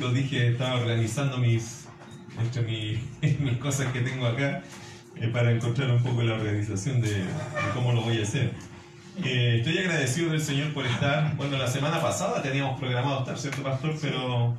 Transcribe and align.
Lo 0.00 0.12
dije, 0.12 0.48
estaba 0.48 0.76
organizando 0.76 1.38
mis, 1.38 1.88
entre 2.40 2.62
mis, 3.40 3.58
cosas 3.58 3.92
que 3.92 4.00
tengo 4.00 4.26
acá 4.26 4.62
eh, 5.16 5.28
para 5.28 5.50
encontrar 5.50 5.90
un 5.90 6.02
poco 6.02 6.22
la 6.22 6.34
organización 6.34 7.00
de, 7.00 7.24
cómo 7.74 7.92
lo 7.92 8.02
voy 8.02 8.20
a 8.20 8.22
hacer. 8.22 8.52
Eh, 9.24 9.56
estoy 9.58 9.78
agradecido 9.78 10.30
del 10.30 10.40
Señor 10.40 10.72
por 10.72 10.86
estar. 10.86 11.34
Bueno, 11.36 11.58
la 11.58 11.66
semana 11.66 12.00
pasada 12.00 12.40
teníamos 12.42 12.78
programado 12.78 13.20
estar, 13.20 13.38
¿cierto, 13.38 13.62
Pastor? 13.62 13.96
Pero 14.00 14.56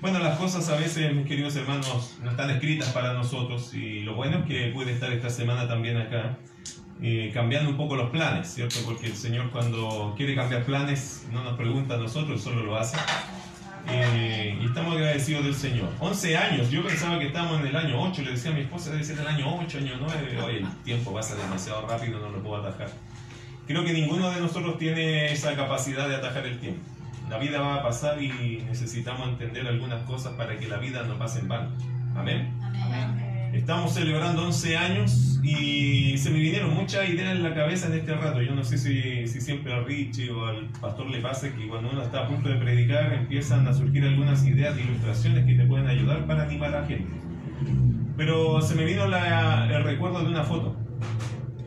bueno, 0.00 0.18
las 0.20 0.38
cosas 0.38 0.68
a 0.70 0.76
veces, 0.76 1.14
mis 1.14 1.26
queridos 1.26 1.54
hermanos, 1.56 2.16
no 2.22 2.30
están 2.30 2.48
escritas 2.50 2.88
para 2.88 3.12
nosotros 3.12 3.74
y 3.74 4.00
lo 4.00 4.14
bueno 4.14 4.38
es 4.38 4.46
que 4.46 4.72
pude 4.72 4.92
estar 4.92 5.12
esta 5.12 5.28
semana 5.28 5.68
también 5.68 5.98
acá. 5.98 6.38
Eh, 7.04 7.30
cambiando 7.34 7.68
un 7.68 7.76
poco 7.76 7.96
los 7.96 8.10
planes, 8.10 8.48
¿cierto? 8.54 8.76
Porque 8.84 9.06
el 9.06 9.16
Señor 9.16 9.50
cuando 9.50 10.14
quiere 10.16 10.36
cambiar 10.36 10.64
planes 10.64 11.26
no 11.32 11.42
nos 11.42 11.58
pregunta 11.58 11.94
a 11.94 11.98
nosotros, 11.98 12.40
solo 12.40 12.62
lo 12.62 12.76
hace. 12.76 12.96
Eh, 13.88 14.58
y 14.60 14.66
estamos 14.66 14.94
agradecidos 14.94 15.44
del 15.44 15.54
Señor. 15.54 15.88
11 16.00 16.36
años, 16.36 16.70
yo 16.70 16.84
pensaba 16.84 17.18
que 17.18 17.26
estábamos 17.26 17.60
en 17.60 17.66
el 17.66 17.76
año 17.76 18.00
8, 18.00 18.22
le 18.22 18.30
decía 18.32 18.50
a 18.50 18.54
mi 18.54 18.60
esposa, 18.60 18.90
debe 18.90 19.04
ser 19.04 19.18
el 19.18 19.26
año 19.26 19.58
8, 19.60 19.78
año 19.78 19.94
9, 20.00 20.40
hoy 20.42 20.56
el 20.56 20.68
tiempo 20.84 21.12
pasa 21.12 21.34
demasiado 21.34 21.86
rápido, 21.86 22.20
no 22.20 22.30
lo 22.30 22.42
puedo 22.42 22.62
atajar. 22.62 22.90
Creo 23.66 23.84
que 23.84 23.92
ninguno 23.92 24.30
de 24.30 24.40
nosotros 24.40 24.78
tiene 24.78 25.32
esa 25.32 25.54
capacidad 25.56 26.08
de 26.08 26.16
atajar 26.16 26.46
el 26.46 26.58
tiempo. 26.58 26.80
La 27.28 27.38
vida 27.38 27.60
va 27.60 27.76
a 27.76 27.82
pasar 27.82 28.22
y 28.22 28.62
necesitamos 28.66 29.28
entender 29.28 29.66
algunas 29.66 30.02
cosas 30.04 30.34
para 30.34 30.58
que 30.58 30.68
la 30.68 30.76
vida 30.76 31.02
no 31.04 31.18
pase 31.18 31.40
en 31.40 31.48
vano. 31.48 31.70
Amén. 32.14 32.52
Amén. 32.60 33.21
Estamos 33.52 33.92
celebrando 33.92 34.44
11 34.46 34.76
años 34.78 35.38
y 35.42 36.16
se 36.16 36.30
me 36.30 36.38
vinieron 36.38 36.72
muchas 36.74 37.06
ideas 37.10 37.36
en 37.36 37.42
la 37.42 37.54
cabeza 37.54 37.88
en 37.88 37.94
este 37.94 38.14
rato. 38.14 38.40
Yo 38.40 38.54
no 38.54 38.64
sé 38.64 38.78
si, 38.78 39.26
si 39.26 39.42
siempre 39.42 39.74
a 39.74 39.80
Richie 39.80 40.30
o 40.30 40.46
al 40.46 40.68
pastor 40.80 41.10
le 41.10 41.20
pasa 41.20 41.54
que 41.54 41.68
cuando 41.68 41.90
uno 41.90 42.02
está 42.02 42.24
a 42.24 42.28
punto 42.28 42.48
de 42.48 42.56
predicar 42.56 43.12
empiezan 43.12 43.68
a 43.68 43.74
surgir 43.74 44.04
algunas 44.04 44.46
ideas 44.46 44.74
de 44.74 44.82
ilustraciones 44.82 45.44
que 45.44 45.54
te 45.54 45.66
pueden 45.66 45.86
ayudar 45.86 46.26
para 46.26 46.44
animar 46.44 46.74
a 46.74 46.80
la 46.80 46.86
gente. 46.86 47.12
Pero 48.16 48.62
se 48.62 48.74
me 48.74 48.86
vino 48.86 49.04
el 49.04 49.84
recuerdo 49.84 50.20
de 50.20 50.30
una 50.30 50.44
foto. 50.44 50.74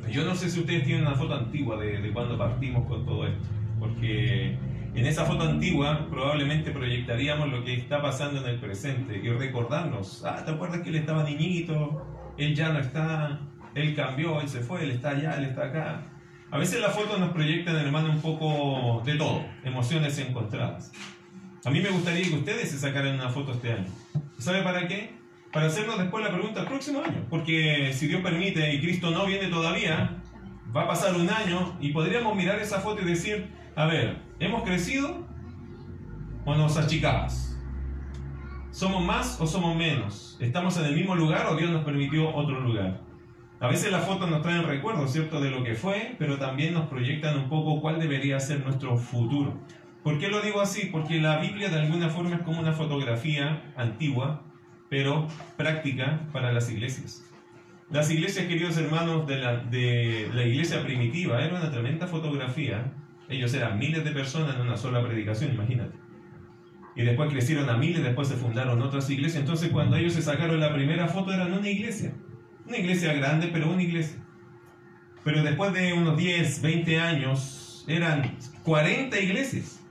Yo 0.10 0.26
no 0.26 0.34
sé 0.34 0.50
si 0.50 0.62
ustedes 0.62 0.86
tienen 0.86 1.06
una 1.06 1.16
foto 1.16 1.36
antigua 1.36 1.78
de, 1.78 2.02
de 2.02 2.12
cuando 2.12 2.36
partimos 2.36 2.88
con 2.88 3.06
todo 3.06 3.28
esto, 3.28 3.46
porque 3.80 4.58
en 4.96 5.06
esa 5.06 5.26
foto 5.26 5.44
antigua 5.44 6.08
probablemente 6.10 6.72
proyectaríamos 6.72 7.50
lo 7.50 7.64
que 7.64 7.74
está 7.74 8.02
pasando 8.02 8.40
en 8.42 8.48
el 8.48 8.60
presente 8.60 9.20
y 9.22 9.30
recordarnos, 9.30 10.24
ah, 10.26 10.44
¿te 10.46 10.52
acuerdas 10.52 10.82
que 10.82 10.90
él 10.90 10.96
estaba 10.96 11.24
niñito? 11.24 12.06
Él 12.38 12.56
ya 12.56 12.70
no 12.70 12.80
está, 12.80 13.40
él 13.74 13.94
cambió, 13.94 14.40
él 14.40 14.48
se 14.48 14.62
fue, 14.62 14.84
él 14.84 14.92
está 14.92 15.10
allá, 15.10 15.38
él 15.38 15.46
está 15.46 15.66
acá. 15.66 16.04
A 16.50 16.58
veces 16.58 16.80
las 16.80 16.94
fotos 16.96 17.20
nos 17.20 17.32
proyectan, 17.32 17.76
hermano, 17.76 18.10
un 18.10 18.22
poco 18.22 19.02
de 19.06 19.16
todo, 19.16 19.46
emociones 19.64 20.18
encontradas. 20.20 20.92
A 21.66 21.70
mí 21.72 21.82
me 21.82 21.90
gustaría 21.90 22.30
que 22.30 22.36
ustedes 22.36 22.72
se 22.72 22.78
sacaran 22.78 23.16
una 23.16 23.30
foto 23.30 23.52
este 23.52 23.74
año. 23.74 23.88
¿Sabe 24.38 24.62
para 24.62 24.88
qué? 24.88 25.16
Para 25.52 25.68
hacernos 25.68 25.98
después 25.98 26.24
la 26.24 26.32
pregunta 26.32 26.62
el 26.62 26.68
próximo 26.68 27.02
año. 27.02 27.26
Porque 27.30 27.92
si 27.94 28.08
Dios 28.08 28.22
permite 28.22 28.74
y 28.74 28.80
Cristo 28.80 29.12
no 29.12 29.26
viene 29.26 29.48
todavía, 29.48 30.22
va 30.76 30.84
a 30.84 30.88
pasar 30.88 31.16
un 31.16 31.30
año 31.30 31.76
y 31.82 31.92
podríamos 31.92 32.36
mirar 32.36 32.60
esa 32.60 32.80
foto 32.80 33.02
y 33.02 33.06
decir, 33.06 33.48
a 33.76 33.86
ver, 33.88 34.25
¿hemos 34.40 34.64
crecido 34.64 35.26
o 36.46 36.56
nos 36.56 36.78
achicamos? 36.78 37.56
¿Somos 38.72 39.04
más 39.04 39.40
o 39.40 39.48
somos 39.48 39.76
menos? 39.76 40.38
¿Estamos 40.40 40.78
en 40.78 40.86
el 40.86 40.96
mismo 40.96 41.16
lugar 41.16 41.48
o 41.48 41.56
Dios 41.56 41.72
nos 41.72 41.86
permitió 41.86 42.34
otro 42.36 42.60
lugar? 42.60 43.02
A 43.62 43.68
veces 43.68 43.90
las 43.92 44.06
fotos 44.06 44.30
nos 44.30 44.42
traen 44.42 44.64
recuerdos, 44.64 45.14
¿cierto?, 45.14 45.40
de 45.40 45.50
lo 45.50 45.64
que 45.64 45.76
fue, 45.76 46.16
pero 46.20 46.38
también 46.38 46.74
nos 46.74 46.90
proyectan 46.90 47.38
un 47.38 47.48
poco 47.48 47.80
cuál 47.80 48.00
debería 48.00 48.40
ser 48.40 48.60
nuestro 48.66 48.98
futuro. 48.98 49.54
¿Por 50.04 50.20
qué 50.20 50.28
lo 50.28 50.42
digo 50.42 50.60
así? 50.60 50.90
Porque 50.92 51.22
la 51.22 51.40
Biblia 51.40 51.70
de 51.70 51.80
alguna 51.80 52.10
forma 52.10 52.36
es 52.36 52.42
como 52.42 52.60
una 52.60 52.74
fotografía 52.74 53.74
antigua, 53.78 54.44
pero 54.90 55.28
práctica 55.56 56.28
para 56.34 56.52
las 56.52 56.70
iglesias. 56.70 57.24
Las 57.90 58.12
iglesias, 58.12 58.46
queridos 58.48 58.78
hermanos, 58.78 59.26
de 59.26 59.38
la, 59.38 59.58
de 59.58 60.30
la 60.34 60.44
iglesia 60.44 60.84
primitiva, 60.84 61.42
era 61.42 61.56
una 61.56 61.72
tremenda 61.72 62.08
fotografía 62.08 62.92
ellos 63.30 63.54
eran 63.54 63.80
miles 63.80 64.04
de 64.04 64.12
personas 64.12 64.56
en 64.56 64.62
una 64.62 64.78
sola 64.78 65.04
predicación, 65.04 65.54
imagínate. 65.54 65.98
Y 66.96 67.04
después 67.04 67.30
crecieron 67.30 67.70
a 67.70 67.78
miles, 67.78 68.04
después 68.04 68.28
se 68.28 68.36
fundaron 68.36 68.82
otras 68.82 69.10
iglesias. 69.10 69.42
Entonces 69.42 69.70
cuando 69.70 69.98
ellos 69.98 70.14
se 70.14 70.22
sacaron 70.22 70.60
la 70.60 70.74
primera 70.74 71.08
foto 71.08 71.34
eran 71.34 71.54
una 71.54 71.70
iglesia. 71.70 72.14
Una 72.66 72.78
iglesia 72.78 73.14
grande, 73.14 73.50
pero 73.52 73.70
una 73.70 73.84
iglesia. 73.84 74.18
Pero 75.24 75.44
después 75.44 75.74
de 75.74 75.94
unos 75.94 76.18
10, 76.18 76.62
20 76.62 77.00
años 77.00 77.84
eran 77.88 78.38
40 78.64 79.20
iglesias. 79.20 79.82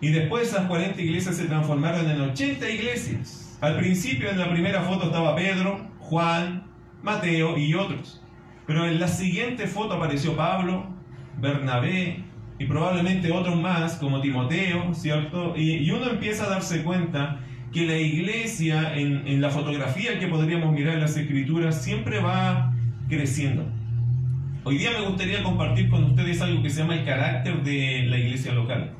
Y 0.00 0.10
después 0.10 0.48
esas 0.48 0.66
40 0.66 1.00
iglesias 1.00 1.36
se 1.36 1.44
transformaron 1.44 2.10
en 2.10 2.20
80 2.20 2.68
iglesias. 2.70 3.58
Al 3.60 3.76
principio 3.76 4.30
en 4.30 4.38
la 4.38 4.50
primera 4.50 4.82
foto 4.82 5.06
estaba 5.06 5.36
Pedro, 5.36 5.88
Juan, 5.98 6.64
Mateo 7.02 7.58
y 7.58 7.74
otros. 7.74 8.20
Pero 8.66 8.86
en 8.86 8.98
la 8.98 9.08
siguiente 9.08 9.66
foto 9.66 9.94
apareció 9.94 10.34
Pablo, 10.36 10.92
Bernabé 11.40 12.24
y 12.58 12.64
probablemente 12.66 13.32
otros 13.32 13.60
más 13.60 13.96
como 13.96 14.20
Timoteo, 14.20 14.94
¿cierto? 14.94 15.54
Y, 15.56 15.90
uno 15.90 16.10
empieza 16.10 16.44
a 16.44 16.50
darse 16.50 16.82
cuenta 16.82 17.40
que 17.72 17.86
la 17.86 17.96
iglesia 17.96 18.94
en, 18.94 19.26
en 19.26 19.40
la 19.40 19.50
fotografía 19.50 20.18
que 20.18 20.28
podríamos 20.28 20.72
mirar 20.72 20.94
en 20.94 21.00
las 21.00 21.16
escrituras 21.16 21.82
siempre 21.82 22.20
va 22.20 22.74
creciendo. 23.08 23.64
Hoy 24.64 24.78
día 24.78 24.90
me 24.92 25.06
gustaría 25.06 25.42
compartir 25.42 25.88
con 25.90 26.04
ustedes 26.04 26.40
algo 26.40 26.62
que 26.62 26.70
se 26.70 26.80
llama 26.80 26.94
el 26.94 27.04
carácter 27.04 27.62
de 27.64 28.04
la 28.08 28.18
iglesia 28.18 28.52
local. 28.52 28.92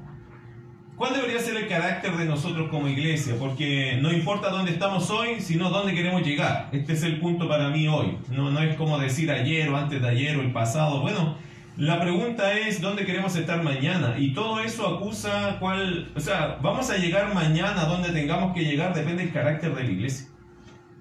¿Cuál 0.96 1.14
debería 1.14 1.40
ser 1.40 1.56
el 1.56 1.68
carácter 1.68 2.16
de 2.16 2.26
nosotros 2.26 2.68
como 2.68 2.86
iglesia? 2.86 3.34
Porque 3.38 3.98
no 4.00 4.12
importa 4.12 4.50
dónde 4.50 4.72
estamos 4.72 5.10
hoy, 5.10 5.40
sino 5.40 5.70
dónde 5.70 5.94
queremos 5.94 6.22
llegar. 6.22 6.68
Este 6.72 6.92
es 6.92 7.02
el 7.02 7.18
punto 7.18 7.48
para 7.48 7.70
mí 7.70 7.88
hoy. 7.88 8.18
No, 8.30 8.50
no 8.50 8.60
es 8.60 8.76
como 8.76 8.98
decir 8.98 9.30
ayer 9.30 9.68
o 9.68 9.76
antes 9.76 10.02
de 10.02 10.08
ayer 10.08 10.36
o 10.36 10.42
el 10.42 10.52
pasado. 10.52 11.00
Bueno, 11.00 11.36
la 11.76 12.00
pregunta 12.00 12.58
es 12.58 12.82
dónde 12.82 13.06
queremos 13.06 13.34
estar 13.34 13.62
mañana 13.62 14.16
y 14.18 14.34
todo 14.34 14.60
eso 14.60 14.86
acusa 14.86 15.56
cuál, 15.58 16.10
o 16.14 16.20
sea, 16.20 16.58
vamos 16.60 16.90
a 16.90 16.98
llegar 16.98 17.34
mañana 17.34 17.86
donde 17.86 18.10
tengamos 18.10 18.54
que 18.54 18.64
llegar 18.64 18.94
depende 18.94 19.24
del 19.24 19.32
carácter 19.32 19.74
de 19.74 19.84
la 19.84 19.90
iglesia. 19.90 20.26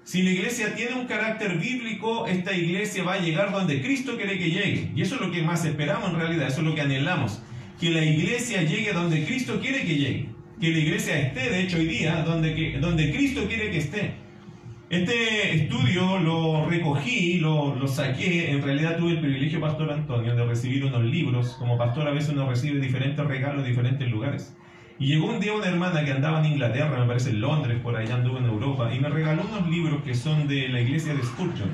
Si 0.04 0.22
la 0.22 0.30
iglesia 0.30 0.74
tiene 0.74 0.94
un 0.94 1.06
carácter 1.06 1.58
bíblico, 1.58 2.26
esta 2.26 2.52
iglesia 2.54 3.04
va 3.04 3.14
a 3.14 3.18
llegar 3.18 3.52
donde 3.52 3.82
Cristo 3.82 4.16
quiere 4.16 4.38
que 4.38 4.50
llegue. 4.50 4.90
Y 4.96 5.02
eso 5.02 5.16
es 5.16 5.20
lo 5.20 5.30
que 5.30 5.42
más 5.42 5.64
esperamos 5.64 6.10
en 6.10 6.16
realidad, 6.16 6.48
eso 6.48 6.60
es 6.60 6.66
lo 6.66 6.74
que 6.74 6.80
anhelamos. 6.80 7.40
Que 7.78 7.90
la 7.90 8.04
iglesia 8.04 8.62
llegue 8.62 8.92
donde 8.92 9.24
Cristo 9.24 9.60
quiere 9.60 9.82
que 9.82 9.96
llegue. 9.96 10.28
Que 10.60 10.70
la 10.70 10.78
iglesia 10.78 11.18
esté, 11.18 11.50
de 11.50 11.60
hecho, 11.60 11.76
hoy 11.76 11.86
día 11.86 12.22
donde, 12.22 12.78
donde 12.80 13.12
Cristo 13.12 13.46
quiere 13.46 13.70
que 13.70 13.78
esté. 13.78 14.14
Este 14.92 15.54
estudio 15.54 16.18
lo 16.18 16.68
recogí, 16.68 17.38
lo, 17.38 17.74
lo, 17.74 17.88
saqué, 17.88 18.50
en 18.50 18.60
realidad 18.60 18.98
tuve 18.98 19.12
el 19.12 19.20
privilegio, 19.20 19.58
Pastor 19.58 19.90
Antonio, 19.90 20.36
de 20.36 20.44
recibir 20.44 20.84
unos 20.84 21.02
libros. 21.02 21.56
Como 21.58 21.78
pastor 21.78 22.06
a 22.06 22.10
veces 22.10 22.34
uno 22.34 22.46
recibe 22.46 22.78
diferentes 22.78 23.24
regalos 23.26 23.64
en 23.64 23.70
diferentes 23.70 24.06
lugares. 24.10 24.54
Y 24.98 25.06
llegó 25.06 25.28
un 25.28 25.40
día 25.40 25.54
una 25.54 25.68
hermana 25.68 26.04
que 26.04 26.12
andaba 26.12 26.40
en 26.40 26.52
Inglaterra, 26.52 27.00
me 27.00 27.06
parece 27.06 27.30
en 27.30 27.40
Londres, 27.40 27.80
por 27.82 27.96
allá 27.96 28.16
anduvo 28.16 28.36
en 28.36 28.44
Europa, 28.44 28.94
y 28.94 29.00
me 29.00 29.08
regaló 29.08 29.44
unos 29.50 29.66
libros 29.66 30.02
que 30.02 30.14
son 30.14 30.46
de 30.46 30.68
la 30.68 30.82
iglesia 30.82 31.14
de 31.14 31.22
Spurgeon, 31.22 31.70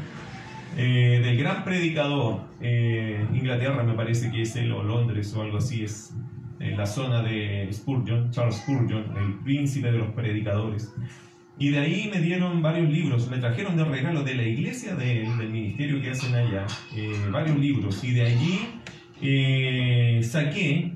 eh, 0.77 1.21
del 1.21 1.37
gran 1.39 1.65
predicador. 1.65 2.43
Eh, 2.61 3.27
Inglaterra 3.35 3.83
me 3.83 3.95
parece 3.95 4.31
que 4.31 4.43
es 4.43 4.55
él, 4.55 4.71
o 4.71 4.85
Londres 4.85 5.35
o 5.35 5.43
algo 5.43 5.59
así, 5.59 5.83
es 5.83 6.15
en 6.61 6.77
la 6.77 6.87
zona 6.87 7.21
de 7.25 7.69
Spurgeon, 7.73 8.31
Charles 8.31 8.59
Spurgeon, 8.59 9.07
el 9.17 9.41
príncipe 9.43 9.91
de 9.91 9.99
los 9.99 10.09
predicadores. 10.11 10.95
Y 11.61 11.71
de 11.71 11.79
ahí 11.81 12.11
me 12.13 12.21
dieron 12.21 12.63
varios 12.63 12.89
libros, 12.89 13.29
me 13.29 13.39
trajeron 13.39 13.77
de 13.77 13.85
regalo 13.85 14.23
de 14.23 14.35
la 14.37 14.45
iglesia 14.45 14.95
del 14.95 15.51
ministerio 15.51 16.01
que 16.01 16.11
hacen 16.11 16.35
allá, 16.35 16.67
eh, 16.97 17.13
varios 17.33 17.59
libros. 17.59 18.05
Y 18.05 18.13
de 18.13 18.23
allí 18.23 18.61
eh, 19.21 20.21
saqué, 20.23 20.93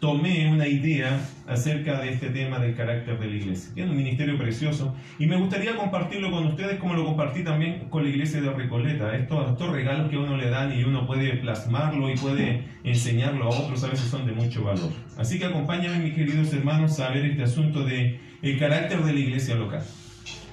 tomé 0.00 0.50
una 0.50 0.66
idea 0.66 1.20
acerca 1.46 2.00
de 2.00 2.10
este 2.14 2.30
tema 2.30 2.58
del 2.58 2.74
carácter 2.74 3.16
de 3.20 3.28
la 3.28 3.36
iglesia. 3.36 3.72
Tiene 3.74 3.92
un 3.92 3.96
ministerio 3.96 4.36
precioso 4.36 4.92
y 5.20 5.26
me 5.26 5.36
gustaría 5.36 5.76
compartirlo 5.76 6.32
con 6.32 6.46
ustedes 6.46 6.80
como 6.80 6.94
lo 6.94 7.04
compartí 7.04 7.44
también 7.44 7.88
con 7.88 8.02
la 8.02 8.10
iglesia 8.10 8.40
de 8.40 8.50
Recoleta. 8.50 9.14
Estos, 9.14 9.52
estos 9.52 9.70
regalos 9.70 10.10
que 10.10 10.16
uno 10.16 10.36
le 10.36 10.50
dan 10.50 10.76
y 10.76 10.82
uno 10.82 11.06
puede 11.06 11.36
plasmarlo 11.36 12.10
y 12.10 12.16
puede 12.16 12.64
enseñarlo 12.82 13.44
a 13.44 13.50
otros 13.50 13.84
a 13.84 13.86
veces 13.86 14.08
son 14.08 14.26
de 14.26 14.32
mucho 14.32 14.64
valor. 14.64 14.90
Así 15.16 15.38
que 15.38 15.44
acompáñame 15.44 16.00
mis 16.00 16.14
queridos 16.14 16.52
hermanos 16.52 16.98
a 16.98 17.10
ver 17.10 17.24
este 17.24 17.44
asunto 17.44 17.84
de 17.84 18.18
el 18.42 18.58
carácter 18.58 19.02
de 19.02 19.12
la 19.12 19.20
iglesia 19.20 19.54
local. 19.54 19.82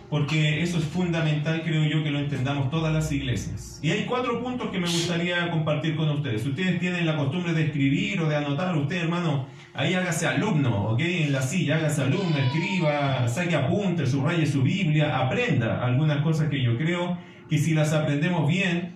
Porque 0.09 0.63
eso 0.63 0.79
es 0.79 0.85
fundamental, 0.85 1.61
creo 1.63 1.83
yo, 1.83 2.03
que 2.03 2.09
lo 2.09 2.19
entendamos 2.19 2.71
todas 2.71 2.91
las 2.91 3.11
iglesias. 3.11 3.79
Y 3.83 3.91
hay 3.91 4.05
cuatro 4.05 4.41
puntos 4.41 4.69
que 4.71 4.79
me 4.79 4.87
gustaría 4.87 5.51
compartir 5.51 5.95
con 5.95 6.09
ustedes. 6.09 6.45
Ustedes 6.45 6.79
tienen 6.79 7.05
la 7.05 7.15
costumbre 7.15 7.53
de 7.53 7.65
escribir 7.65 8.19
o 8.21 8.27
de 8.27 8.35
anotar, 8.35 8.75
usted 8.75 9.03
hermano, 9.03 9.47
ahí 9.73 9.93
hágase 9.93 10.25
alumno, 10.25 10.89
¿ok? 10.89 10.99
En 10.99 11.31
la 11.31 11.43
silla, 11.43 11.75
hágase 11.75 12.01
alumno, 12.03 12.37
escriba, 12.37 13.27
saque 13.27 13.55
apuntes, 13.55 14.09
subraye 14.09 14.47
su 14.47 14.63
Biblia, 14.63 15.19
aprenda 15.19 15.85
algunas 15.85 16.23
cosas 16.23 16.49
que 16.49 16.61
yo 16.61 16.75
creo 16.77 17.17
que 17.47 17.59
si 17.59 17.75
las 17.75 17.93
aprendemos 17.93 18.47
bien, 18.47 18.95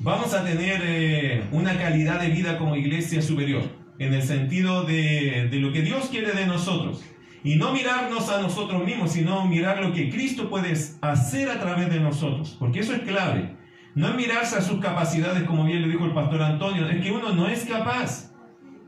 vamos 0.00 0.34
a 0.34 0.44
tener 0.44 0.80
eh, 0.84 1.44
una 1.52 1.78
calidad 1.78 2.20
de 2.20 2.28
vida 2.28 2.58
como 2.58 2.74
iglesia 2.74 3.22
superior, 3.22 3.62
en 4.00 4.12
el 4.12 4.22
sentido 4.22 4.82
de, 4.82 5.48
de 5.48 5.60
lo 5.60 5.72
que 5.72 5.82
Dios 5.82 6.08
quiere 6.10 6.32
de 6.32 6.46
nosotros 6.46 7.04
Y 7.44 7.56
no 7.56 7.72
mirarnos 7.72 8.28
a 8.28 8.40
nosotros 8.40 8.84
mismos, 8.84 9.12
sino 9.12 9.44
mirar 9.46 9.82
lo 9.82 9.92
que 9.92 10.10
Cristo 10.10 10.48
puede 10.48 10.74
hacer 11.00 11.50
a 11.50 11.58
través 11.58 11.90
de 11.90 11.98
nosotros. 11.98 12.56
Porque 12.58 12.80
eso 12.80 12.94
es 12.94 13.00
clave. 13.00 13.56
No 13.94 14.08
es 14.08 14.14
mirarse 14.14 14.56
a 14.56 14.62
sus 14.62 14.80
capacidades, 14.80 15.42
como 15.42 15.64
bien 15.64 15.82
le 15.82 15.88
dijo 15.88 16.04
el 16.04 16.14
pastor 16.14 16.42
Antonio, 16.42 16.88
es 16.88 17.02
que 17.02 17.10
uno 17.10 17.32
no 17.34 17.48
es 17.48 17.64
capaz. 17.64 18.32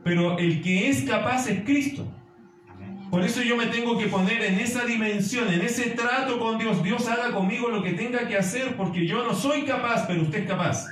Pero 0.03 0.37
el 0.37 0.61
que 0.61 0.89
es 0.89 1.03
capaz 1.03 1.47
es 1.47 1.63
Cristo. 1.63 2.07
Por 3.11 3.23
eso 3.23 3.41
yo 3.43 3.55
me 3.55 3.67
tengo 3.67 3.97
que 3.97 4.07
poner 4.07 4.41
en 4.41 4.59
esa 4.59 4.85
dimensión, 4.85 5.51
en 5.53 5.61
ese 5.61 5.91
trato 5.91 6.39
con 6.39 6.57
Dios. 6.57 6.81
Dios 6.83 7.07
haga 7.07 7.31
conmigo 7.31 7.69
lo 7.69 7.83
que 7.83 7.93
tenga 7.93 8.27
que 8.27 8.37
hacer, 8.37 8.75
porque 8.75 9.05
yo 9.05 9.23
no 9.23 9.33
soy 9.33 9.63
capaz, 9.63 10.05
pero 10.07 10.23
usted 10.23 10.39
es 10.39 10.47
capaz. 10.47 10.87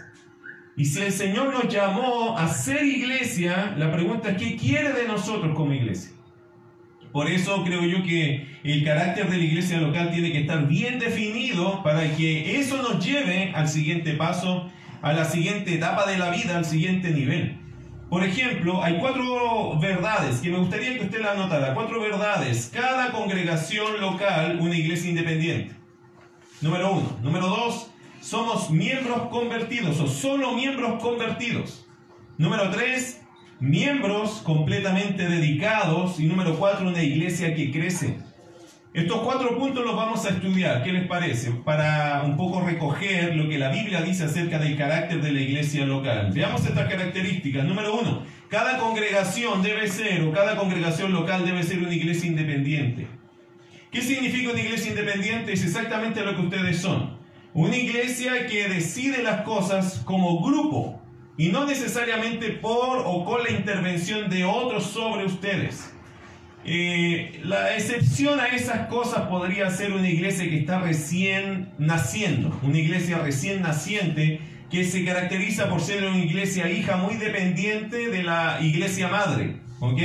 Y 0.75 0.85
si 0.85 1.01
el 1.01 1.11
Señor 1.11 1.53
nos 1.53 1.67
llamó 1.71 2.37
a 2.37 2.47
ser 2.47 2.83
iglesia, 2.85 3.73
la 3.77 3.91
pregunta 3.91 4.29
es, 4.29 4.37
¿qué 4.37 4.55
quiere 4.55 4.93
de 4.93 5.07
nosotros 5.07 5.55
como 5.55 5.73
iglesia? 5.73 6.11
Por 7.13 7.29
eso 7.29 7.63
creo 7.63 7.83
yo 7.83 8.03
que 8.03 8.47
el 8.63 8.83
carácter 8.83 9.29
de 9.29 9.37
la 9.37 9.43
iglesia 9.43 9.79
local 9.79 10.09
tiene 10.11 10.31
que 10.31 10.39
estar 10.41 10.67
bien 10.67 10.97
definido 10.97 11.83
para 11.83 12.15
que 12.15 12.59
eso 12.59 12.81
nos 12.81 13.05
lleve 13.05 13.51
al 13.53 13.69
siguiente 13.69 14.13
paso, 14.13 14.71
a 15.03 15.13
la 15.13 15.23
siguiente 15.23 15.75
etapa 15.75 16.09
de 16.09 16.17
la 16.17 16.31
vida, 16.31 16.57
al 16.57 16.65
siguiente 16.65 17.11
nivel. 17.11 17.59
Por 18.09 18.23
ejemplo, 18.23 18.83
hay 18.83 18.97
cuatro 18.97 19.79
verdades 19.79 20.39
que 20.39 20.49
me 20.49 20.57
gustaría 20.57 20.97
que 20.97 21.05
usted 21.05 21.21
la 21.21 21.31
anotara. 21.31 21.75
Cuatro 21.75 22.01
verdades. 22.01 22.71
Cada 22.73 23.11
congregación 23.11 24.01
local, 24.01 24.57
una 24.59 24.75
iglesia 24.75 25.11
independiente. 25.11 25.75
Número 26.61 26.93
uno. 26.93 27.19
Número 27.21 27.47
dos, 27.47 27.91
somos 28.21 28.71
miembros 28.71 29.29
convertidos 29.29 29.99
o 29.99 30.07
solo 30.07 30.53
miembros 30.53 31.01
convertidos. 31.01 31.85
Número 32.37 32.71
tres, 32.71 33.22
miembros 33.63 34.41
completamente 34.43 35.27
dedicados. 35.27 36.19
Y 36.19 36.25
número 36.25 36.57
cuatro, 36.59 36.87
una 36.87 37.01
iglesia 37.01 37.55
que 37.55 37.71
crece. 37.71 38.17
Estos 38.93 39.21
cuatro 39.21 39.57
puntos 39.57 39.83
los 39.83 39.95
vamos 39.95 40.25
a 40.25 40.29
estudiar. 40.29 40.83
¿Qué 40.83 40.91
les 40.91 41.07
parece? 41.07 41.49
Para 41.51 42.23
un 42.23 42.37
poco 42.37 42.61
recoger 42.61 43.35
lo 43.35 43.49
que 43.49 43.57
la 43.57 43.69
Biblia 43.69 44.01
dice 44.01 44.25
acerca 44.25 44.59
del 44.59 44.77
carácter 44.77 45.21
de 45.21 45.31
la 45.31 45.39
iglesia 45.39 45.85
local. 45.85 46.31
Veamos 46.33 46.65
estas 46.65 46.87
características. 46.89 47.65
Número 47.65 47.97
uno, 47.97 48.23
cada 48.49 48.77
congregación 48.77 49.63
debe 49.63 49.87
ser, 49.87 50.21
o 50.23 50.31
cada 50.31 50.57
congregación 50.57 51.13
local 51.13 51.45
debe 51.45 51.63
ser 51.63 51.79
una 51.79 51.95
iglesia 51.95 52.27
independiente. 52.27 53.07
¿Qué 53.91 54.01
significa 54.01 54.51
una 54.51 54.61
iglesia 54.61 54.91
independiente? 54.91 55.53
Es 55.53 55.63
exactamente 55.63 56.21
lo 56.21 56.35
que 56.35 56.41
ustedes 56.41 56.79
son. 56.79 57.17
Una 57.53 57.77
iglesia 57.77 58.45
que 58.47 58.67
decide 58.67 59.23
las 59.23 59.41
cosas 59.41 60.01
como 60.05 60.41
grupo 60.43 61.02
y 61.37 61.49
no 61.49 61.65
necesariamente 61.65 62.49
por 62.49 63.03
o 63.05 63.25
con 63.25 63.43
la 63.43 63.51
intervención 63.51 64.29
de 64.29 64.43
otros 64.43 64.85
sobre 64.85 65.25
ustedes. 65.25 65.91
Eh, 66.65 67.41
la 67.43 67.75
excepción 67.75 68.39
a 68.39 68.47
esas 68.47 68.87
cosas 68.87 69.23
podría 69.27 69.69
ser 69.69 69.91
una 69.91 70.07
iglesia 70.07 70.49
que 70.49 70.59
está 70.59 70.79
recién 70.79 71.69
naciendo, 71.77 72.57
una 72.63 72.77
iglesia 72.77 73.17
recién 73.17 73.61
naciente 73.61 74.39
que 74.71 74.85
se 74.85 75.03
caracteriza 75.03 75.69
por 75.69 75.81
ser 75.81 76.03
una 76.03 76.17
iglesia 76.17 76.69
hija 76.69 76.95
muy 76.95 77.15
dependiente 77.15 78.09
de 78.09 78.23
la 78.23 78.59
iglesia 78.61 79.07
madre. 79.07 79.57
¿ok? 79.79 79.99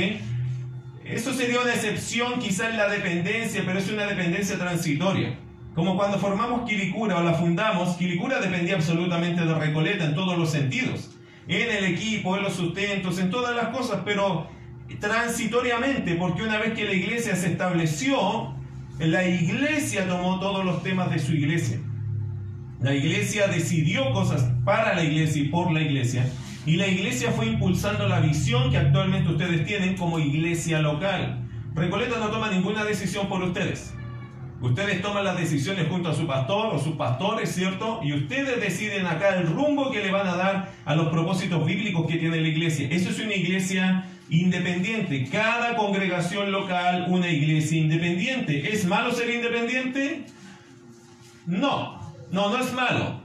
Eso 1.05 1.33
sería 1.33 1.61
una 1.61 1.73
excepción 1.73 2.39
quizá 2.39 2.69
en 2.69 2.77
la 2.77 2.89
dependencia, 2.89 3.63
pero 3.65 3.79
es 3.79 3.89
una 3.89 4.05
dependencia 4.05 4.59
transitoria. 4.59 5.39
Como 5.73 5.95
cuando 5.95 6.19
formamos 6.19 6.69
Quilicura 6.69 7.17
o 7.17 7.23
la 7.23 7.33
fundamos, 7.33 7.95
Quilicura 7.95 8.39
dependía 8.39 8.75
absolutamente 8.75 9.45
de 9.45 9.53
Recoleta 9.53 10.05
en 10.05 10.13
todos 10.13 10.37
los 10.37 10.51
sentidos. 10.51 11.09
En 11.49 11.69
el 11.69 11.93
equipo, 11.93 12.37
en 12.37 12.43
los 12.43 12.53
sustentos, 12.53 13.19
en 13.19 13.29
todas 13.29 13.55
las 13.55 13.75
cosas, 13.75 14.01
pero 14.05 14.47
transitoriamente, 14.99 16.15
porque 16.15 16.43
una 16.43 16.59
vez 16.59 16.73
que 16.73 16.85
la 16.85 16.93
iglesia 16.93 17.35
se 17.35 17.47
estableció, 17.47 18.53
la 18.99 19.27
iglesia 19.27 20.07
tomó 20.07 20.39
todos 20.39 20.63
los 20.63 20.83
temas 20.83 21.09
de 21.09 21.19
su 21.19 21.33
iglesia. 21.33 21.79
La 22.81 22.93
iglesia 22.93 23.47
decidió 23.47 24.11
cosas 24.11 24.51
para 24.63 24.93
la 24.93 25.03
iglesia 25.03 25.41
y 25.41 25.47
por 25.47 25.71
la 25.71 25.81
iglesia. 25.81 26.25
Y 26.65 26.75
la 26.75 26.87
iglesia 26.87 27.31
fue 27.31 27.47
impulsando 27.47 28.07
la 28.07 28.19
visión 28.19 28.69
que 28.69 28.77
actualmente 28.77 29.29
ustedes 29.29 29.65
tienen 29.65 29.97
como 29.97 30.19
iglesia 30.19 30.79
local. 30.81 31.49
Recoleta 31.73 32.19
no 32.19 32.27
toma 32.27 32.51
ninguna 32.51 32.83
decisión 32.83 33.27
por 33.27 33.41
ustedes. 33.41 33.93
Ustedes 34.61 35.01
toman 35.01 35.23
las 35.23 35.37
decisiones 35.37 35.87
junto 35.87 36.09
a 36.09 36.13
su 36.13 36.27
pastor 36.27 36.75
o 36.75 36.79
sus 36.79 36.95
pastores, 36.95 37.49
¿cierto? 37.49 38.01
Y 38.03 38.11
ustedes 38.13 38.59
deciden 38.59 39.07
acá 39.07 39.37
el 39.37 39.47
rumbo 39.47 39.89
que 39.89 40.01
le 40.01 40.11
van 40.11 40.27
a 40.27 40.35
dar 40.35 40.71
a 40.83 40.95
los 40.95 41.07
propósitos 41.07 41.65
bíblicos 41.65 42.05
que 42.07 42.17
tiene 42.17 42.41
la 42.41 42.47
iglesia. 42.47 42.89
Eso 42.91 43.09
es 43.09 43.19
una 43.19 43.35
iglesia 43.35 44.05
independiente. 44.29 45.29
Cada 45.31 45.77
congregación 45.77 46.51
local, 46.51 47.05
una 47.07 47.29
iglesia 47.29 47.77
independiente. 47.77 48.73
¿Es 48.73 48.85
malo 48.85 49.13
ser 49.13 49.29
independiente? 49.29 50.25
No, 51.45 52.13
no, 52.29 52.49
no 52.49 52.59
es 52.59 52.73
malo. 52.73 53.23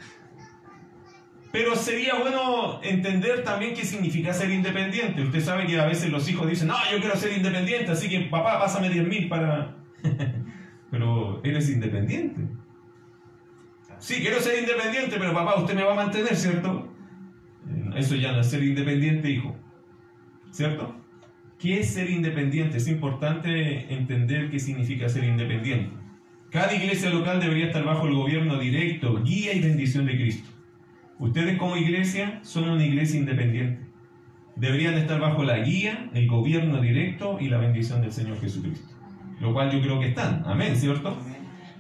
Pero 1.50 1.74
sería 1.74 2.14
bueno 2.14 2.80
entender 2.82 3.42
también 3.42 3.74
qué 3.74 3.84
significa 3.84 4.32
ser 4.32 4.50
independiente. 4.50 5.22
Usted 5.22 5.44
sabe 5.44 5.66
que 5.66 5.80
a 5.80 5.86
veces 5.86 6.10
los 6.10 6.28
hijos 6.28 6.48
dicen, 6.48 6.68
no, 6.68 6.76
yo 6.92 7.00
quiero 7.00 7.16
ser 7.16 7.36
independiente, 7.36 7.90
así 7.90 8.08
que 8.08 8.20
papá, 8.20 8.60
pásame 8.60 8.88
10 8.88 9.08
mil 9.08 9.28
para... 9.28 9.76
pero 10.94 11.40
eres 11.42 11.68
independiente. 11.70 12.40
Sí, 13.98 14.20
quiero 14.20 14.38
ser 14.38 14.60
independiente, 14.60 15.16
pero 15.18 15.34
papá, 15.34 15.58
usted 15.58 15.74
me 15.74 15.82
va 15.82 15.90
a 15.90 15.96
mantener, 15.96 16.36
¿cierto? 16.36 16.88
Eso 17.96 18.14
ya 18.14 18.30
no 18.30 18.42
es 18.42 18.46
ser 18.48 18.62
independiente, 18.62 19.28
hijo. 19.28 19.56
¿Cierto? 20.52 20.94
¿Qué 21.58 21.80
es 21.80 21.92
ser 21.94 22.08
independiente? 22.10 22.76
Es 22.76 22.86
importante 22.86 23.92
entender 23.92 24.50
qué 24.50 24.60
significa 24.60 25.08
ser 25.08 25.24
independiente. 25.24 25.90
Cada 26.50 26.72
iglesia 26.72 27.10
local 27.10 27.40
debería 27.40 27.66
estar 27.66 27.84
bajo 27.84 28.06
el 28.06 28.14
gobierno 28.14 28.60
directo, 28.60 29.20
guía 29.24 29.52
y 29.52 29.62
bendición 29.62 30.06
de 30.06 30.14
Cristo. 30.14 30.48
Ustedes 31.18 31.58
como 31.58 31.76
iglesia 31.76 32.38
son 32.44 32.68
una 32.68 32.86
iglesia 32.86 33.18
independiente. 33.18 33.80
Deberían 34.54 34.94
estar 34.94 35.18
bajo 35.18 35.42
la 35.42 35.58
guía, 35.58 36.08
el 36.14 36.28
gobierno 36.28 36.80
directo 36.80 37.38
y 37.40 37.48
la 37.48 37.58
bendición 37.58 38.00
del 38.00 38.12
Señor 38.12 38.40
Jesucristo 38.40 38.93
lo 39.40 39.52
cual 39.52 39.70
yo 39.70 39.80
creo 39.80 40.00
que 40.00 40.08
están. 40.08 40.42
Amén, 40.46 40.76
¿cierto? 40.76 41.16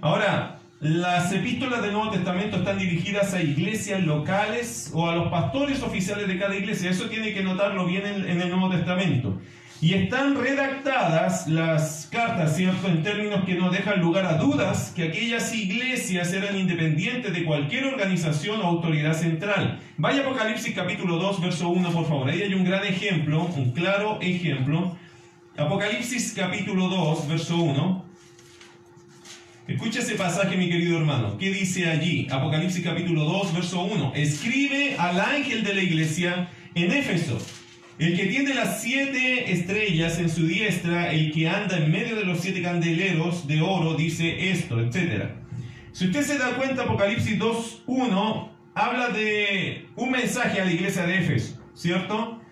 Ahora, 0.00 0.58
las 0.80 1.32
epístolas 1.32 1.80
del 1.80 1.92
Nuevo 1.92 2.10
Testamento 2.10 2.58
están 2.58 2.78
dirigidas 2.78 3.32
a 3.32 3.42
iglesias 3.42 4.02
locales 4.02 4.90
o 4.92 5.08
a 5.08 5.16
los 5.16 5.28
pastores 5.28 5.82
oficiales 5.82 6.28
de 6.28 6.38
cada 6.38 6.54
iglesia. 6.54 6.90
Eso 6.90 7.06
tiene 7.06 7.32
que 7.32 7.42
notarlo 7.42 7.86
bien 7.86 8.04
en, 8.04 8.40
el 8.40 8.50
Nuevo 8.50 8.68
Testamento. 8.68 9.40
Y 9.80 9.94
están 9.94 10.36
redactadas 10.36 11.46
las 11.48 12.08
cartas, 12.10 12.56
¿cierto? 12.56 12.88
En 12.88 13.02
términos 13.02 13.44
que 13.44 13.54
no 13.54 13.70
dejan 13.70 14.00
lugar 14.00 14.26
a 14.26 14.36
dudas 14.36 14.92
que 14.94 15.04
aquellas 15.04 15.54
iglesias 15.54 16.32
eran 16.32 16.58
independientes 16.58 17.32
de 17.32 17.44
cualquier 17.44 17.86
organización 17.86 18.60
o 18.60 18.64
autoridad 18.64 19.14
central. 19.14 19.80
Vaya 19.96 20.20
Apocalipsis 20.20 20.74
capítulo 20.74 21.16
2, 21.16 21.40
verso 21.40 21.70
1, 21.70 21.90
por 21.92 22.06
favor. 22.06 22.28
Ahí 22.28 22.42
hay 22.42 22.52
un 22.52 22.64
gran 22.64 22.84
ejemplo, 22.84 23.44
un 23.44 23.72
claro 23.72 24.18
ejemplo 24.20 24.98
Apocalipsis 25.56 26.34
capítulo 26.34 26.88
2, 26.88 27.28
verso 27.28 27.56
1. 27.56 28.04
Escucha 29.68 30.00
ese 30.00 30.16
pasaje, 30.16 30.56
mi 30.56 30.68
querido 30.68 30.98
hermano. 30.98 31.38
¿Qué 31.38 31.50
dice 31.50 31.88
allí? 31.88 32.26
Apocalipsis 32.28 32.82
capítulo 32.82 33.22
2, 33.22 33.54
verso 33.54 33.82
1. 33.82 34.14
Escribe 34.16 34.96
al 34.98 35.20
ángel 35.20 35.62
de 35.62 35.74
la 35.74 35.80
iglesia 35.80 36.50
en 36.74 36.90
Éfeso, 36.90 37.38
el 38.00 38.16
que 38.16 38.26
tiene 38.26 38.52
las 38.52 38.82
siete 38.82 39.52
estrellas 39.52 40.18
en 40.18 40.28
su 40.28 40.44
diestra, 40.44 41.12
el 41.12 41.30
que 41.30 41.48
anda 41.48 41.78
en 41.78 41.92
medio 41.92 42.16
de 42.16 42.24
los 42.24 42.40
siete 42.40 42.60
candeleros 42.60 43.46
de 43.46 43.62
oro, 43.62 43.94
dice 43.94 44.50
esto, 44.50 44.80
etc. 44.80 45.34
Si 45.92 46.06
usted 46.06 46.22
se 46.24 46.36
da 46.36 46.56
cuenta, 46.56 46.82
Apocalipsis 46.82 47.38
2, 47.38 47.82
1 47.86 48.52
habla 48.74 49.10
de 49.10 49.86
un 49.94 50.10
mensaje 50.10 50.60
a 50.60 50.64
la 50.64 50.72
iglesia 50.72 51.06
de 51.06 51.18
Éfeso, 51.18 51.60
¿cierto? 51.74 52.43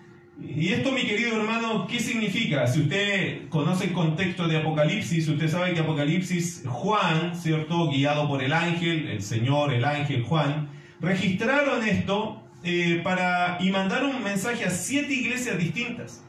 Y 0.45 0.73
esto, 0.73 0.91
mi 0.91 1.03
querido 1.03 1.37
hermano, 1.37 1.87
¿qué 1.87 1.99
significa? 1.99 2.67
Si 2.67 2.81
usted 2.81 3.47
conoce 3.47 3.85
el 3.85 3.93
contexto 3.93 4.47
de 4.47 4.57
Apocalipsis, 4.57 5.27
usted 5.27 5.49
sabe 5.49 5.73
que 5.73 5.79
Apocalipsis, 5.79 6.63
Juan, 6.67 7.35
¿cierto? 7.35 7.89
Guiado 7.89 8.27
por 8.27 8.43
el 8.43 8.51
ángel, 8.51 9.07
el 9.07 9.21
Señor, 9.21 9.73
el 9.73 9.85
ángel 9.85 10.23
Juan, 10.23 10.69
registraron 10.99 11.87
esto 11.87 12.43
eh, 12.63 12.99
para 13.03 13.57
y 13.61 13.71
mandaron 13.71 14.15
un 14.15 14.23
mensaje 14.23 14.65
a 14.65 14.69
siete 14.69 15.13
iglesias 15.13 15.57
distintas. 15.57 16.23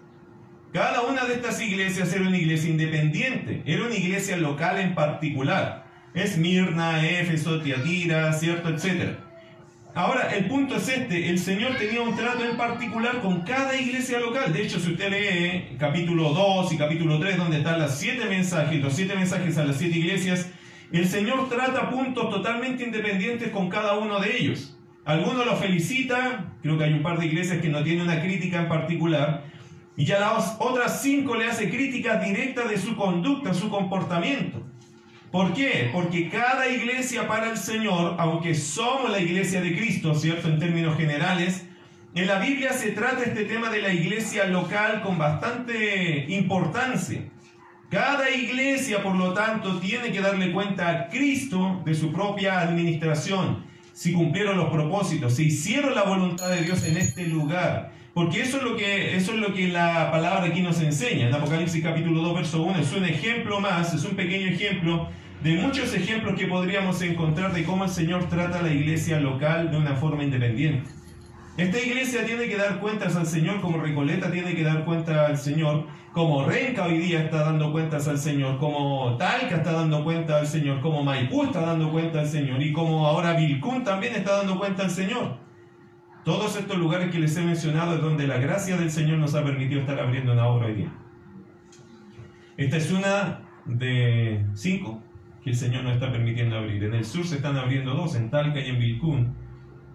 Cada 0.73 1.03
una 1.03 1.25
de 1.25 1.35
estas 1.35 1.61
iglesias 1.61 2.13
era 2.13 2.27
una 2.27 2.39
iglesia 2.39 2.71
independiente, 2.71 3.63
era 3.67 3.85
una 3.85 3.95
iglesia 3.95 4.37
local 4.37 4.79
en 4.79 4.95
particular. 4.95 5.87
Esmirna, 6.15 7.05
Éfeso, 7.05 7.61
Tiatira, 7.61 8.33
¿cierto? 8.33 8.69
Etcétera. 8.69 9.19
Ahora, 9.97 10.35
el 10.35 10.47
punto 10.47 10.75
es 10.75 10.89
este, 10.89 11.31
el 11.31 11.39
Señor 11.39 11.77
tenía 11.77 12.03
un 12.03 12.17
trato 12.17 12.45
en 12.45 12.57
particular 12.57 13.21
con 13.21 13.43
cada 13.43 13.81
iglesia 13.81 14.19
local. 14.19 14.53
De 14.53 14.63
hecho, 14.63 14.81
si 14.81 14.91
usted 14.91 15.09
lee 15.09 15.77
capítulo 15.79 16.31
2 16.31 16.73
y 16.73 16.77
capítulo 16.77 17.21
3, 17.21 17.37
donde 17.37 17.59
están 17.59 17.79
los 17.79 17.93
siete 17.93 18.25
mensajes, 18.25 18.83
los 18.83 18.93
siete 18.93 19.15
mensajes 19.15 19.57
a 19.57 19.65
las 19.65 19.77
siete 19.77 19.97
iglesias, 19.97 20.51
el 20.91 21.07
Señor 21.07 21.49
trata 21.49 21.91
puntos 21.91 22.29
totalmente 22.29 22.83
independientes 22.83 23.51
con 23.51 23.69
cada 23.69 23.97
uno 23.97 24.19
de 24.19 24.37
ellos. 24.37 24.77
Algunos 25.05 25.47
lo 25.47 25.55
felicita, 25.55 26.57
creo 26.61 26.77
que 26.77 26.85
hay 26.85 26.93
un 26.93 27.03
par 27.03 27.21
de 27.21 27.27
iglesias 27.27 27.61
que 27.61 27.69
no 27.69 27.85
tienen 27.85 28.03
una 28.03 28.21
crítica 28.21 28.63
en 28.63 28.69
particular, 28.69 29.45
Y 29.97 30.11
a 30.11 30.19
las 30.19 30.57
otras 30.59 31.03
cinco 31.03 31.37
le 31.37 31.47
hace 31.47 31.71
críticas 31.71 32.21
directas 32.25 32.69
de 32.69 32.79
su 32.79 32.97
conducta, 32.97 33.55
su 33.55 33.69
comportamiento. 33.69 34.64
¿Por 35.35 35.53
qué? 35.53 35.91
Porque 35.93 36.29
cada 36.29 36.69
iglesia 36.69 37.27
para 37.27 37.51
el 37.51 37.57
Señor, 37.57 38.15
aunque 38.21 38.55
somos 38.55 39.11
la 39.11 39.19
iglesia 39.19 39.61
de 39.61 39.75
Cristo, 39.75 40.15
¿cierto? 40.15 40.47
En 40.47 40.61
términos 40.61 40.97
generales, 40.97 41.67
en 42.15 42.29
la 42.29 42.39
Biblia 42.39 42.73
se 42.73 42.93
trata 42.93 43.25
este 43.25 43.43
tema 43.43 43.69
de 43.69 43.83
la 43.83 43.93
iglesia 43.93 44.45
local 44.45 45.03
con 45.03 45.19
bastante 45.19 46.27
importancia. 46.29 47.23
Cada 47.91 48.31
iglesia, 48.31 49.03
por 49.03 49.17
lo 49.17 49.35
tanto, 49.35 49.81
tiene 49.81 50.13
que 50.13 50.21
darle 50.21 50.53
cuenta 50.53 50.89
a 50.89 51.09
Cristo 51.09 51.83
de 51.85 51.97
su 51.97 52.13
propia 52.13 52.61
administración, 52.61 53.65
si 53.93 54.13
cumplieron 54.13 54.57
los 54.57 54.71
propósitos, 54.71 55.35
si 55.35 55.47
hicieron 55.47 55.97
la 55.97 56.05
voluntad 56.05 56.49
de 56.51 56.63
Dios 56.63 56.85
en 56.85 56.97
este 56.97 57.27
lugar. 57.27 57.93
Porque 58.15 58.43
eso 58.43 58.59
es 58.59 58.63
lo 58.63 58.77
que, 58.77 59.17
eso 59.17 59.33
es 59.33 59.41
lo 59.41 59.53
que 59.53 59.67
la 59.67 60.13
palabra 60.13 60.45
aquí 60.45 60.63
nos 60.63 60.81
enseña. 60.81 61.27
En 61.27 61.35
Apocalipsis 61.35 61.83
capítulo 61.83 62.23
2, 62.23 62.35
verso 62.37 62.63
1 62.63 62.79
es 62.79 62.93
un 62.93 63.05
ejemplo 63.05 63.59
más, 63.59 63.93
es 63.93 64.05
un 64.05 64.15
pequeño 64.15 64.47
ejemplo 64.47 65.09
de 65.45 65.59
muchos 65.59 65.93
ejemplos 65.95 66.39
que 66.39 66.47
podríamos 66.47 67.03
encontrar 67.03 67.53
de 67.53 67.65
cómo 67.65 67.85
el 67.85 67.91
Señor 67.91 68.31
trata 68.31 68.61
a 68.61 68.63
la 68.63 68.73
iglesia 68.73 69.21
local 69.21 69.71
de 69.71 69.77
una 69.77 69.95
forma 69.95 70.25
independiente. 70.25 70.89
Esta 71.59 71.79
iglesia 71.79 72.25
tiene 72.25 72.49
que 72.49 72.57
dar 72.57 72.81
cuentas 72.81 73.15
al 73.15 73.27
Señor 73.27 73.61
como 73.61 73.79
Recoleta 73.79 74.33
tiene 74.33 74.55
que 74.55 74.63
dar 74.63 74.87
cuentas 74.87 75.29
al 75.29 75.37
Señor, 75.37 75.87
como 76.13 76.47
Renca 76.47 76.87
hoy 76.87 76.97
día 76.97 77.25
está 77.25 77.45
dando 77.45 77.73
cuentas 77.73 78.09
al 78.09 78.19
Señor, 78.19 78.59
como 78.59 79.19
Talca 79.19 79.57
está 79.57 79.73
dando 79.73 80.03
cuenta 80.03 80.39
al 80.39 80.47
Señor, 80.47 80.81
como 80.81 81.05
Maipú 81.05 81.45
está 81.45 81.61
dando 81.61 81.93
cuenta 81.93 82.21
al 82.21 82.27
Señor 82.27 82.63
y 82.63 82.73
como 82.73 83.07
ahora 83.07 83.35
Vilcún 83.35 83.85
también 83.85 84.15
está 84.15 84.39
dando 84.39 84.59
cuenta 84.59 84.85
al 84.85 84.91
Señor. 84.91 85.37
Todos 86.25 86.57
estos 86.57 86.79
lugares 86.79 87.11
que 87.11 87.19
les 87.19 87.37
he 87.37 87.43
mencionado 87.43 87.97
es 87.97 88.01
donde 88.01 88.27
la 88.27 88.39
gracia 88.39 88.79
del 88.79 88.91
Señor 88.91 89.19
nos 89.19 89.35
ha 89.35 89.45
permitido 89.45 89.83
estar 89.83 90.01
abriendo 90.01 90.33
una 90.33 90.47
obra 90.47 90.69
hoy 90.69 90.75
día. 90.75 90.93
Esta 92.57 92.79
es 92.79 92.91
una 92.91 93.41
de 93.67 94.47
cinco 94.55 95.04
que 95.45 95.51
el 95.51 95.57
Señor 95.57 95.85
nos 95.85 95.93
está 95.93 96.11
permitiendo 96.11 96.57
abrir. 96.57 96.83
En 96.85 96.95
el 96.95 97.05
sur 97.05 97.27
se 97.27 97.37
están 97.37 97.57
abriendo 97.57 97.93
dos, 97.93 98.17
en 98.17 98.31
Talca 98.31 98.59
y 98.61 98.71
en 98.71 98.79
Vilcún. 98.79 99.35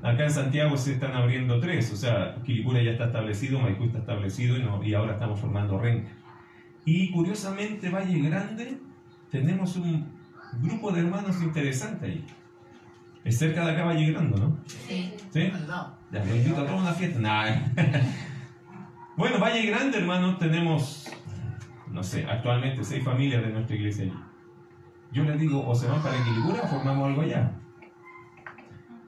Acá 0.04 0.26
en 0.26 0.32
Santiago 0.32 0.78
se 0.78 0.94
están 0.94 1.14
abriendo 1.14 1.60
tres, 1.60 1.92
o 1.92 1.96
sea, 1.96 2.36
Quilicura 2.46 2.82
ya 2.82 2.92
está 2.92 3.06
establecido, 3.06 3.60
Maipú 3.60 3.86
está 3.86 3.98
establecido 3.98 4.56
y, 4.58 4.90
y 4.90 4.94
ahora 4.94 5.14
estamos 5.14 5.40
formando 5.40 5.80
Renca. 5.80 6.12
Y 6.86 7.12
curiosamente, 7.12 7.90
Valle 7.90 8.20
Grande, 8.20 8.78
tenemos 9.32 9.76
un 9.76 10.08
grupo 10.62 10.92
de 10.92 11.02
hermanos 11.02 11.42
interesante 11.42 12.06
ahí. 12.06 12.26
Es 13.26 13.38
cerca 13.40 13.66
de 13.66 13.72
acá 13.72 13.86
Valle 13.86 14.12
Grande, 14.12 14.40
¿no? 14.40 14.58
Sí. 14.66 15.12
¿Sí? 15.32 15.52
Ya, 16.12 16.24
me 16.24 16.38
invito 16.38 16.62
a 16.62 16.66
toda 16.66 16.78
una 16.78 16.94
fiesta. 16.94 17.20
Nah. 17.20 17.56
bueno, 19.18 19.40
Valle 19.40 19.66
Grande, 19.66 19.98
hermanos, 19.98 20.38
tenemos, 20.38 21.12
no 21.92 22.04
sé, 22.04 22.26
actualmente 22.26 22.84
seis 22.84 23.04
familias 23.04 23.44
de 23.44 23.50
nuestra 23.50 23.76
iglesia 23.76 24.06
allí. 24.06 24.29
Yo 25.12 25.24
les 25.24 25.40
digo, 25.40 25.68
o 25.68 25.74
se 25.74 25.88
van 25.88 26.02
para 26.02 26.24
Quilicura 26.24 26.62
o 26.64 26.68
formamos 26.68 27.08
algo 27.08 27.22
allá. 27.22 27.52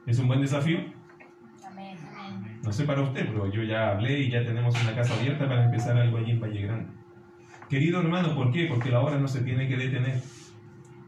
¿Es 0.06 0.18
un 0.18 0.26
buen 0.26 0.40
desafío? 0.40 0.78
No 2.64 2.72
sé 2.72 2.84
para 2.84 3.02
usted, 3.02 3.26
pero 3.26 3.50
yo 3.50 3.62
ya 3.62 3.90
hablé 3.90 4.20
y 4.20 4.30
ya 4.30 4.44
tenemos 4.44 4.80
una 4.80 4.94
casa 4.94 5.14
abierta 5.14 5.48
para 5.48 5.64
empezar 5.64 5.96
algo 5.96 6.18
allí 6.18 6.32
en 6.32 6.40
Valle 6.40 6.62
Grande. 6.62 6.90
Querido 7.68 8.00
hermano, 8.00 8.34
¿por 8.34 8.52
qué? 8.52 8.66
Porque 8.66 8.90
la 8.90 9.00
obra 9.00 9.18
no 9.18 9.26
se 9.26 9.40
tiene 9.40 9.68
que 9.68 9.76
detener. 9.76 10.20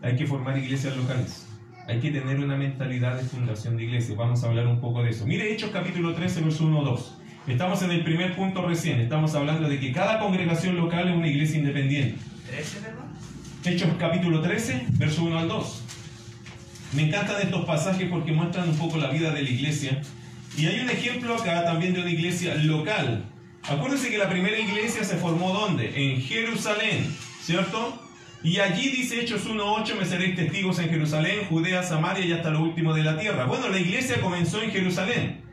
Hay 0.03 0.17
que 0.17 0.27
formar 0.27 0.59
iglesias 0.59 0.97
locales. 0.97 1.49
Hay 1.87 2.01
que 2.01 2.11
tener 2.11 2.41
una 2.41 2.57
mentalidad 2.57 3.17
de 3.17 3.25
fundación 3.25 3.77
de 3.77 3.85
iglesia. 3.85 4.17
Vamos 4.17 4.43
a 4.43 4.49
hablar 4.49 4.67
un 4.67 4.81
poco 4.81 5.03
de 5.03 5.11
eso. 5.11 5.27
Mire 5.27 5.53
Hechos 5.53 5.71
capítulo 5.71 6.15
13, 6.15 6.43
verso 6.43 6.67
1 6.67 6.83
2. 6.83 7.19
Estamos 7.47 7.83
en 7.83 7.91
el 7.91 8.03
primer 8.03 8.35
punto 8.35 8.67
recién. 8.67 9.01
Estamos 9.01 9.35
hablando 9.35 9.69
de 9.69 9.79
que 9.79 9.93
cada 9.93 10.19
congregación 10.19 10.77
local 10.77 11.09
es 11.09 11.17
una 11.17 11.29
iglesia 11.29 11.59
independiente. 11.59 12.19
¿13, 12.51 12.81
perdón? 12.81 13.05
Hechos 13.67 13.89
capítulo 13.99 14.43
13, 14.43 14.89
verso 14.91 15.25
1 15.25 15.39
al 15.39 15.49
2. 15.49 15.83
Me 16.93 17.05
encantan 17.05 17.41
estos 17.41 17.65
pasajes 17.65 18.11
porque 18.11 18.31
muestran 18.31 18.69
un 18.69 18.77
poco 18.77 18.99
la 18.99 19.09
vida 19.09 19.31
de 19.31 19.43
la 19.43 19.49
iglesia. 19.49 20.03
Y 20.55 20.67
hay 20.67 20.81
un 20.81 20.91
ejemplo 20.91 21.35
acá 21.35 21.65
también 21.65 21.95
de 21.95 22.03
una 22.03 22.11
iglesia 22.11 22.57
local. 22.57 23.25
Acuérdense 23.63 24.11
que 24.11 24.19
la 24.19 24.29
primera 24.29 24.59
iglesia 24.59 25.03
se 25.03 25.17
formó 25.17 25.55
¿dónde? 25.55 25.93
En 25.97 26.21
Jerusalén, 26.21 27.11
¿cierto? 27.41 27.99
Y 28.43 28.61
allí 28.61 28.91
dice 28.91 29.23
Hechos 29.23 29.47
1.8, 29.47 29.99
me 29.99 30.05
seréis 30.05 30.37
testigos 30.37 30.79
en 30.81 30.91
Jerusalén, 30.91 31.47
Judea, 31.49 31.83
Samaria 31.83 32.27
y 32.27 32.33
hasta 32.33 32.51
lo 32.51 32.61
último 32.61 32.93
de 32.93 33.03
la 33.03 33.19
tierra. 33.19 33.47
Bueno, 33.47 33.71
la 33.71 33.79
iglesia 33.79 34.21
comenzó 34.21 34.61
en 34.61 34.73
Jerusalén. 34.73 35.44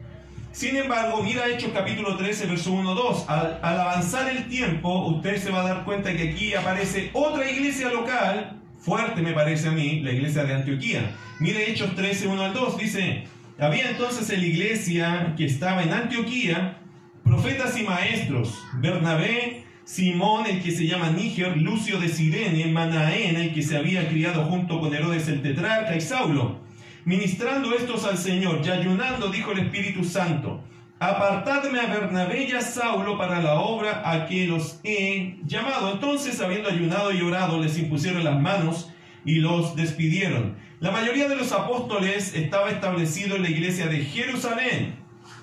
Sin 0.51 0.75
embargo, 0.75 1.23
mira 1.23 1.47
Hechos 1.47 1.71
capítulo 1.73 2.17
13, 2.17 2.47
verso 2.47 2.73
1, 2.73 2.93
2. 2.93 3.25
Al, 3.29 3.59
avanzar 3.63 4.29
el 4.29 4.49
tiempo, 4.49 5.07
usted 5.07 5.37
se 5.37 5.49
va 5.49 5.61
a 5.61 5.67
dar 5.67 5.85
cuenta 5.85 6.13
que 6.13 6.31
aquí 6.31 6.53
aparece 6.53 7.09
otra 7.13 7.49
iglesia 7.49 7.89
local, 7.89 8.59
fuerte 8.77 9.21
me 9.21 9.31
parece 9.31 9.69
a 9.69 9.71
mí, 9.71 10.01
la 10.01 10.11
iglesia 10.11 10.43
de 10.43 10.55
Antioquía. 10.55 11.15
Mire 11.39 11.71
Hechos 11.71 11.95
13, 11.95 12.27
1 12.27 12.41
al 12.43 12.53
2. 12.53 12.77
Dice, 12.77 13.23
había 13.59 13.91
entonces 13.91 14.29
en 14.29 14.41
la 14.41 14.45
iglesia 14.45 15.33
que 15.37 15.45
estaba 15.45 15.83
en 15.83 15.93
Antioquía, 15.93 16.79
profetas 17.23 17.79
y 17.79 17.83
maestros, 17.83 18.61
Bernabé, 18.73 19.63
Simón, 19.85 20.47
el 20.47 20.61
que 20.61 20.71
se 20.71 20.85
llama 20.85 21.11
Níger, 21.11 21.55
Lucio 21.57 21.97
de 21.97 22.09
Sirene, 22.09 22.65
Manaén, 22.67 23.37
el 23.37 23.53
que 23.53 23.61
se 23.61 23.77
había 23.77 24.09
criado 24.09 24.43
junto 24.43 24.81
con 24.81 24.93
Herodes 24.93 25.29
el 25.29 25.41
tetrarca, 25.41 25.95
y 25.95 26.01
Saulo. 26.01 26.59
Ministrando 27.03 27.73
estos 27.73 28.05
al 28.05 28.17
Señor 28.17 28.61
y 28.63 28.69
ayunando, 28.69 29.29
dijo 29.29 29.51
el 29.53 29.59
Espíritu 29.59 30.03
Santo, 30.03 30.63
apartadme 30.99 31.79
a 31.79 31.87
Bernabé 31.87 32.47
y 32.47 32.51
a 32.51 32.61
Saulo 32.61 33.17
para 33.17 33.41
la 33.41 33.55
obra 33.55 34.03
a 34.05 34.27
que 34.27 34.45
los 34.45 34.79
he 34.83 35.39
llamado. 35.43 35.91
Entonces, 35.91 36.39
habiendo 36.41 36.69
ayunado 36.69 37.11
y 37.11 37.21
orado, 37.21 37.59
les 37.59 37.79
impusieron 37.79 38.23
las 38.23 38.39
manos 38.39 38.91
y 39.25 39.37
los 39.37 39.75
despidieron. 39.75 40.55
La 40.79 40.91
mayoría 40.91 41.27
de 41.27 41.35
los 41.35 41.51
apóstoles 41.51 42.35
estaba 42.35 42.69
establecido 42.69 43.35
en 43.35 43.43
la 43.43 43.49
iglesia 43.49 43.87
de 43.87 44.05
Jerusalén. 44.05 44.93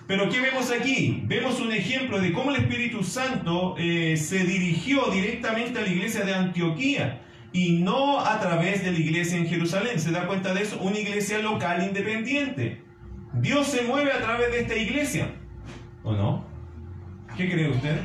Pero 0.06 0.30
¿qué 0.30 0.40
vemos 0.40 0.70
aquí? 0.70 1.24
Vemos 1.26 1.60
un 1.60 1.72
ejemplo 1.72 2.20
de 2.20 2.32
cómo 2.32 2.50
el 2.50 2.62
Espíritu 2.62 3.02
Santo 3.02 3.74
eh, 3.78 4.16
se 4.16 4.44
dirigió 4.44 5.10
directamente 5.10 5.80
a 5.80 5.82
la 5.82 5.88
iglesia 5.88 6.24
de 6.24 6.34
Antioquía 6.34 7.20
y 7.52 7.78
no 7.78 8.20
a 8.20 8.40
través 8.40 8.84
de 8.84 8.92
la 8.92 8.98
iglesia 8.98 9.38
en 9.38 9.46
Jerusalén. 9.46 10.00
¿Se 10.00 10.10
da 10.10 10.26
cuenta 10.26 10.54
de 10.54 10.62
eso? 10.62 10.78
Una 10.80 10.98
iglesia 10.98 11.38
local 11.38 11.82
independiente. 11.82 12.82
Dios 13.34 13.66
se 13.68 13.82
mueve 13.82 14.12
a 14.12 14.20
través 14.20 14.50
de 14.50 14.60
esta 14.60 14.76
iglesia. 14.76 15.34
¿O 16.02 16.12
no? 16.12 16.44
¿Qué 17.36 17.50
cree 17.50 17.68
usted? 17.68 18.00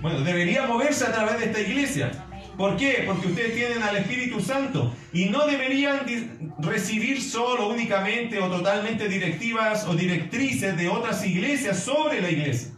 Bueno, 0.00 0.20
debería 0.20 0.66
moverse 0.66 1.04
a 1.04 1.12
través 1.12 1.38
de 1.38 1.46
esta 1.46 1.60
iglesia. 1.60 2.10
¿Por 2.56 2.76
qué? 2.76 3.04
Porque 3.06 3.28
ustedes 3.28 3.54
tienen 3.54 3.82
al 3.82 3.96
Espíritu 3.96 4.40
Santo 4.40 4.94
y 5.12 5.26
no 5.26 5.46
deberían 5.46 6.00
recibir 6.58 7.22
solo, 7.22 7.68
únicamente 7.68 8.38
o 8.38 8.50
totalmente 8.50 9.08
directivas 9.08 9.86
o 9.86 9.94
directrices 9.94 10.76
de 10.76 10.88
otras 10.88 11.24
iglesias 11.24 11.82
sobre 11.82 12.20
la 12.20 12.30
iglesia. 12.30 12.72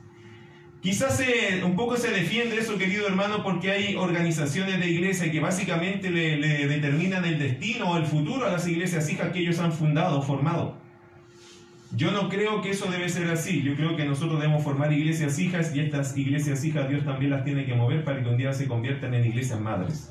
Quizás 0.85 1.19
un 1.65 1.77
poco 1.77 1.97
se 1.97 2.11
defiende 2.11 2.59
eso, 2.59 2.77
querido 2.77 3.07
hermano, 3.07 3.43
porque 3.43 3.71
hay 3.71 3.97
organizaciones 3.97 4.79
de 4.79 4.91
iglesia 4.91 5.33
que 5.33 5.41
básicamente 5.41 6.11
le, 6.11 6.37
le 6.37 6.67
determinan 6.69 7.25
el 7.25 7.39
destino 7.39 7.93
o 7.93 7.97
el 7.97 8.05
futuro 8.05 8.45
a 8.45 8.53
las 8.53 8.69
iglesias 8.69 9.11
hijas 9.11 9.33
que 9.33 9.39
ellos 9.39 9.59
han 9.61 9.73
fundado, 9.73 10.21
formado. 10.21 10.77
Yo 11.97 12.11
no 12.11 12.29
creo 12.29 12.61
que 12.61 12.73
eso 12.73 12.91
debe 12.91 13.09
ser 13.09 13.31
así. 13.31 13.63
Yo 13.63 13.77
creo 13.77 13.97
que 13.97 14.05
nosotros 14.05 14.39
debemos 14.39 14.63
formar 14.63 14.93
iglesias 14.93 15.39
hijas 15.39 15.75
y 15.75 15.81
estas 15.81 16.15
iglesias 16.19 16.63
hijas 16.63 16.87
Dios 16.87 17.03
también 17.03 17.31
las 17.31 17.45
tiene 17.45 17.65
que 17.65 17.75
mover 17.75 18.05
para 18.05 18.23
que 18.23 18.29
un 18.29 18.37
día 18.37 18.53
se 18.53 18.69
conviertan 18.69 19.15
en 19.15 19.25
iglesias 19.25 19.59
madres. 19.59 20.11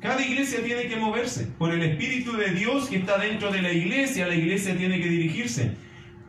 Cada 0.00 0.20
iglesia 0.20 0.64
tiene 0.64 0.88
que 0.88 0.96
moverse 0.96 1.46
por 1.58 1.72
el 1.72 1.80
Espíritu 1.80 2.32
de 2.32 2.50
Dios 2.50 2.88
que 2.88 2.96
está 2.96 3.18
dentro 3.18 3.52
de 3.52 3.62
la 3.62 3.72
iglesia. 3.72 4.26
La 4.26 4.34
iglesia 4.34 4.76
tiene 4.76 5.00
que 5.00 5.08
dirigirse. 5.08 5.76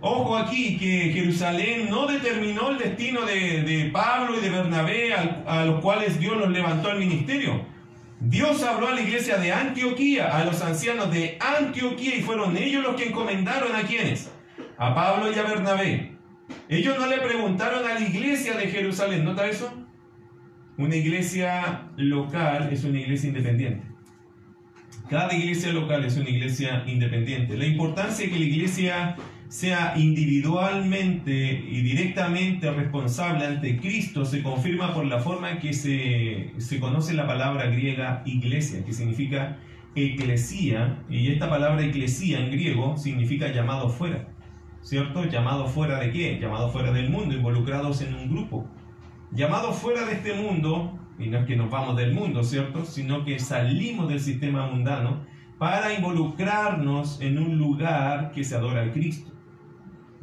Ojo 0.06 0.36
aquí 0.36 0.78
que 0.78 1.14
Jerusalén 1.14 1.90
no 1.90 2.06
determinó 2.06 2.72
el 2.72 2.78
destino 2.78 3.22
de, 3.22 3.64
de 3.64 3.90
Pablo 3.90 4.38
y 4.38 4.42
de 4.42 4.50
Bernabé 4.50 5.14
a 5.14 5.64
los 5.64 5.80
cuales 5.80 6.20
Dios 6.20 6.36
los 6.36 6.50
levantó 6.50 6.90
al 6.90 7.00
ministerio. 7.00 7.66
Dios 8.20 8.64
habló 8.64 8.90
a 8.90 8.96
la 8.96 9.02
iglesia 9.02 9.38
de 9.38 9.54
Antioquía, 9.54 10.38
a 10.38 10.44
los 10.44 10.62
ancianos 10.62 11.10
de 11.10 11.38
Antioquía 11.40 12.18
y 12.18 12.22
fueron 12.22 12.58
ellos 12.58 12.84
los 12.84 12.98
que 12.98 13.08
encomendaron 13.08 13.74
a 13.74 13.84
quienes, 13.84 14.30
a 14.78 14.94
Pablo 14.94 15.32
y 15.32 15.40
a 15.40 15.44
Bernabé. 15.44 16.18
Ellos 16.68 16.98
no 17.00 17.08
le 17.08 17.20
preguntaron 17.20 17.86
a 17.86 17.94
la 17.94 18.02
iglesia 18.02 18.58
de 18.58 18.68
Jerusalén, 18.68 19.24
¿nota 19.24 19.48
eso? 19.48 19.74
Una 20.78 20.98
iglesia 20.98 21.88
local 21.96 22.68
es 22.74 22.84
una 22.84 23.00
iglesia 23.00 23.30
independiente. 23.30 23.88
Cada 25.10 25.34
iglesia 25.34 25.72
local 25.72 26.04
es 26.04 26.18
una 26.18 26.30
iglesia 26.30 26.84
independiente. 26.88 27.56
La 27.56 27.66
importancia 27.66 28.30
que 28.30 28.38
la 28.38 28.46
iglesia 28.46 29.16
sea 29.54 29.94
individualmente 29.98 31.64
y 31.70 31.84
directamente 31.84 32.72
responsable 32.72 33.46
ante 33.46 33.78
Cristo 33.78 34.26
se 34.26 34.42
confirma 34.42 34.96
por 34.96 35.06
la 35.06 35.20
forma 35.20 35.52
en 35.52 35.60
que 35.60 35.74
se, 35.74 36.54
se 36.58 36.80
conoce 36.80 37.14
la 37.14 37.28
palabra 37.28 37.68
griega 37.68 38.24
iglesia, 38.26 38.84
que 38.84 38.94
significa 38.94 39.60
eclesía, 39.94 41.04
y 41.08 41.32
esta 41.32 41.52
palabra 41.52 41.86
eclesía 41.86 42.40
en 42.40 42.50
griego 42.50 42.98
significa 42.98 43.52
llamado 43.52 43.90
fuera, 43.90 44.28
¿cierto? 44.82 45.24
Llamado 45.26 45.68
fuera 45.68 46.00
de 46.00 46.10
qué? 46.10 46.40
Llamado 46.42 46.70
fuera 46.70 46.92
del 46.92 47.12
mundo, 47.12 47.36
involucrados 47.36 48.02
en 48.02 48.16
un 48.16 48.32
grupo. 48.32 48.68
llamados 49.34 49.76
fuera 49.76 50.04
de 50.08 50.14
este 50.14 50.34
mundo, 50.34 50.98
y 51.20 51.28
no 51.28 51.38
es 51.38 51.46
que 51.46 51.56
nos 51.56 51.70
vamos 51.70 51.96
del 51.96 52.12
mundo, 52.16 52.44
¿cierto? 52.44 52.86
Sino 52.86 53.24
que 53.24 53.38
salimos 53.38 54.10
del 54.10 54.20
sistema 54.20 54.66
mundano 54.66 55.28
para 55.60 55.94
involucrarnos 55.94 57.22
en 57.22 57.38
un 57.38 57.60
lugar 57.60 58.32
que 58.32 58.44
se 58.44 58.56
adora 58.56 58.82
al 58.82 58.92
Cristo. 58.92 59.33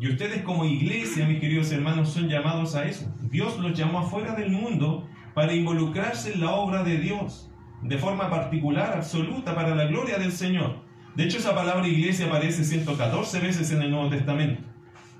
Y 0.00 0.08
ustedes 0.08 0.40
como 0.42 0.64
iglesia, 0.64 1.26
mis 1.26 1.40
queridos 1.40 1.70
hermanos, 1.72 2.08
son 2.08 2.26
llamados 2.26 2.74
a 2.74 2.86
eso. 2.86 3.14
Dios 3.30 3.58
los 3.58 3.78
llamó 3.78 3.98
afuera 4.00 4.34
del 4.34 4.50
mundo 4.50 5.06
para 5.34 5.52
involucrarse 5.52 6.32
en 6.32 6.40
la 6.40 6.52
obra 6.52 6.82
de 6.82 6.96
Dios, 6.96 7.50
de 7.82 7.98
forma 7.98 8.30
particular, 8.30 8.94
absoluta, 8.96 9.54
para 9.54 9.74
la 9.74 9.84
gloria 9.84 10.16
del 10.16 10.32
Señor. 10.32 10.78
De 11.14 11.24
hecho, 11.24 11.36
esa 11.36 11.54
palabra 11.54 11.86
iglesia 11.86 12.26
aparece 12.26 12.64
114 12.64 13.40
veces 13.40 13.70
en 13.72 13.82
el 13.82 13.90
Nuevo 13.90 14.08
Testamento. 14.08 14.62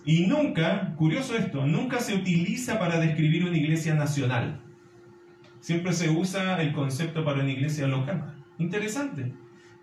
Y 0.06 0.26
nunca, 0.26 0.94
curioso 0.96 1.36
esto, 1.36 1.66
nunca 1.66 2.00
se 2.00 2.14
utiliza 2.14 2.78
para 2.78 2.98
describir 2.98 3.44
una 3.44 3.58
iglesia 3.58 3.94
nacional. 3.94 4.62
Siempre 5.60 5.92
se 5.92 6.08
usa 6.08 6.60
el 6.62 6.72
concepto 6.72 7.22
para 7.22 7.40
una 7.40 7.52
iglesia 7.52 7.86
local. 7.86 8.34
Interesante. 8.56 9.34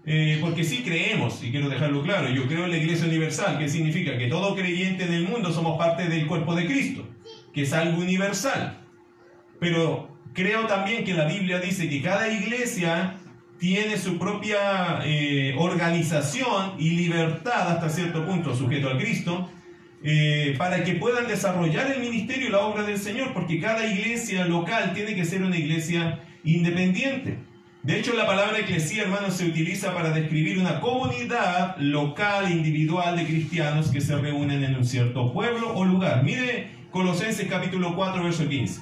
Eh, 0.09 0.37
porque 0.39 0.63
sí 0.63 0.83
creemos, 0.85 1.43
y 1.43 1.51
quiero 1.51 1.67
dejarlo 1.67 2.01
claro, 2.01 2.29
yo 2.29 2.47
creo 2.47 2.63
en 2.63 2.71
la 2.71 2.77
Iglesia 2.77 3.07
Universal, 3.07 3.59
que 3.59 3.67
significa 3.67 4.17
que 4.17 4.27
todo 4.27 4.55
creyente 4.55 5.03
en 5.03 5.13
el 5.13 5.27
mundo 5.27 5.51
somos 5.51 5.77
parte 5.77 6.07
del 6.07 6.25
cuerpo 6.27 6.55
de 6.55 6.65
Cristo, 6.65 7.05
que 7.53 7.63
es 7.63 7.73
algo 7.73 8.01
universal. 8.01 8.77
Pero 9.59 10.17
creo 10.31 10.65
también 10.65 11.03
que 11.03 11.13
la 11.13 11.25
Biblia 11.25 11.59
dice 11.59 11.89
que 11.89 12.01
cada 12.01 12.31
iglesia 12.31 13.17
tiene 13.59 13.97
su 13.97 14.17
propia 14.17 15.01
eh, 15.03 15.53
organización 15.57 16.75
y 16.79 16.91
libertad 16.91 17.69
hasta 17.73 17.89
cierto 17.89 18.25
punto, 18.25 18.55
sujeto 18.55 18.87
al 18.87 18.99
Cristo, 18.99 19.49
eh, 20.03 20.55
para 20.57 20.85
que 20.85 20.93
puedan 20.93 21.27
desarrollar 21.27 21.91
el 21.91 21.99
ministerio 21.99 22.47
y 22.47 22.51
la 22.51 22.59
obra 22.59 22.83
del 22.83 22.97
Señor, 22.97 23.33
porque 23.33 23.59
cada 23.59 23.85
iglesia 23.85 24.45
local 24.45 24.93
tiene 24.93 25.15
que 25.15 25.25
ser 25.25 25.43
una 25.43 25.57
iglesia 25.57 26.21
independiente. 26.45 27.39
De 27.87 27.97
hecho, 27.97 28.13
la 28.15 28.25
palabra 28.25 28.59
eclesía, 28.59 29.03
hermanos, 29.03 29.35
se 29.35 29.45
utiliza 29.45 29.93
para 29.93 30.11
describir 30.11 30.59
una 30.59 30.81
comunidad 30.81 31.77
local, 31.77 32.51
individual 32.51 33.15
de 33.15 33.25
cristianos 33.25 33.91
que 33.91 34.01
se 34.01 34.13
reúnen 34.17 34.61
en 34.65 34.75
un 34.75 34.83
cierto 34.83 35.31
pueblo 35.31 35.73
o 35.73 35.85
lugar. 35.85 36.21
Mire 36.21 36.67
Colosenses 36.91 37.47
capítulo 37.47 37.95
4, 37.95 38.21
verso 38.21 38.49
15. 38.49 38.81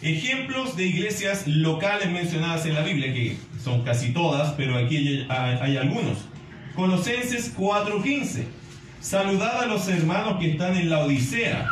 Ejemplos 0.00 0.76
de 0.76 0.86
iglesias 0.86 1.48
locales 1.48 2.08
mencionadas 2.08 2.64
en 2.66 2.74
la 2.74 2.82
Biblia, 2.82 3.12
que 3.12 3.36
son 3.60 3.82
casi 3.82 4.12
todas, 4.12 4.52
pero 4.52 4.78
aquí 4.78 5.26
hay, 5.28 5.58
hay 5.60 5.76
algunos. 5.76 6.18
Colosenses 6.76 7.52
4:15. 7.52 8.44
Saludad 9.00 9.62
a 9.62 9.66
los 9.66 9.88
hermanos 9.88 10.38
que 10.38 10.52
están 10.52 10.76
en 10.76 10.88
la 10.88 11.00
Odisea, 11.00 11.68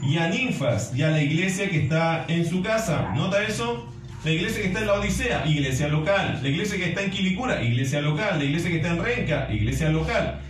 y 0.00 0.16
a 0.16 0.28
ninfas, 0.28 0.92
y 0.94 1.02
a 1.02 1.10
la 1.10 1.20
iglesia 1.20 1.68
que 1.68 1.82
está 1.82 2.24
en 2.28 2.48
su 2.48 2.62
casa. 2.62 3.10
¿Nota 3.16 3.42
eso? 3.42 3.92
La 4.24 4.30
iglesia 4.30 4.62
que 4.62 4.68
está 4.68 4.80
en 4.80 4.86
la 4.86 4.94
Odisea, 4.94 5.46
iglesia 5.46 5.88
local. 5.88 6.40
La 6.42 6.48
iglesia 6.48 6.78
que 6.78 6.88
está 6.88 7.02
en 7.02 7.10
Quilicura, 7.10 7.62
iglesia 7.62 8.00
local. 8.00 8.38
La 8.38 8.44
iglesia 8.44 8.70
que 8.70 8.76
está 8.76 8.88
en 8.88 9.04
Renca, 9.04 9.48
iglesia 9.52 9.90
local. 9.90 10.40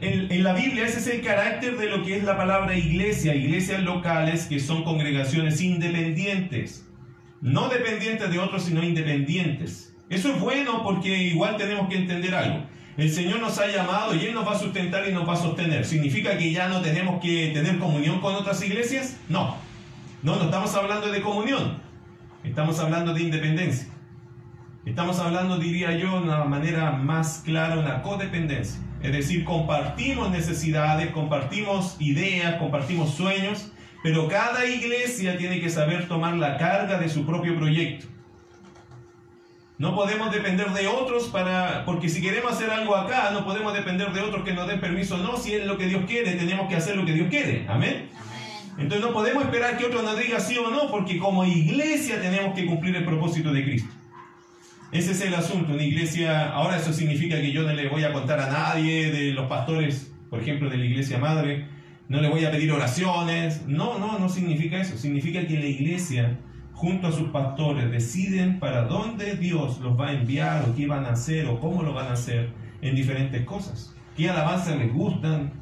En, 0.00 0.42
la 0.42 0.52
Biblia 0.52 0.84
ese 0.84 0.98
es 0.98 1.06
el 1.06 1.22
carácter 1.22 1.78
de 1.78 1.86
lo 1.86 2.04
que 2.04 2.16
es 2.16 2.24
la 2.24 2.36
palabra 2.36 2.76
iglesia, 2.76 3.34
iglesias 3.34 3.80
locales 3.82 4.44
que 4.44 4.60
son 4.60 4.84
congregaciones 4.84 5.62
independientes, 5.62 6.86
no 7.40 7.68
dependientes 7.68 8.30
de 8.30 8.38
otros, 8.38 8.64
sino 8.64 8.82
independientes. 8.82 9.94
Eso 10.10 10.34
es 10.34 10.40
bueno 10.40 10.82
porque 10.82 11.16
igual 11.16 11.56
tenemos 11.56 11.88
que 11.88 11.96
entender 11.96 12.34
algo. 12.34 12.64
El 12.98 13.10
Señor 13.10 13.40
nos 13.40 13.58
ha 13.58 13.68
llamado 13.68 14.14
y 14.14 14.26
Él 14.26 14.34
nos 14.34 14.46
va 14.46 14.52
a 14.52 14.58
sustentar 14.58 15.08
y 15.08 15.12
nos 15.12 15.26
va 15.26 15.32
a 15.32 15.36
sostener. 15.36 15.86
¿Significa 15.86 16.36
que 16.36 16.52
ya 16.52 16.68
no 16.68 16.82
tenemos 16.82 17.22
que 17.22 17.52
tener 17.54 17.78
comunión 17.78 18.20
con 18.20 18.34
otras 18.34 18.62
iglesias? 18.62 19.18
No. 19.30 19.56
No, 20.22 20.36
no 20.36 20.44
estamos 20.44 20.74
hablando 20.74 21.10
de 21.10 21.22
comunión. 21.22 21.91
Estamos 22.44 22.78
hablando 22.80 23.14
de 23.14 23.22
independencia. 23.22 23.88
Estamos 24.84 25.20
hablando, 25.20 25.58
diría 25.58 25.92
yo, 25.92 26.20
de 26.20 26.24
una 26.24 26.44
manera 26.44 26.90
más 26.90 27.42
clara, 27.44 27.78
una 27.78 28.02
codependencia. 28.02 28.80
Es 29.00 29.12
decir, 29.12 29.44
compartimos 29.44 30.30
necesidades, 30.30 31.10
compartimos 31.12 31.96
ideas, 32.00 32.56
compartimos 32.56 33.14
sueños, 33.14 33.70
pero 34.02 34.26
cada 34.26 34.66
iglesia 34.66 35.38
tiene 35.38 35.60
que 35.60 35.70
saber 35.70 36.08
tomar 36.08 36.34
la 36.34 36.58
carga 36.58 36.98
de 36.98 37.08
su 37.08 37.24
propio 37.24 37.56
proyecto. 37.56 38.06
No 39.78 39.94
podemos 39.94 40.32
depender 40.32 40.70
de 40.70 40.88
otros 40.88 41.28
para, 41.28 41.84
porque 41.84 42.08
si 42.08 42.20
queremos 42.20 42.52
hacer 42.52 42.70
algo 42.70 42.96
acá, 42.96 43.30
no 43.32 43.44
podemos 43.44 43.72
depender 43.72 44.12
de 44.12 44.20
otros 44.20 44.44
que 44.44 44.52
nos 44.52 44.66
den 44.66 44.80
permiso. 44.80 45.16
No, 45.16 45.36
si 45.36 45.54
es 45.54 45.64
lo 45.64 45.78
que 45.78 45.86
Dios 45.86 46.04
quiere, 46.06 46.32
tenemos 46.32 46.68
que 46.68 46.76
hacer 46.76 46.96
lo 46.96 47.04
que 47.04 47.12
Dios 47.12 47.28
quiere. 47.30 47.66
Amén. 47.68 48.08
Entonces 48.78 49.06
no 49.06 49.12
podemos 49.12 49.44
esperar 49.44 49.76
que 49.76 49.84
otro 49.84 50.02
nos 50.02 50.18
diga 50.18 50.40
sí 50.40 50.56
o 50.58 50.70
no, 50.70 50.90
porque 50.90 51.18
como 51.18 51.44
iglesia 51.44 52.20
tenemos 52.20 52.54
que 52.54 52.66
cumplir 52.66 52.96
el 52.96 53.04
propósito 53.04 53.52
de 53.52 53.64
Cristo. 53.64 53.90
Ese 54.92 55.12
es 55.12 55.20
el 55.22 55.34
asunto. 55.34 55.72
Una 55.72 55.82
iglesia, 55.82 56.50
ahora 56.50 56.76
eso 56.76 56.92
significa 56.92 57.40
que 57.40 57.52
yo 57.52 57.62
no 57.62 57.72
le 57.72 57.88
voy 57.88 58.04
a 58.04 58.12
contar 58.12 58.40
a 58.40 58.50
nadie 58.50 59.10
de 59.10 59.32
los 59.32 59.46
pastores, 59.46 60.12
por 60.28 60.40
ejemplo, 60.40 60.68
de 60.68 60.76
la 60.78 60.84
iglesia 60.84 61.18
madre, 61.18 61.66
no 62.08 62.20
le 62.20 62.28
voy 62.28 62.44
a 62.44 62.50
pedir 62.50 62.70
oraciones. 62.72 63.66
No, 63.66 63.98
no, 63.98 64.18
no 64.18 64.28
significa 64.28 64.78
eso. 64.78 64.98
Significa 64.98 65.46
que 65.46 65.58
la 65.58 65.66
iglesia, 65.66 66.38
junto 66.72 67.06
a 67.06 67.12
sus 67.12 67.30
pastores, 67.30 67.90
deciden 67.90 68.58
para 68.58 68.82
dónde 68.84 69.36
Dios 69.36 69.80
los 69.80 69.98
va 69.98 70.08
a 70.08 70.12
enviar, 70.12 70.64
o 70.68 70.74
qué 70.74 70.86
van 70.86 71.06
a 71.06 71.12
hacer, 71.12 71.46
o 71.46 71.58
cómo 71.58 71.82
lo 71.82 71.94
van 71.94 72.08
a 72.08 72.12
hacer 72.12 72.50
en 72.82 72.94
diferentes 72.94 73.44
cosas. 73.46 73.94
¿Qué 74.14 74.28
alabanzas 74.28 74.76
les 74.76 74.92
gustan? 74.92 75.61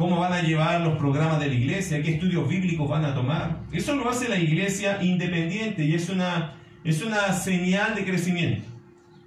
Cómo 0.00 0.18
van 0.18 0.32
a 0.32 0.40
llevar 0.40 0.80
los 0.80 0.96
programas 0.96 1.38
de 1.40 1.48
la 1.48 1.52
iglesia, 1.52 2.02
qué 2.02 2.12
estudios 2.12 2.48
bíblicos 2.48 2.88
van 2.88 3.04
a 3.04 3.14
tomar. 3.14 3.60
Eso 3.70 3.94
lo 3.94 4.08
hace 4.08 4.30
la 4.30 4.38
iglesia 4.38 5.02
independiente 5.02 5.84
y 5.84 5.94
es 5.94 6.08
una, 6.08 6.54
es 6.84 7.02
una 7.02 7.34
señal 7.34 7.94
de 7.94 8.06
crecimiento. 8.06 8.66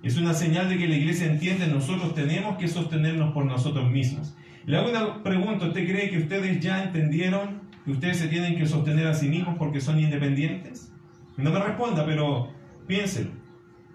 Es 0.02 0.18
una 0.18 0.34
señal 0.34 0.70
de 0.70 0.80
que 0.80 0.88
la 0.88 0.96
iglesia 0.96 1.28
entiende 1.28 1.68
nosotros 1.68 2.16
tenemos 2.16 2.58
que 2.58 2.68
sostenernos 2.68 3.36
por 3.36 3.46
nosotros 3.46 3.92
mismos. 3.92 4.36
Le 4.66 4.76
hago 4.76 4.90
una 4.90 5.22
pregunta, 5.22 5.68
¿usted 5.68 5.88
cree 5.88 6.10
que 6.10 6.18
ustedes 6.18 6.60
ya 6.60 6.84
entendieron 6.84 7.62
que 7.86 7.92
ustedes 7.92 8.18
se 8.18 8.28
tienen 8.28 8.58
que 8.58 8.66
sostener 8.66 9.06
a 9.06 9.14
sí 9.14 9.28
mismos 9.28 9.58
porque 9.60 9.80
son 9.80 10.00
independientes? 10.00 10.92
No 11.38 11.52
me 11.52 11.60
responda, 11.60 12.04
pero 12.04 12.52
piénselo. 12.88 13.30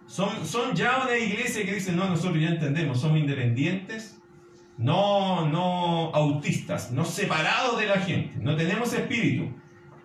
¿Son, 0.06 0.46
son 0.46 0.76
ya 0.76 1.02
una 1.02 1.18
iglesia 1.18 1.64
que 1.64 1.74
dice, 1.74 1.90
no, 1.90 2.08
nosotros 2.08 2.40
ya 2.40 2.50
entendemos, 2.50 3.00
somos 3.00 3.18
independientes? 3.18 4.17
No, 4.78 5.48
no 5.48 6.14
autistas, 6.14 6.92
no 6.92 7.04
separados 7.04 7.78
de 7.78 7.86
la 7.86 8.00
gente, 8.00 8.38
no 8.40 8.56
tenemos 8.56 8.92
espíritu, 8.94 9.50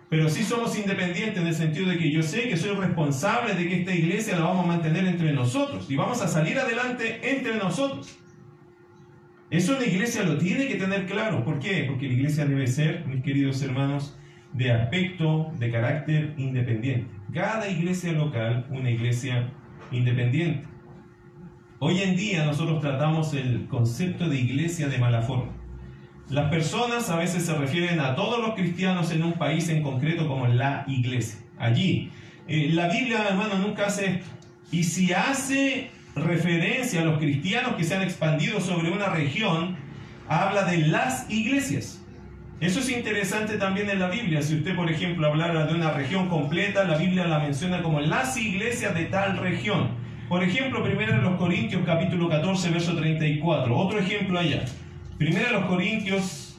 pero 0.08 0.28
sí 0.28 0.44
somos 0.44 0.76
independientes 0.78 1.38
en 1.38 1.46
el 1.46 1.54
sentido 1.54 1.88
de 1.88 1.98
que 1.98 2.10
yo 2.10 2.22
sé 2.22 2.48
que 2.48 2.56
soy 2.56 2.76
responsable 2.76 3.54
de 3.54 3.68
que 3.68 3.80
esta 3.80 3.94
iglesia 3.94 4.36
la 4.36 4.44
vamos 4.44 4.64
a 4.64 4.68
mantener 4.68 5.06
entre 5.06 5.32
nosotros 5.32 5.90
y 5.90 5.96
vamos 5.96 6.20
a 6.20 6.28
salir 6.28 6.58
adelante 6.58 7.20
entre 7.22 7.56
nosotros. 7.56 8.18
Eso 9.50 9.76
una 9.76 9.86
iglesia 9.86 10.24
lo 10.24 10.36
tiene 10.36 10.66
que 10.66 10.74
tener 10.74 11.06
claro. 11.06 11.44
¿Por 11.44 11.60
qué? 11.60 11.84
Porque 11.88 12.08
la 12.08 12.14
iglesia 12.14 12.44
debe 12.44 12.66
ser, 12.66 13.06
mis 13.06 13.22
queridos 13.22 13.62
hermanos, 13.62 14.16
de 14.52 14.72
aspecto, 14.72 15.52
de 15.58 15.70
carácter 15.70 16.34
independiente. 16.36 17.06
Cada 17.32 17.68
iglesia 17.68 18.12
local, 18.12 18.66
una 18.70 18.90
iglesia 18.90 19.50
independiente. 19.90 20.64
Hoy 21.86 22.00
en 22.00 22.16
día 22.16 22.46
nosotros 22.46 22.80
tratamos 22.80 23.34
el 23.34 23.66
concepto 23.68 24.26
de 24.26 24.40
iglesia 24.40 24.88
de 24.88 24.96
mala 24.96 25.20
forma. 25.20 25.52
Las 26.30 26.48
personas 26.48 27.10
a 27.10 27.16
veces 27.16 27.44
se 27.44 27.52
refieren 27.52 28.00
a 28.00 28.14
todos 28.14 28.40
los 28.40 28.54
cristianos 28.54 29.10
en 29.10 29.22
un 29.22 29.34
país 29.34 29.68
en 29.68 29.82
concreto 29.82 30.26
como 30.26 30.46
la 30.46 30.86
iglesia. 30.88 31.40
Allí. 31.58 32.10
Eh, 32.48 32.70
la 32.72 32.88
Biblia, 32.88 33.26
hermano, 33.28 33.56
nunca 33.58 33.88
hace 33.88 34.22
Y 34.72 34.84
si 34.84 35.12
hace 35.12 35.90
referencia 36.16 37.02
a 37.02 37.04
los 37.04 37.18
cristianos 37.18 37.74
que 37.76 37.84
se 37.84 37.94
han 37.94 38.00
expandido 38.00 38.62
sobre 38.62 38.90
una 38.90 39.10
región, 39.10 39.76
habla 40.26 40.62
de 40.62 40.86
las 40.86 41.30
iglesias. 41.30 42.02
Eso 42.60 42.80
es 42.80 42.88
interesante 42.88 43.58
también 43.58 43.90
en 43.90 43.98
la 43.98 44.08
Biblia. 44.08 44.40
Si 44.40 44.54
usted, 44.54 44.74
por 44.74 44.90
ejemplo, 44.90 45.26
hablara 45.26 45.66
de 45.66 45.74
una 45.74 45.90
región 45.90 46.30
completa, 46.30 46.84
la 46.84 46.96
Biblia 46.96 47.26
la 47.26 47.40
menciona 47.40 47.82
como 47.82 48.00
las 48.00 48.38
iglesias 48.38 48.94
de 48.94 49.04
tal 49.04 49.36
región. 49.36 50.02
Por 50.28 50.42
ejemplo, 50.42 50.82
primero 50.82 51.14
en 51.14 51.22
los 51.22 51.36
Corintios 51.36 51.82
capítulo 51.84 52.28
14, 52.28 52.70
verso 52.70 52.96
34. 52.96 53.76
Otro 53.76 53.98
ejemplo 53.98 54.38
allá. 54.38 54.64
Primero 55.18 55.48
en 55.48 55.52
los 55.52 55.64
Corintios 55.66 56.58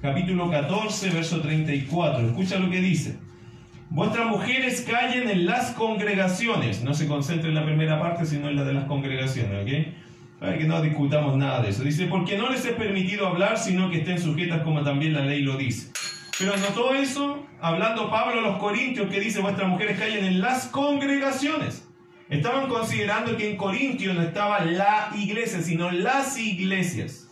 capítulo 0.00 0.48
14, 0.48 1.10
verso 1.10 1.40
34. 1.40 2.28
Escucha 2.28 2.58
lo 2.58 2.70
que 2.70 2.80
dice. 2.80 3.18
Vuestras 3.90 4.26
mujeres 4.28 4.86
callen 4.88 5.28
en 5.28 5.44
las 5.44 5.72
congregaciones. 5.72 6.82
No 6.82 6.94
se 6.94 7.08
concentre 7.08 7.48
en 7.48 7.56
la 7.56 7.64
primera 7.64 8.00
parte, 8.00 8.26
sino 8.26 8.48
en 8.48 8.56
la 8.56 8.64
de 8.64 8.74
las 8.74 8.84
congregaciones, 8.84 9.62
¿ok? 9.62 10.40
Para 10.40 10.56
que 10.56 10.64
no 10.64 10.80
discutamos 10.80 11.36
nada 11.36 11.62
de 11.62 11.70
eso. 11.70 11.82
Dice, 11.82 12.06
porque 12.06 12.38
no 12.38 12.48
les 12.50 12.64
he 12.64 12.72
permitido 12.72 13.26
hablar, 13.26 13.58
sino 13.58 13.90
que 13.90 13.98
estén 13.98 14.20
sujetas 14.20 14.62
como 14.62 14.82
también 14.82 15.14
la 15.14 15.24
ley 15.24 15.42
lo 15.42 15.56
dice. 15.56 15.90
Pero 16.38 16.56
notó 16.56 16.94
eso, 16.94 17.44
hablando 17.60 18.10
Pablo 18.10 18.40
a 18.40 18.42
los 18.42 18.58
Corintios, 18.58 19.10
que 19.10 19.20
dice, 19.20 19.40
vuestras 19.40 19.68
mujeres 19.68 19.98
callen 19.98 20.24
en 20.24 20.40
las 20.40 20.66
congregaciones. 20.66 21.83
Estaban 22.28 22.68
considerando 22.68 23.36
que 23.36 23.50
en 23.50 23.56
Corintio 23.56 24.14
no 24.14 24.22
estaba 24.22 24.64
la 24.64 25.10
iglesia, 25.14 25.60
sino 25.60 25.90
las 25.90 26.38
iglesias. 26.38 27.28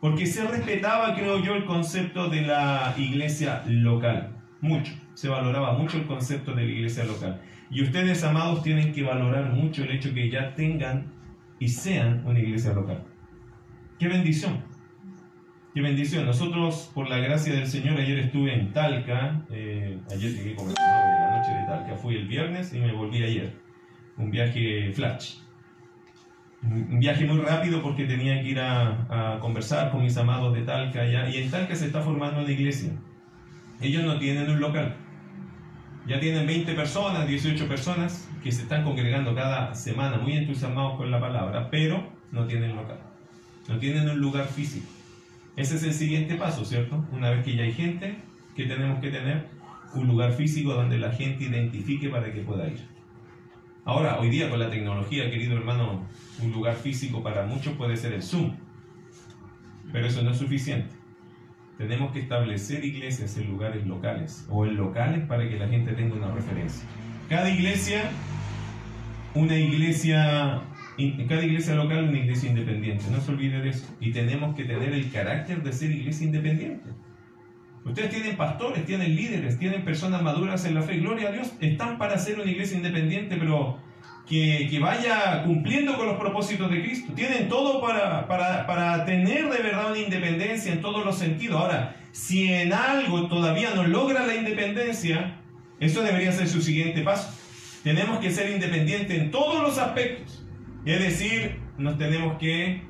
Porque 0.00 0.26
se 0.26 0.46
respetaba, 0.46 1.14
creo 1.14 1.42
yo, 1.42 1.54
el 1.54 1.64
concepto 1.64 2.28
de 2.28 2.42
la 2.42 2.94
iglesia 2.98 3.62
local. 3.66 4.36
mucho. 4.60 4.92
Se 5.14 5.28
valoraba 5.28 5.74
mucho 5.78 5.98
el 5.98 6.06
concepto 6.06 6.54
de 6.54 6.64
la 6.64 6.70
iglesia 6.70 7.04
local. 7.04 7.40
Y 7.70 7.82
ustedes, 7.82 8.24
amados, 8.24 8.62
tienen 8.62 8.92
que 8.92 9.02
valorar 9.02 9.52
mucho 9.52 9.84
el 9.84 9.92
hecho 9.92 10.12
que 10.12 10.30
ya 10.30 10.54
tengan 10.54 11.12
y 11.58 11.68
sean 11.68 12.22
una 12.26 12.40
iglesia 12.40 12.72
local. 12.72 13.04
¡Qué 13.98 14.08
bendición! 14.08 14.64
¡Qué 15.74 15.80
bendición! 15.80 16.26
Nosotros, 16.26 16.90
por 16.92 17.08
la 17.08 17.18
gracia 17.18 17.54
del 17.54 17.66
Señor, 17.66 17.98
ayer 17.98 18.18
estuve 18.18 18.54
en 18.54 18.72
Talca, 18.72 19.44
eh, 19.50 19.98
ayer 20.10 20.32
llegué 20.32 20.54
como 20.54 20.68
de 20.68 20.74
la 20.74 21.36
noche 21.38 21.50
de 21.50 21.66
Talca, 21.66 21.96
fui 21.96 22.16
el 22.16 22.26
viernes 22.26 22.74
y 22.74 22.78
me 22.78 22.92
volví 22.92 23.22
ayer. 23.22 23.63
Un 24.16 24.30
viaje 24.30 24.92
flash. 24.92 25.36
Un 26.62 26.98
viaje 26.98 27.26
muy 27.26 27.38
rápido 27.38 27.82
porque 27.82 28.04
tenía 28.04 28.40
que 28.40 28.48
ir 28.48 28.60
a, 28.60 29.38
conversar 29.40 29.90
con 29.90 30.02
mis 30.02 30.16
amados 30.16 30.54
de 30.54 30.62
Talca 30.62 31.02
allá. 31.02 31.28
Y 31.28 31.42
en 31.42 31.50
Talca 31.50 31.74
se 31.74 31.86
está 31.86 32.00
formando 32.00 32.40
una 32.40 32.50
iglesia. 32.50 32.92
Ellos 33.80 34.04
no 34.04 34.18
tienen 34.18 34.50
un 34.50 34.60
local 34.60 34.96
ya 36.06 36.20
tienen 36.20 36.46
20 36.46 36.74
personas, 36.74 37.26
18 37.26 37.66
personas 37.66 38.28
que 38.42 38.52
se 38.52 38.62
están 38.62 38.84
congregando 38.84 39.34
cada 39.34 39.74
semana 39.74 40.18
muy 40.18 40.36
entusiasmados 40.36 40.96
con 40.98 41.10
la 41.10 41.18
palabra, 41.18 41.70
pero 41.70 42.06
no 42.30 42.46
tienen 42.46 42.76
local, 42.76 42.98
no 43.68 43.78
tienen 43.78 44.08
un 44.08 44.18
lugar 44.18 44.46
físico. 44.46 44.86
Ese 45.56 45.76
es 45.76 45.82
el 45.84 45.94
siguiente 45.94 46.34
paso, 46.34 46.64
¿cierto? 46.64 47.06
Una 47.12 47.30
vez 47.30 47.44
que 47.44 47.56
ya 47.56 47.62
hay 47.62 47.72
gente, 47.72 48.16
que 48.54 48.66
tenemos 48.66 49.00
que 49.00 49.10
tener 49.10 49.46
un 49.94 50.06
lugar 50.06 50.32
físico 50.32 50.74
donde 50.74 50.98
la 50.98 51.12
gente 51.12 51.44
identifique 51.44 52.08
para 52.08 52.32
que 52.32 52.40
pueda 52.40 52.68
ir. 52.68 52.80
Ahora, 53.86 54.18
hoy 54.18 54.30
día 54.30 54.48
con 54.48 54.58
la 54.58 54.70
tecnología, 54.70 55.30
querido 55.30 55.58
hermano, 55.58 56.06
un 56.42 56.52
lugar 56.52 56.74
físico 56.74 57.22
para 57.22 57.44
muchos 57.44 57.74
puede 57.74 57.98
ser 57.98 58.14
el 58.14 58.22
Zoom, 58.22 58.56
pero 59.92 60.06
eso 60.06 60.22
no 60.22 60.30
es 60.30 60.38
suficiente. 60.38 60.94
Tenemos 61.76 62.10
que 62.12 62.20
establecer 62.20 62.82
iglesias 62.82 63.36
en 63.36 63.50
lugares 63.50 63.86
locales 63.86 64.46
o 64.48 64.64
en 64.64 64.76
locales 64.76 65.26
para 65.26 65.46
que 65.46 65.58
la 65.58 65.68
gente 65.68 65.92
tenga 65.92 66.14
una 66.14 66.32
referencia. 66.32 66.88
Cada 67.28 67.50
iglesia, 67.50 68.10
una 69.34 69.58
iglesia, 69.58 70.62
cada 71.28 71.44
iglesia 71.44 71.74
local, 71.74 72.08
una 72.08 72.18
iglesia 72.18 72.48
independiente. 72.48 73.04
No 73.10 73.20
se 73.20 73.32
olvide 73.32 73.60
de 73.60 73.68
eso. 73.68 73.86
Y 74.00 74.12
tenemos 74.12 74.56
que 74.56 74.64
tener 74.64 74.94
el 74.94 75.10
carácter 75.10 75.62
de 75.62 75.72
ser 75.74 75.90
iglesia 75.90 76.24
independiente. 76.24 76.88
Ustedes 77.84 78.10
tienen 78.10 78.36
pastores, 78.36 78.86
tienen 78.86 79.14
líderes, 79.14 79.58
tienen 79.58 79.84
personas 79.84 80.22
maduras 80.22 80.64
en 80.64 80.74
la 80.74 80.82
fe. 80.82 80.96
Gloria 80.96 81.28
a 81.28 81.32
Dios, 81.32 81.52
están 81.60 81.98
para 81.98 82.18
ser 82.18 82.40
una 82.40 82.50
iglesia 82.50 82.76
independiente, 82.76 83.36
pero 83.36 83.78
que, 84.26 84.78
vaya 84.80 85.42
cumpliendo 85.44 85.96
con 85.96 86.06
los 86.06 86.16
propósitos 86.16 86.70
de 86.70 86.82
Cristo. 86.82 87.12
Tienen 87.14 87.48
todo 87.48 87.80
para, 87.82 88.26
para, 88.26 88.66
para, 88.66 89.04
tener 89.04 89.50
de 89.50 89.62
verdad 89.62 89.90
una 89.90 90.00
independencia 90.00 90.72
en 90.72 90.80
todos 90.80 91.04
los 91.04 91.18
sentidos. 91.18 91.60
Ahora, 91.60 91.96
si 92.12 92.52
en 92.52 92.72
algo 92.72 93.28
todavía 93.28 93.74
no 93.74 93.84
logra 93.84 94.26
la 94.26 94.34
independencia, 94.34 95.40
eso 95.78 96.02
debería 96.02 96.32
ser 96.32 96.48
su 96.48 96.62
siguiente 96.62 97.02
paso. 97.02 97.34
Tenemos 97.82 98.18
que 98.18 98.30
ser 98.30 98.50
independientes 98.50 99.18
en 99.18 99.30
todos 99.30 99.62
los 99.62 99.78
aspectos. 99.78 100.42
Es 100.86 101.00
decir, 101.00 101.60
nos 101.76 101.98
tenemos 101.98 102.38
que 102.38 102.82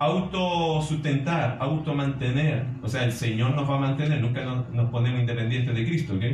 autosustentar, 0.00 1.58
automantener. 1.60 2.66
O 2.82 2.88
sea, 2.88 3.04
el 3.04 3.12
Señor 3.12 3.54
nos 3.54 3.70
va 3.70 3.76
a 3.76 3.80
mantener, 3.80 4.20
nunca 4.20 4.44
nos, 4.44 4.68
nos 4.70 4.90
ponemos 4.90 5.20
independientes 5.20 5.74
de 5.74 5.84
Cristo, 5.84 6.14
¿ok? 6.14 6.24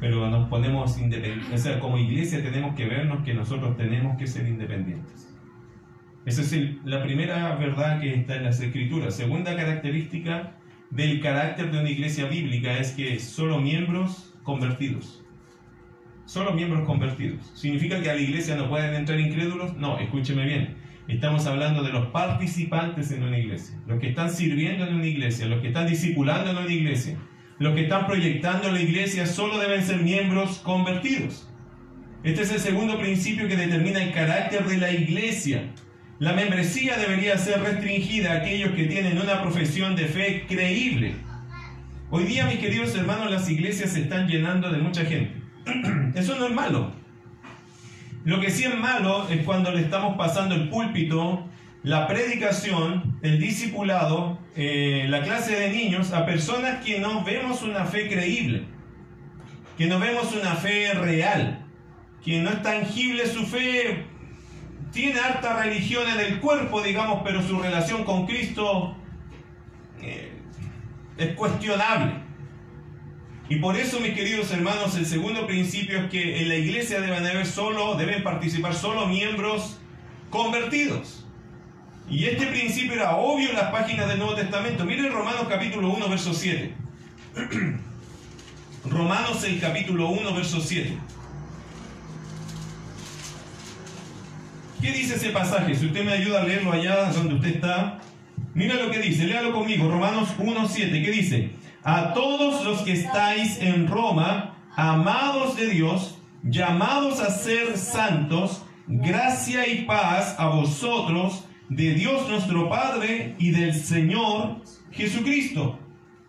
pero 0.00 0.30
nos 0.30 0.48
ponemos 0.48 0.98
independientes. 0.98 1.60
O 1.60 1.62
sea, 1.62 1.80
como 1.80 1.98
iglesia 1.98 2.42
tenemos 2.42 2.74
que 2.74 2.86
vernos 2.86 3.24
que 3.24 3.34
nosotros 3.34 3.76
tenemos 3.76 4.16
que 4.16 4.26
ser 4.26 4.46
independientes. 4.46 5.34
Esa 6.24 6.42
es 6.42 6.54
la 6.84 7.02
primera 7.02 7.56
verdad 7.56 8.00
que 8.00 8.14
está 8.14 8.36
en 8.36 8.44
las 8.44 8.60
escrituras. 8.60 9.16
Segunda 9.16 9.56
característica 9.56 10.54
del 10.90 11.20
carácter 11.20 11.70
de 11.70 11.80
una 11.80 11.90
iglesia 11.90 12.26
bíblica 12.26 12.78
es 12.78 12.92
que 12.92 13.18
solo 13.18 13.58
miembros 13.60 14.34
convertidos. 14.42 15.24
Solo 16.26 16.52
miembros 16.52 16.86
convertidos. 16.86 17.50
¿Significa 17.54 18.00
que 18.02 18.10
a 18.10 18.14
la 18.14 18.20
iglesia 18.20 18.56
no 18.56 18.68
pueden 18.68 18.94
entrar 18.94 19.18
incrédulos? 19.18 19.74
No, 19.76 19.98
escúcheme 19.98 20.44
bien. 20.44 20.76
Estamos 21.08 21.46
hablando 21.46 21.82
de 21.82 21.92
los 21.92 22.06
participantes 22.08 23.10
en 23.10 23.22
una 23.22 23.38
iglesia, 23.38 23.76
los 23.86 23.98
que 23.98 24.10
están 24.10 24.30
sirviendo 24.30 24.86
en 24.86 24.94
una 24.94 25.06
iglesia, 25.06 25.46
los 25.46 25.60
que 25.60 25.68
están 25.68 25.86
discipulando 25.86 26.50
en 26.50 26.58
una 26.58 26.72
iglesia 26.72 27.18
los 27.58 27.74
que 27.74 27.82
están 27.82 28.06
proyectando 28.06 28.70
la 28.70 28.80
iglesia 28.80 29.26
solo 29.26 29.58
deben 29.58 29.82
ser 29.82 29.98
miembros 29.98 30.58
convertidos. 30.58 31.48
Este 32.22 32.42
es 32.42 32.52
el 32.52 32.60
segundo 32.60 32.98
principio 32.98 33.48
que 33.48 33.56
determina 33.56 34.02
el 34.02 34.12
carácter 34.12 34.64
de 34.64 34.76
la 34.76 34.92
iglesia. 34.92 35.72
La 36.20 36.32
membresía 36.32 36.96
debería 36.96 37.36
ser 37.36 37.60
restringida 37.60 38.32
a 38.32 38.36
aquellos 38.38 38.72
que 38.72 38.84
tienen 38.84 39.18
una 39.18 39.42
profesión 39.42 39.96
de 39.96 40.06
fe 40.06 40.44
creíble. 40.48 41.14
Hoy 42.10 42.24
día, 42.24 42.46
mis 42.46 42.58
queridos 42.58 42.94
hermanos, 42.94 43.30
las 43.30 43.50
iglesias 43.50 43.90
se 43.90 44.02
están 44.02 44.28
llenando 44.28 44.70
de 44.70 44.78
mucha 44.78 45.04
gente. 45.04 45.42
Eso 46.14 46.36
no 46.36 46.46
es 46.46 46.52
malo. 46.52 46.92
Lo 48.28 48.40
que 48.40 48.50
sí 48.50 48.64
es 48.64 48.76
malo 48.76 49.26
es 49.30 49.42
cuando 49.42 49.72
le 49.72 49.80
estamos 49.80 50.18
pasando 50.18 50.54
el 50.54 50.68
púlpito 50.68 51.48
la 51.82 52.06
predicación, 52.06 53.18
el 53.22 53.40
discipulado, 53.40 54.38
eh, 54.54 55.06
la 55.08 55.22
clase 55.22 55.58
de 55.58 55.70
niños 55.70 56.12
a 56.12 56.26
personas 56.26 56.84
que 56.84 57.00
no 57.00 57.24
vemos 57.24 57.62
una 57.62 57.86
fe 57.86 58.06
creíble, 58.06 58.66
que 59.78 59.86
no 59.86 59.98
vemos 59.98 60.34
una 60.34 60.56
fe 60.56 60.92
real, 60.92 61.64
que 62.22 62.42
no 62.42 62.50
es 62.50 62.62
tangible 62.62 63.26
su 63.26 63.46
fe, 63.46 64.04
tiene 64.92 65.18
harta 65.18 65.62
religión 65.62 66.06
en 66.06 66.20
el 66.20 66.38
cuerpo, 66.40 66.82
digamos, 66.82 67.22
pero 67.24 67.42
su 67.42 67.58
relación 67.58 68.04
con 68.04 68.26
Cristo 68.26 68.94
eh, 70.02 70.34
es 71.16 71.34
cuestionable. 71.34 72.27
Y 73.50 73.56
por 73.56 73.76
eso, 73.76 73.98
mis 74.00 74.12
queridos 74.12 74.50
hermanos, 74.50 74.94
el 74.96 75.06
segundo 75.06 75.46
principio 75.46 76.00
es 76.00 76.10
que 76.10 76.42
en 76.42 76.48
la 76.48 76.56
iglesia 76.56 77.00
deben 77.00 77.24
haber 77.24 77.46
solo, 77.46 77.94
deben 77.94 78.22
participar 78.22 78.74
solo 78.74 79.06
miembros 79.06 79.78
convertidos. 80.28 81.24
Y 82.10 82.26
este 82.26 82.46
principio 82.46 82.92
era 82.94 83.16
obvio 83.16 83.48
en 83.50 83.56
las 83.56 83.70
páginas 83.70 84.08
del 84.08 84.18
Nuevo 84.18 84.34
Testamento. 84.34 84.84
Miren 84.84 85.12
Romanos 85.12 85.46
capítulo 85.48 85.88
1, 85.90 86.08
verso 86.08 86.34
7. 86.34 86.74
Romanos 88.84 89.42
el 89.44 89.60
capítulo 89.60 90.08
1, 90.10 90.34
verso 90.34 90.60
7. 90.60 90.98
¿Qué 94.82 94.92
dice 94.92 95.16
ese 95.16 95.30
pasaje? 95.30 95.74
Si 95.74 95.86
usted 95.86 96.04
me 96.04 96.12
ayuda 96.12 96.42
a 96.42 96.44
leerlo 96.44 96.72
allá 96.72 97.10
donde 97.12 97.34
usted 97.34 97.56
está, 97.56 97.98
mira 98.54 98.74
lo 98.74 98.90
que 98.90 98.98
dice, 98.98 99.24
léalo 99.24 99.52
conmigo, 99.52 99.90
Romanos 99.90 100.28
1, 100.38 100.68
7. 100.68 101.02
¿Qué 101.02 101.10
dice? 101.10 101.50
A 101.90 102.12
todos 102.12 102.66
los 102.66 102.82
que 102.82 102.92
estáis 102.92 103.56
en 103.62 103.88
Roma, 103.88 104.58
amados 104.76 105.56
de 105.56 105.68
Dios, 105.68 106.18
llamados 106.42 107.18
a 107.18 107.30
ser 107.30 107.78
santos, 107.78 108.62
gracia 108.86 109.66
y 109.66 109.86
paz 109.86 110.36
a 110.38 110.48
vosotros 110.48 111.46
de 111.70 111.94
Dios 111.94 112.28
nuestro 112.28 112.68
Padre 112.68 113.36
y 113.38 113.52
del 113.52 113.72
Señor 113.72 114.60
Jesucristo. 114.92 115.78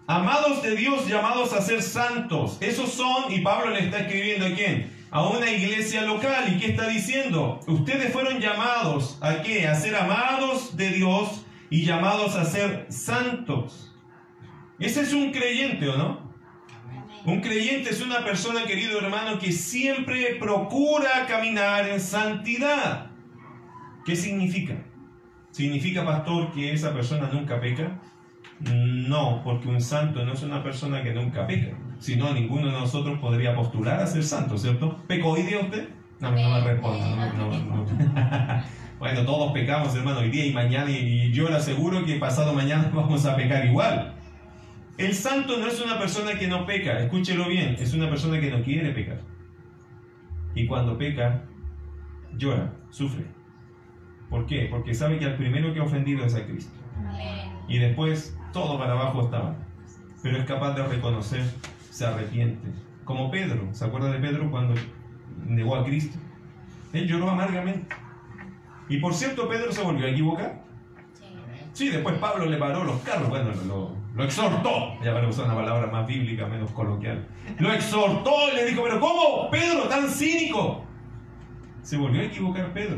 Amados 0.07 0.63
de 0.63 0.77
Dios, 0.77 1.05
llamados 1.09 1.51
a 1.51 1.61
ser 1.61 1.81
santos. 1.81 2.57
Esos 2.61 2.93
son, 2.93 3.29
y 3.29 3.41
Pablo 3.41 3.71
le 3.71 3.83
está 3.83 3.99
escribiendo 3.99 4.45
a 4.45 4.53
quién? 4.53 4.89
A 5.11 5.27
una 5.27 5.51
iglesia 5.51 6.03
local. 6.03 6.53
¿Y 6.55 6.57
qué 6.57 6.67
está 6.67 6.87
diciendo? 6.87 7.59
Ustedes 7.67 8.13
fueron 8.13 8.39
llamados 8.39 9.17
a 9.19 9.41
qué? 9.41 9.67
A 9.67 9.75
ser 9.75 9.97
amados 9.97 10.77
de 10.77 10.91
Dios 10.91 11.45
y 11.69 11.83
llamados 11.83 12.37
a 12.37 12.45
ser 12.45 12.85
santos. 12.87 13.88
Ese 14.79 15.01
es 15.01 15.13
un 15.13 15.31
creyente, 15.31 15.89
¿o 15.89 15.97
no? 15.97 16.29
Un 17.25 17.41
creyente 17.41 17.89
es 17.89 18.01
una 18.01 18.23
persona, 18.23 18.63
querido 18.63 18.99
hermano, 18.99 19.39
que 19.39 19.51
siempre 19.51 20.35
procura 20.39 21.25
caminar 21.27 21.87
en 21.89 21.99
santidad. 21.99 23.07
¿Qué 24.05 24.15
significa? 24.15 24.75
¿Significa, 25.51 26.05
pastor, 26.05 26.51
que 26.53 26.71
esa 26.71 26.93
persona 26.93 27.29
nunca 27.31 27.59
peca? 27.59 27.99
No, 28.59 29.41
porque 29.43 29.67
un 29.67 29.81
santo 29.81 30.25
no 30.25 30.33
es 30.33 30.43
una 30.43 30.63
persona 30.63 31.03
que 31.03 31.13
nunca 31.13 31.45
peca. 31.45 31.75
Si 31.99 32.15
no, 32.15 32.33
ninguno 32.33 32.67
de 32.67 32.73
nosotros 32.73 33.19
podría 33.19 33.55
postular 33.55 34.01
a 34.01 34.07
ser 34.07 34.23
santo, 34.23 34.57
¿cierto? 34.57 34.97
¿Pecó 35.07 35.31
hoy 35.31 35.43
día 35.43 35.59
usted? 35.59 35.89
No, 36.19 36.31
no 36.31 36.49
me 36.49 36.61
responda. 36.61 38.65
bueno, 38.99 39.25
todos 39.25 39.51
pecamos, 39.51 39.95
hermano, 39.95 40.19
hoy 40.19 40.29
día 40.29 40.45
y 40.45 40.53
mañana, 40.53 40.89
y 40.89 41.31
yo 41.31 41.49
le 41.49 41.55
aseguro 41.55 42.05
que 42.05 42.15
pasado 42.15 42.53
mañana 42.53 42.89
vamos 42.93 43.25
a 43.25 43.35
pecar 43.35 43.65
igual. 43.65 44.15
El 44.99 45.13
santo 45.13 45.57
no 45.57 45.65
es 45.65 45.79
una 45.79 45.97
persona 45.97 46.37
que 46.37 46.45
no 46.45 46.65
peca, 46.65 46.99
escúchelo 46.99 47.47
bien, 47.47 47.77
es 47.79 47.93
una 47.93 48.09
persona 48.09 48.37
que 48.41 48.51
no 48.51 48.61
quiere 48.61 48.91
pecar. 48.91 49.21
Y 50.53 50.67
cuando 50.67 50.97
peca, 50.97 51.41
llora, 52.35 52.73
sufre. 52.89 53.23
¿Por 54.29 54.45
qué? 54.45 54.67
Porque 54.69 54.93
sabe 54.93 55.17
que 55.17 55.23
el 55.23 55.35
primero 55.35 55.73
que 55.73 55.79
ha 55.79 55.83
ofendido 55.83 56.25
es 56.25 56.35
a 56.35 56.45
Cristo. 56.45 56.73
Y 57.69 57.77
después 57.77 58.37
todo 58.51 58.77
para 58.77 58.91
abajo 58.91 59.23
estaba. 59.23 59.55
Pero 60.21 60.37
es 60.37 60.43
capaz 60.43 60.73
de 60.73 60.85
reconocer, 60.85 61.45
se 61.89 62.05
arrepiente. 62.05 62.67
Como 63.05 63.31
Pedro, 63.31 63.69
¿se 63.71 63.85
acuerda 63.85 64.11
de 64.11 64.19
Pedro 64.19 64.51
cuando 64.51 64.73
negó 65.47 65.77
a 65.77 65.85
Cristo? 65.85 66.19
Él 66.91 67.07
lloró 67.07 67.29
amargamente. 67.29 67.95
Y 68.89 68.97
por 68.97 69.13
cierto, 69.13 69.47
Pedro 69.47 69.71
se 69.71 69.81
volvió 69.81 70.07
a 70.07 70.09
equivocar. 70.09 70.61
Sí, 71.71 71.87
después 71.87 72.17
Pablo 72.17 72.47
le 72.47 72.57
paró 72.57 72.83
los 72.83 72.99
carros, 73.03 73.29
bueno, 73.29 73.51
lo, 73.65 73.98
lo 74.19 74.25
exhortó, 74.25 75.01
ya 75.01 75.13
para 75.13 75.29
usar 75.29 75.45
una 75.45 75.55
palabra 75.55 75.87
más 75.87 76.05
bíblica, 76.05 76.45
menos 76.45 76.69
coloquial. 76.71 77.25
Lo 77.57 77.71
exhortó 77.71 78.51
y 78.51 78.55
le 78.57 78.65
dijo, 78.65 78.83
pero 78.83 78.99
¿cómo? 78.99 79.49
Pedro, 79.49 79.83
tan 79.83 80.09
cínico. 80.09 80.83
Se 81.83 81.95
volvió 81.95 82.19
a 82.19 82.25
equivocar 82.25 82.73
Pedro. 82.73 82.97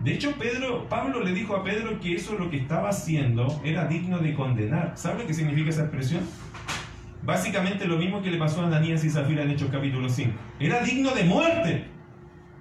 De 0.00 0.14
hecho, 0.14 0.32
Pedro, 0.32 0.88
Pablo 0.88 1.22
le 1.22 1.30
dijo 1.30 1.54
a 1.54 1.62
Pedro 1.62 2.00
que 2.00 2.16
eso 2.16 2.36
lo 2.36 2.50
que 2.50 2.56
estaba 2.56 2.88
haciendo 2.88 3.60
era 3.62 3.86
digno 3.86 4.18
de 4.18 4.34
condenar. 4.34 4.94
¿Sabe 4.96 5.20
lo 5.20 5.28
que 5.28 5.34
significa 5.34 5.70
esa 5.70 5.82
expresión? 5.82 6.26
Básicamente 7.22 7.86
lo 7.86 7.96
mismo 7.96 8.20
que 8.20 8.32
le 8.32 8.36
pasó 8.36 8.62
a 8.62 8.66
Ananías 8.66 9.04
y 9.04 9.10
Zafira 9.10 9.44
en 9.44 9.52
Hechos 9.52 9.68
capítulo 9.70 10.08
5. 10.08 10.32
Era 10.58 10.82
digno 10.82 11.12
de 11.12 11.22
muerte. 11.22 11.84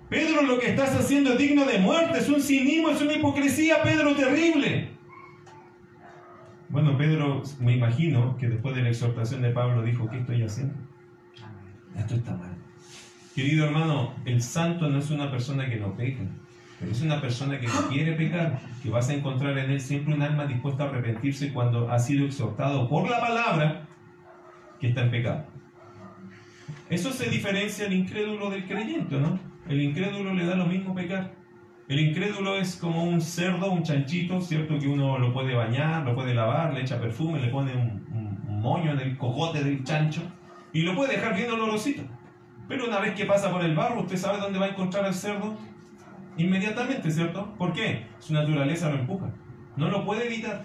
Pedro, 0.09 0.43
lo 0.43 0.59
que 0.59 0.69
estás 0.69 0.95
haciendo 0.95 1.31
es 1.31 1.39
digno 1.39 1.65
de 1.65 1.79
muerte, 1.79 2.19
es 2.19 2.29
un 2.29 2.39
cinismo, 2.39 2.91
es 2.91 3.01
una 3.01 3.13
hipocresía, 3.13 3.81
Pedro, 3.81 4.15
terrible. 4.15 4.94
Bueno, 6.75 6.97
Pedro, 6.97 7.41
me 7.61 7.77
imagino 7.77 8.35
que 8.35 8.49
después 8.49 8.75
de 8.75 8.81
la 8.81 8.89
exhortación 8.89 9.41
de 9.41 9.51
Pablo 9.51 9.81
dijo, 9.81 10.09
¿qué 10.09 10.17
estoy 10.17 10.43
haciendo? 10.43 10.73
Esto 11.97 12.15
está 12.15 12.35
mal. 12.35 12.53
Querido 13.33 13.67
hermano, 13.67 14.13
el 14.25 14.41
santo 14.41 14.89
no 14.89 14.99
es 14.99 15.09
una 15.09 15.31
persona 15.31 15.69
que 15.69 15.77
no 15.77 15.95
peca, 15.95 16.23
pero 16.77 16.91
es 16.91 17.01
una 17.01 17.21
persona 17.21 17.61
que 17.61 17.67
quiere 17.89 18.11
pecar, 18.11 18.59
que 18.83 18.89
vas 18.89 19.07
a 19.07 19.13
encontrar 19.13 19.57
en 19.57 19.71
él 19.71 19.79
siempre 19.79 20.13
un 20.13 20.21
alma 20.21 20.47
dispuesta 20.47 20.83
a 20.83 20.89
arrepentirse 20.89 21.53
cuando 21.53 21.89
ha 21.89 21.97
sido 21.97 22.25
exhortado 22.25 22.89
por 22.89 23.09
la 23.09 23.21
palabra 23.21 23.87
que 24.77 24.89
está 24.89 25.03
en 25.03 25.11
pecado. 25.11 25.45
Eso 26.89 27.13
se 27.13 27.29
diferencia 27.29 27.85
al 27.85 27.93
incrédulo 27.93 28.49
del 28.49 28.67
creyente, 28.67 29.17
¿no? 29.17 29.39
El 29.69 29.79
incrédulo 29.79 30.33
le 30.33 30.45
da 30.45 30.57
lo 30.57 30.65
mismo 30.65 30.93
pecar. 30.93 31.35
El 31.87 31.99
incrédulo 31.99 32.57
es 32.57 32.77
como 32.77 33.03
un 33.03 33.21
cerdo, 33.21 33.71
un 33.71 33.83
chanchito, 33.83 34.41
¿cierto? 34.41 34.79
Que 34.79 34.87
uno 34.87 35.19
lo 35.19 35.31
puede 35.31 35.53
bañar, 35.53 36.03
lo 36.03 36.15
puede 36.15 36.33
lavar, 36.33 36.73
le 36.73 36.81
echa 36.81 36.99
perfume, 36.99 37.39
le 37.39 37.49
pone 37.49 37.75
un, 37.75 38.03
moño 38.47 38.93
en 38.93 38.99
el 38.99 39.15
cogote 39.15 39.63
del 39.63 39.83
chancho 39.83 40.23
y 40.73 40.81
lo 40.81 40.95
puede 40.95 41.17
dejar 41.17 41.35
bien 41.35 41.51
olorosito. 41.51 42.01
Pero 42.67 42.87
una 42.87 42.99
vez 42.99 43.13
que 43.13 43.25
pasa 43.25 43.51
por 43.51 43.63
el 43.63 43.75
barro, 43.75 44.01
¿usted 44.01 44.17
sabe 44.17 44.39
dónde 44.39 44.57
va 44.57 44.65
a 44.65 44.69
encontrar 44.69 45.05
el 45.05 45.13
cerdo? 45.13 45.55
Inmediatamente, 46.37 47.11
¿cierto? 47.11 47.53
¿Por 47.59 47.73
qué? 47.73 48.07
Su 48.17 48.33
naturaleza 48.33 48.89
lo 48.89 48.97
empuja. 48.97 49.31
No 49.77 49.89
lo 49.89 50.03
puede 50.03 50.25
evitar. 50.25 50.63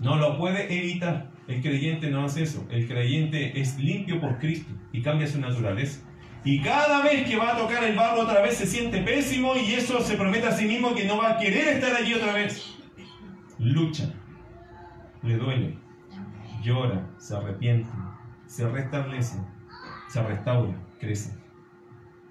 No 0.00 0.16
lo 0.16 0.36
puede 0.36 0.76
evitar. 0.76 1.30
El 1.46 1.62
creyente 1.62 2.10
no 2.10 2.24
hace 2.24 2.42
eso. 2.42 2.66
El 2.68 2.88
creyente 2.88 3.60
es 3.60 3.78
limpio 3.78 4.20
por 4.20 4.38
Cristo 4.38 4.72
y 4.92 5.00
cambia 5.02 5.28
su 5.28 5.40
naturaleza. 5.40 6.07
Y 6.44 6.60
cada 6.62 7.02
vez 7.02 7.28
que 7.28 7.36
va 7.36 7.54
a 7.54 7.58
tocar 7.58 7.84
el 7.84 7.96
barro 7.96 8.22
otra 8.22 8.40
vez 8.40 8.56
se 8.56 8.66
siente 8.66 9.02
pésimo 9.02 9.56
y 9.56 9.74
eso 9.74 10.00
se 10.00 10.16
promete 10.16 10.46
a 10.46 10.52
sí 10.52 10.66
mismo 10.66 10.94
que 10.94 11.04
no 11.04 11.18
va 11.18 11.32
a 11.32 11.38
querer 11.38 11.68
estar 11.68 11.94
allí 11.94 12.14
otra 12.14 12.32
vez. 12.32 12.76
Lucha, 13.58 14.12
le 15.22 15.36
duele, 15.36 15.76
llora, 16.62 17.06
se 17.18 17.36
arrepiente, 17.36 17.90
se 18.46 18.68
restablece, 18.68 19.38
se 20.08 20.22
restaura, 20.22 20.74
crece. 21.00 21.36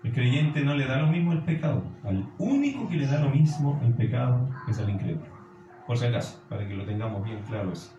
El 0.04 0.14
creyente 0.14 0.62
no 0.62 0.74
le 0.76 0.86
da 0.86 0.98
lo 1.02 1.08
mismo 1.08 1.34
el 1.34 1.44
pecado. 1.44 1.84
Al 2.04 2.30
único 2.38 2.88
que 2.88 2.96
le 2.96 3.08
da 3.08 3.20
lo 3.20 3.30
mismo 3.30 3.82
el 3.84 3.94
pecado 3.94 4.50
es 4.70 4.80
al 4.80 4.90
incrédulo. 4.90 5.38
Por 5.86 5.98
si 5.98 6.06
acaso, 6.06 6.42
para 6.48 6.68
que 6.68 6.76
lo 6.76 6.86
tengamos 6.86 7.24
bien 7.26 7.40
claro 7.48 7.74
eso. 7.74 7.94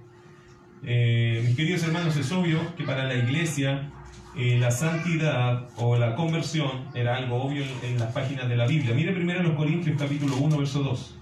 Eh, 0.83 1.43
mis 1.45 1.57
queridos 1.57 1.83
hermanos, 1.83 2.17
es 2.17 2.31
obvio 2.33 2.61
que 2.77 2.85
para 2.85 3.05
la 3.05 3.15
iglesia 3.15 3.91
eh, 4.39 4.57
la 4.57 4.71
santidad 4.71 5.69
o 5.79 5.97
la 5.97 6.15
conversión 6.15 6.71
era 6.95 7.17
algo 7.17 7.43
obvio 7.43 7.65
en, 7.83 7.99
las 7.99 8.13
páginas 8.13 8.49
de 8.49 8.57
la 8.57 8.69
Biblia. 8.69 8.95
Mire 8.95 9.13
primero 9.13 9.43
los 9.43 9.57
Corintios 9.57 9.97
capítulo 9.99 10.37
1, 10.37 10.59
verso 10.59 10.85
2. 10.85 11.17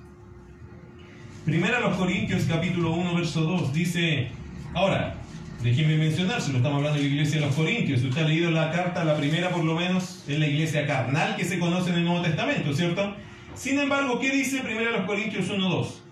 Primero 1.47 1.81
los 1.81 1.97
Corintios 1.97 2.45
capítulo 2.45 2.93
1, 2.93 3.15
verso 3.15 3.41
2 3.41 3.73
dice, 3.73 4.29
ahora, 4.75 5.15
déjenme 5.63 5.97
mencionárselo, 5.97 6.59
estamos 6.59 6.77
hablando 6.77 6.99
de 6.99 7.09
la 7.09 7.15
iglesia 7.15 7.41
de 7.41 7.47
los 7.47 7.55
Corintios. 7.55 8.03
Usted 8.03 8.23
ha 8.23 8.29
leído 8.29 8.51
la 8.51 8.71
carta, 8.71 9.03
la 9.03 9.17
primera 9.17 9.49
por 9.49 9.65
lo 9.65 9.75
menos, 9.77 10.23
es 10.29 10.39
la 10.39 10.47
iglesia 10.47 10.87
carnal 10.87 11.37
que 11.37 11.47
se 11.47 11.59
conoce 11.59 11.91
en 11.91 11.97
el 11.97 12.05
Nuevo 12.05 12.21
Testamento, 12.21 12.75
¿cierto? 12.75 13.17
Sin 13.55 13.79
embargo, 13.79 14.21
¿qué 14.21 14.31
dice 14.31 14.61
primero 14.61 14.91
los 14.91 15.07
Corintios 15.07 15.49
1, 15.49 15.67
2? 15.67 16.03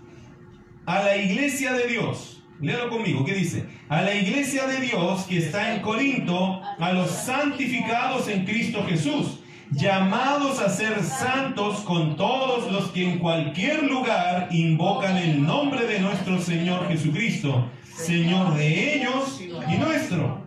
A 0.87 1.03
la 1.03 1.17
iglesia 1.17 1.73
de 1.73 1.87
Dios 1.87 2.34
Léalo 2.61 2.89
conmigo, 2.89 3.25
¿qué 3.25 3.33
dice? 3.33 3.65
A 3.89 4.01
la 4.01 4.15
iglesia 4.15 4.65
de 4.65 4.79
Dios 4.79 5.23
que 5.23 5.39
está 5.39 5.75
en 5.75 5.81
Corinto, 5.81 6.61
a 6.79 6.93
los 6.93 7.09
santificados 7.09 8.29
en 8.29 8.45
Cristo 8.45 8.85
Jesús, 8.87 9.39
llamados 9.71 10.59
a 10.61 10.69
ser 10.69 11.03
santos 11.03 11.79
con 11.81 12.15
todos 12.15 12.71
los 12.71 12.91
que 12.91 13.09
en 13.09 13.19
cualquier 13.19 13.83
lugar 13.83 14.47
invocan 14.51 15.17
el 15.17 15.43
nombre 15.43 15.85
de 15.85 15.99
nuestro 15.99 16.39
Señor 16.39 16.87
Jesucristo, 16.87 17.69
Señor 17.83 18.55
de 18.55 18.95
ellos 18.95 19.41
y 19.41 19.77
nuestro. 19.77 20.45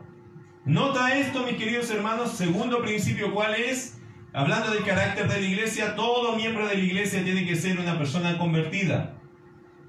Nota 0.65 1.15
esto, 1.15 1.45
mis 1.45 1.57
queridos 1.57 1.91
hermanos, 1.91 2.33
segundo 2.33 2.81
principio, 2.81 3.35
¿cuál 3.35 3.55
es? 3.55 3.99
Hablando 4.33 4.71
del 4.71 4.85
carácter 4.85 5.29
de 5.29 5.41
la 5.41 5.47
iglesia, 5.47 5.95
todo 5.95 6.37
miembro 6.37 6.67
de 6.69 6.75
la 6.75 6.81
iglesia 6.81 7.23
tiene 7.23 7.47
que 7.47 7.57
ser 7.57 7.79
una 7.79 7.99
persona 7.99 8.39
convertida. 8.39 9.15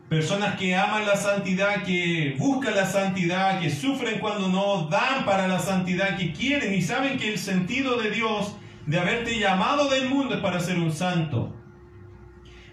Personas 0.09 0.57
que 0.57 0.75
aman 0.75 1.05
la 1.05 1.15
santidad, 1.15 1.83
que 1.83 2.35
buscan 2.39 2.75
la 2.75 2.87
santidad, 2.87 3.59
que 3.59 3.69
sufren 3.69 4.19
cuando 4.19 4.47
no 4.47 4.87
dan 4.87 5.23
para 5.23 5.47
la 5.47 5.59
santidad, 5.59 6.17
que 6.17 6.33
quieren 6.33 6.73
y 6.73 6.81
saben 6.81 7.19
que 7.19 7.31
el 7.31 7.37
sentido 7.37 7.95
de 8.01 8.09
Dios, 8.09 8.55
de 8.87 8.99
haberte 8.99 9.37
llamado 9.37 9.87
del 9.87 10.09
mundo, 10.09 10.33
es 10.33 10.41
para 10.41 10.59
ser 10.59 10.79
un 10.79 10.91
santo. 10.91 11.53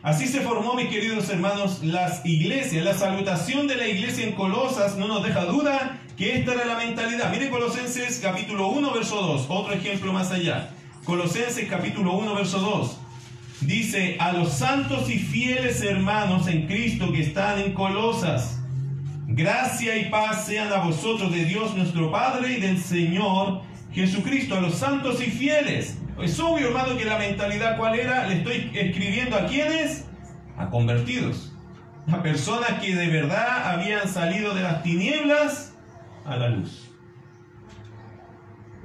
Así 0.03 0.27
se 0.27 0.41
formó, 0.41 0.73
mis 0.75 0.89
queridos 0.89 1.29
hermanos, 1.29 1.85
las 1.85 2.25
iglesias. 2.25 2.83
La 2.83 2.95
salutación 2.95 3.67
de 3.67 3.77
la 3.77 3.87
iglesia 3.87 4.27
en 4.27 4.33
Colosas 4.33 4.97
no 4.97 5.07
nos 5.07 5.23
deja 5.23 5.45
duda 5.45 6.01
que 6.17 6.39
esta 6.39 6.55
era 6.55 6.65
la 6.65 6.77
mentalidad. 6.77 7.31
Mire 7.31 7.51
Colosenses 7.51 8.19
capítulo 8.23 8.69
1, 8.69 8.93
verso 8.95 9.21
2, 9.21 9.47
otro 9.51 9.75
ejemplo 9.75 10.11
más 10.15 10.31
allá. 10.31 10.71
Colosenses 11.05 11.69
capítulo 11.69 12.15
1, 12.15 12.35
verso 12.35 12.61
2. 12.61 13.06
Dice, 13.61 14.17
a 14.21 14.33
los 14.33 14.53
santos 14.53 15.09
y 15.11 15.19
fieles 15.19 15.83
hermanos 15.83 16.47
en 16.47 16.67
Cristo 16.67 17.11
que 17.11 17.23
están 17.23 17.59
en 17.59 17.73
Colosas, 17.73 18.61
gracia 19.27 19.97
y 19.97 20.11
paz 20.11 20.47
sean 20.47 20.73
a 20.73 20.85
vosotros 20.85 21.33
de 21.33 21.47
Dios 21.47 21.75
nuestro 21.75 22.13
Padre 22.13 22.59
y 22.59 22.61
del 22.61 22.79
Señor 22.79 23.63
Jesucristo, 23.93 24.57
a 24.57 24.61
los 24.61 24.75
santos 24.75 25.27
y 25.27 25.31
fieles. 25.31 25.97
Es 26.21 26.39
obvio, 26.39 26.69
hermano, 26.69 26.99
que 26.99 27.07
la 27.07 27.19
mentalidad 27.19 27.79
cuál 27.79 27.99
era, 27.99 28.27
le 28.27 28.39
estoy 28.39 28.71
escribiendo 28.75 29.37
a 29.37 29.47
quienes, 29.47 30.05
a 30.59 30.69
convertidos, 30.69 31.55
a 32.13 32.23
personas 32.23 32.81
que 32.81 32.95
de 32.95 33.09
verdad 33.09 33.73
habían 33.73 34.07
salido 34.07 34.55
de 34.55 34.63
las 34.63 34.83
tinieblas 34.83 35.75
a 36.27 36.37
la 36.37 36.51
luz. 36.51 36.91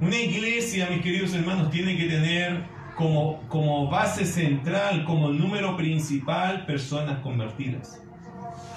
Una 0.00 0.16
iglesia, 0.16 0.88
mis 0.90 1.02
queridos 1.02 1.34
hermanos, 1.34 1.70
tiene 1.70 1.96
que 1.96 2.06
tener 2.06 2.71
como, 2.96 3.40
como 3.48 3.88
base 3.88 4.24
central, 4.24 5.04
como 5.04 5.28
número 5.28 5.76
principal, 5.76 6.66
personas 6.66 7.18
convertidas. 7.20 8.00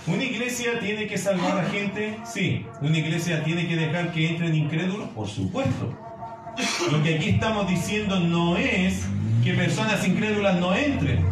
¿Una 0.08 0.24
iglesia 0.24 0.80
tiene 0.80 1.08
que 1.08 1.18
salvar 1.18 1.58
a 1.58 1.70
gente? 1.70 2.18
Sí. 2.26 2.66
¿Una 2.82 2.98
iglesia 2.98 3.44
tiene 3.44 3.68
que 3.68 3.76
dejar 3.76 4.12
que 4.12 4.30
entren 4.30 4.54
incrédulos? 4.54 5.10
Por 5.10 5.28
supuesto. 5.28 5.94
Lo 6.92 7.02
que 7.04 7.16
aquí 7.16 7.30
estamos 7.30 7.68
diciendo 7.68 8.20
no 8.20 8.56
es 8.56 9.06
que 9.44 9.54
personas 9.54 10.08
incrédulas 10.08 10.60
no 10.60 10.76
entren. 10.76 11.26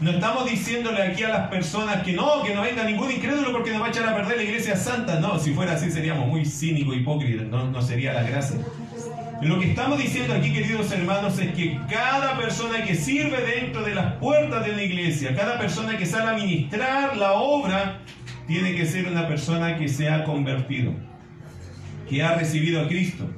No 0.00 0.10
estamos 0.10 0.44
diciéndole 0.44 1.02
aquí 1.02 1.22
a 1.22 1.30
las 1.30 1.48
personas 1.48 2.02
que 2.02 2.12
no, 2.12 2.42
que 2.42 2.54
no 2.54 2.60
venga 2.60 2.84
ningún 2.84 3.10
incrédulo 3.10 3.50
porque 3.50 3.70
nos 3.70 3.80
va 3.80 3.86
a 3.86 3.88
echar 3.88 4.06
a 4.06 4.14
perder 4.14 4.36
la 4.36 4.42
iglesia 4.42 4.76
santa. 4.76 5.18
No, 5.18 5.38
si 5.38 5.54
fuera 5.54 5.72
así 5.72 5.90
seríamos 5.90 6.28
muy 6.28 6.44
cínicos, 6.44 6.94
hipócritas, 6.94 7.46
no, 7.46 7.70
no 7.70 7.80
sería 7.80 8.12
la 8.12 8.22
gracia. 8.24 8.58
Lo 9.42 9.60
que 9.60 9.70
estamos 9.70 9.98
diciendo 9.98 10.34
aquí, 10.34 10.50
queridos 10.50 10.90
hermanos, 10.92 11.38
es 11.38 11.52
que 11.54 11.78
cada 11.90 12.38
persona 12.38 12.82
que 12.84 12.94
sirve 12.94 13.36
dentro 13.42 13.82
de 13.82 13.94
las 13.94 14.14
puertas 14.14 14.64
de 14.64 14.72
la 14.72 14.82
iglesia, 14.82 15.34
cada 15.34 15.58
persona 15.58 15.98
que 15.98 16.06
sale 16.06 16.30
a 16.30 16.34
ministrar 16.34 17.16
la 17.16 17.34
obra, 17.34 18.00
tiene 18.46 18.74
que 18.74 18.86
ser 18.86 19.06
una 19.06 19.28
persona 19.28 19.76
que 19.76 19.88
se 19.88 20.08
ha 20.08 20.24
convertido, 20.24 20.94
que 22.08 22.22
ha 22.22 22.34
recibido 22.34 22.80
a 22.80 22.88
Cristo, 22.88 23.28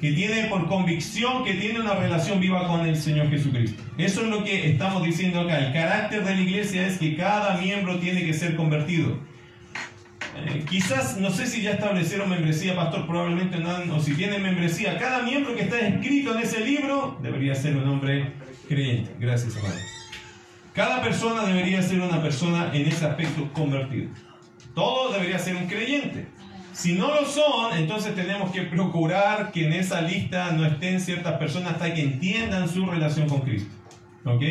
que 0.00 0.12
tiene 0.12 0.48
por 0.48 0.68
convicción 0.68 1.44
que 1.44 1.54
tiene 1.54 1.80
una 1.80 1.94
relación 1.94 2.38
viva 2.38 2.66
con 2.66 2.84
el 2.86 2.96
Señor 2.96 3.30
Jesucristo. 3.30 3.82
Eso 3.96 4.22
es 4.22 4.28
lo 4.28 4.44
que 4.44 4.70
estamos 4.70 5.02
diciendo 5.02 5.40
acá. 5.40 5.58
El 5.58 5.72
carácter 5.72 6.24
de 6.24 6.34
la 6.34 6.40
iglesia 6.40 6.86
es 6.86 6.98
que 6.98 7.16
cada 7.16 7.56
miembro 7.56 7.98
tiene 7.98 8.24
que 8.24 8.34
ser 8.34 8.54
convertido. 8.54 9.18
Quizás, 10.68 11.18
no 11.18 11.30
sé 11.30 11.46
si 11.46 11.62
ya 11.62 11.72
establecieron 11.72 12.28
membresía, 12.28 12.74
pastor, 12.74 13.06
probablemente 13.06 13.58
no, 13.58 13.96
o 13.96 14.00
si 14.00 14.14
tienen 14.14 14.42
membresía, 14.42 14.98
cada 14.98 15.22
miembro 15.22 15.54
que 15.54 15.62
está 15.62 15.78
escrito 15.80 16.34
en 16.34 16.42
ese 16.42 16.64
libro 16.64 17.18
debería 17.22 17.54
ser 17.54 17.76
un 17.76 17.88
hombre 17.88 18.32
creyente. 18.68 19.14
Gracias, 19.18 19.56
hermano. 19.56 19.74
Cada 20.72 21.02
persona 21.02 21.44
debería 21.44 21.82
ser 21.82 22.00
una 22.00 22.22
persona 22.22 22.70
en 22.72 22.86
ese 22.86 23.04
aspecto 23.04 23.52
convertido. 23.52 24.08
Todo 24.74 25.12
debería 25.12 25.38
ser 25.38 25.56
un 25.56 25.66
creyente. 25.66 26.28
Si 26.72 26.94
no 26.94 27.14
lo 27.14 27.26
son, 27.26 27.76
entonces 27.76 28.14
tenemos 28.14 28.50
que 28.50 28.62
procurar 28.62 29.52
que 29.52 29.66
en 29.66 29.74
esa 29.74 30.00
lista 30.00 30.52
no 30.52 30.64
estén 30.64 31.00
ciertas 31.00 31.34
personas 31.34 31.74
hasta 31.74 31.92
que 31.92 32.00
entiendan 32.00 32.66
su 32.66 32.86
relación 32.86 33.28
con 33.28 33.42
Cristo. 33.42 33.70
¿Ok? 34.24 34.42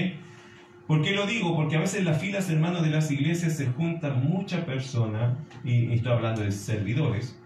¿Por 0.91 1.01
qué 1.01 1.11
lo 1.11 1.25
digo? 1.25 1.55
Porque 1.55 1.77
a 1.77 1.79
veces 1.79 2.03
las 2.03 2.19
filas, 2.19 2.49
hermanos, 2.49 2.83
de 2.83 2.89
las 2.89 3.09
iglesias 3.09 3.55
se 3.55 3.67
juntan 3.67 4.27
muchas 4.27 4.65
personas, 4.65 5.37
y 5.63 5.93
estoy 5.93 6.11
hablando 6.11 6.41
de 6.41 6.51
servidores, 6.51 7.39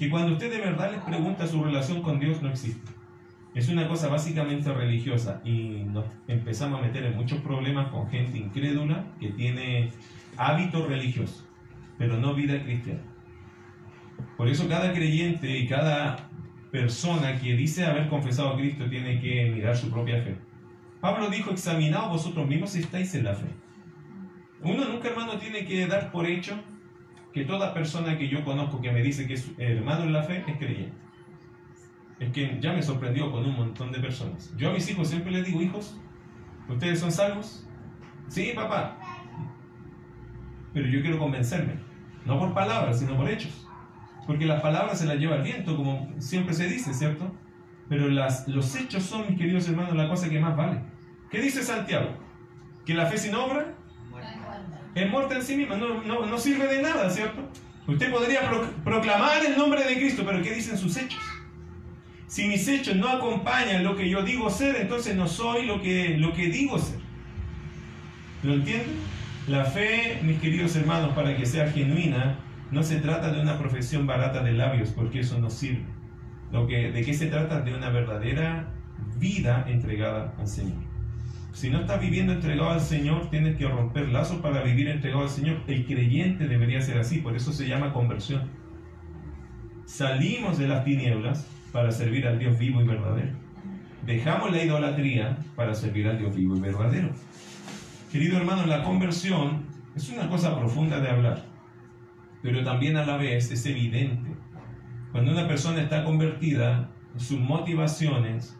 que 0.00 0.10
cuando 0.10 0.32
usted 0.32 0.50
de 0.50 0.58
verdad 0.58 0.90
les 0.90 1.00
pregunta 1.02 1.46
su 1.46 1.62
relación 1.62 2.02
con 2.02 2.18
Dios 2.18 2.42
no 2.42 2.50
existe. 2.50 2.90
Es 3.54 3.68
una 3.68 3.86
cosa 3.86 4.08
básicamente 4.08 4.72
religiosa 4.72 5.40
y 5.44 5.84
nos 5.84 6.06
empezamos 6.26 6.80
a 6.80 6.82
meter 6.82 7.04
en 7.04 7.14
muchos 7.14 7.38
problemas 7.38 7.86
con 7.92 8.08
gente 8.08 8.36
incrédula 8.36 9.14
que 9.20 9.28
tiene 9.28 9.92
hábitos 10.36 10.88
religiosos, 10.88 11.44
pero 11.98 12.16
no 12.16 12.34
vida 12.34 12.60
cristiana. 12.64 13.02
Por 14.36 14.48
eso 14.48 14.68
cada 14.68 14.92
creyente 14.92 15.56
y 15.56 15.68
cada 15.68 16.30
persona 16.72 17.40
que 17.40 17.54
dice 17.54 17.86
haber 17.86 18.08
confesado 18.08 18.48
a 18.48 18.56
Cristo 18.56 18.90
tiene 18.90 19.20
que 19.20 19.52
mirar 19.54 19.76
su 19.76 19.88
propia 19.88 20.20
fe. 20.20 20.45
Pablo 21.06 21.30
dijo, 21.30 21.52
examinaos 21.52 22.08
vosotros 22.08 22.48
mismos 22.48 22.70
si 22.70 22.80
estáis 22.80 23.14
en 23.14 23.22
la 23.22 23.34
fe. 23.36 23.46
Uno 24.60 24.86
nunca, 24.86 25.06
hermano, 25.06 25.38
tiene 25.38 25.64
que 25.64 25.86
dar 25.86 26.10
por 26.10 26.26
hecho 26.26 26.58
que 27.32 27.44
toda 27.44 27.72
persona 27.72 28.18
que 28.18 28.28
yo 28.28 28.42
conozco 28.42 28.80
que 28.80 28.90
me 28.90 29.02
dice 29.02 29.24
que 29.28 29.34
es 29.34 29.48
hermano 29.56 30.02
en 30.02 30.12
la 30.12 30.24
fe 30.24 30.42
es 30.44 30.56
creyente. 30.56 30.96
Es 32.18 32.32
que 32.32 32.58
ya 32.60 32.72
me 32.72 32.82
sorprendió 32.82 33.30
con 33.30 33.46
un 33.46 33.54
montón 33.54 33.92
de 33.92 34.00
personas. 34.00 34.52
Yo 34.56 34.70
a 34.70 34.72
mis 34.72 34.90
hijos 34.90 35.06
siempre 35.06 35.30
les 35.30 35.46
digo, 35.46 35.62
hijos, 35.62 35.96
¿ustedes 36.68 36.98
son 36.98 37.12
salvos? 37.12 37.64
Sí, 38.26 38.50
papá. 38.56 38.98
Pero 40.74 40.88
yo 40.88 41.02
quiero 41.02 41.20
convencerme, 41.20 41.74
no 42.24 42.36
por 42.36 42.52
palabras, 42.52 42.98
sino 42.98 43.16
por 43.16 43.30
hechos. 43.30 43.64
Porque 44.26 44.44
las 44.44 44.60
palabras 44.60 44.98
se 44.98 45.06
las 45.06 45.18
lleva 45.18 45.36
el 45.36 45.42
viento, 45.42 45.76
como 45.76 46.12
siempre 46.18 46.52
se 46.52 46.66
dice, 46.68 46.92
¿cierto? 46.92 47.32
Pero 47.88 48.08
los 48.08 48.74
hechos 48.74 49.04
son, 49.04 49.28
mis 49.28 49.38
queridos 49.38 49.68
hermanos, 49.68 49.94
la 49.94 50.08
cosa 50.08 50.28
que 50.28 50.40
más 50.40 50.56
vale. 50.56 50.95
¿Qué 51.30 51.40
dice 51.40 51.62
Santiago? 51.62 52.10
Que 52.84 52.94
la 52.94 53.06
fe 53.06 53.18
sin 53.18 53.34
obra 53.34 53.74
es 54.94 55.10
muerta 55.10 55.34
en 55.36 55.42
sí 55.42 55.56
misma, 55.56 55.76
no, 55.76 56.38
sirve 56.38 56.66
de 56.68 56.80
nada, 56.80 57.10
¿cierto? 57.10 57.42
Usted 57.86 58.10
podría 58.10 58.50
proclamar 58.82 59.44
el 59.44 59.56
nombre 59.56 59.84
de 59.84 59.96
Cristo, 59.96 60.22
pero 60.24 60.42
¿qué 60.42 60.54
dicen 60.54 60.78
sus 60.78 60.96
hechos? 60.96 61.20
Si 62.26 62.48
mis 62.48 62.66
hechos 62.66 62.96
no 62.96 63.08
acompañan 63.08 63.84
lo 63.84 63.94
que 63.94 64.08
yo 64.08 64.22
digo 64.22 64.48
ser, 64.50 64.76
entonces 64.76 65.14
no 65.14 65.28
soy 65.28 65.66
lo 65.66 65.82
que, 65.82 66.16
lo 66.16 66.32
que 66.32 66.48
digo 66.48 66.78
ser. 66.78 66.98
¿Lo 68.42 68.54
entienden? 68.54 68.96
La 69.48 69.64
fe, 69.64 70.18
mis 70.22 70.40
queridos 70.40 70.74
hermanos, 70.76 71.12
para 71.14 71.36
que 71.36 71.46
sea 71.46 71.70
genuina, 71.70 72.38
no 72.70 72.82
se 72.82 72.96
trata 72.96 73.30
de 73.30 73.40
una 73.40 73.58
profesión 73.58 74.06
barata 74.06 74.42
de 74.42 74.52
labios, 74.52 74.90
porque 74.90 75.20
eso 75.20 75.38
no 75.38 75.50
sirve. 75.50 75.84
Lo 76.50 76.66
que, 76.66 76.90
¿De 76.90 77.04
qué 77.04 77.12
se 77.12 77.26
trata? 77.26 77.60
De 77.60 77.74
una 77.74 77.90
verdadera 77.90 78.72
vida 79.18 79.64
entregada 79.68 80.34
al 80.38 80.48
Señor. 80.48 80.85
Si 81.56 81.70
no 81.70 81.80
estás 81.80 82.02
viviendo 82.02 82.34
entregado 82.34 82.68
al 82.68 82.82
Señor, 82.82 83.30
tienes 83.30 83.56
que 83.56 83.66
romper 83.66 84.10
lazos 84.10 84.42
para 84.42 84.62
vivir 84.62 84.88
entregado 84.88 85.22
al 85.22 85.30
Señor. 85.30 85.62
El 85.66 85.86
creyente 85.86 86.48
debería 86.48 86.82
ser 86.82 86.98
así, 86.98 87.20
por 87.22 87.34
eso 87.34 87.50
se 87.50 87.66
llama 87.66 87.94
conversión. 87.94 88.50
Salimos 89.86 90.58
de 90.58 90.68
las 90.68 90.84
tinieblas 90.84 91.48
para 91.72 91.92
servir 91.92 92.26
al 92.26 92.38
Dios 92.38 92.58
vivo 92.58 92.82
y 92.82 92.86
verdadero. 92.86 93.32
Dejamos 94.04 94.52
la 94.52 94.62
idolatría 94.62 95.38
para 95.56 95.74
servir 95.74 96.06
al 96.06 96.18
Dios 96.18 96.36
vivo 96.36 96.54
y 96.58 96.60
verdadero. 96.60 97.08
Querido 98.12 98.36
hermano, 98.36 98.66
la 98.66 98.82
conversión 98.82 99.64
es 99.94 100.10
una 100.10 100.28
cosa 100.28 100.58
profunda 100.58 101.00
de 101.00 101.08
hablar, 101.08 101.46
pero 102.42 102.62
también 102.64 102.98
a 102.98 103.06
la 103.06 103.16
vez 103.16 103.50
es 103.50 103.64
evidente. 103.64 104.30
Cuando 105.10 105.32
una 105.32 105.48
persona 105.48 105.80
está 105.80 106.04
convertida, 106.04 106.90
sus 107.16 107.40
motivaciones 107.40 108.54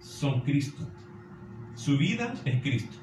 son 0.00 0.40
Cristo. 0.40 0.88
Su 1.82 1.98
vida 1.98 2.32
es 2.44 2.62
Cristo. 2.62 2.96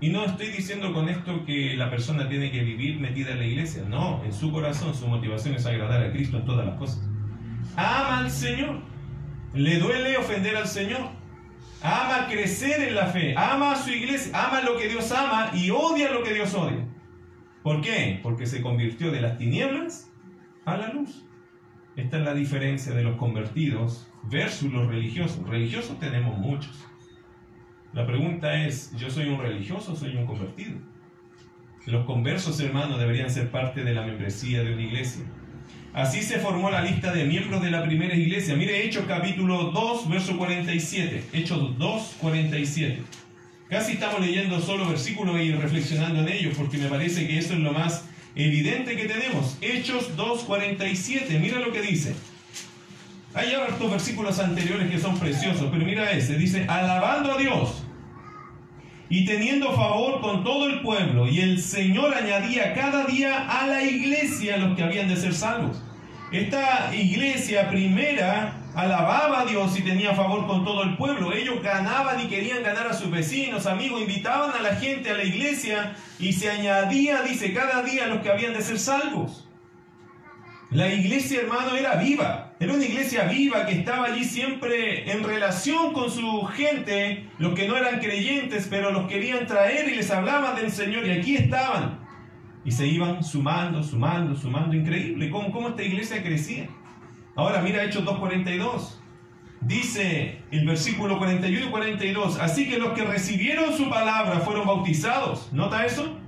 Y 0.00 0.10
no 0.10 0.24
estoy 0.24 0.46
diciendo 0.46 0.92
con 0.92 1.08
esto 1.08 1.44
que 1.44 1.74
la 1.76 1.90
persona 1.90 2.28
tiene 2.28 2.52
que 2.52 2.62
vivir 2.62 3.00
metida 3.00 3.32
en 3.32 3.40
la 3.40 3.46
iglesia. 3.46 3.82
No, 3.88 4.22
en 4.24 4.32
su 4.32 4.52
corazón 4.52 4.94
su 4.94 5.08
motivación 5.08 5.56
es 5.56 5.66
agradar 5.66 6.04
a 6.04 6.12
Cristo 6.12 6.36
en 6.36 6.44
todas 6.44 6.64
las 6.64 6.78
cosas. 6.78 7.02
Ama 7.74 8.18
al 8.18 8.30
Señor. 8.30 8.80
Le 9.54 9.80
duele 9.80 10.16
ofender 10.18 10.56
al 10.56 10.68
Señor. 10.68 11.00
Ama 11.82 12.28
crecer 12.30 12.80
en 12.86 12.94
la 12.94 13.06
fe. 13.06 13.34
Ama 13.36 13.72
a 13.72 13.76
su 13.76 13.90
iglesia. 13.90 14.30
Ama 14.40 14.60
lo 14.60 14.78
que 14.78 14.88
Dios 14.88 15.10
ama 15.10 15.50
y 15.52 15.70
odia 15.70 16.12
lo 16.12 16.22
que 16.22 16.32
Dios 16.32 16.54
odia. 16.54 16.86
¿Por 17.64 17.80
qué? 17.80 18.20
Porque 18.22 18.46
se 18.46 18.62
convirtió 18.62 19.10
de 19.10 19.20
las 19.20 19.36
tinieblas 19.36 20.12
a 20.64 20.76
la 20.76 20.92
luz. 20.92 21.24
Esta 21.96 22.18
es 22.18 22.24
la 22.24 22.34
diferencia 22.34 22.94
de 22.94 23.02
los 23.02 23.16
convertidos 23.16 24.06
versus 24.30 24.72
los 24.72 24.86
religiosos. 24.86 25.44
Religiosos 25.48 25.98
tenemos 25.98 26.38
muchos. 26.38 26.86
La 27.96 28.06
pregunta 28.06 28.66
es, 28.66 28.92
¿yo 28.98 29.08
soy 29.08 29.26
un 29.28 29.40
religioso 29.40 29.92
o 29.92 29.96
soy 29.96 30.14
un 30.16 30.26
convertido? 30.26 30.72
Los 31.86 32.04
conversos, 32.04 32.60
hermanos, 32.60 33.00
deberían 33.00 33.30
ser 33.30 33.50
parte 33.50 33.84
de 33.84 33.94
la 33.94 34.04
membresía 34.04 34.62
de 34.62 34.74
una 34.74 34.82
iglesia. 34.82 35.24
Así 35.94 36.20
se 36.20 36.38
formó 36.38 36.70
la 36.70 36.82
lista 36.82 37.10
de 37.10 37.24
miembros 37.24 37.62
de 37.62 37.70
la 37.70 37.82
primera 37.82 38.14
iglesia. 38.14 38.54
Mire 38.54 38.84
Hechos 38.84 39.06
capítulo 39.08 39.70
2, 39.70 40.10
verso 40.10 40.36
47. 40.36 41.24
Hechos 41.32 41.78
2, 41.78 42.16
47. 42.20 43.02
Casi 43.70 43.92
estamos 43.92 44.20
leyendo 44.20 44.60
solo 44.60 44.86
versículos 44.86 45.40
y 45.40 45.52
reflexionando 45.52 46.20
en 46.20 46.28
ellos 46.28 46.54
porque 46.54 46.76
me 46.76 46.88
parece 46.88 47.26
que 47.26 47.38
eso 47.38 47.54
es 47.54 47.60
lo 47.60 47.72
más 47.72 48.04
evidente 48.34 48.94
que 48.94 49.06
tenemos. 49.06 49.56
Hechos 49.62 50.14
2, 50.16 50.42
47. 50.42 51.38
Mira 51.38 51.60
lo 51.60 51.72
que 51.72 51.80
dice. 51.80 52.14
Hay 53.32 53.54
hartos 53.54 53.90
versículos 53.90 54.38
anteriores 54.38 54.90
que 54.90 54.98
son 54.98 55.18
preciosos, 55.18 55.68
pero 55.72 55.82
mira 55.82 56.10
ese. 56.10 56.36
Dice, 56.36 56.66
alabando 56.68 57.32
a 57.32 57.38
Dios 57.38 57.85
y 59.08 59.24
teniendo 59.24 59.72
favor 59.72 60.20
con 60.20 60.44
todo 60.44 60.68
el 60.68 60.80
pueblo. 60.80 61.28
Y 61.28 61.40
el 61.40 61.60
Señor 61.60 62.14
añadía 62.14 62.74
cada 62.74 63.04
día 63.04 63.48
a 63.48 63.66
la 63.66 63.82
iglesia 63.82 64.56
los 64.56 64.76
que 64.76 64.82
habían 64.82 65.08
de 65.08 65.16
ser 65.16 65.34
salvos. 65.34 65.82
Esta 66.32 66.94
iglesia 66.94 67.70
primera 67.70 68.54
alababa 68.74 69.40
a 69.40 69.46
Dios 69.46 69.78
y 69.78 69.82
tenía 69.82 70.14
favor 70.14 70.46
con 70.46 70.64
todo 70.64 70.82
el 70.82 70.96
pueblo. 70.96 71.32
Ellos 71.32 71.62
ganaban 71.62 72.20
y 72.20 72.26
querían 72.26 72.62
ganar 72.62 72.88
a 72.88 72.94
sus 72.94 73.10
vecinos, 73.10 73.66
amigos, 73.66 74.00
invitaban 74.00 74.50
a 74.50 74.60
la 74.60 74.76
gente 74.76 75.10
a 75.10 75.14
la 75.14 75.24
iglesia 75.24 75.94
y 76.18 76.32
se 76.32 76.50
añadía, 76.50 77.22
dice, 77.22 77.54
cada 77.54 77.82
día 77.82 78.08
los 78.08 78.20
que 78.20 78.30
habían 78.30 78.54
de 78.54 78.62
ser 78.62 78.78
salvos. 78.78 79.48
La 80.70 80.92
iglesia, 80.92 81.40
hermano, 81.40 81.76
era 81.76 81.94
viva. 81.94 82.45
Era 82.58 82.72
una 82.72 82.84
iglesia 82.86 83.24
viva 83.24 83.66
que 83.66 83.72
estaba 83.72 84.06
allí 84.06 84.24
siempre 84.24 85.10
en 85.10 85.22
relación 85.22 85.92
con 85.92 86.10
su 86.10 86.42
gente, 86.46 87.28
los 87.38 87.52
que 87.54 87.68
no 87.68 87.76
eran 87.76 88.00
creyentes, 88.00 88.66
pero 88.70 88.92
los 88.92 89.06
querían 89.08 89.46
traer 89.46 89.88
y 89.90 89.96
les 89.96 90.10
hablaban 90.10 90.56
del 90.56 90.70
Señor 90.70 91.06
y 91.06 91.10
aquí 91.10 91.36
estaban. 91.36 91.98
Y 92.64 92.70
se 92.72 92.86
iban 92.86 93.22
sumando, 93.22 93.82
sumando, 93.82 94.34
sumando. 94.34 94.74
Increíble 94.74 95.30
cómo, 95.30 95.52
cómo 95.52 95.68
esta 95.68 95.82
iglesia 95.82 96.22
crecía. 96.22 96.68
Ahora 97.34 97.60
mira 97.60 97.84
Hechos 97.84 98.04
2.42. 98.04 98.94
Dice 99.60 100.40
el 100.50 100.66
versículo 100.66 101.18
41 101.18 101.66
y 101.66 101.68
42. 101.68 102.38
Así 102.40 102.68
que 102.68 102.78
los 102.78 102.94
que 102.94 103.04
recibieron 103.04 103.76
su 103.76 103.90
palabra 103.90 104.40
fueron 104.40 104.66
bautizados. 104.66 105.52
¿Nota 105.52 105.84
eso? 105.84 106.18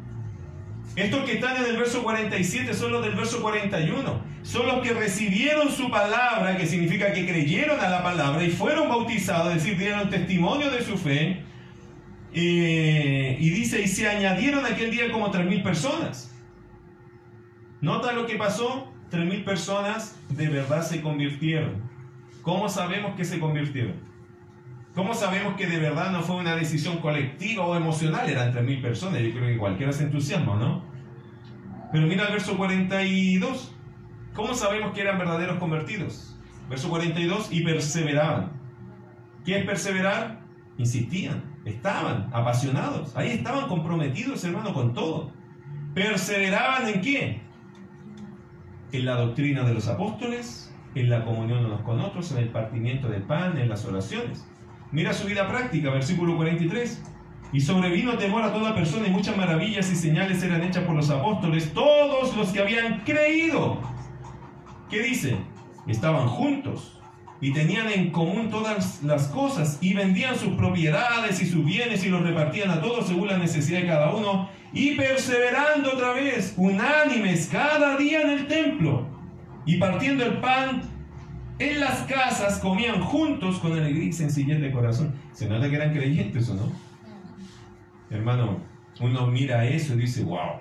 Estos 0.99 1.25
que 1.25 1.35
están 1.35 1.57
en 1.59 1.65
el 1.67 1.77
verso 1.77 2.03
47 2.03 2.75
son 2.75 2.91
los 2.91 3.05
del 3.05 3.15
verso 3.15 3.41
41. 3.41 4.21
Son 4.43 4.67
los 4.67 4.81
que 4.81 4.93
recibieron 4.93 5.71
su 5.71 5.89
palabra, 5.91 6.57
que 6.57 6.67
significa 6.67 7.13
que 7.13 7.25
creyeron 7.25 7.79
a 7.79 7.89
la 7.89 8.03
palabra 8.03 8.43
y 8.43 8.51
fueron 8.51 8.89
bautizados, 8.89 9.55
es 9.55 9.63
decir, 9.63 9.79
dieron 9.79 10.11
testimonio 10.11 10.73
de 10.73 10.83
su 10.83 10.99
fe. 10.99 11.45
Eh, 12.35 13.37
y 13.39 13.51
dice, 13.51 13.81
y 13.81 13.87
se 13.87 14.09
añadieron 14.09 14.67
aquel 14.67 14.91
día 14.91 15.13
como 15.13 15.31
3.000 15.31 15.63
personas. 15.63 16.35
¿Nota 17.81 18.13
lo 18.13 18.27
que 18.27 18.35
pasó? 18.35 18.93
3.000 19.13 19.45
personas 19.45 20.17
de 20.31 20.49
verdad 20.49 20.83
se 20.83 21.01
convirtieron. 21.01 21.81
¿Cómo 22.43 22.69
sabemos 22.69 23.15
que 23.15 23.25
se 23.25 23.39
convirtieron? 23.39 23.95
¿Cómo 24.97 25.15
sabemos 25.15 25.55
que 25.55 25.69
de 25.69 25.79
verdad 25.79 26.11
no 26.11 26.23
fue 26.23 26.35
una 26.35 26.57
decisión 26.57 26.99
colectiva 26.99 27.65
o 27.65 27.77
emocional? 27.77 28.29
Eran 28.29 28.53
3.000 28.53 28.83
personas, 28.83 29.21
yo 29.23 29.31
creo 29.31 29.47
que 29.47 29.59
cualquiera 29.59 29.93
se 29.93 30.03
entusiasma, 30.03 30.57
¿no? 30.57 30.88
Pero 31.93 32.07
mira 32.07 32.27
el 32.27 32.33
verso 32.33 32.57
42. 32.57 33.75
¿Cómo 34.35 34.55
sabemos 34.55 34.93
que 34.93 35.01
eran 35.01 35.19
verdaderos 35.19 35.59
convertidos? 35.59 36.37
Verso 36.69 36.89
42, 36.91 37.49
y 37.51 37.65
perseveraban. 37.65 38.53
¿Qué 39.45 39.59
es 39.59 39.65
perseverar? 39.65 40.41
Insistían, 40.77 41.43
estaban 41.65 42.29
apasionados, 42.33 43.17
ahí 43.17 43.31
estaban 43.31 43.67
comprometidos, 43.69 44.45
hermano, 44.45 44.75
con 44.75 44.93
todo. 44.93 45.33
¿Perseveraban 45.95 46.89
en 46.89 47.01
qué? 47.01 47.41
En 48.93 49.05
la 49.07 49.17
doctrina 49.17 49.65
de 49.65 49.75
los 49.75 49.89
apóstoles, 49.89 50.73
en 50.95 51.11
la 51.11 51.25
comunión 51.25 51.65
unos 51.65 51.81
con 51.83 52.01
otros, 52.01 52.31
en 52.33 52.39
el 52.39 52.49
partimiento 52.51 53.09
del 53.09 53.23
pan, 53.23 53.59
en 53.59 53.69
las 53.69 53.85
oraciones. 53.87 54.47
Mira 54.93 55.13
su 55.13 55.27
vida 55.27 55.49
práctica, 55.49 55.91
versículo 55.91 56.37
43. 56.37 57.03
Y 57.53 57.61
sobrevino 57.61 58.19
temor 58.19 58.43
a 58.43 58.53
toda 58.53 58.75
persona 58.75 59.07
y 59.07 59.11
muchas 59.11 59.37
maravillas 59.37 59.91
y 59.91 59.97
señales 59.97 60.43
eran 60.43 60.63
hechas 60.63 60.85
por 60.85 60.95
los 60.95 61.09
apóstoles, 61.11 61.73
todos 61.73 62.37
los 62.37 62.51
que 62.51 62.61
habían 62.61 63.01
creído. 63.01 63.81
¿Qué 64.91 65.03
dice? 65.03 65.37
Estaban 65.87 66.29
juntos 66.29 66.99
y 67.41 67.53
tenían 67.53 67.89
en 67.89 68.11
común 68.11 68.51
todas 68.51 69.03
las 69.03 69.29
cosas 69.29 69.79
y 69.81 69.95
vendían 69.95 70.37
sus 70.37 70.55
propiedades 70.55 71.41
y 71.41 71.47
sus 71.47 71.65
bienes 71.65 72.05
y 72.05 72.09
los 72.09 72.23
repartían 72.23 72.71
a 72.71 72.81
todos 72.81 73.07
según 73.07 73.29
la 73.29 73.39
necesidad 73.39 73.81
de 73.81 73.87
cada 73.87 74.15
uno 74.15 74.49
y 74.73 74.97
perseverando 74.97 75.93
otra 75.93 76.13
vez, 76.13 76.55
unánimes 76.57 77.49
cada 77.51 77.97
día 77.97 78.23
en 78.23 78.31
el 78.31 78.47
templo 78.47 79.07
y 79.65 79.77
partiendo 79.77 80.25
el 80.25 80.39
pan 80.39 80.83
en 81.59 81.81
las 81.81 82.01
casas 82.03 82.59
comían 82.59 83.01
juntos 83.01 83.59
con 83.59 83.73
alegría 83.73 84.05
y 84.05 84.13
sencillez 84.13 84.61
de 84.61 84.71
corazón. 84.71 85.15
Se 85.33 85.49
nota 85.49 85.69
que 85.69 85.77
eran 85.77 85.93
creyentes 85.93 86.49
o 86.51 86.55
no. 86.55 86.88
Hermano, 88.11 88.63
uno 89.01 89.27
mira 89.27 89.65
eso 89.67 89.95
y 89.95 89.99
dice, 89.99 90.25
wow, 90.25 90.61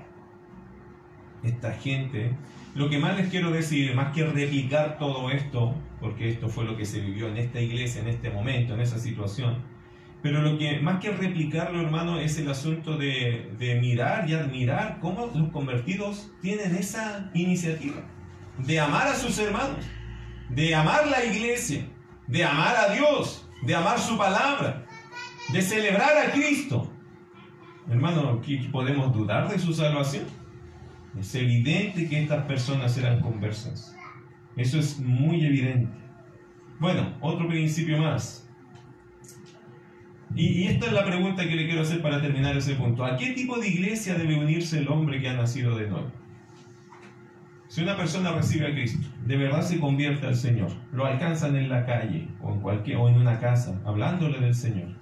esta 1.44 1.72
gente 1.74 2.36
lo 2.78 2.92
que 2.92 3.00
más 3.00 3.18
les 3.18 3.30
quiero 3.30 3.50
decir, 3.50 3.96
más 3.96 4.14
que 4.14 4.24
replicar 4.24 5.00
todo 5.00 5.32
esto, 5.32 5.74
porque 6.00 6.30
esto 6.30 6.48
fue 6.48 6.64
lo 6.64 6.78
que 6.78 6.86
se 6.86 7.02
vivió 7.02 7.28
en 7.28 7.38
esta 7.38 7.60
iglesia, 7.60 8.02
en 8.02 8.08
este 8.08 8.30
momento, 8.30 8.76
en 8.76 8.82
esa 8.82 9.00
situación, 9.00 9.64
pero 10.22 10.44
lo 10.44 10.60
que 10.60 10.80
más 10.80 11.00
que 11.00 11.12
replicarlo, 11.12 11.82
hermano, 11.82 12.20
es 12.20 12.38
el 12.38 12.48
asunto 12.50 12.96
de, 12.96 13.52
de 13.58 13.80
mirar 13.80 14.30
y 14.30 14.36
admirar 14.36 15.00
cómo 15.02 15.26
los 15.34 15.50
convertidos 15.50 16.32
tienen 16.40 16.76
esa 16.76 17.32
iniciativa 17.34 18.04
de 18.60 18.80
amar 18.80 19.08
a 19.08 19.16
sus 19.16 19.40
hermanos, 19.40 19.84
de 20.50 20.76
amar 20.76 21.08
la 21.08 21.26
iglesia, 21.26 21.84
de 22.28 22.44
amar 22.44 22.76
a 22.76 22.94
Dios, 22.94 23.50
de 23.64 23.74
amar 23.74 23.98
su 23.98 24.18
palabra, 24.20 24.86
de 25.50 25.62
celebrar 25.64 26.16
a 26.16 26.32
Cristo. 26.32 26.94
Hermano, 27.90 28.42
¿podemos 28.72 29.14
dudar 29.14 29.50
de 29.50 29.60
su 29.60 29.74
salvación? 29.74 30.26
Es 31.18 31.34
evidente 31.36 32.08
que 32.10 32.22
estas 32.22 32.46
personas 32.46 32.98
eran 32.98 33.22
conversas. 33.22 33.96
Eso 34.56 34.80
es 34.80 35.00
muy 35.00 35.46
evidente. 35.46 35.90
Bueno, 36.80 37.14
otro 37.22 37.48
principio 37.48 37.98
más. 37.98 38.48
Y, 40.36 40.68
esta 40.68 40.88
es 40.88 40.94
la 40.94 41.06
pregunta 41.06 41.48
que 41.48 41.56
le 41.56 41.66
quiero 41.66 41.82
hacer 41.82 42.02
para 42.02 42.22
terminar 42.22 42.56
ese 42.58 42.76
punto. 42.76 43.06
¿A 43.06 43.18
qué 43.18 43.32
tipo 43.32 43.58
de 43.58 43.70
iglesia 43.70 44.16
debe 44.16 44.38
unirse 44.38 44.80
el 44.80 44.88
hombre 44.90 45.22
que 45.22 45.30
ha 45.30 45.34
nacido 45.34 45.76
de 45.78 45.88
nuevo? 45.88 46.12
Si 47.70 47.82
una 47.82 47.96
persona 47.96 48.34
recibe 48.34 48.68
a 48.68 48.72
Cristo, 48.72 49.08
de 49.26 49.38
verdad 49.38 49.62
se 49.62 49.80
convierte 49.80 50.28
al 50.28 50.36
Señor, 50.36 50.72
lo 50.92 51.06
alcanzan 51.06 51.56
en 51.56 51.70
la 51.70 51.86
calle 51.86 52.28
o 52.42 52.54
en, 52.54 52.62
cualquier, 52.62 52.98
o 52.98 53.10
en 53.10 53.16
una 53.16 53.40
casa, 53.40 53.80
hablándole 53.86 54.40
del 54.40 54.56
Señor. 54.56 54.97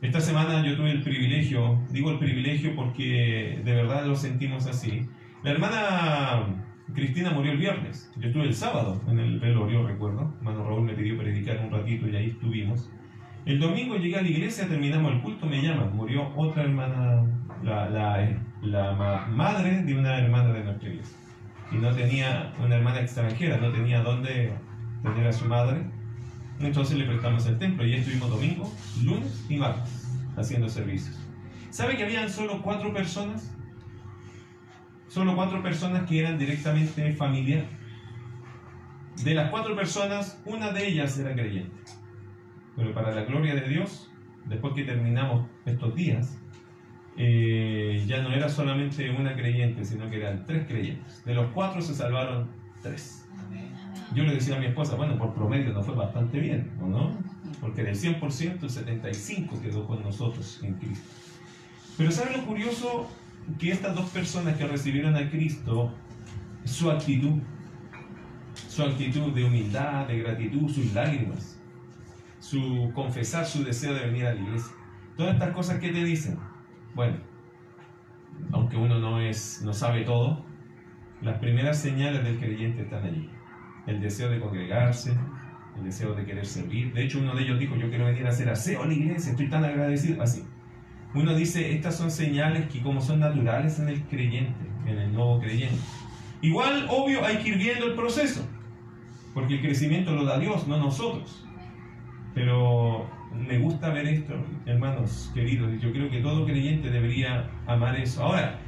Esta 0.00 0.20
semana 0.20 0.64
yo 0.66 0.76
tuve 0.76 0.90
el 0.90 1.02
privilegio, 1.02 1.80
digo 1.90 2.10
el 2.10 2.18
privilegio 2.18 2.74
porque 2.74 3.60
de 3.64 3.74
verdad 3.74 4.06
lo 4.06 4.16
sentimos 4.16 4.66
así, 4.66 5.08
la 5.42 5.52
hermana 5.52 6.46
Cristina 6.94 7.30
murió 7.30 7.52
el 7.52 7.58
viernes. 7.58 8.12
Yo 8.16 8.28
estuve 8.28 8.44
el 8.44 8.54
sábado 8.54 9.00
en 9.08 9.18
el 9.18 9.40
velorio, 9.40 9.86
recuerdo. 9.86 10.34
Hermano 10.38 10.64
Raúl 10.64 10.82
me 10.82 10.94
pidió 10.94 11.16
predicar 11.16 11.60
un 11.64 11.70
ratito 11.70 12.08
y 12.08 12.16
ahí 12.16 12.26
estuvimos. 12.26 12.90
El 13.44 13.58
domingo 13.58 13.96
llegué 13.96 14.16
a 14.16 14.22
la 14.22 14.28
iglesia, 14.28 14.68
terminamos 14.68 15.12
el 15.12 15.20
culto, 15.20 15.46
me 15.46 15.60
llaman. 15.60 15.96
Murió 15.96 16.32
otra 16.36 16.62
hermana, 16.62 17.24
la, 17.64 17.88
la, 17.90 18.40
la 18.62 19.26
madre 19.30 19.82
de 19.82 19.98
una 19.98 20.18
hermana 20.18 20.52
de 20.52 20.64
nuestra 20.64 20.88
iglesia. 20.88 21.16
Y 21.72 21.76
no 21.76 21.90
tenía 21.92 22.52
una 22.62 22.76
hermana 22.76 23.00
extranjera, 23.00 23.56
no 23.56 23.72
tenía 23.72 24.02
dónde 24.02 24.52
tener 25.02 25.26
a 25.26 25.32
su 25.32 25.46
madre. 25.46 25.82
Entonces 26.62 26.96
le 26.96 27.04
prestamos 27.04 27.46
el 27.46 27.58
templo 27.58 27.84
y 27.84 27.94
estuvimos 27.94 28.30
domingo, 28.30 28.72
lunes 29.02 29.44
y 29.48 29.56
martes 29.56 30.08
haciendo 30.36 30.68
servicios. 30.68 31.18
¿Sabe 31.70 31.96
que 31.96 32.04
habían 32.04 32.30
solo 32.30 32.62
cuatro 32.62 32.92
personas 32.92 33.52
solo 35.12 35.36
cuatro 35.36 35.62
personas 35.62 36.08
que 36.08 36.20
eran 36.20 36.38
directamente 36.38 37.12
familiares. 37.12 37.68
De 39.22 39.34
las 39.34 39.50
cuatro 39.50 39.76
personas, 39.76 40.40
una 40.46 40.72
de 40.72 40.88
ellas 40.88 41.18
era 41.18 41.34
creyente. 41.34 41.76
Pero 42.76 42.94
para 42.94 43.14
la 43.14 43.24
gloria 43.24 43.54
de 43.54 43.68
Dios, 43.68 44.10
después 44.46 44.72
que 44.72 44.84
terminamos 44.84 45.46
estos 45.66 45.94
días, 45.94 46.38
eh, 47.18 48.02
ya 48.06 48.22
no 48.22 48.32
era 48.32 48.48
solamente 48.48 49.10
una 49.10 49.34
creyente, 49.34 49.84
sino 49.84 50.08
que 50.08 50.16
eran 50.16 50.46
tres 50.46 50.66
creyentes. 50.66 51.22
De 51.26 51.34
los 51.34 51.52
cuatro 51.52 51.82
se 51.82 51.94
salvaron 51.94 52.50
tres. 52.82 53.28
Yo 54.14 54.24
le 54.24 54.34
decía 54.34 54.56
a 54.56 54.60
mi 54.60 54.66
esposa, 54.66 54.96
bueno, 54.96 55.16
por 55.16 55.34
promedio 55.34 55.72
nos 55.72 55.86
fue 55.86 55.94
bastante 55.94 56.38
bien, 56.38 56.70
¿o 56.80 56.86
no? 56.86 57.16
Porque 57.60 57.82
del 57.82 57.96
100%, 57.96 58.62
el 58.62 58.70
75 58.70 59.60
quedó 59.60 59.86
con 59.86 60.02
nosotros 60.02 60.60
en 60.62 60.74
Cristo. 60.74 61.08
Pero 61.96 62.10
¿saben 62.10 62.40
lo 62.40 62.46
curioso? 62.46 63.08
que 63.58 63.70
estas 63.70 63.94
dos 63.94 64.08
personas 64.10 64.56
que 64.56 64.66
recibieron 64.66 65.16
a 65.16 65.30
Cristo, 65.30 65.92
su 66.64 66.90
actitud, 66.90 67.40
su 68.68 68.82
actitud 68.82 69.32
de 69.32 69.44
humildad, 69.44 70.06
de 70.06 70.18
gratitud, 70.18 70.68
sus 70.68 70.92
lágrimas, 70.92 71.60
su 72.38 72.90
confesar 72.94 73.46
su 73.46 73.64
deseo 73.64 73.94
de 73.94 74.06
venir 74.06 74.26
a 74.26 74.34
la 74.34 74.40
iglesia, 74.40 74.72
todas 75.16 75.34
estas 75.34 75.50
cosas 75.50 75.78
que 75.78 75.90
te 75.90 76.04
dicen, 76.04 76.38
bueno, 76.94 77.16
aunque 78.52 78.76
uno 78.76 78.98
no, 78.98 79.20
es, 79.20 79.62
no 79.64 79.72
sabe 79.72 80.02
todo, 80.02 80.44
las 81.20 81.38
primeras 81.38 81.78
señales 81.78 82.24
del 82.24 82.38
creyente 82.38 82.82
están 82.82 83.04
allí. 83.04 83.30
El 83.86 84.00
deseo 84.00 84.30
de 84.30 84.40
congregarse, 84.40 85.12
el 85.76 85.84
deseo 85.84 86.14
de 86.14 86.24
querer 86.24 86.46
servir. 86.46 86.92
De 86.92 87.04
hecho, 87.04 87.18
uno 87.18 87.34
de 87.34 87.42
ellos 87.42 87.58
dijo, 87.58 87.76
yo 87.76 87.88
quiero 87.88 88.06
venir 88.06 88.26
a 88.26 88.30
hacer 88.30 88.48
aseo 88.48 88.82
a 88.82 88.86
la 88.86 88.94
iglesia, 88.94 89.32
estoy 89.32 89.48
tan 89.48 89.64
agradecido. 89.64 90.22
Así. 90.22 90.44
Uno 91.14 91.34
dice, 91.34 91.72
estas 91.74 91.96
son 91.96 92.10
señales 92.10 92.68
que 92.68 92.80
como 92.80 93.00
son 93.00 93.20
naturales 93.20 93.78
en 93.78 93.88
el 93.88 94.02
creyente, 94.04 94.66
en 94.86 94.98
el 94.98 95.12
nuevo 95.12 95.40
creyente. 95.40 95.80
Igual, 96.40 96.86
obvio, 96.88 97.24
hay 97.24 97.36
que 97.38 97.50
ir 97.50 97.58
viendo 97.58 97.86
el 97.86 97.94
proceso, 97.94 98.46
porque 99.34 99.54
el 99.54 99.60
crecimiento 99.60 100.12
lo 100.12 100.24
da 100.24 100.38
Dios, 100.38 100.66
no 100.66 100.78
nosotros. 100.78 101.44
Pero 102.34 103.08
me 103.32 103.58
gusta 103.58 103.90
ver 103.90 104.06
esto, 104.06 104.34
hermanos 104.66 105.30
queridos, 105.34 105.70
yo 105.80 105.92
creo 105.92 106.10
que 106.10 106.20
todo 106.20 106.46
creyente 106.46 106.90
debería 106.90 107.50
amar 107.66 107.96
eso. 107.96 108.22
Ahora, 108.22 108.58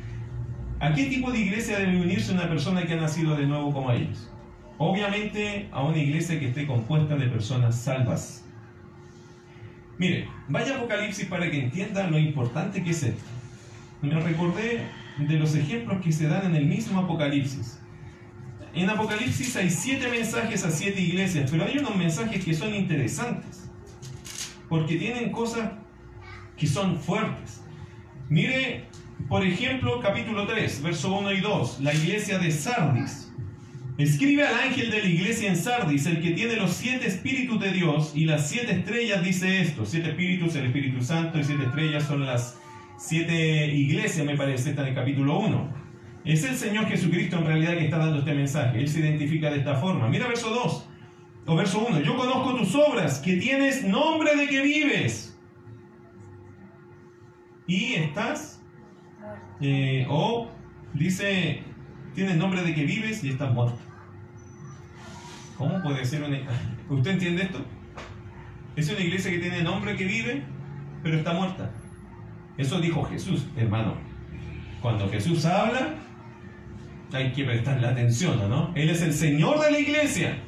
¿a 0.80 0.92
qué 0.92 1.06
tipo 1.06 1.32
de 1.32 1.40
iglesia 1.40 1.78
debe 1.78 2.00
unirse 2.00 2.32
una 2.32 2.48
persona 2.48 2.84
que 2.84 2.92
ha 2.92 2.96
nacido 2.96 3.36
de 3.36 3.46
nuevo 3.46 3.72
como 3.72 3.90
ellos? 3.90 4.30
Obviamente 4.78 5.68
a 5.72 5.82
una 5.82 5.98
iglesia 5.98 6.38
que 6.38 6.48
esté 6.48 6.66
compuesta 6.66 7.16
de 7.16 7.28
personas 7.28 7.80
salvas, 7.80 8.44
Mire, 9.96 10.28
vaya 10.48 10.76
Apocalipsis 10.76 11.26
para 11.26 11.48
que 11.50 11.62
entiendan 11.62 12.10
lo 12.10 12.18
importante 12.18 12.82
que 12.82 12.90
es 12.90 13.02
esto. 13.02 13.22
Me 14.02 14.12
recordé 14.12 14.86
de 15.18 15.38
los 15.38 15.54
ejemplos 15.54 16.02
que 16.02 16.12
se 16.12 16.26
dan 16.26 16.46
en 16.46 16.56
el 16.56 16.66
mismo 16.66 17.00
Apocalipsis. 17.00 17.78
En 18.74 18.90
Apocalipsis 18.90 19.54
hay 19.56 19.70
siete 19.70 20.08
mensajes 20.08 20.64
a 20.64 20.70
siete 20.70 21.00
iglesias, 21.00 21.48
pero 21.50 21.64
hay 21.64 21.78
unos 21.78 21.94
mensajes 21.96 22.44
que 22.44 22.54
son 22.54 22.74
interesantes, 22.74 23.70
porque 24.68 24.96
tienen 24.96 25.30
cosas 25.30 25.70
que 26.56 26.66
son 26.66 26.98
fuertes. 26.98 27.62
Mire, 28.28 28.86
por 29.28 29.46
ejemplo, 29.46 30.00
capítulo 30.00 30.44
3, 30.46 30.82
verso 30.82 31.16
1 31.16 31.32
y 31.34 31.40
2, 31.40 31.80
la 31.82 31.94
iglesia 31.94 32.38
de 32.38 32.50
Sardis. 32.50 33.32
Escribe 33.96 34.44
al 34.44 34.54
ángel 34.54 34.90
de 34.90 35.02
la 35.02 35.08
iglesia 35.08 35.48
en 35.48 35.56
Sardis, 35.56 36.06
el 36.06 36.20
que 36.20 36.32
tiene 36.32 36.56
los 36.56 36.72
siete 36.72 37.06
espíritus 37.06 37.60
de 37.60 37.70
Dios 37.70 38.12
y 38.16 38.24
las 38.24 38.48
siete 38.48 38.72
estrellas, 38.72 39.22
dice 39.22 39.60
esto. 39.60 39.86
Siete 39.86 40.10
espíritus, 40.10 40.56
el 40.56 40.66
Espíritu 40.66 41.00
Santo 41.00 41.38
y 41.38 41.44
siete 41.44 41.64
estrellas 41.64 42.02
son 42.04 42.26
las 42.26 42.58
siete 42.98 43.72
iglesias, 43.72 44.26
me 44.26 44.36
parece, 44.36 44.70
está 44.70 44.82
en 44.82 44.88
el 44.88 44.94
capítulo 44.96 45.38
1. 45.38 45.84
Es 46.24 46.42
el 46.42 46.56
Señor 46.56 46.86
Jesucristo 46.86 47.38
en 47.38 47.46
realidad 47.46 47.72
que 47.74 47.84
está 47.84 47.98
dando 47.98 48.18
este 48.18 48.34
mensaje. 48.34 48.80
Él 48.80 48.88
se 48.88 48.98
identifica 48.98 49.50
de 49.50 49.58
esta 49.58 49.76
forma. 49.76 50.08
Mira 50.08 50.26
verso 50.26 50.50
2 50.50 50.88
o 51.46 51.56
verso 51.56 51.86
1. 51.88 52.00
Yo 52.00 52.16
conozco 52.16 52.56
tus 52.56 52.74
obras, 52.74 53.20
que 53.20 53.36
tienes 53.36 53.84
nombre 53.84 54.34
de 54.34 54.48
que 54.48 54.60
vives. 54.60 55.38
Y 57.68 57.94
estás, 57.94 58.60
eh, 59.60 60.04
o 60.08 60.50
dice, 60.94 61.62
tienes 62.14 62.36
nombre 62.36 62.62
de 62.62 62.74
que 62.74 62.84
vives 62.84 63.22
y 63.24 63.30
estás 63.30 63.52
muerto. 63.52 63.78
¿Cómo 65.58 65.82
puede 65.82 66.04
ser 66.04 66.22
una... 66.22 66.38
¿Usted 66.88 67.12
entiende 67.12 67.42
esto? 67.44 67.64
Es 68.76 68.90
una 68.90 69.00
iglesia 69.00 69.30
que 69.30 69.38
tiene 69.38 69.62
nombre 69.62 69.96
que 69.96 70.04
vive, 70.04 70.42
pero 71.02 71.18
está 71.18 71.32
muerta. 71.32 71.70
Eso 72.56 72.80
dijo 72.80 73.04
Jesús, 73.04 73.46
hermano. 73.56 73.96
Cuando 74.80 75.08
Jesús 75.08 75.44
habla, 75.44 75.94
hay 77.12 77.32
que 77.32 77.44
prestarle 77.44 77.86
atención, 77.86 78.48
¿no? 78.48 78.72
Él 78.74 78.90
es 78.90 79.02
el 79.02 79.12
Señor 79.12 79.60
de 79.60 79.70
la 79.70 79.78
iglesia. 79.78 80.38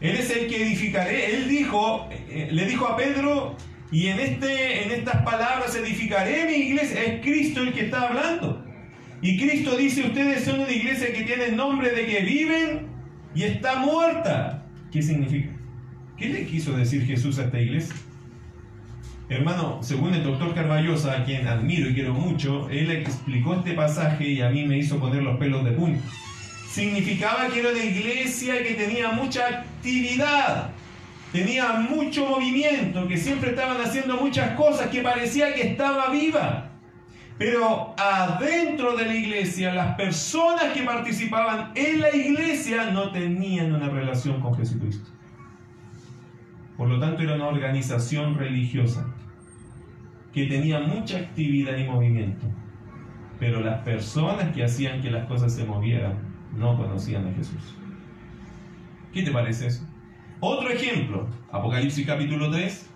Él 0.00 0.16
es 0.16 0.30
el 0.30 0.46
que 0.48 0.62
edificaré. 0.62 1.34
Él 1.36 1.48
dijo, 1.48 2.08
eh, 2.10 2.48
le 2.50 2.66
dijo 2.66 2.86
a 2.86 2.96
Pedro, 2.96 3.56
y 3.90 4.08
en, 4.08 4.20
este, 4.20 4.84
en 4.84 4.92
estas 4.92 5.22
palabras 5.22 5.74
edificaré 5.74 6.46
mi 6.46 6.68
iglesia. 6.68 7.02
Es 7.02 7.22
Cristo 7.22 7.62
el 7.62 7.72
que 7.72 7.86
está 7.86 8.08
hablando. 8.08 8.64
Y 9.24 9.38
Cristo 9.38 9.74
dice, 9.78 10.02
ustedes 10.02 10.44
son 10.44 10.60
una 10.60 10.70
iglesia 10.70 11.10
que 11.10 11.22
tiene 11.22 11.48
nombre 11.52 11.90
de 11.92 12.04
que 12.04 12.20
viven 12.20 12.88
y 13.34 13.44
está 13.44 13.76
muerta. 13.76 14.66
¿Qué 14.92 15.00
significa? 15.00 15.48
¿Qué 16.18 16.28
le 16.28 16.44
quiso 16.44 16.76
decir 16.76 17.06
Jesús 17.06 17.38
a 17.38 17.44
esta 17.44 17.58
iglesia? 17.58 17.94
Hermano, 19.30 19.78
según 19.82 20.12
el 20.12 20.22
doctor 20.22 20.54
Carballosa, 20.54 21.12
a 21.12 21.24
quien 21.24 21.48
admiro 21.48 21.88
y 21.88 21.94
quiero 21.94 22.12
mucho, 22.12 22.68
él 22.68 22.90
explicó 22.90 23.54
este 23.54 23.72
pasaje 23.72 24.28
y 24.28 24.42
a 24.42 24.50
mí 24.50 24.66
me 24.66 24.76
hizo 24.76 25.00
poner 25.00 25.22
los 25.22 25.38
pelos 25.38 25.64
de 25.64 25.70
punta. 25.70 26.04
Significaba 26.70 27.48
que 27.48 27.60
era 27.60 27.70
una 27.70 27.82
iglesia 27.82 28.62
que 28.62 28.74
tenía 28.74 29.10
mucha 29.12 29.48
actividad. 29.48 30.70
tenía 31.32 31.72
mucho 31.72 32.26
movimiento, 32.26 33.08
que 33.08 33.16
siempre 33.16 33.50
estaban 33.50 33.80
haciendo 33.80 34.18
muchas 34.18 34.50
cosas, 34.50 34.88
que 34.88 35.00
parecía 35.00 35.54
que 35.54 35.62
estaba 35.62 36.10
viva. 36.10 36.73
Pero 37.36 37.94
adentro 37.98 38.96
de 38.96 39.06
la 39.06 39.14
iglesia, 39.14 39.74
las 39.74 39.96
personas 39.96 40.72
que 40.72 40.82
participaban 40.84 41.72
en 41.74 42.00
la 42.00 42.14
iglesia 42.14 42.90
no 42.90 43.10
tenían 43.10 43.74
una 43.74 43.88
relación 43.88 44.40
con 44.40 44.54
Jesucristo. 44.54 45.10
Por 46.76 46.88
lo 46.88 47.00
tanto, 47.00 47.22
era 47.22 47.34
una 47.34 47.48
organización 47.48 48.36
religiosa 48.36 49.06
que 50.32 50.46
tenía 50.46 50.80
mucha 50.80 51.18
actividad 51.18 51.76
y 51.76 51.84
movimiento. 51.84 52.46
Pero 53.38 53.60
las 53.60 53.82
personas 53.82 54.52
que 54.52 54.64
hacían 54.64 55.00
que 55.00 55.10
las 55.10 55.26
cosas 55.26 55.54
se 55.54 55.64
movieran 55.64 56.18
no 56.56 56.76
conocían 56.76 57.26
a 57.26 57.32
Jesús. 57.32 57.74
¿Qué 59.12 59.22
te 59.22 59.30
parece 59.32 59.68
eso? 59.68 59.86
Otro 60.40 60.68
ejemplo, 60.70 61.28
Apocalipsis 61.50 62.06
capítulo 62.06 62.50
3, 62.50 62.90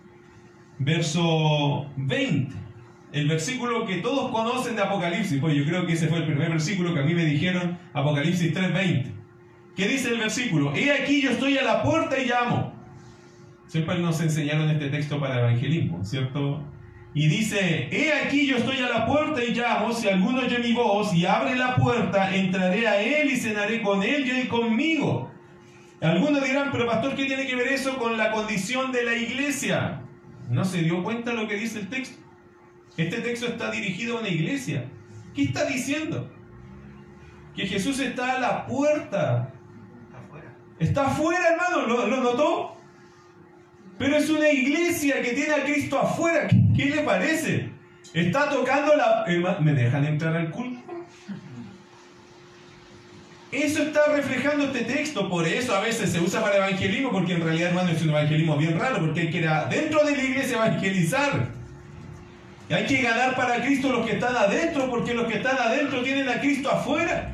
verso 0.78 1.86
20. 1.96 2.67
El 3.12 3.26
versículo 3.26 3.86
que 3.86 3.96
todos 3.96 4.30
conocen 4.30 4.76
de 4.76 4.82
Apocalipsis, 4.82 5.40
pues 5.40 5.54
yo 5.56 5.64
creo 5.64 5.86
que 5.86 5.94
ese 5.94 6.08
fue 6.08 6.18
el 6.18 6.26
primer 6.26 6.50
versículo 6.50 6.92
que 6.92 7.00
a 7.00 7.04
mí 7.04 7.14
me 7.14 7.24
dijeron, 7.24 7.78
Apocalipsis 7.94 8.52
3:20. 8.52 9.12
¿Qué 9.74 9.88
dice 9.88 10.10
el 10.10 10.18
versículo? 10.18 10.74
He 10.74 10.92
aquí 10.92 11.22
yo 11.22 11.30
estoy 11.30 11.56
a 11.56 11.62
la 11.62 11.82
puerta 11.82 12.18
y 12.18 12.26
llamo. 12.26 12.74
Siempre 13.66 13.98
nos 13.98 14.20
enseñaron 14.20 14.68
este 14.70 14.88
texto 14.88 15.20
para 15.20 15.38
evangelismo, 15.40 16.04
¿cierto? 16.04 16.62
Y 17.14 17.28
dice, 17.28 17.88
he 17.90 18.12
aquí 18.12 18.46
yo 18.46 18.56
estoy 18.56 18.78
a 18.78 18.88
la 18.88 19.06
puerta 19.06 19.42
y 19.42 19.54
llamo, 19.54 19.92
si 19.92 20.08
alguno 20.08 20.40
oye 20.40 20.58
mi 20.58 20.72
voz 20.72 21.14
y 21.14 21.24
abre 21.24 21.56
la 21.56 21.76
puerta, 21.76 22.34
entraré 22.34 22.86
a 22.86 23.00
él 23.00 23.30
y 23.30 23.36
cenaré 23.36 23.80
con 23.82 24.02
él 24.02 24.26
y 24.26 24.30
él 24.30 24.48
conmigo. 24.48 25.30
Algunos 26.00 26.44
dirán, 26.44 26.70
pero 26.70 26.86
pastor, 26.86 27.14
¿qué 27.16 27.24
tiene 27.24 27.46
que 27.46 27.56
ver 27.56 27.68
eso 27.68 27.98
con 27.98 28.16
la 28.16 28.30
condición 28.30 28.92
de 28.92 29.04
la 29.04 29.16
iglesia? 29.16 30.02
¿No 30.50 30.64
se 30.64 30.82
dio 30.82 31.02
cuenta 31.02 31.32
lo 31.32 31.48
que 31.48 31.56
dice 31.56 31.80
el 31.80 31.88
texto? 31.88 32.27
Este 32.98 33.20
texto 33.20 33.46
está 33.46 33.70
dirigido 33.70 34.16
a 34.16 34.20
una 34.20 34.28
iglesia. 34.28 34.84
¿Qué 35.32 35.44
está 35.44 35.64
diciendo? 35.66 36.28
Que 37.54 37.64
Jesús 37.64 38.00
está 38.00 38.36
a 38.36 38.40
la 38.40 38.66
puerta. 38.66 39.52
Está 40.04 40.18
afuera. 40.18 40.56
Está 40.80 41.06
afuera, 41.06 41.48
hermano. 41.52 41.86
¿Lo, 41.86 42.06
¿Lo, 42.08 42.16
notó? 42.16 42.76
Pero 43.98 44.16
es 44.16 44.28
una 44.28 44.50
iglesia 44.50 45.22
que 45.22 45.30
tiene 45.30 45.54
a 45.54 45.64
Cristo 45.64 45.96
afuera. 45.96 46.48
¿Qué, 46.48 46.86
le 46.86 47.02
parece? 47.02 47.70
Está 48.12 48.50
tocando 48.50 48.96
la... 48.96 49.24
¿Me 49.60 49.74
dejan 49.74 50.04
entrar 50.04 50.34
al 50.34 50.50
culto? 50.50 50.82
Eso 53.52 53.82
está 53.84 54.12
reflejando 54.12 54.64
este 54.66 54.80
texto, 54.80 55.30
por 55.30 55.46
eso 55.46 55.74
a 55.74 55.80
veces 55.80 56.10
se 56.10 56.20
usa 56.20 56.42
para 56.42 56.56
evangelismo, 56.56 57.12
porque 57.12 57.34
en 57.34 57.42
realidad, 57.42 57.68
hermano, 57.68 57.90
es 57.90 58.02
un 58.02 58.10
evangelismo 58.10 58.58
bien 58.58 58.78
raro, 58.78 58.98
porque 58.98 59.20
hay 59.20 59.30
que 59.30 59.38
ir 59.38 59.48
dentro 59.70 60.04
de 60.04 60.16
la 60.16 60.22
iglesia 60.22 60.56
evangelizar. 60.56 61.57
Hay 62.70 62.86
que 62.86 63.02
ganar 63.02 63.34
para 63.34 63.62
Cristo 63.62 63.90
los 63.92 64.06
que 64.06 64.12
están 64.14 64.36
adentro, 64.36 64.90
porque 64.90 65.14
los 65.14 65.26
que 65.26 65.38
están 65.38 65.56
adentro 65.56 66.02
tienen 66.02 66.28
a 66.28 66.38
Cristo 66.40 66.70
afuera. 66.70 67.32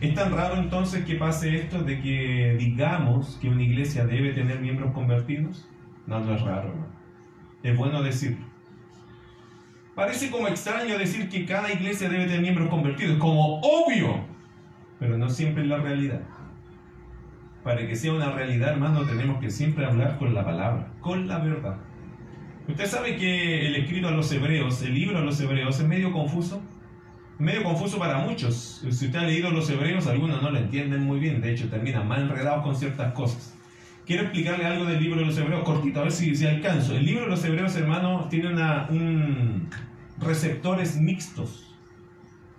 ¿Es 0.00 0.14
tan 0.14 0.32
raro 0.32 0.56
entonces 0.56 1.04
que 1.04 1.14
pase 1.16 1.54
esto 1.56 1.82
de 1.82 2.00
que 2.00 2.56
digamos 2.58 3.38
que 3.40 3.48
una 3.48 3.62
iglesia 3.62 4.04
debe 4.04 4.32
tener 4.32 4.60
miembros 4.60 4.92
convertidos? 4.92 5.68
No, 6.06 6.20
no 6.20 6.34
es 6.34 6.42
raro, 6.42 6.68
hermano. 6.68 6.92
Es 7.62 7.76
bueno 7.76 8.02
decirlo. 8.02 8.44
Parece 9.94 10.30
como 10.30 10.48
extraño 10.48 10.98
decir 10.98 11.28
que 11.28 11.44
cada 11.44 11.72
iglesia 11.72 12.08
debe 12.08 12.24
tener 12.24 12.40
miembros 12.40 12.68
convertidos, 12.68 13.18
como 13.18 13.60
obvio, 13.60 14.24
pero 14.98 15.18
no 15.18 15.28
siempre 15.28 15.62
es 15.62 15.68
la 15.68 15.78
realidad. 15.78 16.22
Para 17.62 17.86
que 17.86 17.94
sea 17.94 18.12
una 18.12 18.32
realidad, 18.32 18.70
hermano, 18.70 19.04
tenemos 19.04 19.40
que 19.40 19.50
siempre 19.50 19.86
hablar 19.86 20.18
con 20.18 20.34
la 20.34 20.44
palabra, 20.44 20.88
con 21.00 21.28
la 21.28 21.38
verdad. 21.38 21.76
Usted 22.68 22.86
sabe 22.86 23.16
que 23.16 23.66
el 23.66 23.76
escrito 23.76 24.08
a 24.08 24.12
los 24.12 24.30
hebreos, 24.30 24.82
el 24.82 24.94
libro 24.94 25.18
a 25.18 25.22
los 25.22 25.40
hebreos, 25.40 25.80
es 25.80 25.86
medio 25.86 26.12
confuso. 26.12 26.62
Medio 27.38 27.64
confuso 27.64 27.98
para 27.98 28.18
muchos. 28.18 28.80
Si 28.88 29.06
usted 29.06 29.16
ha 29.16 29.24
leído 29.24 29.50
los 29.50 29.68
hebreos, 29.68 30.06
algunos 30.06 30.40
no 30.42 30.50
lo 30.50 30.58
entienden 30.58 31.02
muy 31.02 31.18
bien. 31.18 31.40
De 31.40 31.52
hecho, 31.52 31.68
terminan 31.68 32.06
mal 32.06 32.22
enredados 32.22 32.62
con 32.62 32.76
ciertas 32.76 33.12
cosas. 33.14 33.54
Quiero 34.06 34.22
explicarle 34.22 34.64
algo 34.64 34.84
del 34.84 35.00
libro 35.00 35.20
de 35.20 35.26
los 35.26 35.38
hebreos, 35.38 35.64
cortito, 35.64 36.00
a 36.00 36.02
ver 36.04 36.12
si, 36.12 36.34
si 36.36 36.46
alcanzo. 36.46 36.94
El 36.94 37.04
libro 37.04 37.22
de 37.22 37.30
los 37.30 37.44
hebreos, 37.44 37.74
hermano, 37.76 38.28
tiene 38.28 38.52
una, 38.52 38.86
un 38.90 39.68
receptores 40.20 41.00
mixtos. 41.00 41.74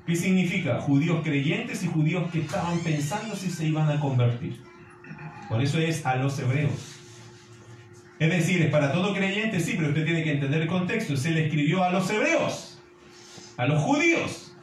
¿Qué 0.05 0.15
significa? 0.15 0.79
Judíos 0.81 1.21
creyentes 1.23 1.83
y 1.83 1.87
judíos 1.87 2.29
que 2.31 2.41
estaban 2.41 2.77
pensando 2.79 3.35
si 3.35 3.49
se 3.49 3.67
iban 3.67 3.89
a 3.89 3.99
convertir. 3.99 4.61
Por 5.47 5.61
eso 5.61 5.79
es 5.79 6.05
a 6.05 6.15
los 6.15 6.37
hebreos. 6.39 7.02
Es 8.23 8.29
decir, 8.29 8.61
es 8.61 8.69
para 8.69 8.93
todo 8.93 9.13
creyente, 9.13 9.59
sí, 9.59 9.73
pero 9.75 9.89
usted 9.89 10.05
tiene 10.05 10.23
que 10.23 10.31
entender 10.31 10.61
el 10.61 10.67
contexto. 10.69 11.17
Se 11.17 11.31
le 11.31 11.43
escribió 11.43 11.83
a 11.83 11.89
los 11.89 12.09
hebreos, 12.09 12.79
a 13.57 13.65
los 13.65 13.81
judíos. 13.81 14.55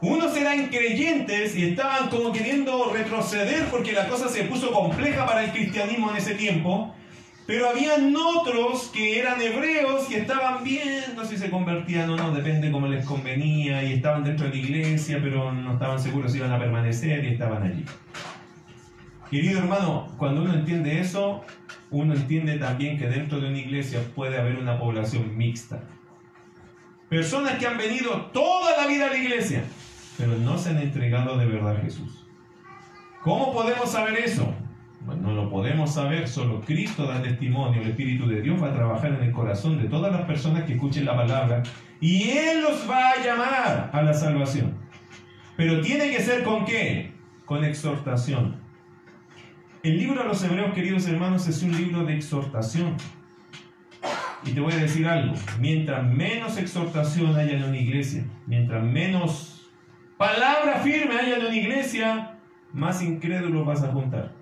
Unos 0.00 0.34
eran 0.34 0.68
creyentes 0.68 1.54
y 1.54 1.66
estaban 1.66 2.08
como 2.08 2.32
queriendo 2.32 2.90
retroceder 2.94 3.66
porque 3.66 3.92
la 3.92 4.08
cosa 4.08 4.30
se 4.30 4.44
puso 4.44 4.72
compleja 4.72 5.26
para 5.26 5.44
el 5.44 5.52
cristianismo 5.52 6.10
en 6.12 6.16
ese 6.16 6.34
tiempo. 6.34 6.94
Pero 7.46 7.68
habían 7.68 8.16
otros 8.16 8.90
que 8.90 9.18
eran 9.18 9.38
hebreos 9.42 10.10
y 10.10 10.14
estaban 10.14 10.64
viendo 10.64 11.26
si 11.26 11.36
se 11.36 11.50
convertían 11.50 12.08
o 12.08 12.16
no, 12.16 12.32
depende 12.32 12.70
cómo 12.70 12.86
les 12.86 13.04
convenía, 13.04 13.84
y 13.84 13.92
estaban 13.92 14.24
dentro 14.24 14.46
de 14.46 14.52
la 14.52 14.56
iglesia, 14.56 15.20
pero 15.22 15.52
no 15.52 15.74
estaban 15.74 16.00
seguros 16.00 16.32
si 16.32 16.38
iban 16.38 16.52
a 16.52 16.58
permanecer 16.58 17.22
y 17.22 17.34
estaban 17.34 17.64
allí. 17.64 17.84
Querido 19.34 19.58
hermano, 19.58 20.06
cuando 20.16 20.42
uno 20.42 20.54
entiende 20.54 21.00
eso, 21.00 21.42
uno 21.90 22.14
entiende 22.14 22.56
también 22.56 22.96
que 22.96 23.08
dentro 23.08 23.40
de 23.40 23.48
una 23.48 23.58
iglesia 23.58 23.98
puede 24.14 24.38
haber 24.38 24.60
una 24.60 24.78
población 24.78 25.36
mixta. 25.36 25.82
Personas 27.08 27.58
que 27.58 27.66
han 27.66 27.76
venido 27.76 28.26
toda 28.26 28.76
la 28.76 28.86
vida 28.86 29.06
a 29.06 29.10
la 29.10 29.18
iglesia, 29.18 29.64
pero 30.16 30.36
no 30.36 30.56
se 30.56 30.70
han 30.70 30.78
entregado 30.78 31.36
de 31.36 31.46
verdad 31.46 31.76
a 31.76 31.80
Jesús. 31.80 32.24
¿Cómo 33.24 33.52
podemos 33.52 33.90
saber 33.90 34.20
eso? 34.20 34.54
no 35.20 35.32
lo 35.32 35.50
podemos 35.50 35.92
saber, 35.92 36.28
solo 36.28 36.60
Cristo 36.60 37.04
da 37.04 37.20
testimonio, 37.20 37.82
el 37.82 37.88
Espíritu 37.88 38.28
de 38.28 38.40
Dios 38.40 38.62
va 38.62 38.68
a 38.68 38.72
trabajar 38.72 39.14
en 39.14 39.24
el 39.24 39.32
corazón 39.32 39.82
de 39.82 39.88
todas 39.88 40.12
las 40.12 40.22
personas 40.26 40.62
que 40.62 40.74
escuchen 40.74 41.06
la 41.06 41.16
palabra 41.16 41.64
y 42.00 42.30
Él 42.30 42.62
los 42.62 42.88
va 42.88 43.10
a 43.10 43.24
llamar 43.24 43.90
a 43.92 44.00
la 44.00 44.14
salvación. 44.14 44.76
Pero 45.56 45.80
tiene 45.80 46.12
que 46.12 46.22
ser 46.22 46.44
con 46.44 46.64
qué? 46.64 47.12
Con 47.44 47.64
exhortación. 47.64 48.62
El 49.84 49.98
libro 49.98 50.22
de 50.22 50.28
los 50.28 50.42
Hebreos, 50.42 50.72
queridos 50.72 51.06
hermanos, 51.06 51.46
es 51.46 51.62
un 51.62 51.76
libro 51.76 52.06
de 52.06 52.14
exhortación. 52.14 52.96
Y 54.46 54.52
te 54.52 54.60
voy 54.60 54.72
a 54.72 54.78
decir 54.78 55.06
algo, 55.06 55.34
mientras 55.60 56.10
menos 56.10 56.56
exhortación 56.56 57.36
haya 57.36 57.58
en 57.58 57.64
una 57.64 57.76
iglesia, 57.76 58.24
mientras 58.46 58.82
menos 58.82 59.70
palabra 60.16 60.76
firme 60.78 61.16
haya 61.16 61.36
en 61.36 61.44
una 61.44 61.54
iglesia, 61.54 62.38
más 62.72 63.02
incrédulos 63.02 63.66
vas 63.66 63.82
a 63.82 63.92
juntar. 63.92 64.32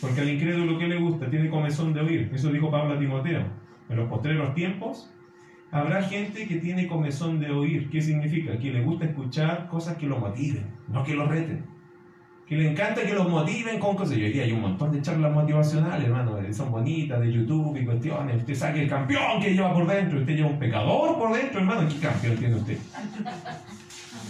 Porque 0.00 0.20
al 0.20 0.30
incrédulo 0.30 0.78
que 0.78 0.86
le 0.86 1.00
gusta 1.00 1.28
tiene 1.28 1.50
comezón 1.50 1.92
de 1.92 2.00
oír. 2.02 2.30
Eso 2.32 2.52
dijo 2.52 2.70
Pablo 2.70 2.94
a 2.94 2.98
Timoteo. 3.00 3.42
En 3.88 3.96
los 3.96 4.08
postreros 4.08 4.54
tiempos 4.54 5.12
habrá 5.72 6.04
gente 6.04 6.46
que 6.46 6.58
tiene 6.58 6.86
comezón 6.86 7.40
de 7.40 7.50
oír. 7.50 7.90
¿Qué 7.90 8.02
significa? 8.02 8.56
Que 8.56 8.70
le 8.70 8.84
gusta 8.84 9.06
escuchar 9.06 9.66
cosas 9.68 9.96
que 9.96 10.06
lo 10.06 10.20
motiven, 10.20 10.64
no 10.86 11.02
que 11.02 11.16
lo 11.16 11.26
reten. 11.26 11.77
Que 12.48 12.56
le 12.56 12.70
encanta 12.70 13.02
que 13.02 13.12
los 13.12 13.28
motiven 13.28 13.78
con 13.78 13.94
cosas. 13.94 14.16
Yo 14.16 14.24
hoy 14.24 14.40
hay 14.40 14.52
un 14.52 14.62
montón 14.62 14.90
de 14.90 15.02
charlas 15.02 15.30
motivacionales, 15.32 16.06
hermano. 16.06 16.38
Son 16.50 16.70
bonitas, 16.70 17.20
de 17.20 17.30
YouTube 17.30 17.76
y 17.76 17.84
cuestiones. 17.84 18.36
Usted 18.36 18.54
saque 18.54 18.82
el 18.84 18.88
campeón 18.88 19.42
que 19.42 19.52
lleva 19.52 19.74
por 19.74 19.86
dentro. 19.86 20.18
Usted 20.18 20.34
lleva 20.34 20.48
un 20.48 20.58
pecador 20.58 21.18
por 21.18 21.36
dentro, 21.36 21.60
hermano. 21.60 21.86
¿Qué 21.86 21.98
campeón 21.98 22.36
tiene 22.36 22.54
usted? 22.54 22.78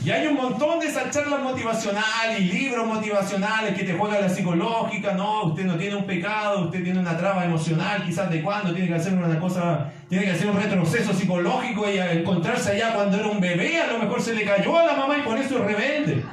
Y 0.04 0.10
hay 0.10 0.26
un 0.26 0.34
montón 0.34 0.80
de 0.80 0.86
esas 0.86 1.10
charlas 1.10 1.42
motivacionales 1.42 2.40
y 2.40 2.44
libros 2.44 2.86
motivacionales 2.86 3.76
que 3.76 3.84
te 3.84 3.94
juegan 3.94 4.20
la 4.20 4.28
psicológica. 4.28 5.12
No, 5.12 5.44
usted 5.44 5.64
no 5.64 5.76
tiene 5.76 5.94
un 5.96 6.04
pecado, 6.04 6.64
usted 6.64 6.82
tiene 6.82 6.98
una 6.98 7.16
traba 7.16 7.44
emocional, 7.44 8.04
quizás 8.04 8.30
de 8.30 8.42
cuándo, 8.42 8.72
tiene 8.72 8.88
que 8.88 8.94
hacer 8.94 9.12
una 9.14 9.38
cosa, 9.38 9.92
tiene 10.08 10.24
que 10.24 10.32
hacer 10.32 10.48
un 10.48 10.56
retroceso 10.56 11.12
psicológico 11.12 11.88
y 11.90 11.98
encontrarse 11.98 12.72
allá 12.72 12.94
cuando 12.94 13.18
era 13.18 13.28
un 13.28 13.40
bebé, 13.40 13.80
a 13.80 13.92
lo 13.92 13.98
mejor 13.98 14.22
se 14.22 14.34
le 14.34 14.44
cayó 14.44 14.78
a 14.78 14.86
la 14.86 14.94
mamá 14.94 15.18
y 15.18 15.22
por 15.22 15.36
eso 15.36 15.58
es 15.58 15.64
rebelde. 15.64 16.24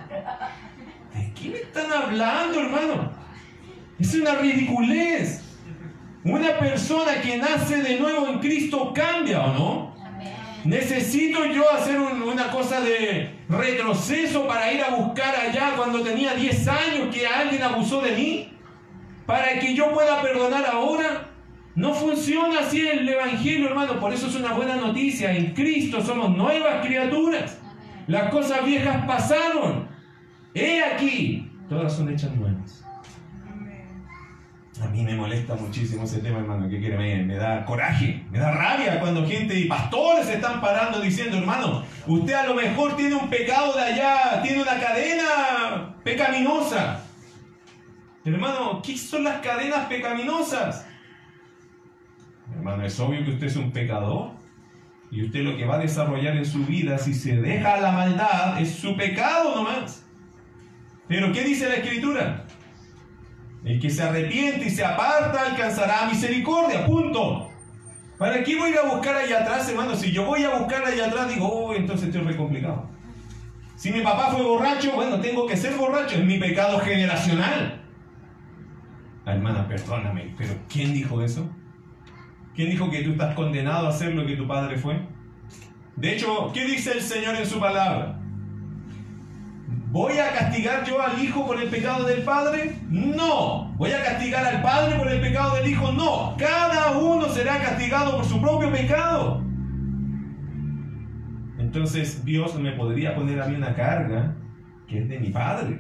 ¿De 1.46 1.52
qué 1.52 1.58
me 1.58 1.58
están 1.58 1.92
hablando, 1.92 2.60
hermano? 2.60 3.12
Es 4.00 4.14
una 4.16 4.36
ridiculez. 4.36 5.42
Una 6.24 6.58
persona 6.58 7.22
que 7.22 7.38
nace 7.38 7.84
de 7.84 8.00
nuevo 8.00 8.28
en 8.28 8.40
Cristo 8.40 8.92
cambia, 8.94 9.46
¿o 9.46 9.54
no? 9.54 9.96
¿Necesito 10.64 11.46
yo 11.46 11.72
hacer 11.72 12.00
una 12.00 12.50
cosa 12.50 12.82
de 12.82 13.36
retroceso 13.48 14.48
para 14.48 14.72
ir 14.72 14.82
a 14.82 14.96
buscar 14.96 15.36
allá 15.36 15.74
cuando 15.78 16.02
tenía 16.02 16.34
10 16.34 16.68
años 16.68 17.16
que 17.16 17.28
alguien 17.28 17.62
abusó 17.62 18.02
de 18.02 18.12
mí? 18.14 18.50
¿Para 19.28 19.60
que 19.60 19.76
yo 19.76 19.94
pueda 19.94 20.22
perdonar 20.24 20.66
ahora? 20.66 21.30
No 21.76 21.94
funciona 21.94 22.62
así 22.62 22.88
el 22.88 23.08
Evangelio, 23.08 23.68
hermano. 23.68 24.00
Por 24.00 24.12
eso 24.12 24.28
es 24.28 24.36
una 24.36 24.54
buena 24.54 24.78
noticia. 24.78 25.36
En 25.36 25.54
Cristo 25.54 26.02
somos 26.02 26.36
nuevas 26.36 26.84
criaturas. 26.84 27.60
Las 28.08 28.32
cosas 28.32 28.66
viejas 28.66 29.06
pasaron. 29.06 29.95
He 30.56 30.82
aquí, 30.82 31.52
todas 31.68 31.94
son 31.94 32.08
hechas 32.08 32.34
nuevas. 32.34 32.82
A 34.82 34.88
mí 34.88 35.04
me 35.04 35.16
molesta 35.16 35.56
muchísimo 35.56 36.04
ese 36.04 36.20
tema, 36.20 36.40
hermano, 36.40 36.70
que 36.70 36.80
quiere, 36.80 36.98
me, 36.98 37.24
me, 37.24 37.36
da 37.36 37.66
coraje, 37.66 38.24
me 38.32 38.40
da 38.40 38.52
rabia 38.52 39.00
cuando 39.02 39.28
gente 39.28 39.58
y 39.58 39.66
pastores 39.66 40.28
se 40.28 40.36
están 40.36 40.62
parando 40.62 41.02
diciendo, 41.02 41.38
hermano, 41.38 41.84
usted 42.08 42.34
a 42.34 42.48
lo 42.48 42.56
mejor 42.56 42.96
tiene 42.96 43.16
un 43.16 43.30
pecado 43.30 43.74
de 43.74 43.82
allá, 43.82 44.42
tiene 44.42 44.62
una 44.62 44.80
cadena 44.80 45.96
pecaminosa. 46.04 47.04
Hermano, 48.24 48.82
¿qué 48.82 48.98
son 48.98 49.26
las 49.26 49.42
cadenas 49.42 49.88
pecaminosas? 49.88 50.86
Hermano, 52.54 52.86
es 52.86 52.98
obvio 53.00 53.26
que 53.26 53.32
usted 53.32 53.48
es 53.48 53.56
un 53.58 53.72
pecador 53.72 54.32
y 55.12 55.26
usted 55.26 55.42
lo 55.42 55.58
que 55.58 55.66
va 55.66 55.76
a 55.76 55.80
desarrollar 55.80 56.38
en 56.38 56.46
su 56.46 56.66
vida, 56.66 56.98
si 56.98 57.14
se 57.14 57.36
deja 57.36 57.78
la 57.78 57.92
maldad, 57.92 58.62
es 58.62 58.76
su 58.76 58.96
pecado 58.96 59.56
nomás. 59.56 60.05
Pero 61.08 61.32
¿qué 61.32 61.44
dice 61.44 61.68
la 61.68 61.76
Escritura? 61.76 62.46
El 63.64 63.80
que 63.80 63.90
se 63.90 64.04
arrepiente 64.04 64.66
y 64.66 64.70
se 64.70 64.86
aparta 64.86 65.42
alcanzará 65.42 66.08
misericordia, 66.08 66.86
punto. 66.86 67.50
¿Para 68.18 68.44
qué 68.44 68.56
voy 68.56 68.74
a 68.74 68.82
a 68.82 68.96
buscar 68.96 69.16
allá 69.16 69.42
atrás, 69.42 69.70
hermano? 69.70 69.96
Si 69.96 70.12
yo 70.12 70.26
voy 70.26 70.44
a 70.44 70.58
buscar 70.58 70.86
allá 70.86 71.08
atrás, 71.08 71.28
digo, 71.28 71.48
oh, 71.48 71.74
entonces 71.74 72.08
estoy 72.08 72.22
re 72.22 72.38
complicado. 72.38 72.90
Si 73.76 73.92
mi 73.92 74.02
papá 74.02 74.28
fue 74.32 74.42
borracho, 74.42 74.94
bueno, 74.94 75.20
tengo 75.20 75.46
que 75.46 75.58
ser 75.58 75.76
borracho, 75.76 76.16
es 76.16 76.24
mi 76.24 76.38
pecado 76.38 76.80
generacional. 76.80 77.82
Ah, 79.26 79.34
hermana, 79.34 79.68
perdóname, 79.68 80.34
pero 80.38 80.54
¿quién 80.70 80.94
dijo 80.94 81.22
eso? 81.22 81.50
¿Quién 82.56 82.70
dijo 82.70 82.90
que 82.90 83.02
tú 83.02 83.12
estás 83.12 83.36
condenado 83.36 83.88
a 83.88 83.90
hacer 83.90 84.14
lo 84.14 84.26
que 84.26 84.38
tu 84.38 84.48
padre 84.48 84.78
fue? 84.78 85.02
De 85.98 86.14
hecho, 86.14 86.52
¿qué 86.54 86.66
dice 86.66 86.94
el 86.94 87.02
Señor 87.02 87.36
en 87.36 87.46
su 87.46 87.60
palabra? 87.60 88.15
¿Voy 89.96 90.18
a 90.18 90.34
castigar 90.34 90.84
yo 90.84 91.02
al 91.02 91.24
hijo 91.24 91.48
por 91.48 91.58
el 91.58 91.70
pecado 91.70 92.04
del 92.04 92.22
padre? 92.24 92.76
No. 92.90 93.74
¿Voy 93.78 93.94
a 93.94 94.04
castigar 94.04 94.46
al 94.46 94.62
padre 94.62 94.98
por 94.98 95.08
el 95.08 95.22
pecado 95.22 95.56
del 95.56 95.72
hijo? 95.72 95.90
No. 95.94 96.36
Cada 96.38 96.98
uno 96.98 97.30
será 97.30 97.62
castigado 97.62 98.18
por 98.18 98.26
su 98.26 98.42
propio 98.42 98.70
pecado. 98.74 99.42
Entonces 101.58 102.26
Dios 102.26 102.60
me 102.60 102.74
podría 102.74 103.16
poner 103.16 103.42
a 103.42 103.48
mí 103.48 103.56
una 103.56 103.74
carga 103.74 104.36
que 104.86 105.00
es 105.00 105.08
de 105.08 105.18
mi 105.18 105.30
padre. 105.30 105.80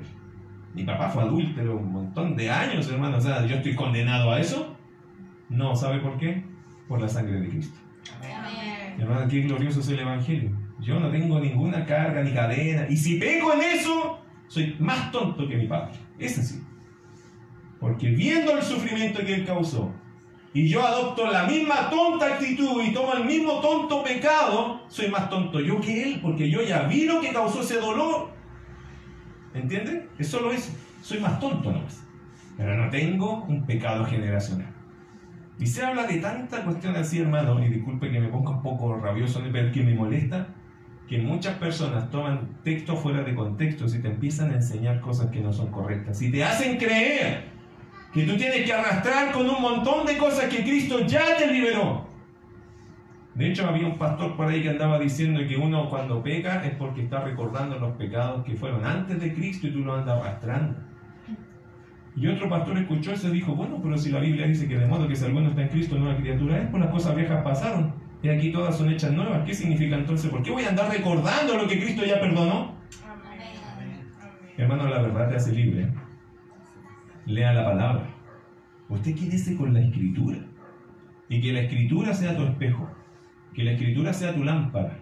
Mi 0.73 0.85
papá 0.85 1.09
fue 1.09 1.23
adúltero 1.23 1.75
un 1.75 1.91
montón 1.91 2.37
de 2.37 2.49
años, 2.49 2.89
hermano. 2.89 3.17
O 3.17 3.21
sea, 3.21 3.45
¿yo 3.45 3.57
estoy 3.57 3.75
condenado 3.75 4.31
a 4.31 4.39
eso? 4.39 4.77
No, 5.49 5.75
¿sabe 5.75 5.99
por 5.99 6.17
qué? 6.17 6.41
Por 6.87 7.01
la 7.01 7.09
sangre 7.09 7.41
de 7.41 7.49
Cristo. 7.49 7.77
Amén. 8.17 8.95
Hermano, 8.97 9.27
qué 9.27 9.41
glorioso 9.41 9.81
es 9.81 9.89
el 9.89 9.99
Evangelio. 9.99 10.64
Yo 10.85 10.99
no 10.99 11.09
tengo 11.09 11.39
ninguna 11.39 11.83
carga 11.83 12.21
ni 12.21 12.31
cadena. 12.31 12.85
Y 12.87 12.95
si 12.95 13.15
pego 13.15 13.53
en 13.53 13.61
eso, 13.63 14.19
soy 14.47 14.75
más 14.79 15.11
tonto 15.11 15.47
que 15.47 15.57
mi 15.57 15.65
padre. 15.65 15.93
Es 16.19 16.37
así. 16.37 16.61
Porque 17.79 18.09
viendo 18.09 18.51
el 18.55 18.61
sufrimiento 18.61 19.25
que 19.25 19.33
él 19.33 19.45
causó, 19.45 19.91
y 20.53 20.69
yo 20.69 20.85
adopto 20.85 21.29
la 21.29 21.45
misma 21.45 21.89
tonta 21.89 22.35
actitud 22.35 22.83
y 22.83 22.93
tomo 22.93 23.13
el 23.13 23.25
mismo 23.25 23.59
tonto 23.61 24.03
pecado, 24.03 24.83
soy 24.87 25.09
más 25.09 25.27
tonto 25.29 25.59
yo 25.59 25.81
que 25.81 26.03
él, 26.03 26.19
porque 26.21 26.49
yo 26.49 26.61
ya 26.61 26.83
vi 26.83 27.05
lo 27.05 27.19
que 27.19 27.33
causó 27.33 27.61
ese 27.61 27.79
dolor. 27.79 28.29
¿Entienden? 29.55 30.07
Es 30.19 30.27
solo 30.27 30.51
eso. 30.51 30.71
Soy 31.01 31.19
más 31.19 31.39
tonto 31.39 31.71
nomás. 31.71 32.05
Pero 32.57 32.77
no 32.77 32.89
tengo 32.91 33.43
un 33.45 33.65
pecado 33.65 34.05
generacional. 34.05 34.71
Y 35.57 35.65
se 35.65 35.83
habla 35.83 36.05
de 36.05 36.17
tanta 36.17 36.63
cuestión 36.63 36.95
así, 36.95 37.19
hermano, 37.19 37.63
y 37.63 37.69
disculpe 37.69 38.11
que 38.11 38.19
me 38.19 38.27
ponga 38.27 38.51
un 38.51 38.61
poco 38.61 38.95
rabioso, 38.97 39.41
pero 39.51 39.71
que 39.71 39.83
me 39.83 39.95
molesta, 39.95 40.47
que 41.07 41.19
muchas 41.19 41.57
personas 41.57 42.09
toman 42.09 42.57
texto 42.63 42.95
fuera 42.95 43.23
de 43.23 43.35
contexto 43.35 43.85
y 43.85 44.01
te 44.01 44.07
empiezan 44.07 44.51
a 44.51 44.55
enseñar 44.55 45.01
cosas 45.01 45.29
que 45.29 45.39
no 45.39 45.53
son 45.53 45.71
correctas 45.71 46.21
y 46.21 46.31
te 46.31 46.43
hacen 46.43 46.77
creer 46.77 47.43
que 48.11 48.23
tú 48.23 48.35
tienes 48.37 48.63
que 48.63 48.73
arrastrar 48.73 49.31
con 49.31 49.47
un 49.47 49.61
montón 49.61 50.05
de 50.05 50.17
cosas 50.17 50.45
que 50.45 50.63
Cristo 50.63 51.05
ya 51.05 51.37
te 51.37 51.51
liberó. 51.51 52.07
De 53.35 53.49
hecho, 53.49 53.67
había 53.67 53.85
un 53.85 53.97
pastor 53.97 54.37
por 54.37 54.47
ahí 54.47 54.63
que 54.63 54.69
andaba 54.69 54.97
diciendo 54.97 55.41
que 55.45 55.57
uno 55.57 55.89
cuando 55.89 56.23
peca 56.23 56.65
es 56.65 56.73
porque 56.75 57.03
está 57.03 57.19
recordando 57.19 57.77
los 57.77 57.97
pecados 57.97 58.45
que 58.45 58.55
fueron 58.55 58.85
antes 58.85 59.19
de 59.19 59.33
Cristo 59.33 59.67
y 59.67 59.71
tú 59.71 59.79
lo 59.79 59.93
andas 59.93 60.21
arrastrando. 60.21 60.79
Y 62.15 62.27
otro 62.27 62.47
pastor 62.47 62.77
escuchó 62.77 63.11
eso 63.11 63.27
y 63.27 63.31
dijo, 63.31 63.53
bueno, 63.53 63.81
pero 63.83 63.97
si 63.97 64.09
la 64.09 64.21
Biblia 64.21 64.47
dice 64.47 64.69
que 64.69 64.77
de 64.77 64.87
modo 64.87 65.09
que 65.09 65.17
si 65.17 65.25
alguno 65.25 65.49
está 65.49 65.63
en 65.63 65.67
Cristo, 65.67 65.97
nueva 65.97 66.17
criatura 66.17 66.59
es, 66.59 66.69
pues 66.69 66.81
las 66.81 66.91
cosas 66.91 67.13
viejas 67.13 67.43
pasaron 67.43 68.04
y 68.25 68.29
aquí 68.29 68.51
todas 68.51 68.75
son 68.75 68.89
hechas 68.89 69.11
nuevas. 69.11 69.45
¿Qué 69.45 69.53
significa 69.53 69.95
entonces? 69.95 70.31
¿Por 70.31 70.41
qué 70.41 70.49
voy 70.49 70.63
a 70.63 70.69
andar 70.69 70.89
recordando 70.89 71.57
lo 71.59 71.67
que 71.67 71.79
Cristo 71.79 72.03
ya 72.03 72.19
perdonó? 72.19 72.73
Hermano, 74.57 74.89
la 74.89 74.99
verdad 74.99 75.29
te 75.29 75.35
hace 75.35 75.53
libre. 75.53 75.93
Lea 77.27 77.53
la 77.53 77.65
palabra. 77.65 78.09
Usted 78.89 79.13
quédese 79.13 79.55
con 79.55 79.75
la 79.75 79.81
escritura. 79.81 80.39
Y 81.29 81.39
que 81.39 81.53
la 81.53 81.59
escritura 81.61 82.15
sea 82.15 82.35
tu 82.35 82.45
espejo. 82.45 82.89
Que 83.53 83.63
la 83.63 83.73
escritura 83.73 84.11
sea 84.11 84.33
tu 84.33 84.43
lámpara. 84.43 84.97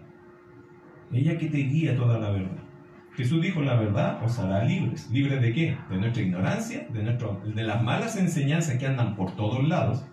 Ella 1.10 1.38
que 1.38 1.46
te 1.46 1.58
guía 1.58 1.96
toda 1.96 2.18
la 2.18 2.28
verdad. 2.28 2.62
Jesús 3.14 3.40
dijo, 3.40 3.62
la 3.62 3.76
verdad 3.76 4.22
os 4.22 4.38
hará 4.38 4.64
libres. 4.64 5.10
¿Libres 5.10 5.40
de 5.40 5.54
qué? 5.54 5.78
De 5.88 5.96
nuestra 5.96 6.22
ignorancia, 6.22 6.88
de, 6.92 7.02
nuestro, 7.02 7.40
de 7.42 7.62
las 7.62 7.82
malas 7.82 8.18
enseñanzas 8.18 8.76
que 8.76 8.86
andan 8.86 9.16
por 9.16 9.34
todos 9.34 9.66
lados 9.66 10.04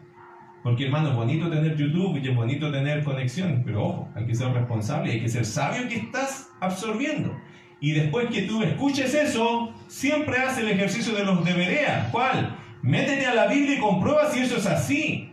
porque 0.64 0.86
hermano, 0.86 1.09
es 1.09 1.16
bonito 1.16 1.49
tener 1.49 1.76
YouTube 1.76 2.20
y 2.22 2.28
es 2.28 2.36
bonito 2.36 2.72
tener 2.72 3.03
conexiones, 3.03 3.62
pero 3.66 3.84
ojo, 3.84 4.09
hay 4.16 4.26
que 4.26 4.36
ser 4.36 4.53
responsable, 4.53 5.12
hay 5.12 5.22
que 5.22 5.30
ser 5.30 5.45
sabio 5.45 5.88
que 5.88 5.95
estás 5.95 6.49
absorbiendo. 6.59 7.36
Y 7.80 7.93
después 7.93 8.30
que 8.30 8.43
tú 8.43 8.62
escuches 8.62 9.14
eso, 9.16 9.74
siempre 9.88 10.38
haz 10.38 10.59
el 10.59 10.70
ejercicio 10.70 11.16
de 11.16 11.24
los 11.26 11.43
debería. 11.43 12.09
¿Cuál? 12.12 12.55
Métete 12.84 13.26
a 13.26 13.34
la 13.34 13.47
Biblia 13.47 13.78
y 13.78 13.80
comprueba 13.80 14.30
si 14.30 14.39
eso 14.39 14.57
es 14.57 14.68
así. 14.68 15.32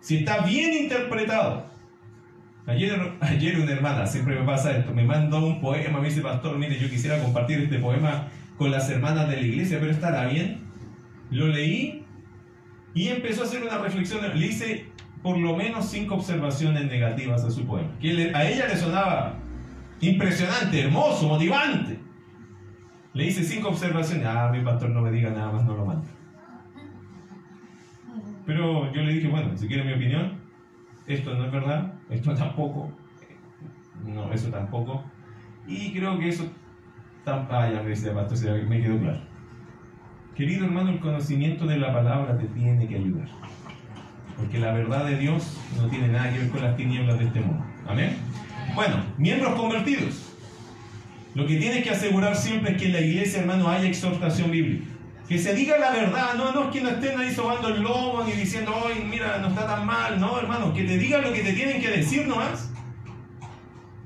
Si 0.00 0.18
está 0.18 0.38
bien 0.38 0.72
interpretado. 0.74 1.70
Ayer, 2.66 3.12
ayer 3.20 3.60
una 3.60 3.72
hermana, 3.72 4.06
siempre 4.06 4.38
me 4.38 4.44
pasa 4.44 4.76
esto, 4.76 4.92
me 4.92 5.04
mandó 5.04 5.44
un 5.44 5.60
poema, 5.60 6.00
me 6.00 6.08
dice, 6.08 6.20
pastor, 6.20 6.58
mire, 6.58 6.78
yo 6.78 6.90
quisiera 6.90 7.20
compartir 7.22 7.60
este 7.60 7.78
poema 7.78 8.28
con 8.56 8.72
las 8.72 8.90
hermanas 8.90 9.28
de 9.28 9.36
la 9.36 9.42
iglesia, 9.42 9.78
pero 9.80 9.92
estará 9.92 10.26
bien. 10.26 10.62
Lo 11.30 11.46
leí 11.46 12.01
y 12.94 13.08
empezó 13.08 13.42
a 13.42 13.44
hacer 13.44 13.62
una 13.62 13.78
reflexión, 13.78 14.20
le 14.38 14.46
hice 14.46 14.86
por 15.22 15.38
lo 15.38 15.56
menos 15.56 15.88
cinco 15.88 16.16
observaciones 16.16 16.86
negativas 16.86 17.44
a 17.44 17.50
su 17.50 17.64
poema, 17.64 17.96
que 18.00 18.32
a 18.34 18.48
ella 18.48 18.66
le 18.66 18.76
sonaba 18.76 19.34
impresionante, 20.00 20.80
hermoso, 20.80 21.28
motivante. 21.28 21.98
Le 23.14 23.26
hice 23.26 23.44
cinco 23.44 23.68
observaciones, 23.68 24.26
ah, 24.26 24.50
mi 24.52 24.62
pastor 24.62 24.90
no 24.90 25.00
me 25.00 25.12
diga 25.12 25.30
nada 25.30 25.52
más, 25.52 25.64
no 25.64 25.76
lo 25.76 25.86
manda. 25.86 26.08
Pero 28.44 28.92
yo 28.92 29.02
le 29.02 29.12
dije, 29.12 29.28
bueno, 29.28 29.56
si 29.56 29.68
quiere 29.68 29.84
mi 29.84 29.92
opinión, 29.92 30.40
esto 31.06 31.34
no 31.34 31.44
es 31.44 31.52
verdad, 31.52 31.94
esto 32.10 32.34
tampoco, 32.34 32.90
no, 34.04 34.32
eso 34.32 34.50
tampoco. 34.50 35.04
Y 35.66 35.92
creo 35.92 36.18
que 36.18 36.28
eso, 36.28 36.50
ah, 37.26 37.70
ya 37.72 37.82
me 37.82 37.90
dice 37.90 38.10
pastor, 38.10 38.64
me 38.64 38.82
quedó 38.82 38.98
claro. 38.98 39.31
Querido 40.36 40.64
hermano, 40.64 40.90
el 40.90 41.00
conocimiento 41.00 41.66
de 41.66 41.76
la 41.76 41.92
palabra 41.92 42.38
te 42.38 42.46
tiene 42.46 42.88
que 42.88 42.96
ayudar. 42.96 43.28
Porque 44.36 44.58
la 44.58 44.72
verdad 44.72 45.04
de 45.04 45.18
Dios 45.18 45.58
no 45.76 45.88
tiene 45.88 46.08
nada 46.08 46.32
que 46.32 46.38
ver 46.38 46.48
con 46.48 46.62
las 46.62 46.76
tinieblas 46.76 47.18
de 47.18 47.26
este 47.26 47.40
mundo. 47.40 47.64
Amén. 47.86 48.16
Bueno, 48.74 48.96
miembros 49.18 49.54
convertidos. 49.60 50.32
Lo 51.34 51.46
que 51.46 51.56
tienes 51.56 51.84
que 51.84 51.90
asegurar 51.90 52.34
siempre 52.34 52.72
es 52.72 52.78
que 52.78 52.86
en 52.86 52.92
la 52.92 53.00
iglesia, 53.00 53.40
hermano, 53.40 53.68
haya 53.68 53.86
exhortación 53.86 54.50
bíblica. 54.50 54.86
Que 55.28 55.38
se 55.38 55.54
diga 55.54 55.76
la 55.78 55.90
verdad, 55.90 56.34
no, 56.34 56.52
no 56.52 56.64
es 56.64 56.70
que 56.70 56.80
no 56.80 56.90
estén 56.90 57.18
ahí 57.18 57.30
sobando 57.32 57.68
el 57.68 57.82
lomo 57.82 58.24
ni 58.24 58.32
diciendo, 58.32 58.74
hoy 58.74 59.04
mira, 59.08 59.38
no 59.38 59.48
está 59.48 59.66
tan 59.66 59.86
mal. 59.86 60.18
No, 60.18 60.38
hermano, 60.38 60.72
que 60.72 60.84
te 60.84 60.96
digan 60.96 61.22
lo 61.22 61.32
que 61.32 61.40
te 61.40 61.52
tienen 61.52 61.80
que 61.80 61.90
decir 61.90 62.26
nomás. 62.26 62.70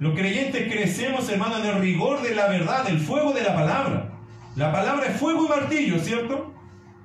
Los 0.01 0.14
creyentes 0.14 0.72
crecemos, 0.72 1.29
hermano, 1.29 1.59
en 1.59 1.66
el 1.66 1.81
rigor 1.81 2.20
de 2.20 2.35
la 2.35 2.49
verdad, 2.49 2.85
del 2.85 2.99
fuego 2.99 3.33
de 3.33 3.43
la 3.43 3.55
palabra. 3.55 4.16
La 4.57 4.73
palabra 4.73 5.07
es 5.07 5.17
fuego 5.19 5.45
y 5.45 5.49
martillo, 5.49 5.99
¿cierto? 5.99 6.55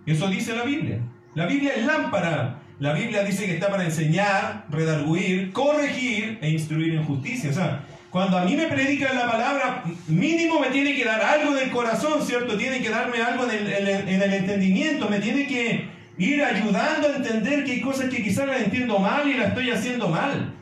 Eso 0.05 0.27
dice 0.27 0.55
la 0.55 0.63
Biblia. 0.63 0.99
La 1.35 1.45
Biblia 1.45 1.73
es 1.75 1.85
lámpara. 1.85 2.61
La 2.79 2.93
Biblia 2.93 3.23
dice 3.23 3.45
que 3.45 3.55
está 3.55 3.69
para 3.69 3.83
enseñar, 3.83 4.65
redarguir, 4.69 5.51
corregir 5.51 6.39
e 6.41 6.49
instruir 6.49 6.95
en 6.95 7.03
justicia. 7.03 7.49
O 7.49 7.53
sea, 7.53 7.83
cuando 8.09 8.37
a 8.37 8.45
mí 8.45 8.55
me 8.55 8.67
predican 8.67 9.15
la 9.15 9.29
palabra, 9.29 9.83
mínimo 10.07 10.59
me 10.59 10.69
tiene 10.69 10.95
que 10.95 11.03
dar 11.03 11.21
algo 11.21 11.53
del 11.53 11.69
corazón, 11.71 12.21
¿cierto? 12.25 12.57
Tiene 12.57 12.81
que 12.81 12.89
darme 12.89 13.21
algo 13.21 13.43
en 13.43 13.67
el, 13.67 13.87
en 13.87 14.21
el 14.21 14.33
entendimiento, 14.33 15.09
me 15.09 15.19
tiene 15.19 15.45
que 15.45 15.89
ir 16.17 16.43
ayudando 16.43 17.07
a 17.09 17.15
entender 17.17 17.65
que 17.65 17.73
hay 17.73 17.81
cosas 17.81 18.09
que 18.09 18.23
quizás 18.23 18.47
las 18.47 18.61
entiendo 18.61 18.97
mal 18.97 19.27
y 19.27 19.33
las 19.33 19.49
estoy 19.49 19.71
haciendo 19.71 20.07
mal. 20.07 20.53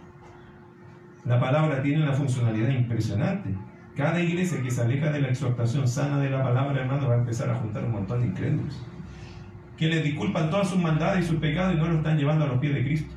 La 1.26 1.40
palabra 1.40 1.82
tiene 1.82 2.02
una 2.02 2.14
funcionalidad 2.14 2.70
impresionante. 2.70 3.50
Cada 3.96 4.22
iglesia 4.22 4.62
que 4.62 4.72
se 4.72 4.82
aleja 4.82 5.12
de 5.12 5.22
la 5.22 5.30
exhortación 5.30 5.88
sana 5.88 6.20
de 6.20 6.30
la 6.30 6.44
palabra, 6.44 6.82
hermano, 6.82 7.08
va 7.08 7.16
a 7.16 7.18
empezar 7.18 7.50
a 7.50 7.56
juntar 7.56 7.84
un 7.84 7.92
montón 7.92 8.22
de 8.22 8.28
incrédulos. 8.28 8.82
Que 9.78 9.88
le 9.88 10.02
disculpan 10.02 10.50
todas 10.50 10.70
sus 10.70 10.80
maldades 10.80 11.26
y 11.26 11.28
sus 11.28 11.40
pecados 11.40 11.74
y 11.74 11.78
no 11.78 11.88
lo 11.88 11.98
están 11.98 12.18
llevando 12.18 12.46
a 12.46 12.48
los 12.48 12.60
pies 12.60 12.74
de 12.74 12.84
Cristo. 12.84 13.14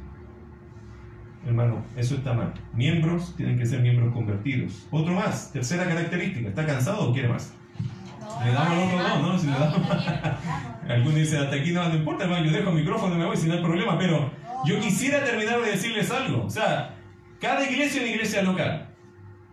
Hermano, 1.47 1.85
eso 1.97 2.16
está 2.16 2.33
mal. 2.33 2.53
Miembros 2.75 3.35
tienen 3.37 3.59
que 3.59 3.66
ser 3.66 3.81
miembros 3.81 4.12
convertidos. 4.12 4.87
Otro 4.91 5.14
más, 5.14 5.53
tercera 5.53 5.85
característica. 5.85 6.49
¿Está 6.49 6.64
cansado 6.64 7.11
o 7.11 7.12
quiere 7.12 7.29
más? 7.29 7.55
le 8.45 8.53
damos 8.53 8.85
otro 8.85 9.09
no, 9.09 9.33
¿no? 9.33 9.39
Si 9.39 9.47
le 9.47 9.53
damos 9.53 9.79
Algunos 10.89 11.14
dicen, 11.14 11.43
hasta 11.43 11.57
aquí 11.57 11.73
no, 11.73 11.89
no 11.89 11.95
importa, 11.95 12.25
hermano, 12.25 12.45
yo 12.45 12.53
dejo 12.53 12.70
el 12.70 12.77
micrófono 12.77 13.14
y 13.14 13.18
me 13.18 13.25
voy 13.25 13.37
si 13.37 13.47
no 13.47 13.55
hay 13.55 13.62
problema, 13.62 13.99
pero 13.99 14.31
yo 14.64 14.81
quisiera 14.81 15.25
terminar 15.25 15.61
de 15.61 15.70
decirles 15.70 16.11
algo. 16.11 16.45
O 16.45 16.51
sea, 16.51 16.95
cada 17.41 17.62
iglesia 17.68 18.01
es 18.01 18.07
una 18.07 18.14
iglesia 18.14 18.43
local. 18.43 18.89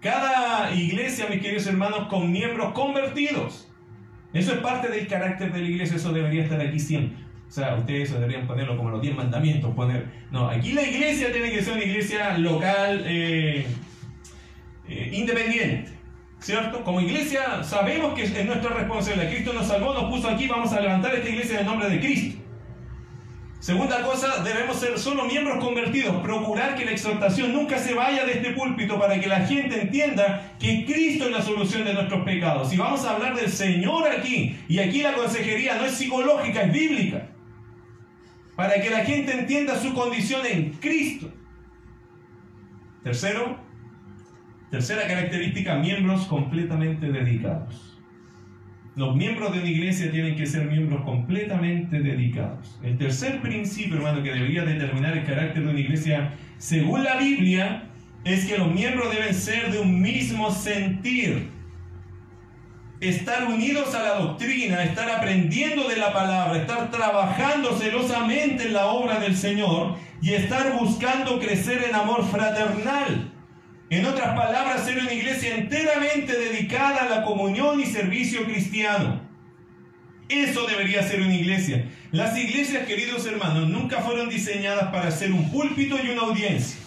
Cada 0.02 0.74
iglesia, 0.74 1.28
mis 1.30 1.42
queridos 1.42 1.68
hermanos, 1.68 2.08
con 2.08 2.32
miembros 2.32 2.74
convertidos. 2.74 3.68
Eso 4.34 4.54
es 4.54 4.60
parte 4.60 4.88
del 4.90 5.08
carácter 5.08 5.52
de 5.52 5.60
la 5.60 5.68
iglesia, 5.68 5.98
eso 5.98 6.14
debería 6.14 6.44
estar 6.44 6.62
aquí 6.62 6.80
siempre. 6.80 7.18
O 7.48 7.52
sea, 7.52 7.76
ustedes 7.76 8.14
deberían 8.14 8.46
ponerlo 8.46 8.78
como 8.78 8.92
los 8.92 9.02
10 9.02 9.16
mandamientos. 9.16 9.74
Poner, 9.74 10.06
no, 10.32 10.48
aquí 10.48 10.72
la 10.74 10.84
iglesia 10.84 11.32
tiene 11.32 11.52
que 11.52 11.64
ser 11.64 11.74
una 11.74 11.84
iglesia 11.84 12.38
local 12.38 13.04
eh, 13.06 13.66
eh, 14.88 15.10
independiente. 15.14 15.92
¿Cierto? 16.40 16.84
Como 16.84 17.02
iglesia 17.02 17.64
sabemos 17.64 18.14
que 18.14 18.24
es 18.24 18.46
nuestra 18.46 18.70
responsabilidad. 18.70 19.30
Cristo 19.30 19.52
nos 19.52 19.68
salvó, 19.68 19.94
nos 19.94 20.06
puso 20.06 20.30
aquí, 20.30 20.48
vamos 20.48 20.72
a 20.72 20.80
levantar 20.80 21.14
esta 21.16 21.28
iglesia 21.28 21.56
en 21.56 21.60
el 21.62 21.66
nombre 21.66 21.90
de 21.90 22.00
Cristo. 22.00 22.40
Segunda 23.60 24.04
cosa, 24.04 24.42
debemos 24.42 24.80
ser 24.80 24.98
solo 24.98 25.26
miembros 25.26 25.62
convertidos, 25.62 26.22
procurar 26.22 26.76
que 26.76 26.86
la 26.86 26.92
exhortación 26.92 27.52
nunca 27.52 27.78
se 27.78 27.94
vaya 27.94 28.26
de 28.26 28.34
este 28.34 28.52
púlpito 28.54 28.98
para 28.98 29.20
que 29.20 29.28
la 29.28 29.46
gente 29.46 29.82
entienda 29.82 30.54
que 30.58 30.86
Cristo 30.86 31.26
es 31.26 31.32
la 31.32 31.42
solución 31.42 31.84
de 31.84 31.94
nuestros 31.94 32.24
pecados. 32.24 32.72
Y 32.72 32.78
vamos 32.78 33.04
a 33.04 33.12
hablar 33.12 33.36
del 33.36 33.50
Señor 33.50 34.08
aquí, 34.08 34.58
y 34.70 34.80
aquí 34.80 35.02
la 35.02 35.14
consejería 35.14 35.76
no 35.76 35.84
es 35.84 35.92
psicológica, 35.92 36.62
es 36.62 36.72
bíblica, 36.72 37.28
para 38.56 38.82
que 38.82 38.90
la 38.90 39.04
gente 39.04 39.38
entienda 39.38 39.78
su 39.78 39.94
condición 39.94 40.46
en 40.46 40.72
Cristo. 40.76 41.30
Tercero, 43.04 43.60
tercera 44.72 45.06
característica, 45.06 45.76
miembros 45.76 46.28
completamente 46.28 47.12
dedicados. 47.12 47.99
Los 48.96 49.16
miembros 49.16 49.54
de 49.54 49.60
una 49.60 49.70
iglesia 49.70 50.12
tienen 50.12 50.36
que 50.36 50.46
ser 50.46 50.66
miembros 50.66 51.04
completamente 51.04 52.00
dedicados. 52.00 52.80
El 52.84 52.98
tercer 52.98 53.42
principio, 53.42 53.98
hermano, 53.98 54.24
que 54.24 54.34
debería 54.34 54.66
determinar 54.66 55.18
el 55.18 55.26
carácter 55.26 55.64
de 55.64 55.70
una 55.70 55.80
iglesia, 55.80 56.34
según 56.58 57.04
la 57.04 57.18
Biblia, 57.18 57.84
es 58.26 58.46
que 58.46 58.58
los 58.58 58.74
miembros 58.74 59.14
deben 59.14 59.34
ser 59.34 59.72
de 59.72 59.80
un 59.80 60.02
mismo 60.02 60.52
sentir. 60.52 61.52
Estar 63.00 63.46
unidos 63.46 63.96
a 63.96 64.04
la 64.04 64.16
doctrina, 64.16 64.84
estar 64.84 65.10
aprendiendo 65.10 65.88
de 65.88 65.96
la 65.96 66.12
palabra, 66.12 66.58
estar 66.58 66.92
trabajando 66.92 67.78
celosamente 67.78 68.66
en 68.66 68.74
la 68.74 68.88
obra 68.88 69.20
del 69.20 69.38
Señor 69.38 69.96
y 70.22 70.34
estar 70.34 70.78
buscando 70.78 71.40
crecer 71.40 71.86
en 71.88 71.96
amor 71.96 72.26
fraternal. 72.30 73.32
En 73.92 74.06
otras 74.06 74.36
palabras, 74.38 74.86
ser 74.86 75.00
una 75.00 75.12
iglesia 75.12 75.56
enteramente 75.56 76.38
dedicada 76.38 77.06
a 77.06 77.10
la 77.10 77.24
comunión 77.24 77.80
y 77.80 77.88
servicio 77.88 78.44
cristiano. 78.46 79.20
Eso 80.28 80.68
debería 80.68 81.02
ser 81.02 81.22
una 81.22 81.34
iglesia. 81.34 81.90
Las 82.12 82.38
iglesias, 82.38 82.86
queridos 82.86 83.26
hermanos, 83.26 83.68
nunca 83.68 84.02
fueron 84.02 84.30
diseñadas 84.30 84.92
para 84.92 85.10
ser 85.10 85.32
un 85.32 85.50
púlpito 85.50 85.98
y 86.04 86.12
una 86.12 86.22
audiencia. 86.22 86.80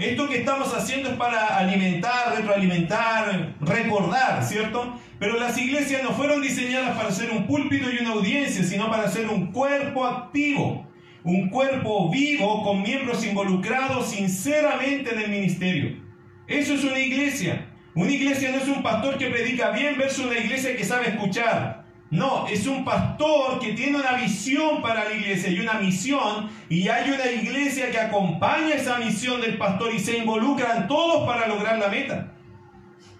Esto 0.00 0.28
que 0.28 0.38
estamos 0.38 0.74
haciendo 0.74 1.10
es 1.10 1.14
para 1.14 1.58
alimentar, 1.58 2.34
retroalimentar, 2.36 3.54
recordar, 3.60 4.44
¿cierto? 4.44 4.98
Pero 5.20 5.38
las 5.38 5.56
iglesias 5.58 6.02
no 6.02 6.10
fueron 6.10 6.42
diseñadas 6.42 6.96
para 6.96 7.12
ser 7.12 7.30
un 7.30 7.46
púlpito 7.46 7.88
y 7.88 7.98
una 7.98 8.10
audiencia, 8.10 8.64
sino 8.64 8.90
para 8.90 9.08
ser 9.08 9.28
un 9.28 9.52
cuerpo 9.52 10.04
activo, 10.04 10.88
un 11.22 11.50
cuerpo 11.50 12.10
vivo 12.10 12.64
con 12.64 12.82
miembros 12.82 13.24
involucrados 13.24 14.10
sinceramente 14.10 15.14
en 15.14 15.20
el 15.20 15.30
ministerio. 15.30 16.07
Eso 16.48 16.74
es 16.74 16.82
una 16.82 16.98
iglesia. 16.98 17.66
Una 17.94 18.10
iglesia 18.10 18.50
no 18.50 18.56
es 18.56 18.68
un 18.68 18.82
pastor 18.82 19.18
que 19.18 19.28
predica 19.28 19.70
bien 19.70 19.98
versus 19.98 20.26
una 20.26 20.38
iglesia 20.38 20.76
que 20.76 20.84
sabe 20.84 21.08
escuchar. 21.08 21.84
No, 22.10 22.46
es 22.48 22.66
un 22.66 22.86
pastor 22.86 23.60
que 23.60 23.74
tiene 23.74 23.98
una 23.98 24.14
visión 24.14 24.80
para 24.80 25.04
la 25.04 25.12
iglesia 25.12 25.50
y 25.50 25.60
una 25.60 25.74
misión, 25.74 26.48
y 26.70 26.88
hay 26.88 27.10
una 27.10 27.30
iglesia 27.30 27.90
que 27.90 27.98
acompaña 27.98 28.74
esa 28.74 28.98
misión 28.98 29.42
del 29.42 29.58
pastor 29.58 29.94
y 29.94 29.98
se 29.98 30.16
involucran 30.16 30.88
todos 30.88 31.26
para 31.26 31.46
lograr 31.46 31.78
la 31.78 31.88
meta. 31.88 32.32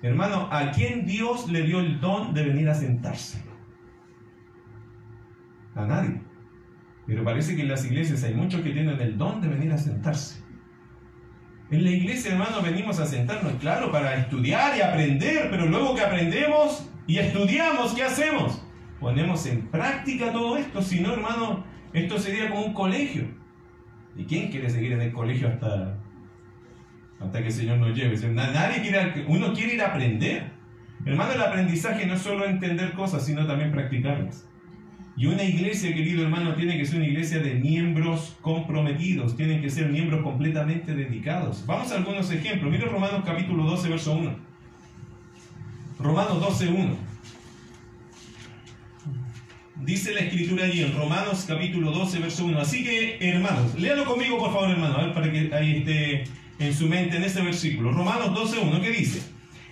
Hermano, 0.00 0.48
¿a 0.50 0.70
quién 0.70 1.04
Dios 1.04 1.50
le 1.50 1.62
dio 1.62 1.80
el 1.80 2.00
don 2.00 2.32
de 2.32 2.44
venir 2.44 2.68
a 2.70 2.74
sentarse? 2.74 3.42
A 5.74 5.84
nadie. 5.84 6.22
Pero 7.06 7.24
parece 7.24 7.56
que 7.56 7.62
en 7.62 7.68
las 7.68 7.84
iglesias 7.84 8.24
hay 8.24 8.32
muchos 8.32 8.62
que 8.62 8.70
tienen 8.70 8.98
el 8.98 9.18
don 9.18 9.42
de 9.42 9.48
venir 9.48 9.72
a 9.72 9.78
sentarse. 9.78 10.47
En 11.70 11.84
la 11.84 11.90
iglesia, 11.90 12.32
hermano, 12.32 12.62
venimos 12.62 12.98
a 12.98 13.04
sentarnos, 13.04 13.52
claro, 13.60 13.92
para 13.92 14.14
estudiar 14.14 14.76
y 14.76 14.80
aprender, 14.80 15.48
pero 15.50 15.66
luego 15.66 15.94
que 15.94 16.00
aprendemos 16.00 16.88
y 17.06 17.18
estudiamos, 17.18 17.92
¿qué 17.92 18.04
hacemos? 18.04 18.62
Ponemos 18.98 19.44
en 19.44 19.66
práctica 19.66 20.32
todo 20.32 20.56
esto, 20.56 20.80
si 20.80 21.00
no, 21.00 21.12
hermano, 21.12 21.64
esto 21.92 22.18
sería 22.18 22.48
como 22.48 22.64
un 22.64 22.72
colegio. 22.72 23.24
¿Y 24.16 24.24
quién 24.24 24.50
quiere 24.50 24.70
seguir 24.70 24.92
en 24.92 25.02
el 25.02 25.12
colegio 25.12 25.48
hasta, 25.48 25.98
hasta 27.20 27.38
que 27.38 27.46
el 27.48 27.52
Señor 27.52 27.78
nos 27.78 27.94
lleve? 27.94 28.16
Nadie 28.28 28.80
quiere, 28.80 29.26
uno 29.28 29.52
quiere 29.52 29.74
ir 29.74 29.82
a 29.82 29.88
aprender. 29.88 30.50
Hermano, 31.04 31.32
el 31.32 31.42
aprendizaje 31.42 32.06
no 32.06 32.14
es 32.14 32.22
solo 32.22 32.46
entender 32.46 32.94
cosas, 32.94 33.26
sino 33.26 33.46
también 33.46 33.72
practicarlas. 33.72 34.48
Y 35.18 35.26
una 35.26 35.42
iglesia, 35.42 35.92
querido 35.92 36.22
hermano, 36.22 36.54
tiene 36.54 36.78
que 36.78 36.86
ser 36.86 36.98
una 36.98 37.08
iglesia 37.08 37.40
de 37.40 37.54
miembros 37.54 38.36
comprometidos, 38.40 39.36
tienen 39.36 39.60
que 39.60 39.68
ser 39.68 39.88
miembros 39.88 40.22
completamente 40.22 40.94
dedicados. 40.94 41.66
Vamos 41.66 41.90
a 41.90 41.96
algunos 41.96 42.30
ejemplos. 42.30 42.70
Mira 42.70 42.86
Romanos 42.86 43.22
capítulo 43.26 43.64
12, 43.64 43.88
verso 43.88 44.12
1. 44.12 44.36
Romanos 45.98 46.40
12, 46.40 46.68
1. 46.68 46.96
Dice 49.84 50.12
la 50.14 50.20
escritura 50.20 50.66
allí 50.66 50.82
en 50.84 50.96
Romanos 50.96 51.46
capítulo 51.48 51.90
12, 51.90 52.20
verso 52.20 52.44
1. 52.44 52.60
Así 52.60 52.84
que, 52.84 53.18
hermanos, 53.20 53.74
léalo 53.76 54.04
conmigo 54.04 54.38
por 54.38 54.52
favor, 54.52 54.70
hermano, 54.70 54.98
a 54.98 55.04
ver, 55.06 55.14
para 55.14 55.32
que 55.32 55.50
ahí 55.52 55.78
esté 55.78 56.24
en 56.60 56.72
su 56.72 56.86
mente 56.86 57.16
en 57.16 57.24
este 57.24 57.42
versículo. 57.42 57.90
Romanos 57.90 58.32
12, 58.34 58.60
1, 58.60 58.80
¿qué 58.80 58.90
dice? 58.90 59.20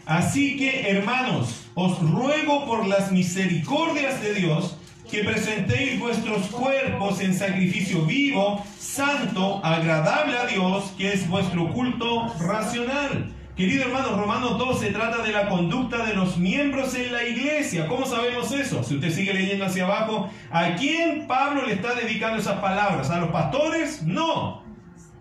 Así 0.06 0.56
que, 0.56 0.90
hermanos, 0.90 1.68
os 1.74 2.00
ruego 2.00 2.66
por 2.66 2.88
las 2.88 3.12
misericordias 3.12 4.20
de 4.20 4.34
Dios, 4.34 4.76
que 5.10 5.22
presentéis 5.24 5.98
vuestros 5.98 6.46
cuerpos 6.48 7.20
en 7.20 7.34
sacrificio 7.34 8.02
vivo, 8.02 8.64
santo, 8.78 9.60
agradable 9.64 10.36
a 10.36 10.46
Dios, 10.46 10.92
que 10.98 11.12
es 11.12 11.28
vuestro 11.28 11.72
culto 11.72 12.32
racional. 12.40 13.32
Querido 13.56 13.84
hermano, 13.84 14.18
Romanos 14.18 14.58
12 14.58 14.90
trata 14.90 15.22
de 15.22 15.32
la 15.32 15.48
conducta 15.48 16.04
de 16.04 16.14
los 16.14 16.36
miembros 16.36 16.94
en 16.94 17.12
la 17.12 17.24
iglesia. 17.24 17.86
¿Cómo 17.86 18.04
sabemos 18.04 18.52
eso? 18.52 18.82
Si 18.82 18.96
usted 18.96 19.10
sigue 19.10 19.32
leyendo 19.32 19.64
hacia 19.64 19.84
abajo, 19.84 20.28
¿a 20.50 20.74
quién 20.74 21.26
Pablo 21.26 21.64
le 21.64 21.72
está 21.72 21.94
dedicando 21.94 22.38
esas 22.38 22.60
palabras? 22.60 23.08
¿A 23.08 23.18
los 23.18 23.30
pastores? 23.30 24.02
No. 24.02 24.62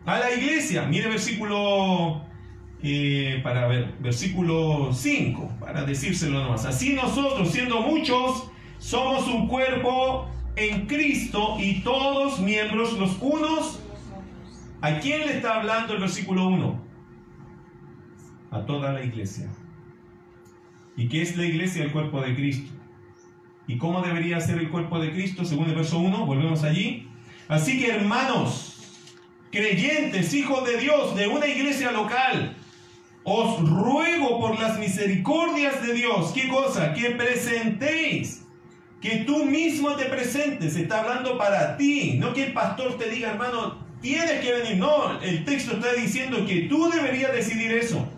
A 0.05 0.19
la 0.19 0.33
iglesia. 0.33 0.81
Mire 0.81 1.07
versículo 1.07 2.25
eh, 2.83 3.39
para 3.41 3.67
ver, 3.67 3.95
versículo 3.99 4.91
5, 4.93 5.53
para 5.59 5.83
decírselo 5.85 6.43
nomás. 6.43 6.65
Así 6.65 6.93
nosotros, 6.93 7.51
siendo 7.51 7.81
muchos, 7.81 8.51
somos 8.85 9.27
un 9.27 9.47
cuerpo 9.47 10.29
en 10.55 10.85
Cristo 10.85 11.57
y 11.59 11.81
todos 11.81 12.39
miembros 12.39 12.93
los 12.93 13.17
unos. 13.19 13.79
¿A 14.79 14.99
quién 14.99 15.21
le 15.21 15.37
está 15.37 15.55
hablando 15.55 15.95
el 15.95 16.01
versículo 16.01 16.47
1? 16.49 16.81
A 18.51 18.65
toda 18.67 18.93
la 18.93 19.03
iglesia. 19.03 19.49
¿Y 20.95 21.07
qué 21.07 21.23
es 21.23 21.35
la 21.35 21.45
iglesia? 21.45 21.83
El 21.83 21.91
cuerpo 21.91 22.21
de 22.21 22.35
Cristo. 22.35 22.71
¿Y 23.67 23.79
cómo 23.79 24.03
debería 24.03 24.39
ser 24.39 24.59
el 24.59 24.69
cuerpo 24.69 24.99
de 24.99 25.11
Cristo? 25.11 25.45
Según 25.45 25.67
el 25.69 25.75
verso 25.75 25.97
1, 25.97 26.23
volvemos 26.27 26.63
allí. 26.63 27.09
Así 27.47 27.79
que 27.79 27.89
hermanos, 27.89 29.01
creyentes, 29.51 30.31
hijos 30.35 30.63
de 30.63 30.77
Dios, 30.77 31.15
de 31.15 31.27
una 31.27 31.47
iglesia 31.47 31.91
local, 31.91 32.55
os 33.23 33.67
ruego 33.67 34.39
por 34.39 34.59
las 34.59 34.77
misericordias 34.77 35.81
de 35.83 35.93
Dios, 35.95 36.31
¿qué 36.35 36.47
cosa? 36.47 36.93
Que 36.93 37.11
presentéis 37.11 38.44
que 39.05 39.17
tú 39.17 39.45
mismo 39.45 39.91
te 39.95 40.05
presentes, 40.05 40.75
está 40.75 41.01
hablando 41.01 41.37
para 41.37 41.77
ti, 41.77 42.17
no 42.17 42.33
que 42.33 42.45
el 42.45 42.53
pastor 42.53 42.97
te 42.97 43.07
diga, 43.07 43.29
hermano, 43.29 43.77
tienes 44.01 44.43
que 44.43 44.51
venir, 44.51 44.77
no, 44.77 45.21
el 45.21 45.45
texto 45.45 45.75
está 45.75 45.93
diciendo 45.93 46.43
que 46.47 46.61
tú 46.61 46.89
deberías 46.89 47.31
decidir 47.31 47.71
eso, 47.73 48.09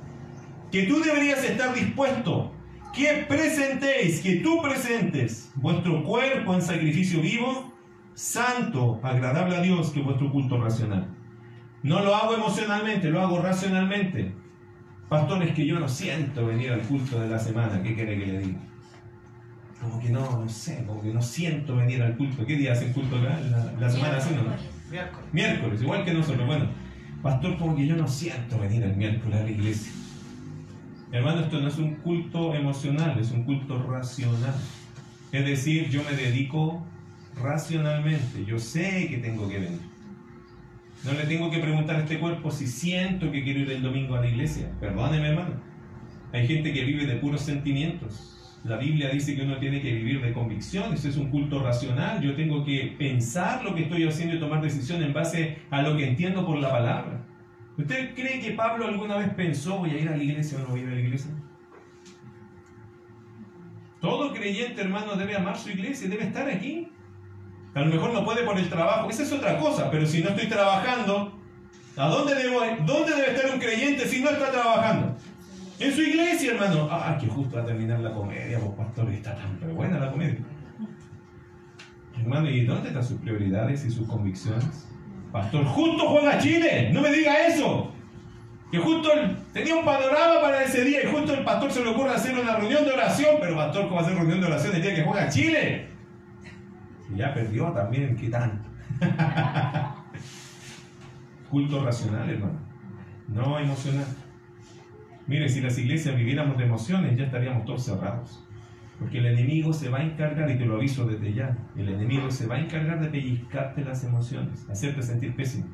que 0.71 0.83
tú 0.83 1.01
deberías 1.01 1.43
estar 1.43 1.75
dispuesto, 1.75 2.53
que 2.93 3.25
presentéis, 3.27 4.21
que 4.21 4.37
tú 4.37 4.61
presentes 4.61 5.51
vuestro 5.55 6.05
cuerpo 6.05 6.53
en 6.53 6.61
sacrificio 6.61 7.19
vivo, 7.19 7.73
santo, 8.13 9.01
agradable 9.03 9.57
a 9.57 9.61
Dios, 9.61 9.89
que 9.89 9.99
vuestro 9.99 10.31
culto 10.31 10.57
racional. 10.57 11.13
No 11.83 12.01
lo 12.01 12.15
hago 12.15 12.33
emocionalmente, 12.33 13.09
lo 13.09 13.19
hago 13.19 13.39
racionalmente. 13.39 14.33
Pastor, 15.09 15.43
es 15.43 15.53
que 15.53 15.65
yo 15.65 15.81
no 15.81 15.89
siento 15.89 16.45
venir 16.45 16.71
al 16.71 16.79
culto 16.83 17.19
de 17.19 17.27
la 17.27 17.39
semana, 17.39 17.83
¿qué 17.83 17.93
quiere 17.93 18.17
que 18.17 18.25
le 18.25 18.39
diga? 18.39 18.59
Como 19.81 19.99
que 19.99 20.09
no, 20.09 20.43
no 20.43 20.49
sé, 20.49 20.83
como 20.85 21.01
que 21.01 21.13
no 21.13 21.21
siento 21.21 21.75
venir 21.75 22.01
al 22.01 22.17
culto. 22.17 22.45
¿Qué 22.45 22.55
día 22.55 22.73
hacen 22.73 22.93
culto 22.93 23.17
acá? 23.17 23.39
La, 23.79 23.89
semana 23.89 24.17
así, 24.17 24.33
¿no? 24.33 24.43
Miércoles. 24.89 25.33
Miércoles, 25.33 25.81
igual 25.81 26.05
que 26.05 26.13
nosotros. 26.13 26.47
Bueno, 26.47 26.65
pastor, 27.21 27.57
como 27.57 27.75
que 27.75 27.85
yo 27.85 27.95
no 27.95 28.07
siento 28.07 28.57
venir 28.59 28.83
el 28.83 28.95
miércoles 28.95 29.39
a 29.39 29.43
la 29.43 29.51
iglesia. 29.51 29.91
Hermano, 31.11 31.41
esto 31.41 31.61
no 31.61 31.67
es 31.67 31.77
un 31.77 31.95
culto 31.95 32.53
emocional, 32.53 33.17
es 33.19 33.31
un 33.31 33.43
culto 33.43 33.81
racional. 33.83 34.55
Es 35.31 35.45
decir, 35.45 35.89
yo 35.89 36.03
me 36.03 36.15
dedico 36.15 36.85
racionalmente. 37.41 38.45
Yo 38.45 38.59
sé 38.59 39.07
que 39.09 39.17
tengo 39.17 39.47
que 39.47 39.59
venir. 39.59 39.79
No 41.05 41.13
le 41.13 41.25
tengo 41.25 41.51
que 41.51 41.59
preguntar 41.59 41.97
a 41.97 41.99
este 41.99 42.19
cuerpo 42.19 42.51
si 42.51 42.67
siento 42.67 43.31
que 43.31 43.43
quiero 43.43 43.59
ir 43.59 43.71
el 43.71 43.81
domingo 43.81 44.15
a 44.15 44.21
la 44.21 44.27
iglesia. 44.27 44.71
Perdóneme, 44.79 45.29
hermano. 45.29 45.55
Hay 46.33 46.47
gente 46.47 46.73
que 46.73 46.83
vive 46.83 47.05
de 47.05 47.15
puros 47.17 47.41
sentimientos. 47.41 48.36
La 48.67 48.75
Biblia 48.75 49.09
dice 49.09 49.33
que 49.33 49.43
uno 49.43 49.57
tiene 49.59 49.81
que 49.81 49.93
vivir 49.93 50.21
de 50.21 50.33
convicciones, 50.33 51.05
es 51.05 51.15
un 51.15 51.29
culto 51.29 51.63
racional. 51.63 52.21
Yo 52.21 52.35
tengo 52.35 52.65
que 52.65 52.95
pensar 52.99 53.63
lo 53.63 53.73
que 53.73 53.83
estoy 53.83 54.05
haciendo 54.05 54.35
y 54.35 54.39
tomar 54.39 54.61
decisión 54.61 55.01
en 55.01 55.13
base 55.13 55.59
a 55.69 55.81
lo 55.81 55.95
que 55.95 56.05
entiendo 56.05 56.45
por 56.45 56.57
la 56.57 56.69
palabra. 56.69 57.25
¿Usted 57.77 58.13
cree 58.13 58.41
que 58.41 58.51
Pablo 58.51 58.87
alguna 58.87 59.17
vez 59.17 59.29
pensó 59.35 59.77
voy 59.77 59.91
a 59.91 59.99
ir 59.99 60.09
a 60.09 60.17
la 60.17 60.23
iglesia 60.23 60.57
o 60.57 60.61
no 60.63 60.67
voy 60.67 60.81
a 60.81 60.83
ir 60.83 60.89
a 60.89 60.95
la 60.95 60.99
iglesia? 60.99 61.31
Todo 64.01 64.33
creyente, 64.33 64.81
hermano, 64.81 65.15
debe 65.15 65.37
amar 65.37 65.57
su 65.57 65.69
iglesia, 65.69 66.09
debe 66.09 66.25
estar 66.25 66.49
aquí. 66.49 66.91
A 67.73 67.79
lo 67.79 67.85
mejor 67.85 68.11
no 68.11 68.25
puede 68.25 68.43
por 68.43 68.57
el 68.57 68.67
trabajo, 68.67 69.09
esa 69.09 69.23
es 69.23 69.31
otra 69.31 69.59
cosa, 69.59 69.89
pero 69.89 70.05
si 70.05 70.21
no 70.21 70.29
estoy 70.31 70.47
trabajando, 70.47 71.39
¿a 71.95 72.09
dónde, 72.09 72.35
debo, 72.35 72.59
dónde 72.85 73.15
debe 73.15 73.33
estar 73.33 73.53
un 73.53 73.61
creyente 73.61 74.05
si 74.07 74.21
no 74.21 74.29
está 74.29 74.51
trabajando? 74.51 75.15
En 75.79 75.93
su 75.93 76.01
iglesia, 76.01 76.53
hermano. 76.53 76.87
Ah, 76.89 77.17
que 77.19 77.27
justo 77.27 77.57
va 77.57 77.63
a 77.63 77.65
terminar 77.65 77.99
la 77.99 78.11
comedia, 78.11 78.59
vos 78.59 78.75
pastor, 78.75 79.09
está 79.11 79.35
tan 79.35 79.59
buena 79.75 79.99
la 79.99 80.11
comedia. 80.11 80.39
Hermano, 82.19 82.49
¿y 82.49 82.65
dónde 82.65 82.87
están 82.89 83.03
sus 83.03 83.19
prioridades 83.19 83.85
y 83.85 83.91
sus 83.91 84.07
convicciones? 84.07 84.87
Pastor, 85.31 85.65
justo 85.65 86.07
juega 86.09 86.39
Chile, 86.39 86.89
no 86.91 87.01
me 87.01 87.11
diga 87.11 87.47
eso. 87.47 87.91
Que 88.71 88.79
justo 88.79 89.09
tenía 89.53 89.75
un 89.75 89.85
panorama 89.85 90.41
para 90.41 90.63
ese 90.63 90.83
día 90.83 91.03
y 91.03 91.11
justo 91.11 91.33
el 91.33 91.43
pastor 91.43 91.71
se 91.71 91.83
le 91.83 91.91
ocurre 91.91 92.09
hacer 92.09 92.37
una 92.37 92.57
reunión 92.57 92.83
de 92.83 92.91
oración, 92.91 93.37
pero 93.39 93.55
pastor, 93.55 93.83
¿cómo 93.83 93.95
va 93.95 94.01
a 94.01 94.05
hacer 94.05 94.17
reunión 94.17 94.41
de 94.41 94.47
oración 94.47 94.75
el 94.75 94.81
día 94.81 94.95
que 94.95 95.03
juega 95.03 95.29
Chile? 95.29 95.87
Y 97.13 97.17
ya 97.17 97.33
perdió 97.33 97.71
también, 97.71 98.17
¿qué 98.17 98.29
tanto? 98.29 98.67
Culto 101.49 101.85
racional, 101.85 102.29
hermano, 102.29 102.59
no 103.27 103.59
emocional. 103.59 104.05
Mire, 105.27 105.49
si 105.49 105.59
las 105.61 105.77
iglesias 105.77 106.15
viviéramos 106.15 106.57
de 106.57 106.63
emociones, 106.63 107.17
ya 107.17 107.25
estaríamos 107.25 107.65
todos 107.65 107.83
cerrados. 107.83 108.43
Porque 108.97 109.19
el 109.19 109.27
enemigo 109.27 109.73
se 109.73 109.89
va 109.89 109.99
a 109.99 110.03
encargar, 110.03 110.49
y 110.49 110.57
te 110.57 110.65
lo 110.65 110.77
aviso 110.77 111.05
desde 111.05 111.33
ya, 111.33 111.57
el 111.75 111.89
enemigo 111.89 112.31
se 112.31 112.47
va 112.47 112.55
a 112.55 112.59
encargar 112.59 112.99
de 112.99 113.09
pellizcarte 113.09 113.83
las 113.83 114.03
emociones, 114.03 114.65
hacerte 114.69 115.03
sentir 115.03 115.35
pésimo. 115.35 115.65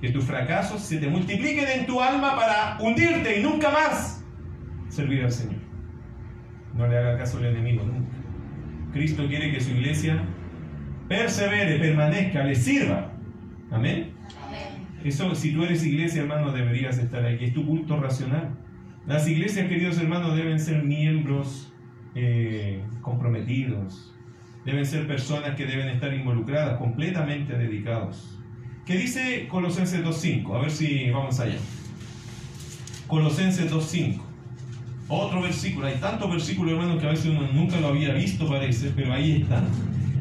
Que 0.00 0.10
tus 0.10 0.24
fracasos 0.24 0.82
se 0.82 0.98
te 0.98 1.08
multipliquen 1.08 1.66
en 1.68 1.86
tu 1.86 2.00
alma 2.00 2.36
para 2.36 2.78
hundirte 2.80 3.40
y 3.40 3.42
nunca 3.42 3.70
más 3.70 4.24
servir 4.88 5.24
al 5.24 5.32
Señor. 5.32 5.60
No 6.74 6.86
le 6.86 6.98
haga 6.98 7.16
caso 7.16 7.38
al 7.38 7.46
enemigo 7.46 7.84
nunca. 7.84 8.16
Cristo 8.92 9.26
quiere 9.26 9.52
que 9.52 9.60
su 9.60 9.70
iglesia 9.70 10.22
persevere, 11.08 11.78
permanezca, 11.78 12.44
le 12.44 12.54
sirva. 12.54 13.12
Amén. 13.70 14.17
Eso, 15.04 15.34
si 15.34 15.52
tú 15.52 15.62
eres 15.62 15.84
iglesia, 15.84 16.22
hermano, 16.22 16.52
deberías 16.52 16.98
estar 16.98 17.24
aquí. 17.24 17.46
Es 17.46 17.54
tu 17.54 17.66
culto 17.66 17.98
racional. 17.98 18.56
Las 19.06 19.26
iglesias, 19.28 19.68
queridos 19.68 19.98
hermanos, 19.98 20.36
deben 20.36 20.58
ser 20.58 20.82
miembros 20.82 21.72
eh, 22.14 22.82
comprometidos. 23.00 24.14
Deben 24.64 24.84
ser 24.84 25.06
personas 25.06 25.54
que 25.54 25.66
deben 25.66 25.88
estar 25.88 26.12
involucradas, 26.12 26.78
completamente 26.78 27.56
dedicados. 27.56 28.38
¿Qué 28.84 28.96
dice 28.96 29.46
Colosenses 29.48 30.04
2.5? 30.04 30.56
A 30.56 30.62
ver 30.62 30.70
si 30.70 31.10
vamos 31.10 31.38
allá. 31.40 31.58
Colosenses 33.06 33.72
2.5. 33.72 34.20
Otro 35.08 35.42
versículo. 35.42 35.86
Hay 35.86 35.96
tantos 35.96 36.30
versículos, 36.30 36.72
hermanos, 36.72 37.00
que 37.00 37.06
a 37.06 37.10
veces 37.10 37.26
uno 37.26 37.48
nunca 37.52 37.80
lo 37.80 37.88
había 37.88 38.12
visto, 38.12 38.46
parece, 38.46 38.92
pero 38.94 39.14
ahí 39.14 39.42
están. 39.42 39.64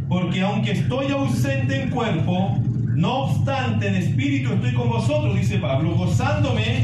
Porque 0.07 0.41
aunque 0.41 0.71
estoy 0.71 1.11
ausente 1.11 1.81
en 1.81 1.89
cuerpo, 1.89 2.57
no 2.97 3.25
obstante, 3.25 3.87
en 3.87 3.95
espíritu 3.95 4.53
estoy 4.53 4.73
con 4.73 4.89
vosotros, 4.89 5.35
dice 5.35 5.59
Pablo, 5.59 5.91
gozándome 5.91 6.83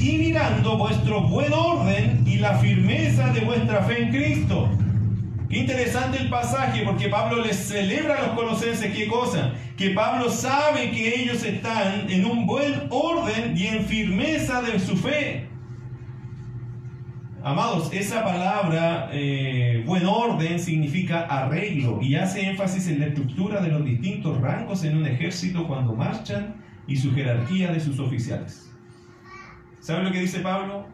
y 0.00 0.18
mirando 0.18 0.76
vuestro 0.76 1.20
buen 1.22 1.52
orden 1.52 2.24
y 2.26 2.38
la 2.38 2.58
firmeza 2.58 3.28
de 3.28 3.40
vuestra 3.42 3.84
fe 3.84 4.02
en 4.02 4.10
Cristo. 4.10 4.68
Qué 5.48 5.58
interesante 5.58 6.18
el 6.18 6.28
pasaje, 6.28 6.82
porque 6.84 7.08
Pablo 7.08 7.40
les 7.40 7.54
celebra 7.54 8.16
a 8.16 8.26
los 8.26 8.30
colosenses 8.30 8.92
qué 8.96 9.06
cosa? 9.06 9.52
Que 9.76 9.90
Pablo 9.90 10.28
sabe 10.28 10.90
que 10.90 11.22
ellos 11.22 11.44
están 11.44 12.10
en 12.10 12.24
un 12.24 12.46
buen 12.46 12.88
orden 12.90 13.56
y 13.56 13.68
en 13.68 13.84
firmeza 13.84 14.60
de 14.60 14.80
su 14.80 14.96
fe. 14.96 15.46
Amados, 17.44 17.92
esa 17.92 18.24
palabra 18.24 19.10
eh, 19.12 19.82
buen 19.84 20.06
orden 20.06 20.58
significa 20.58 21.26
arreglo 21.26 22.00
y 22.00 22.14
hace 22.14 22.48
énfasis 22.48 22.88
en 22.88 23.00
la 23.00 23.06
estructura 23.08 23.60
de 23.60 23.68
los 23.68 23.84
distintos 23.84 24.40
rangos 24.40 24.82
en 24.82 24.96
un 24.96 25.04
ejército 25.04 25.68
cuando 25.68 25.92
marchan 25.92 26.54
y 26.86 26.96
su 26.96 27.12
jerarquía 27.12 27.70
de 27.70 27.80
sus 27.80 28.00
oficiales. 28.00 28.72
¿Sabe 29.78 30.04
lo 30.04 30.10
que 30.10 30.20
dice 30.20 30.40
Pablo? 30.40 30.86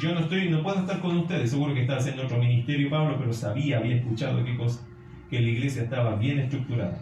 Yo 0.00 0.14
no 0.14 0.20
estoy, 0.20 0.48
no 0.48 0.62
puedo 0.62 0.80
estar 0.80 1.00
con 1.00 1.18
ustedes, 1.18 1.50
seguro 1.50 1.74
que 1.74 1.82
está 1.82 1.96
haciendo 1.96 2.22
otro 2.22 2.38
ministerio 2.38 2.88
Pablo, 2.88 3.18
pero 3.18 3.34
sabía, 3.34 3.76
había 3.76 3.96
escuchado 3.96 4.42
qué 4.46 4.56
cosa, 4.56 4.80
que 5.28 5.38
la 5.38 5.48
iglesia 5.48 5.82
estaba 5.82 6.16
bien 6.16 6.38
estructurada. 6.38 6.98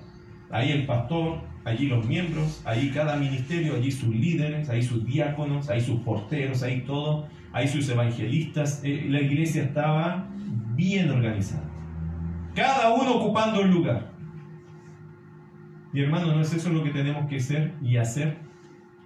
Ahí 0.50 0.72
el 0.72 0.86
pastor, 0.86 1.38
allí 1.64 1.86
los 1.86 2.04
miembros, 2.04 2.62
allí 2.64 2.90
cada 2.90 3.14
ministerio, 3.14 3.76
allí 3.76 3.92
sus 3.92 4.12
líderes, 4.12 4.68
ahí 4.68 4.82
sus 4.82 5.06
diáconos, 5.06 5.70
ahí 5.70 5.80
sus 5.80 6.00
porteros, 6.00 6.64
ahí 6.64 6.80
todo 6.80 7.28
hay 7.52 7.68
sus 7.68 7.88
evangelistas, 7.88 8.80
eh, 8.84 9.06
la 9.08 9.20
iglesia 9.20 9.64
estaba 9.64 10.28
bien 10.74 11.10
organizada. 11.10 11.68
Cada 12.54 12.92
uno 12.94 13.16
ocupando 13.16 13.62
un 13.62 13.70
lugar. 13.70 14.12
Y 15.92 16.02
hermano, 16.02 16.34
¿no 16.34 16.40
es 16.40 16.52
eso 16.52 16.70
lo 16.70 16.84
que 16.84 16.90
tenemos 16.90 17.28
que 17.28 17.40
ser 17.40 17.74
y 17.82 17.96
hacer? 17.96 18.38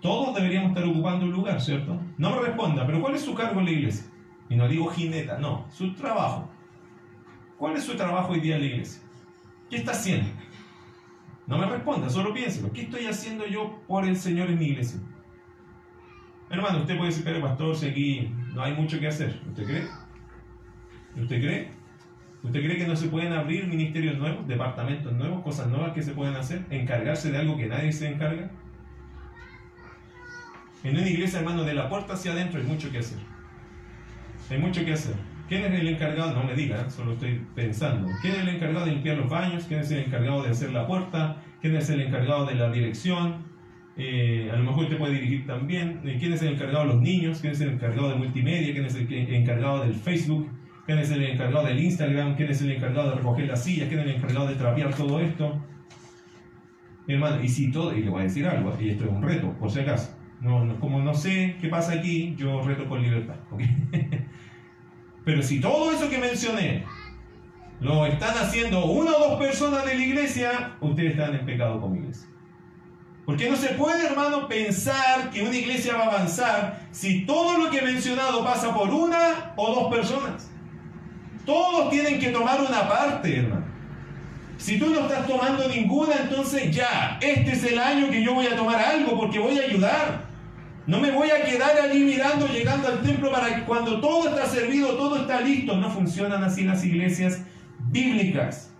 Todos 0.00 0.34
deberíamos 0.34 0.70
estar 0.70 0.84
ocupando 0.84 1.24
un 1.24 1.32
lugar, 1.32 1.60
¿cierto? 1.60 1.98
No 2.18 2.30
me 2.30 2.40
responda, 2.40 2.84
pero 2.84 3.00
¿cuál 3.00 3.14
es 3.14 3.22
su 3.22 3.34
cargo 3.34 3.60
en 3.60 3.66
la 3.66 3.72
iglesia? 3.72 4.06
Y 4.50 4.56
no 4.56 4.68
digo 4.68 4.88
jineta, 4.88 5.38
no, 5.38 5.66
su 5.70 5.94
trabajo. 5.94 6.50
¿Cuál 7.58 7.76
es 7.76 7.84
su 7.84 7.96
trabajo 7.96 8.32
hoy 8.32 8.40
día 8.40 8.56
en 8.56 8.60
la 8.60 8.66
iglesia? 8.66 9.02
¿Qué 9.70 9.76
está 9.76 9.92
haciendo? 9.92 10.28
No 11.46 11.56
me 11.56 11.66
responda, 11.66 12.10
solo 12.10 12.34
piénselo. 12.34 12.72
¿Qué 12.72 12.82
estoy 12.82 13.06
haciendo 13.06 13.46
yo 13.46 13.80
por 13.86 14.04
el 14.04 14.16
Señor 14.16 14.50
en 14.50 14.58
mi 14.58 14.66
iglesia? 14.66 15.00
Hermano, 16.54 16.78
usted 16.78 16.96
puede 16.96 17.10
decir, 17.10 17.24
pero 17.24 17.40
pastor, 17.40 17.74
si 17.74 17.88
aquí 17.88 18.32
no 18.54 18.62
hay 18.62 18.74
mucho 18.74 19.00
que 19.00 19.08
hacer. 19.08 19.40
¿Usted 19.48 19.64
cree? 19.64 19.88
¿Usted 21.20 21.40
cree? 21.40 21.68
¿Usted 22.44 22.60
cree 22.60 22.76
que 22.76 22.86
no 22.86 22.94
se 22.94 23.08
pueden 23.08 23.32
abrir 23.32 23.66
ministerios 23.66 24.16
nuevos, 24.18 24.46
departamentos 24.46 25.12
nuevos, 25.14 25.42
cosas 25.42 25.66
nuevas 25.66 25.92
que 25.94 26.02
se 26.02 26.12
pueden 26.12 26.36
hacer? 26.36 26.64
¿Encargarse 26.70 27.32
de 27.32 27.38
algo 27.38 27.56
que 27.56 27.66
nadie 27.66 27.92
se 27.92 28.08
encarga? 28.08 28.52
En 30.84 30.96
una 30.96 31.08
iglesia, 31.08 31.40
hermano, 31.40 31.64
de 31.64 31.74
la 31.74 31.88
puerta 31.88 32.12
hacia 32.12 32.30
adentro 32.30 32.60
hay 32.60 32.66
mucho 32.66 32.88
que 32.92 32.98
hacer. 32.98 33.18
Hay 34.48 34.58
mucho 34.58 34.84
que 34.84 34.92
hacer. 34.92 35.16
¿Quién 35.48 35.64
es 35.64 35.80
el 35.80 35.88
encargado? 35.88 36.34
No 36.34 36.44
me 36.44 36.54
diga, 36.54 36.88
solo 36.88 37.14
estoy 37.14 37.44
pensando. 37.56 38.08
¿Quién 38.22 38.34
es 38.34 38.40
el 38.42 38.48
encargado 38.50 38.86
de 38.86 38.92
limpiar 38.92 39.16
los 39.16 39.28
baños? 39.28 39.64
¿Quién 39.66 39.80
es 39.80 39.90
el 39.90 40.04
encargado 40.04 40.44
de 40.44 40.50
hacer 40.50 40.70
la 40.70 40.86
puerta? 40.86 41.42
¿Quién 41.60 41.74
es 41.74 41.90
el 41.90 42.00
encargado 42.00 42.46
de 42.46 42.54
la 42.54 42.70
dirección? 42.70 43.53
Eh, 43.96 44.50
a 44.52 44.56
lo 44.56 44.64
mejor 44.64 44.88
te 44.88 44.96
puede 44.96 45.14
dirigir 45.14 45.46
también. 45.46 46.00
Eh, 46.04 46.16
¿Quién 46.18 46.32
es 46.32 46.42
el 46.42 46.54
encargado 46.54 46.86
de 46.86 46.94
los 46.94 47.02
niños? 47.02 47.40
¿Quién 47.40 47.52
es 47.52 47.60
el 47.60 47.70
encargado 47.70 48.08
de 48.10 48.16
multimedia? 48.16 48.72
¿Quién 48.72 48.86
es 48.86 48.94
el 48.94 49.34
encargado 49.34 49.84
del 49.84 49.94
Facebook? 49.94 50.48
¿Quién 50.86 50.98
es 50.98 51.10
el 51.10 51.22
encargado 51.22 51.66
del 51.66 51.80
Instagram? 51.80 52.36
¿Quién 52.36 52.50
es 52.50 52.60
el 52.60 52.72
encargado 52.72 53.10
de 53.10 53.16
recoger 53.16 53.46
las 53.46 53.64
sillas? 53.64 53.88
¿Quién 53.88 54.00
es 54.00 54.06
el 54.06 54.14
encargado 54.16 54.48
de 54.48 54.54
trapear 54.56 54.94
todo 54.94 55.20
esto? 55.20 55.62
hermano, 57.06 57.42
y 57.42 57.48
si 57.48 57.70
todo, 57.70 57.94
y 57.94 58.02
le 58.02 58.10
voy 58.10 58.22
a 58.22 58.24
decir 58.24 58.46
algo, 58.46 58.74
y 58.80 58.90
esto 58.90 59.04
es 59.04 59.10
un 59.10 59.22
reto, 59.22 59.52
por 59.58 59.70
si 59.70 59.80
acaso. 59.80 60.16
No, 60.40 60.78
como 60.80 61.00
no 61.00 61.14
sé 61.14 61.56
qué 61.60 61.68
pasa 61.68 61.92
aquí, 61.92 62.34
yo 62.36 62.62
reto 62.62 62.88
con 62.88 63.02
libertad. 63.02 63.36
Pero 65.24 65.42
si 65.42 65.60
todo 65.60 65.90
eso 65.92 66.10
que 66.10 66.18
mencioné 66.18 66.84
lo 67.80 68.06
están 68.06 68.36
haciendo 68.36 68.86
una 68.86 69.12
o 69.12 69.30
dos 69.30 69.38
personas 69.38 69.84
de 69.84 69.94
la 69.94 70.04
iglesia, 70.04 70.76
ustedes 70.80 71.12
están 71.12 71.34
en 71.34 71.46
pecado 71.46 71.80
con 71.80 71.92
mi 71.92 71.98
iglesia. 71.98 72.28
Porque 73.26 73.48
no 73.48 73.56
se 73.56 73.68
puede, 73.70 74.06
hermano, 74.06 74.48
pensar 74.48 75.30
que 75.30 75.42
una 75.42 75.56
iglesia 75.56 75.96
va 75.96 76.04
a 76.04 76.08
avanzar 76.08 76.80
si 76.92 77.24
todo 77.24 77.58
lo 77.58 77.70
que 77.70 77.78
he 77.78 77.82
mencionado 77.82 78.44
pasa 78.44 78.74
por 78.74 78.90
una 78.90 79.54
o 79.56 79.74
dos 79.74 79.94
personas. 79.94 80.50
Todos 81.46 81.90
tienen 81.90 82.18
que 82.20 82.30
tomar 82.30 82.60
una 82.60 82.86
parte, 82.88 83.38
hermano. 83.38 83.64
Si 84.58 84.78
tú 84.78 84.90
no 84.90 85.00
estás 85.00 85.26
tomando 85.26 85.68
ninguna, 85.68 86.14
entonces 86.22 86.74
ya, 86.74 87.18
este 87.20 87.52
es 87.52 87.64
el 87.64 87.78
año 87.78 88.10
que 88.10 88.22
yo 88.22 88.34
voy 88.34 88.46
a 88.46 88.56
tomar 88.56 88.76
algo 88.76 89.18
porque 89.18 89.38
voy 89.38 89.58
a 89.58 89.64
ayudar. 89.64 90.24
No 90.86 91.00
me 91.00 91.10
voy 91.10 91.30
a 91.30 91.44
quedar 91.44 91.80
allí 91.80 92.04
mirando, 92.04 92.46
llegando 92.46 92.88
al 92.88 93.00
templo 93.00 93.32
para 93.32 93.54
que 93.54 93.64
cuando 93.64 94.00
todo 94.00 94.28
está 94.28 94.46
servido, 94.46 94.96
todo 94.96 95.16
está 95.16 95.40
listo. 95.40 95.76
No 95.76 95.90
funcionan 95.90 96.44
así 96.44 96.64
las 96.64 96.84
iglesias 96.84 97.40
bíblicas. 97.90 98.73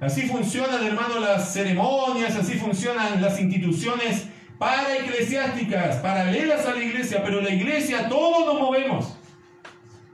Así 0.00 0.22
funcionan, 0.22 0.84
hermano, 0.84 1.20
las 1.20 1.52
ceremonias, 1.52 2.36
así 2.36 2.58
funcionan 2.58 3.20
las 3.22 3.40
instituciones 3.40 4.28
para 4.58 4.96
eclesiásticas, 4.96 5.96
paralelas 5.96 6.66
a 6.66 6.74
la 6.74 6.82
iglesia, 6.82 7.22
pero 7.24 7.40
la 7.40 7.50
iglesia 7.50 8.08
todos 8.08 8.46
nos 8.46 8.60
movemos. 8.60 9.16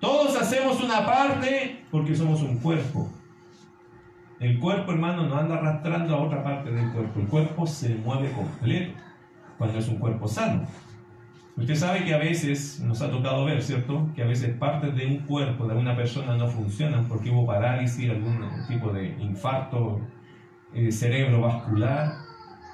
Todos 0.01 0.37
hacemos 0.41 0.83
una 0.83 1.07
parte 1.07 1.85
porque 1.91 2.15
somos 2.15 2.43
un 2.43 2.59
cuerpo. 2.59 3.09
El 4.41 4.59
cuerpo, 4.59 4.91
hermano, 4.91 5.29
no 5.29 5.37
anda 5.37 5.55
arrastrando 5.55 6.17
a 6.17 6.21
otra 6.21 6.43
parte 6.43 6.73
del 6.73 6.91
cuerpo. 6.91 7.21
El 7.21 7.27
cuerpo 7.29 7.67
se 7.67 7.95
mueve 7.95 8.33
completo 8.33 8.99
cuando 9.57 9.79
es 9.79 9.87
un 9.87 9.99
cuerpo 9.99 10.27
sano. 10.27 10.67
Usted 11.57 11.75
sabe 11.75 12.05
que 12.05 12.15
a 12.15 12.19
veces 12.19 12.81
nos 12.81 13.03
ha 13.03 13.11
tocado 13.11 13.45
ver, 13.45 13.63
¿cierto? 13.63 14.09
Que 14.15 14.23
a 14.23 14.27
veces 14.27 14.57
partes 14.57 14.95
de 14.97 15.07
un 15.07 15.19
cuerpo 15.19 15.67
de 15.69 15.75
una 15.75 15.95
persona 15.95 16.35
no 16.37 16.49
funcionan 16.49 17.07
porque 17.07 17.31
hubo 17.31 17.47
parálisis, 17.47 18.09
algún 18.09 18.41
tipo 18.69 18.91
de 18.91 19.15
infarto 19.19 20.01
eh, 20.75 20.91
cerebrovascular. 20.91 22.15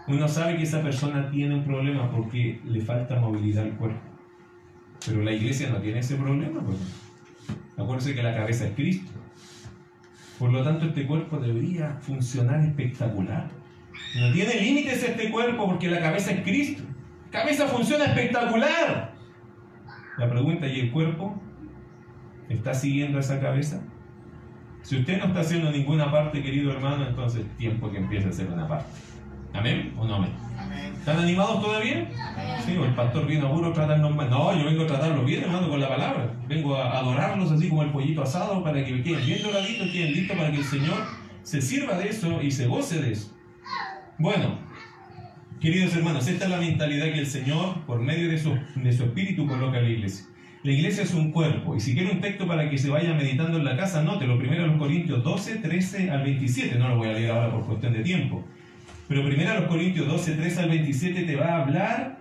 Uno 0.06 0.28
sabe 0.28 0.56
que 0.56 0.62
esa 0.62 0.80
persona 0.80 1.28
tiene 1.28 1.56
un 1.56 1.64
problema 1.64 2.10
porque 2.10 2.60
le 2.64 2.80
falta 2.80 3.18
movilidad 3.18 3.64
al 3.64 3.76
cuerpo. 3.76 4.00
Pero 5.04 5.22
la 5.22 5.32
iglesia 5.32 5.70
no 5.70 5.78
tiene 5.78 5.98
ese 5.98 6.14
problema. 6.14 6.60
Pues. 6.60 6.78
Acuérdense 7.76 8.14
que 8.14 8.22
la 8.22 8.34
cabeza 8.34 8.66
es 8.66 8.74
Cristo. 8.74 9.10
Por 10.38 10.52
lo 10.52 10.62
tanto, 10.62 10.86
este 10.86 11.04
cuerpo 11.04 11.38
debería 11.38 11.96
funcionar 12.00 12.60
espectacular. 12.60 13.50
No 14.18 14.32
tiene 14.32 14.54
límites 14.60 15.02
este 15.02 15.30
cuerpo 15.30 15.66
porque 15.66 15.88
la 15.88 16.00
cabeza 16.00 16.30
es 16.30 16.42
Cristo. 16.42 16.84
Cabeza 17.30 17.66
funciona 17.66 18.06
espectacular. 18.06 19.14
La 20.16 20.30
pregunta, 20.30 20.66
¿y 20.66 20.80
el 20.80 20.90
cuerpo? 20.90 21.40
¿Está 22.48 22.74
siguiendo 22.74 23.18
esa 23.18 23.38
cabeza? 23.40 23.80
Si 24.82 24.96
usted 24.96 25.18
no 25.18 25.26
está 25.26 25.40
haciendo 25.40 25.70
ninguna 25.70 26.10
parte, 26.10 26.42
querido 26.42 26.72
hermano, 26.72 27.06
entonces 27.06 27.42
es 27.42 27.56
tiempo 27.56 27.90
que 27.90 27.98
empiece 27.98 28.26
a 28.26 28.30
hacer 28.30 28.48
una 28.48 28.66
parte. 28.66 28.90
¿Amén 29.52 29.94
o 29.98 30.06
no 30.06 30.16
amén? 30.16 30.32
¿Están 30.98 31.18
animados 31.18 31.62
todavía? 31.62 32.08
Sí, 32.64 32.76
o 32.76 32.84
el 32.84 32.94
pastor 32.94 33.26
vino 33.26 33.46
a 33.46 33.52
puro 33.52 33.72
tratarnos 33.72 34.14
mal. 34.14 34.28
No, 34.28 34.56
yo 34.56 34.64
vengo 34.64 34.82
a 34.82 34.86
tratarlos 34.86 35.24
bien, 35.24 35.44
hermano, 35.44 35.68
con 35.68 35.80
la 35.80 35.88
palabra. 35.88 36.32
Vengo 36.48 36.76
a 36.76 36.98
adorarlos 36.98 37.52
así 37.52 37.68
como 37.68 37.82
el 37.82 37.90
pollito 37.90 38.22
asado 38.22 38.62
para 38.62 38.84
que 38.84 39.02
queden 39.02 39.24
bien 39.24 39.42
doraditos, 39.42 39.88
queden 39.90 40.12
listos 40.12 40.36
para 40.36 40.50
que 40.50 40.58
el 40.58 40.64
Señor 40.64 40.98
se 41.42 41.62
sirva 41.62 41.96
de 41.96 42.08
eso 42.08 42.42
y 42.42 42.50
se 42.50 42.66
goce 42.66 43.00
de 43.00 43.12
eso. 43.12 43.34
Bueno, 44.18 44.58
Queridos 45.60 45.96
hermanos, 45.96 46.28
esta 46.28 46.44
es 46.44 46.50
la 46.52 46.60
mentalidad 46.60 47.06
que 47.06 47.18
el 47.18 47.26
Señor, 47.26 47.84
por 47.84 48.00
medio 48.00 48.28
de 48.28 48.38
su, 48.38 48.56
de 48.76 48.92
su 48.92 49.02
espíritu, 49.02 49.44
coloca 49.44 49.78
en 49.78 49.84
la 49.86 49.90
iglesia. 49.90 50.26
La 50.62 50.70
iglesia 50.70 51.02
es 51.02 51.12
un 51.14 51.32
cuerpo, 51.32 51.74
y 51.74 51.80
si 51.80 51.94
quiere 51.94 52.12
un 52.12 52.20
texto 52.20 52.46
para 52.46 52.70
que 52.70 52.78
se 52.78 52.88
vaya 52.88 53.12
meditando 53.12 53.58
en 53.58 53.64
la 53.64 53.76
casa, 53.76 54.04
note 54.04 54.24
lo 54.28 54.38
primero 54.38 54.62
a 54.62 54.66
los 54.68 54.78
Corintios 54.78 55.24
12, 55.24 55.56
13 55.56 56.10
al 56.12 56.22
27, 56.22 56.78
no 56.78 56.90
lo 56.90 56.96
voy 56.98 57.08
a 57.08 57.12
leer 57.12 57.32
ahora 57.32 57.50
por 57.50 57.66
cuestión 57.66 57.92
de 57.92 58.04
tiempo, 58.04 58.44
pero 59.08 59.24
primero 59.24 59.50
a 59.50 59.54
los 59.54 59.64
Corintios 59.64 60.06
12, 60.06 60.34
13 60.34 60.60
al 60.60 60.68
27 60.68 61.22
te 61.24 61.34
va 61.36 61.46
a 61.46 61.62
hablar 61.62 62.17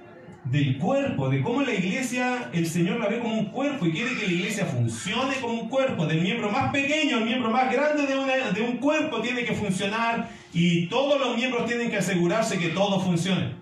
del 0.52 0.78
cuerpo, 0.78 1.30
de 1.30 1.42
cómo 1.42 1.62
la 1.62 1.74
iglesia, 1.74 2.50
el 2.54 2.66
Señor 2.68 3.00
la 3.00 3.08
ve 3.08 3.20
como 3.20 3.34
un 3.34 3.46
cuerpo 3.46 3.86
y 3.86 3.92
quiere 3.92 4.16
que 4.16 4.28
la 4.28 4.34
iglesia 4.34 4.66
funcione 4.66 5.36
como 5.42 5.54
un 5.62 5.70
cuerpo, 5.70 6.06
del 6.06 6.22
miembro 6.22 6.50
más 6.50 6.72
pequeño 6.72 7.18
al 7.18 7.26
miembro 7.26 7.50
más 7.52 7.72
grande 7.72 8.04
de, 8.04 8.16
de 8.54 8.62
un 8.62 8.78
cuerpo 8.78 9.22
tiene 9.22 9.44
que 9.44 9.54
funcionar 9.54 10.30
y 10.54 10.88
todos 10.88 11.20
los 11.20 11.36
miembros 11.36 11.66
tienen 11.66 11.90
que 11.90 11.98
asegurarse 11.98 12.58
que 12.60 12.70
todo 12.70 13.00
funcione. 13.00 13.56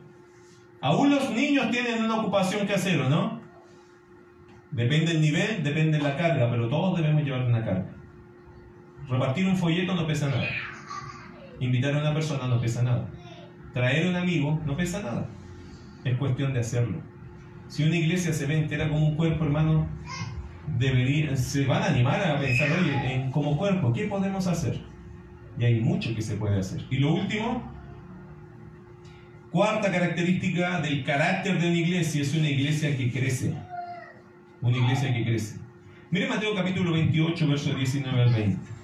Aún 0.82 1.10
los 1.10 1.32
niños 1.32 1.72
tienen 1.72 2.04
una 2.04 2.22
ocupación 2.22 2.68
que 2.68 2.74
hacer, 2.74 3.00
¿o 3.02 3.10
no? 3.10 3.42
Depende 4.70 5.14
del 5.14 5.22
nivel, 5.22 5.64
depende 5.64 5.98
de 5.98 6.04
la 6.04 6.18
carga, 6.18 6.50
pero 6.52 6.70
todos 6.70 6.98
debemos 6.98 7.24
llevar 7.24 7.42
una 7.42 7.64
carga. 7.64 7.86
Repartir 9.10 9.48
un 9.48 9.58
folleto 9.58 9.96
no 9.96 10.06
pesa 10.06 10.28
nada. 10.28 10.48
Invitar 11.60 11.96
a 11.96 12.00
una 12.00 12.14
persona 12.14 12.48
no 12.48 12.60
pesa 12.60 12.84
nada. 12.84 13.08
Traer 13.74 14.08
un 14.08 14.16
amigo 14.16 14.62
no 14.66 14.76
pesa 14.76 15.02
nada. 15.02 15.28
Es 16.06 16.18
cuestión 16.18 16.54
de 16.54 16.62
hacerlo. 16.62 17.02
Si 17.68 17.84
una 17.84 17.98
iglesia 17.98 18.32
se 18.32 18.46
ve 18.46 18.58
entera 18.58 18.88
como 18.88 19.08
un 19.08 19.16
cuerpo, 19.16 19.44
hermano, 19.44 19.88
debería, 20.78 21.36
se 21.36 21.66
van 21.66 21.82
a 21.82 21.88
animar 21.88 22.22
a 22.22 22.40
pensar, 22.40 22.70
oye, 22.80 23.14
en, 23.14 23.32
como 23.32 23.58
cuerpo, 23.58 23.92
¿qué 23.92 24.06
podemos 24.06 24.46
hacer? 24.46 24.80
Y 25.58 25.66
hay 25.66 25.82
mucho 25.82 26.14
que 26.16 26.22
se 26.22 26.36
puede 26.36 26.60
hacer. 26.60 26.86
Y 26.92 27.00
lo 27.00 27.16
último, 27.16 27.64
cuarta 29.52 29.92
característica 29.92 30.80
del 30.80 31.04
carácter 31.04 31.60
de 31.60 31.70
una 31.70 31.78
iglesia 31.78 32.22
es 32.22 32.36
una 32.36 32.50
iglesia 32.50 32.96
que 32.96 33.12
crece. 33.12 33.56
Una 34.62 34.78
iglesia 34.78 35.12
que 35.12 35.26
crece. 35.26 35.60
Mire 36.12 36.28
Mateo 36.28 36.54
capítulo 36.54 36.92
28, 36.92 37.48
versos 37.48 37.76
19 37.76 38.22
al 38.22 38.34
20. 38.34 38.75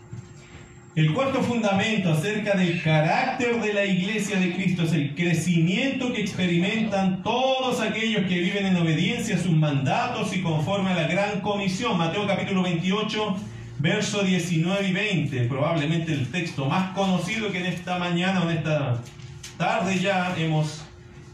El 0.94 1.14
cuarto 1.14 1.42
fundamento 1.42 2.12
acerca 2.12 2.54
del 2.54 2.82
carácter 2.84 3.62
de 3.62 3.74
la 3.74 3.86
iglesia 3.86 4.38
de 4.38 4.54
Cristo 4.54 4.84
es 4.84 4.92
el 4.92 5.16
crecimiento 5.16 6.12
que 6.12 6.20
experimentan 6.20 7.24
todos 7.24 7.80
aquellos 7.80 8.28
que 8.28 8.42
viven 8.42 8.66
en 8.66 8.76
obediencia 8.76 9.38
a 9.38 9.40
sus 9.40 9.54
mandatos 9.54 10.36
y 10.36 10.42
conforme 10.42 10.90
a 10.90 10.96
la 10.96 11.08
gran 11.08 11.40
comisión. 11.40 11.98
Mateo 11.98 12.28
capítulo 12.28 12.64
28, 12.64 13.38
versos 13.80 14.26
19 14.26 14.90
y 14.90 14.92
20, 14.92 15.42
probablemente 15.46 16.12
el 16.12 16.30
texto 16.30 16.66
más 16.66 16.94
conocido 16.94 17.54
que 17.54 17.60
en 17.60 17.68
esta 17.68 17.98
mañana 17.98 18.42
o 18.42 18.50
en 18.50 18.58
esta 18.58 19.02
tarde 19.58 19.98
ya 19.98 20.36
hemos 20.38 20.82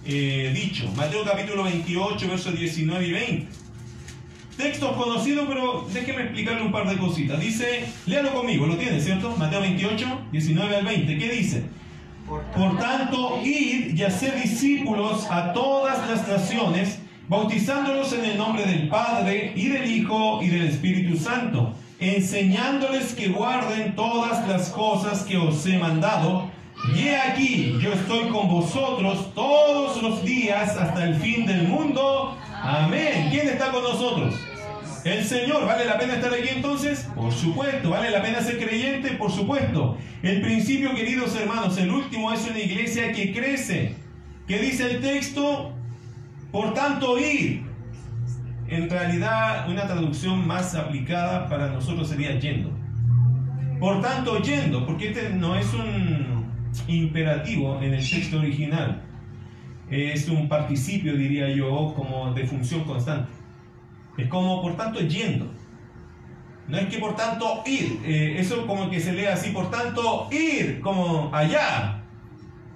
eh, 0.05 0.51
dicho. 0.53 0.87
Mateo 0.95 1.25
capítulo 1.25 1.63
28, 1.63 2.27
versos 2.27 2.59
19 2.59 3.07
y 3.07 3.11
20. 3.11 3.56
Texto 4.57 4.95
conocido, 4.95 5.45
pero 5.47 5.87
déjeme 5.93 6.23
explicarle 6.23 6.63
un 6.63 6.71
par 6.71 6.89
de 6.89 6.97
cositas. 6.97 7.39
Dice, 7.39 7.85
léalo 8.07 8.33
conmigo, 8.33 8.65
lo 8.65 8.75
tiene, 8.75 8.99
¿cierto? 8.99 9.35
Mateo 9.37 9.61
28, 9.61 10.05
19 10.31 10.75
al 10.75 10.85
20. 10.85 11.17
¿Qué 11.19 11.29
dice? 11.29 11.65
Por 12.27 12.77
tanto, 12.77 13.39
id 13.43 13.95
y 13.95 14.03
hacer 14.03 14.41
discípulos 14.41 15.27
a 15.29 15.53
todas 15.53 16.09
las 16.09 16.27
naciones, 16.27 16.99
bautizándolos 17.29 18.11
en 18.13 18.25
el 18.25 18.37
nombre 18.37 18.65
del 18.65 18.89
Padre 18.89 19.53
y 19.55 19.67
del 19.67 19.89
Hijo 19.89 20.41
y 20.41 20.47
del 20.47 20.67
Espíritu 20.67 21.17
Santo, 21.17 21.73
enseñándoles 21.99 23.13
que 23.13 23.29
guarden 23.29 23.95
todas 23.95 24.45
las 24.47 24.69
cosas 24.69 25.23
que 25.23 25.37
os 25.37 25.65
he 25.67 25.77
mandado. 25.77 26.49
Y 26.95 27.07
he 27.07 27.17
aquí, 27.17 27.75
yo 27.79 27.93
estoy 27.93 28.27
con 28.29 28.49
vosotros 28.49 29.33
todos 29.33 30.01
los 30.01 30.23
días 30.25 30.75
hasta 30.75 31.05
el 31.05 31.15
fin 31.15 31.45
del 31.45 31.67
mundo. 31.67 32.37
Amén. 32.61 33.29
¿Quién 33.29 33.47
está 33.49 33.71
con 33.71 33.83
nosotros? 33.83 34.35
El 35.03 35.23
Señor. 35.23 35.65
¿Vale 35.65 35.85
la 35.85 35.97
pena 35.97 36.15
estar 36.15 36.33
aquí 36.33 36.49
entonces? 36.55 37.07
Por 37.15 37.31
supuesto. 37.31 37.89
¿Vale 37.89 38.09
la 38.09 38.21
pena 38.21 38.41
ser 38.41 38.57
creyente? 38.57 39.11
Por 39.11 39.31
supuesto. 39.31 39.97
El 40.23 40.41
principio, 40.41 40.93
queridos 40.95 41.35
hermanos, 41.35 41.77
el 41.77 41.91
último 41.91 42.31
es 42.33 42.47
una 42.49 42.59
iglesia 42.59 43.11
que 43.13 43.31
crece. 43.31 43.95
¿Qué 44.47 44.59
dice 44.59 44.91
el 44.91 45.01
texto? 45.01 45.71
Por 46.51 46.73
tanto, 46.73 47.19
ir. 47.19 47.63
En 48.67 48.89
realidad, 48.89 49.69
una 49.69 49.87
traducción 49.87 50.45
más 50.45 50.75
aplicada 50.75 51.47
para 51.47 51.67
nosotros 51.67 52.09
sería 52.09 52.37
yendo. 52.39 52.71
Por 53.79 54.01
tanto, 54.01 54.41
yendo, 54.41 54.85
porque 54.85 55.09
este 55.09 55.29
no 55.29 55.55
es 55.55 55.73
un 55.73 56.45
imperativo 56.87 57.79
en 57.81 57.93
el 57.93 58.09
texto 58.09 58.39
original 58.39 59.06
es 59.89 60.27
un 60.27 60.49
participio, 60.49 61.15
diría 61.15 61.49
yo, 61.49 61.93
como 61.95 62.33
de 62.33 62.45
función 62.45 62.83
constante. 62.83 63.31
Es 64.17 64.27
como, 64.27 64.61
por 64.61 64.75
tanto, 64.75 64.99
yendo. 64.99 65.51
No 66.67 66.77
es 66.77 66.88
que, 66.88 66.97
por 66.97 67.15
tanto, 67.15 67.63
ir. 67.65 67.99
Eh, 68.03 68.35
eso 68.39 68.67
como 68.67 68.89
que 68.89 68.99
se 68.99 69.13
lee 69.13 69.25
así, 69.25 69.51
por 69.51 69.71
tanto, 69.71 70.27
ir, 70.31 70.81
como 70.81 71.33
allá. 71.33 72.03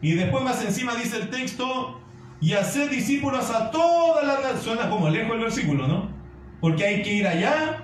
Y 0.02 0.14
después 0.14 0.44
más 0.44 0.64
encima 0.64 0.96
dice 0.96 1.18
el 1.18 1.30
texto, 1.30 2.00
y 2.40 2.54
hacer 2.54 2.90
discípulos 2.90 3.50
a 3.52 3.70
todas 3.70 4.26
las 4.26 4.62
Suena 4.62 4.90
como 4.90 5.10
lejos 5.10 5.36
el 5.36 5.42
versículo, 5.42 5.88
¿no? 5.88 6.10
Porque 6.60 6.86
hay 6.86 7.04
que 7.04 7.14
ir 7.14 7.28
allá 7.28 7.78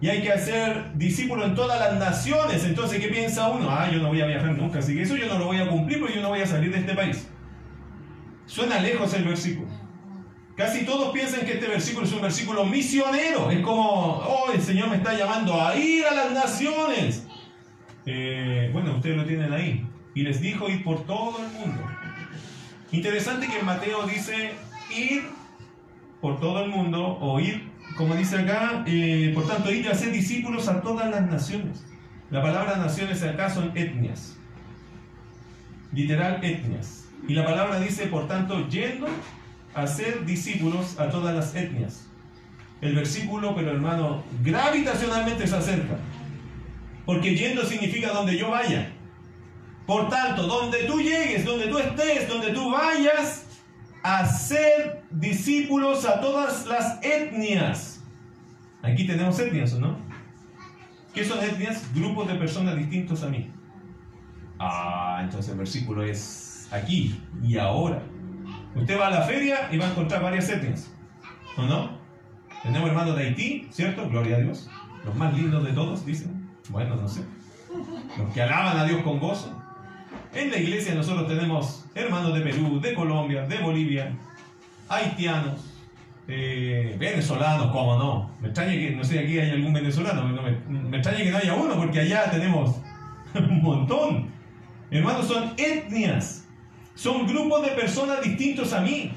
y 0.00 0.08
hay 0.08 0.22
que 0.22 0.32
hacer 0.32 0.92
discípulos 0.94 1.46
en 1.46 1.54
todas 1.54 1.78
las 1.78 1.98
naciones. 1.98 2.64
Entonces, 2.64 3.00
¿qué 3.00 3.08
piensa 3.08 3.48
uno? 3.48 3.68
Ah, 3.68 3.88
yo 3.90 3.98
no 4.00 4.08
voy 4.08 4.20
a 4.20 4.26
viajar 4.26 4.56
nunca, 4.56 4.78
así 4.78 4.94
que 4.94 5.02
eso 5.02 5.16
yo 5.16 5.26
no 5.26 5.38
lo 5.38 5.46
voy 5.46 5.58
a 5.58 5.68
cumplir 5.68 6.00
porque 6.00 6.14
yo 6.14 6.22
no 6.22 6.28
voy 6.28 6.40
a 6.40 6.46
salir 6.46 6.72
de 6.72 6.78
este 6.78 6.94
país. 6.94 7.28
Suena 8.46 8.80
lejos 8.80 9.12
el 9.14 9.24
versículo. 9.24 9.68
Casi 10.56 10.86
todos 10.86 11.12
piensan 11.12 11.44
que 11.44 11.54
este 11.54 11.68
versículo 11.68 12.06
es 12.06 12.12
un 12.12 12.22
versículo 12.22 12.64
misionero. 12.64 13.50
Es 13.50 13.60
como, 13.60 13.82
oh, 13.82 14.50
el 14.54 14.62
Señor 14.62 14.88
me 14.88 14.96
está 14.96 15.12
llamando 15.12 15.60
a 15.60 15.76
ir 15.76 16.06
a 16.06 16.14
las 16.14 16.32
naciones. 16.32 17.26
Eh, 18.06 18.70
bueno, 18.72 18.96
ustedes 18.96 19.16
lo 19.16 19.26
tienen 19.26 19.52
ahí. 19.52 19.86
Y 20.14 20.22
les 20.22 20.40
dijo 20.40 20.68
ir 20.70 20.82
por 20.82 21.04
todo 21.04 21.38
el 21.44 21.52
mundo. 21.52 21.82
Interesante 22.90 23.48
que 23.48 23.62
Mateo 23.62 24.06
dice 24.06 24.52
ir 24.96 25.24
por 26.22 26.40
todo 26.40 26.64
el 26.64 26.70
mundo 26.70 27.18
o 27.20 27.38
ir, 27.38 27.68
como 27.98 28.14
dice 28.14 28.38
acá, 28.38 28.82
eh, 28.86 29.32
por 29.34 29.46
tanto, 29.46 29.70
ir 29.70 29.84
y 29.84 29.88
hacer 29.88 30.12
discípulos 30.12 30.68
a 30.68 30.80
todas 30.80 31.10
las 31.10 31.28
naciones. 31.28 31.84
La 32.30 32.40
palabra 32.40 32.76
naciones 32.76 33.22
acá 33.22 33.50
son 33.50 33.76
etnias. 33.76 34.38
Literal 35.92 36.42
etnias. 36.42 37.05
Y 37.28 37.34
la 37.34 37.44
palabra 37.44 37.80
dice, 37.80 38.06
por 38.06 38.28
tanto, 38.28 38.68
yendo 38.68 39.06
a 39.74 39.86
ser 39.86 40.24
discípulos 40.24 40.98
a 40.98 41.10
todas 41.10 41.34
las 41.34 41.54
etnias. 41.54 42.06
El 42.80 42.94
versículo, 42.94 43.54
pero 43.54 43.70
hermano, 43.70 44.22
gravitacionalmente 44.42 45.46
se 45.46 45.56
acerca. 45.56 45.96
Porque 47.04 47.34
yendo 47.36 47.64
significa 47.64 48.12
donde 48.12 48.36
yo 48.36 48.50
vaya. 48.50 48.92
Por 49.86 50.08
tanto, 50.08 50.42
donde 50.44 50.84
tú 50.84 51.00
llegues, 51.00 51.44
donde 51.44 51.66
tú 51.68 51.78
estés, 51.78 52.28
donde 52.28 52.52
tú 52.52 52.70
vayas, 52.70 53.46
a 54.02 54.24
ser 54.24 55.02
discípulos 55.10 56.04
a 56.04 56.20
todas 56.20 56.66
las 56.66 57.02
etnias. 57.02 58.00
Aquí 58.82 59.04
tenemos 59.06 59.38
etnias, 59.38 59.72
¿o 59.74 59.80
no? 59.80 59.96
¿Qué 61.12 61.24
son 61.24 61.42
etnias? 61.42 61.92
Grupos 61.92 62.28
de 62.28 62.34
personas 62.34 62.76
distintos 62.76 63.22
a 63.22 63.28
mí. 63.28 63.50
Ah, 64.58 65.20
entonces 65.24 65.50
el 65.50 65.58
versículo 65.58 66.04
es 66.04 66.45
aquí 66.70 67.20
y 67.42 67.58
ahora. 67.58 68.02
Usted 68.74 68.98
va 68.98 69.06
a 69.06 69.10
la 69.10 69.22
feria 69.22 69.68
y 69.72 69.78
va 69.78 69.86
a 69.86 69.90
encontrar 69.90 70.22
varias 70.22 70.48
etnias, 70.48 70.90
¿o 71.56 71.62
no? 71.62 71.96
Tenemos 72.62 72.88
hermanos 72.88 73.16
de 73.16 73.24
Haití, 73.24 73.68
¿cierto? 73.70 74.08
Gloria 74.08 74.36
a 74.36 74.40
Dios. 74.40 74.68
Los 75.04 75.14
más 75.14 75.34
lindos 75.34 75.64
de 75.64 75.72
todos, 75.72 76.04
dicen. 76.04 76.50
Bueno, 76.68 76.96
no 76.96 77.08
sé. 77.08 77.22
Los 78.18 78.32
que 78.34 78.42
alaban 78.42 78.76
a 78.76 78.84
Dios 78.84 79.02
con 79.02 79.18
gozo. 79.18 79.52
En 80.34 80.50
la 80.50 80.58
iglesia 80.58 80.94
nosotros 80.94 81.28
tenemos 81.28 81.86
hermanos 81.94 82.34
de 82.34 82.40
Perú, 82.40 82.80
de 82.80 82.94
Colombia, 82.94 83.46
de 83.46 83.58
Bolivia, 83.58 84.12
haitianos, 84.88 85.72
eh, 86.28 86.96
venezolanos, 86.98 87.70
¿cómo 87.70 87.96
no? 87.96 88.30
Me 88.40 88.48
extraña 88.48 88.72
que, 88.72 88.90
no 88.90 89.04
sé, 89.04 89.20
aquí 89.20 89.38
hay 89.38 89.50
algún 89.50 89.72
venezolano, 89.72 90.24
me 90.68 90.96
extraña 90.96 91.24
que 91.24 91.30
no 91.30 91.38
haya 91.38 91.54
uno, 91.54 91.76
porque 91.76 92.00
allá 92.00 92.30
tenemos 92.30 92.76
un 93.34 93.62
montón. 93.62 94.28
Hermanos, 94.90 95.26
son 95.26 95.52
etnias, 95.56 96.45
son 96.96 97.26
grupos 97.26 97.62
de 97.62 97.68
personas 97.68 98.22
distintos 98.22 98.72
a 98.72 98.80
mí. 98.80 99.12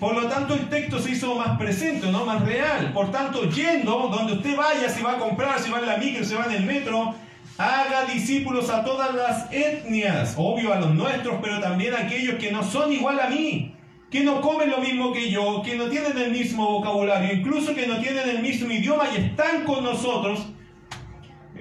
Por 0.00 0.20
lo 0.20 0.28
tanto, 0.28 0.54
el 0.54 0.68
texto 0.68 0.98
se 0.98 1.10
hizo 1.10 1.34
más 1.34 1.58
presente, 1.58 2.10
¿no? 2.10 2.24
más 2.24 2.42
real. 2.42 2.92
Por 2.92 3.12
tanto, 3.12 3.48
yendo 3.50 4.08
donde 4.08 4.32
usted 4.32 4.56
vaya, 4.56 4.88
si 4.88 5.02
va 5.02 5.12
a 5.12 5.18
comprar, 5.18 5.60
si 5.60 5.70
va 5.70 5.80
en 5.80 5.86
la 5.86 5.96
micro, 5.98 6.24
si 6.24 6.34
va 6.34 6.46
en 6.46 6.52
el 6.52 6.64
metro, 6.64 7.14
haga 7.58 8.04
discípulos 8.06 8.70
a 8.70 8.84
todas 8.84 9.14
las 9.14 9.52
etnias, 9.52 10.34
obvio 10.36 10.72
a 10.72 10.80
los 10.80 10.94
nuestros, 10.94 11.38
pero 11.42 11.60
también 11.60 11.94
a 11.94 12.00
aquellos 12.00 12.36
que 12.36 12.50
no 12.50 12.64
son 12.64 12.92
igual 12.92 13.20
a 13.20 13.28
mí, 13.28 13.74
que 14.10 14.24
no 14.24 14.40
comen 14.40 14.70
lo 14.70 14.78
mismo 14.78 15.12
que 15.12 15.30
yo, 15.30 15.62
que 15.64 15.76
no 15.76 15.86
tienen 15.86 16.16
el 16.16 16.32
mismo 16.32 16.70
vocabulario, 16.70 17.32
incluso 17.32 17.74
que 17.74 17.86
no 17.86 17.98
tienen 18.00 18.28
el 18.28 18.42
mismo 18.42 18.72
idioma 18.72 19.04
y 19.12 19.20
están 19.20 19.64
con 19.64 19.84
nosotros. 19.84 20.46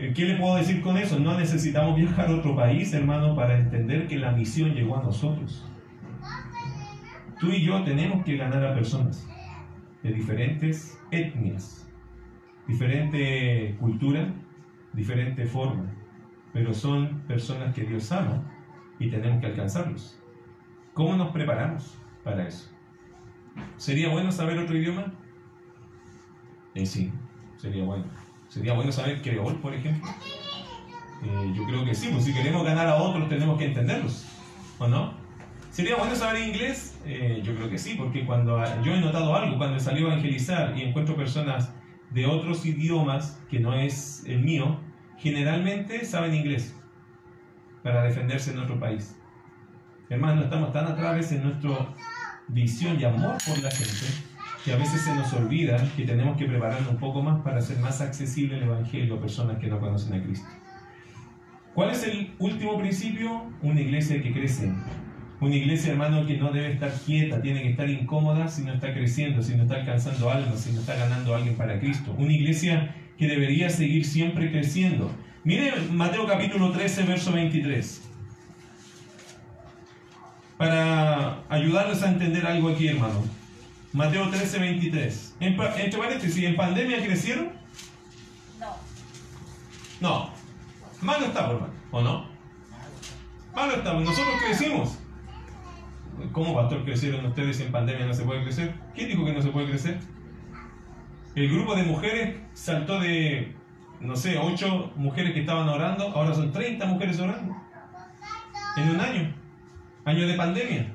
Eh, 0.01 0.13
¿Qué 0.15 0.25
le 0.25 0.35
puedo 0.37 0.55
decir 0.55 0.81
con 0.81 0.97
eso? 0.97 1.19
No 1.19 1.37
necesitamos 1.37 1.95
viajar 1.95 2.27
a 2.27 2.35
otro 2.37 2.55
país, 2.55 2.91
hermano, 2.91 3.35
para 3.35 3.59
entender 3.59 4.07
que 4.07 4.17
la 4.17 4.31
misión 4.31 4.73
llegó 4.73 4.97
a 4.97 5.03
nosotros. 5.03 5.63
Tú 7.39 7.51
y 7.51 7.63
yo 7.63 7.83
tenemos 7.83 8.25
que 8.25 8.35
ganar 8.35 8.65
a 8.65 8.73
personas 8.73 9.29
de 10.01 10.11
diferentes 10.11 10.99
etnias, 11.11 11.87
diferente 12.67 13.77
cultura, 13.79 14.33
diferente 14.93 15.45
forma, 15.45 15.85
pero 16.51 16.73
son 16.73 17.21
personas 17.27 17.75
que 17.75 17.83
Dios 17.83 18.11
ama 18.11 18.41
y 18.97 19.07
tenemos 19.07 19.39
que 19.39 19.47
alcanzarlos. 19.47 20.19
¿Cómo 20.95 21.15
nos 21.15 21.31
preparamos 21.31 21.95
para 22.23 22.47
eso? 22.47 22.71
¿Sería 23.77 24.09
bueno 24.09 24.31
saber 24.31 24.57
otro 24.57 24.75
idioma? 24.75 25.13
Eh, 26.73 26.87
sí, 26.87 27.11
sería 27.57 27.83
bueno. 27.83 28.20
¿Sería 28.51 28.73
bueno 28.73 28.91
saber 28.91 29.21
creol, 29.21 29.61
por 29.61 29.73
ejemplo? 29.73 30.11
Eh, 31.23 31.53
yo 31.55 31.65
creo 31.65 31.85
que 31.85 31.95
sí, 31.95 32.09
pues 32.11 32.25
si 32.25 32.33
queremos 32.33 32.65
ganar 32.65 32.85
a 32.85 32.95
otros 32.97 33.29
tenemos 33.29 33.57
que 33.57 33.67
entenderlos, 33.67 34.25
¿o 34.77 34.89
no? 34.89 35.13
¿Sería 35.71 35.95
bueno 35.95 36.13
saber 36.15 36.49
inglés? 36.49 36.97
Eh, 37.05 37.41
yo 37.45 37.55
creo 37.55 37.69
que 37.69 37.77
sí, 37.77 37.95
porque 37.97 38.25
cuando 38.25 38.61
yo 38.83 38.93
he 38.93 38.99
notado 38.99 39.33
algo, 39.37 39.57
cuando 39.57 39.79
salí 39.79 40.03
a 40.03 40.07
evangelizar 40.07 40.77
y 40.77 40.81
encuentro 40.81 41.15
personas 41.15 41.71
de 42.09 42.25
otros 42.25 42.65
idiomas 42.65 43.39
que 43.49 43.61
no 43.61 43.73
es 43.73 44.25
el 44.25 44.41
mío, 44.41 44.81
generalmente 45.17 46.03
saben 46.03 46.35
inglés 46.35 46.75
para 47.83 48.03
defenderse 48.03 48.51
en 48.51 48.59
otro 48.59 48.77
país. 48.81 49.15
Hermanos, 50.09 50.43
estamos 50.43 50.73
tan 50.73 50.87
atrás 50.87 51.31
en 51.31 51.43
nuestra 51.43 51.95
visión 52.49 52.99
y 52.99 53.05
amor 53.05 53.37
por 53.47 53.57
la 53.59 53.71
gente 53.71 54.30
que 54.63 54.73
a 54.73 54.77
veces 54.77 55.01
se 55.01 55.15
nos 55.15 55.33
olvida 55.33 55.83
que 55.95 56.05
tenemos 56.05 56.37
que 56.37 56.45
prepararnos 56.45 56.89
un 56.89 56.97
poco 56.97 57.21
más 57.21 57.41
para 57.41 57.57
hacer 57.57 57.79
más 57.79 57.99
accesible 58.01 58.57
el 58.57 58.63
Evangelio 58.63 59.15
a 59.15 59.21
personas 59.21 59.57
que 59.57 59.67
no 59.67 59.79
conocen 59.79 60.13
a 60.13 60.23
Cristo. 60.23 60.47
¿Cuál 61.73 61.91
es 61.91 62.03
el 62.03 62.33
último 62.37 62.77
principio? 62.77 63.51
Una 63.61 63.81
iglesia 63.81 64.21
que 64.21 64.31
crece, 64.31 64.71
una 65.39 65.55
iglesia, 65.55 65.93
hermano, 65.93 66.27
que 66.27 66.37
no 66.37 66.51
debe 66.51 66.73
estar 66.73 66.91
quieta, 66.91 67.41
tiene 67.41 67.63
que 67.63 67.71
estar 67.71 67.89
incómoda 67.89 68.47
si 68.47 68.63
no 68.63 68.73
está 68.73 68.93
creciendo, 68.93 69.41
si 69.41 69.55
no 69.55 69.63
está 69.63 69.77
alcanzando 69.77 70.29
almas, 70.29 70.59
si 70.59 70.73
no 70.73 70.81
está 70.81 70.95
ganando 70.95 71.33
a 71.33 71.37
alguien 71.37 71.55
para 71.55 71.79
Cristo. 71.79 72.13
Una 72.17 72.31
iglesia 72.31 72.95
que 73.17 73.27
debería 73.27 73.69
seguir 73.69 74.05
siempre 74.05 74.51
creciendo. 74.51 75.09
Mire 75.43 75.73
Mateo 75.91 76.27
capítulo 76.27 76.71
13, 76.71 77.03
verso 77.03 77.31
23. 77.31 78.09
Para 80.57 81.39
ayudarles 81.49 82.03
a 82.03 82.11
entender 82.11 82.45
algo 82.45 82.69
aquí, 82.69 82.87
hermano. 82.87 83.40
Mateo 83.93 84.29
13, 84.29 84.59
23. 84.59 85.35
entre 85.39 85.97
paréntesis, 85.97 86.43
¿en 86.43 86.55
pandemia 86.55 87.03
crecieron? 87.03 87.49
No. 88.59 88.75
No. 89.99 90.29
Malo 91.01 91.25
estamos, 91.25 91.55
hermano. 91.55 91.73
¿O 91.91 92.01
no? 92.01 92.25
Malo 93.53 93.75
estamos. 93.75 94.03
Nosotros 94.03 94.35
crecimos. 94.45 94.97
¿Cómo, 96.31 96.55
pastor, 96.55 96.85
crecieron 96.85 97.25
ustedes 97.25 97.59
en 97.59 97.71
pandemia 97.71 98.05
no 98.05 98.13
se 98.13 98.23
puede 98.23 98.43
crecer? 98.43 98.75
¿Quién 98.95 99.09
dijo 99.09 99.25
que 99.25 99.33
no 99.33 99.41
se 99.41 99.49
puede 99.49 99.67
crecer? 99.67 99.99
El 101.35 101.49
grupo 101.49 101.75
de 101.75 101.83
mujeres 101.83 102.37
saltó 102.53 102.99
de, 102.99 103.55
no 103.99 104.15
sé, 104.15 104.37
8 104.37 104.93
mujeres 104.95 105.33
que 105.33 105.41
estaban 105.41 105.67
orando, 105.67 106.09
ahora 106.09 106.33
son 106.33 106.51
30 106.51 106.85
mujeres 106.85 107.19
orando. 107.19 107.55
En 108.77 108.89
un 108.89 109.01
año. 109.01 109.33
Año 110.05 110.27
de 110.27 110.33
pandemia. 110.35 110.93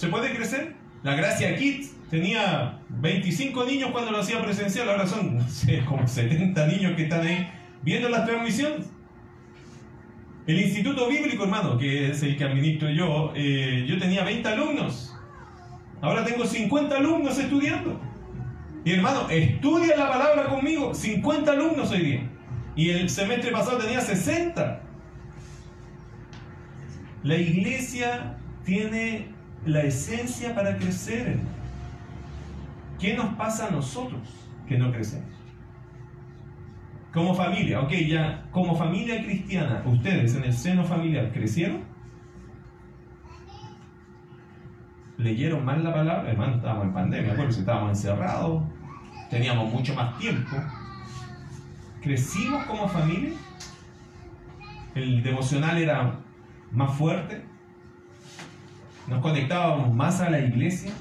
¿Se 0.00 0.08
puede 0.08 0.34
crecer? 0.34 0.72
La 1.02 1.14
Gracia 1.14 1.58
Kids 1.58 1.94
tenía 2.08 2.78
25 2.88 3.66
niños 3.66 3.90
cuando 3.92 4.10
lo 4.10 4.20
hacía 4.20 4.40
presencial, 4.40 4.88
ahora 4.88 5.06
son, 5.06 5.46
como 5.86 6.08
70 6.08 6.66
niños 6.68 6.96
que 6.96 7.02
están 7.02 7.20
ahí 7.20 7.46
viendo 7.82 8.08
las 8.08 8.24
transmisiones. 8.24 8.86
El 10.46 10.58
Instituto 10.58 11.06
Bíblico, 11.06 11.44
hermano, 11.44 11.76
que 11.76 12.12
es 12.12 12.22
el 12.22 12.38
que 12.38 12.44
administro 12.44 12.88
yo, 12.88 13.34
eh, 13.36 13.84
yo 13.86 13.98
tenía 13.98 14.24
20 14.24 14.48
alumnos. 14.48 15.14
Ahora 16.00 16.24
tengo 16.24 16.46
50 16.46 16.96
alumnos 16.96 17.38
estudiando. 17.38 18.00
Y 18.86 18.92
hermano, 18.92 19.28
estudia 19.28 19.98
la 19.98 20.08
palabra 20.08 20.46
conmigo. 20.46 20.94
50 20.94 21.52
alumnos 21.52 21.90
hoy 21.90 22.00
día. 22.00 22.30
Y 22.74 22.88
el 22.88 23.10
semestre 23.10 23.50
pasado 23.52 23.76
tenía 23.76 24.00
60. 24.00 24.80
La 27.22 27.36
iglesia 27.36 28.38
tiene 28.64 29.38
la 29.64 29.82
esencia 29.82 30.54
para 30.54 30.76
crecer. 30.76 31.38
¿Qué 32.98 33.14
nos 33.14 33.34
pasa 33.34 33.66
a 33.66 33.70
nosotros 33.70 34.20
que 34.66 34.78
no 34.78 34.92
crecemos? 34.92 35.28
Como 37.12 37.34
familia, 37.34 37.80
ok, 37.80 37.90
ya, 38.06 38.46
como 38.52 38.76
familia 38.76 39.22
cristiana, 39.24 39.82
¿ustedes 39.84 40.34
en 40.36 40.44
el 40.44 40.52
seno 40.52 40.84
familiar 40.84 41.32
crecieron? 41.32 41.82
¿Leyeron 45.18 45.64
mal 45.64 45.82
la 45.82 45.92
palabra? 45.92 46.30
Hermano, 46.30 46.56
estábamos 46.56 46.84
en 46.84 46.92
pandemia, 46.92 47.50
si 47.50 47.60
estábamos 47.60 47.90
encerrados, 47.90 48.62
teníamos 49.28 49.72
mucho 49.72 49.94
más 49.94 50.16
tiempo. 50.18 50.56
¿Crecimos 52.00 52.64
como 52.64 52.88
familia? 52.88 53.32
¿El 54.94 55.22
devocional 55.22 55.78
era 55.78 56.20
más 56.72 56.94
fuerte? 56.94 57.49
¿Nos 59.10 59.20
conectábamos 59.20 59.92
más 59.92 60.20
a 60.20 60.30
la 60.30 60.38
iglesia? 60.38 60.92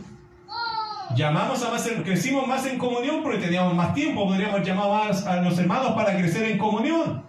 Llamamos 1.16 1.64
a 1.64 1.70
más, 1.70 1.88
crecimos 2.04 2.48
más 2.48 2.66
en 2.66 2.80
comunión 2.80 3.22
porque 3.22 3.38
teníamos 3.38 3.76
más 3.76 3.94
tiempo, 3.94 4.28
podríamos 4.28 4.68
llamar 4.68 4.90
más 4.90 5.28
a 5.28 5.42
los 5.44 5.60
hermanos 5.60 5.92
para 5.92 6.18
crecer 6.18 6.52
en 6.52 6.58
comunión. 6.58 7.24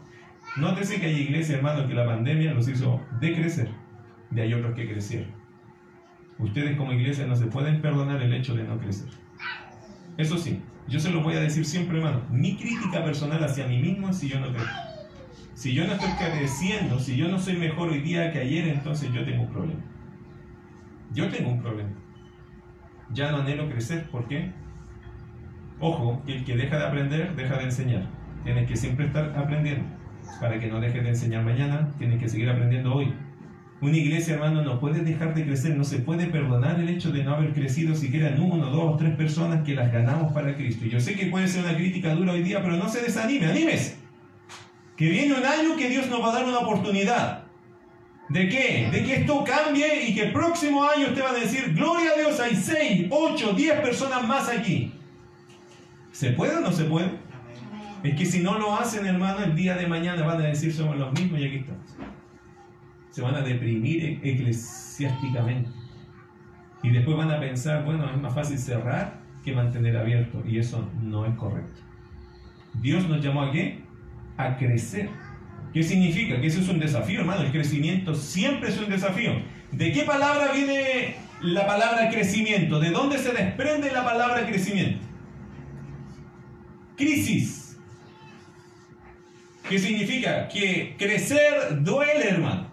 Nótese 0.57 0.98
que 0.98 1.07
hay 1.07 1.16
iglesias, 1.16 1.59
hermanos, 1.59 1.86
que 1.86 1.93
la 1.93 2.07
pandemia 2.07 2.55
los 2.55 2.66
hizo 2.66 2.98
decrecer, 3.20 3.70
de 4.31 4.40
hay 4.40 4.55
otros 4.55 4.74
que 4.74 4.90
crecieron. 4.90 5.31
Ustedes 6.39 6.77
como 6.78 6.94
iglesia 6.94 7.27
no 7.27 7.36
se 7.36 7.47
pueden 7.47 7.82
perdonar 7.82 8.23
el 8.23 8.32
hecho 8.32 8.55
de 8.55 8.65
no 8.65 8.78
crecer. 8.78 9.09
Eso 10.16 10.39
sí, 10.39 10.62
yo 10.89 10.98
se 10.98 11.11
lo 11.11 11.23
voy 11.23 11.35
a 11.35 11.40
decir 11.40 11.66
siempre, 11.66 11.98
hermano, 11.98 12.23
mi 12.31 12.57
crítica 12.57 13.05
personal 13.05 13.44
hacia 13.44 13.66
mí 13.66 13.78
mismo 13.78 14.15
si 14.15 14.28
yo 14.31 14.40
no 14.40 14.48
creo. 14.48 14.66
Si 15.52 15.74
yo 15.74 15.86
no 15.86 15.93
estoy 15.93 16.11
creciendo, 16.12 16.98
si 16.98 17.16
yo 17.16 17.28
no 17.28 17.39
soy 17.39 17.57
mejor 17.57 17.90
hoy 17.90 18.01
día 18.01 18.32
que 18.32 18.40
ayer, 18.40 18.69
entonces 18.69 19.12
yo 19.12 19.24
tengo 19.27 19.43
un 19.43 19.51
problema. 19.51 19.81
Yo 21.12 21.28
tengo 21.28 21.51
un 21.51 21.61
problema 21.61 21.91
ya 23.12 23.31
no 23.31 23.39
anhelo 23.39 23.69
crecer. 23.69 24.05
¿Por 24.11 24.27
qué? 24.28 24.53
Ojo, 25.81 26.23
el 26.27 26.45
que 26.45 26.57
deja 26.57 26.78
de 26.78 26.85
aprender, 26.85 27.35
deja 27.35 27.57
de 27.57 27.65
enseñar. 27.65 28.07
Tienes 28.45 28.69
que 28.69 28.77
siempre 28.77 29.07
estar 29.07 29.37
aprendiendo. 29.37 29.85
Para 30.41 30.61
que 30.61 30.69
no 30.69 30.81
dejes 30.81 31.03
de 31.03 31.09
enseñar 31.11 31.45
mañana, 31.45 31.91
tienes 31.99 32.20
que 32.20 32.28
seguir 32.28 32.49
aprendiendo 32.49 32.95
hoy. 32.95 33.12
Una 33.81 33.97
iglesia, 33.97 34.35
hermano, 34.35 34.62
no 34.62 34.78
puede 34.78 35.01
dejar 35.01 35.35
de 35.35 35.45
crecer, 35.45 35.74
no 35.74 35.85
se 35.85 36.01
puede 36.01 36.27
perdonar 36.27 36.78
el 36.78 36.89
hecho 36.91 37.11
de 37.12 37.24
no 37.24 37.35
haber 37.35 37.55
crecido 37.55 37.95
siquiera 37.95 38.28
en 38.28 38.41
uno, 38.41 38.66
dos, 38.66 38.99
tres 38.99 39.16
personas 39.16 39.62
que 39.65 39.74
las 39.74 39.91
ganamos 39.91 40.32
para 40.35 40.55
Cristo. 40.55 40.85
Y 40.85 40.91
yo 40.91 41.01
sé 41.01 41.15
que 41.15 41.27
puede 41.27 41.49
ser 41.49 41.65
una 41.65 41.74
crítica 41.74 42.15
dura 42.15 42.32
hoy 42.32 42.43
día, 42.43 42.62
pero 42.62 42.77
no 42.77 42.89
se 42.91 43.01
desanime, 43.01 43.47
anímese. 43.47 43.97
Que 44.97 45.09
viene 45.09 45.35
un 45.35 45.47
año 45.47 45.77
que 45.78 45.89
Dios 45.89 46.09
nos 46.11 46.20
va 46.23 46.28
a 46.28 46.35
dar 46.35 46.45
una 46.45 46.59
oportunidad. 46.59 47.40
¿De 48.31 48.48
qué? 48.48 48.89
De 48.93 49.02
que 49.02 49.16
esto 49.16 49.43
cambie 49.44 50.09
y 50.09 50.15
que 50.15 50.27
el 50.27 50.32
próximo 50.32 50.85
año 50.85 51.09
usted 51.09 51.23
va 51.23 51.31
a 51.31 51.35
decir, 51.35 51.74
gloria 51.74 52.12
a 52.12 52.19
Dios, 52.19 52.39
hay 52.39 52.55
6, 52.55 53.09
8, 53.11 53.52
10 53.55 53.81
personas 53.81 54.27
más 54.27 54.48
aquí. 54.48 54.93
¿Se 56.12 56.31
puede 56.31 56.57
o 56.57 56.61
no 56.61 56.70
se 56.70 56.85
puede? 56.85 57.11
Es 58.05 58.15
que 58.15 58.24
si 58.24 58.40
no 58.40 58.57
lo 58.57 58.77
hacen, 58.77 59.05
hermano, 59.05 59.44
el 59.44 59.57
día 59.57 59.77
de 59.77 59.89
mañana 59.89 60.24
van 60.24 60.40
a 60.40 60.44
decir 60.44 60.73
somos 60.73 60.97
los 60.97 61.12
mismos 61.12 61.40
y 61.40 61.44
aquí 61.44 61.57
estamos. 61.57 61.97
Se 63.11 63.20
van 63.20 63.35
a 63.35 63.40
deprimir 63.40 64.20
eclesiásticamente. 64.23 65.70
Y 66.85 66.90
después 66.90 67.16
van 67.16 67.32
a 67.32 67.40
pensar, 67.40 67.85
bueno, 67.85 68.09
es 68.09 68.20
más 68.20 68.32
fácil 68.32 68.59
cerrar 68.59 69.20
que 69.44 69.52
mantener 69.52 69.97
abierto. 69.97 70.43
Y 70.47 70.59
eso 70.59 70.89
no 71.02 71.27
es 71.27 71.35
correcto. 71.35 71.81
Dios 72.74 73.09
nos 73.09 73.23
llamó 73.23 73.43
a 73.43 73.51
qué? 73.51 73.82
A 74.36 74.57
crecer. 74.57 75.11
¿Qué 75.73 75.83
significa? 75.83 76.41
Que 76.41 76.49
eso 76.49 76.61
es 76.61 76.69
un 76.69 76.81
desafío, 76.81 77.21
hermano. 77.21 77.43
El 77.43 77.53
crecimiento 77.53 78.15
siempre 78.15 78.71
es 78.71 78.79
un 78.79 78.89
desafío. 78.89 79.41
¿De 79.71 79.93
qué 79.93 80.03
palabra 80.03 80.53
viene 80.53 81.17
la 81.43 81.67
palabra 81.67 82.11
crecimiento? 82.11 82.81
¿De 82.81 82.91
dónde 82.91 83.19
se 83.19 83.33
desprende 83.33 83.93
la 83.93 84.05
palabra 84.05 84.47
crecimiento? 84.47 85.05
Crisis. 86.97 87.79
¿Qué 89.69 89.79
significa? 89.79 90.49
Que 90.49 90.97
crecer 90.99 91.83
duele, 91.83 92.29
hermano. 92.29 92.69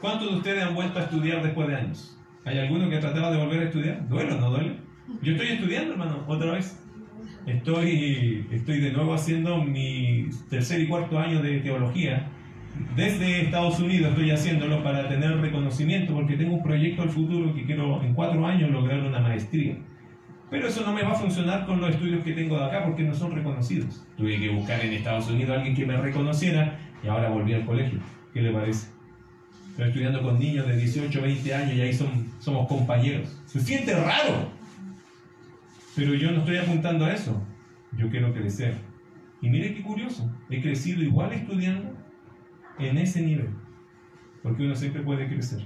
¿Cuántos 0.00 0.30
de 0.30 0.36
ustedes 0.38 0.64
han 0.64 0.74
vuelto 0.74 0.98
a 0.98 1.02
estudiar 1.02 1.42
después 1.42 1.68
de 1.68 1.76
años? 1.76 2.18
¿Hay 2.44 2.58
alguno 2.58 2.90
que 2.90 2.96
ha 2.96 3.00
tratado 3.00 3.32
de 3.32 3.38
volver 3.38 3.60
a 3.60 3.64
estudiar? 3.64 4.08
¿Duele 4.08 4.32
o 4.32 4.40
no 4.40 4.50
duele? 4.50 4.76
Yo 5.22 5.32
estoy 5.32 5.48
estudiando, 5.48 5.92
hermano, 5.92 6.24
otra 6.26 6.52
vez. 6.52 6.76
Estoy, 7.46 8.44
estoy 8.50 8.80
de 8.80 8.90
nuevo 8.90 9.14
haciendo 9.14 9.62
mi 9.62 10.28
tercer 10.50 10.80
y 10.80 10.88
cuarto 10.88 11.16
año 11.16 11.40
de 11.40 11.60
teología. 11.60 12.28
Desde 12.96 13.42
Estados 13.42 13.78
Unidos 13.78 14.10
estoy 14.10 14.32
haciéndolo 14.32 14.82
para 14.82 15.08
tener 15.08 15.36
reconocimiento, 15.40 16.12
porque 16.12 16.36
tengo 16.36 16.56
un 16.56 16.62
proyecto 16.64 17.02
al 17.02 17.10
futuro 17.10 17.54
que 17.54 17.64
quiero 17.64 18.02
en 18.02 18.14
cuatro 18.14 18.44
años 18.44 18.70
lograr 18.70 19.00
una 19.00 19.20
maestría. 19.20 19.76
Pero 20.50 20.66
eso 20.66 20.84
no 20.84 20.92
me 20.92 21.02
va 21.02 21.12
a 21.12 21.14
funcionar 21.14 21.66
con 21.66 21.80
los 21.80 21.90
estudios 21.90 22.24
que 22.24 22.32
tengo 22.32 22.58
de 22.58 22.64
acá 22.64 22.84
porque 22.84 23.04
no 23.04 23.14
son 23.14 23.30
reconocidos. 23.30 24.04
Tuve 24.16 24.40
que 24.40 24.48
buscar 24.50 24.84
en 24.84 24.92
Estados 24.94 25.30
Unidos 25.30 25.50
a 25.50 25.54
alguien 25.54 25.76
que 25.76 25.86
me 25.86 25.96
reconociera 25.96 26.78
y 27.02 27.06
ahora 27.06 27.28
volví 27.28 27.54
al 27.54 27.64
colegio. 27.64 28.00
¿Qué 28.34 28.42
le 28.42 28.52
parece? 28.52 28.88
Estoy 29.70 29.86
estudiando 29.86 30.22
con 30.22 30.38
niños 30.38 30.66
de 30.66 30.76
18, 30.76 31.22
20 31.22 31.54
años 31.54 31.74
y 31.76 31.80
ahí 31.80 31.92
son, 31.92 32.26
somos 32.40 32.66
compañeros. 32.66 33.40
Se 33.46 33.60
siente 33.60 33.94
raro. 33.94 34.55
Pero 35.96 36.14
yo 36.14 36.30
no 36.30 36.40
estoy 36.40 36.58
apuntando 36.58 37.06
a 37.06 37.12
eso. 37.12 37.42
Yo 37.96 38.10
quiero 38.10 38.32
crecer. 38.32 38.76
Y 39.40 39.48
mire 39.48 39.74
qué 39.74 39.82
curioso. 39.82 40.30
He 40.50 40.60
crecido 40.60 41.02
igual 41.02 41.32
estudiando 41.32 41.92
en 42.78 42.98
ese 42.98 43.22
nivel. 43.22 43.50
Porque 44.42 44.64
uno 44.64 44.76
siempre 44.76 45.02
puede 45.02 45.26
crecer. 45.26 45.62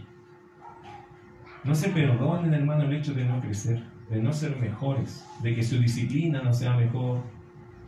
No 1.65 1.75
se 1.75 1.91
perdonen, 1.91 2.55
hermano, 2.55 2.85
el 2.85 2.93
hecho 2.95 3.13
de 3.13 3.25
no 3.25 3.41
crecer 3.41 3.83
de 4.11 4.21
no 4.21 4.33
ser 4.33 4.57
mejores, 4.57 5.25
de 5.41 5.55
que 5.55 5.63
su 5.63 5.79
disciplina 5.79 6.43
no 6.43 6.53
sea 6.53 6.75
mejor, 6.75 7.23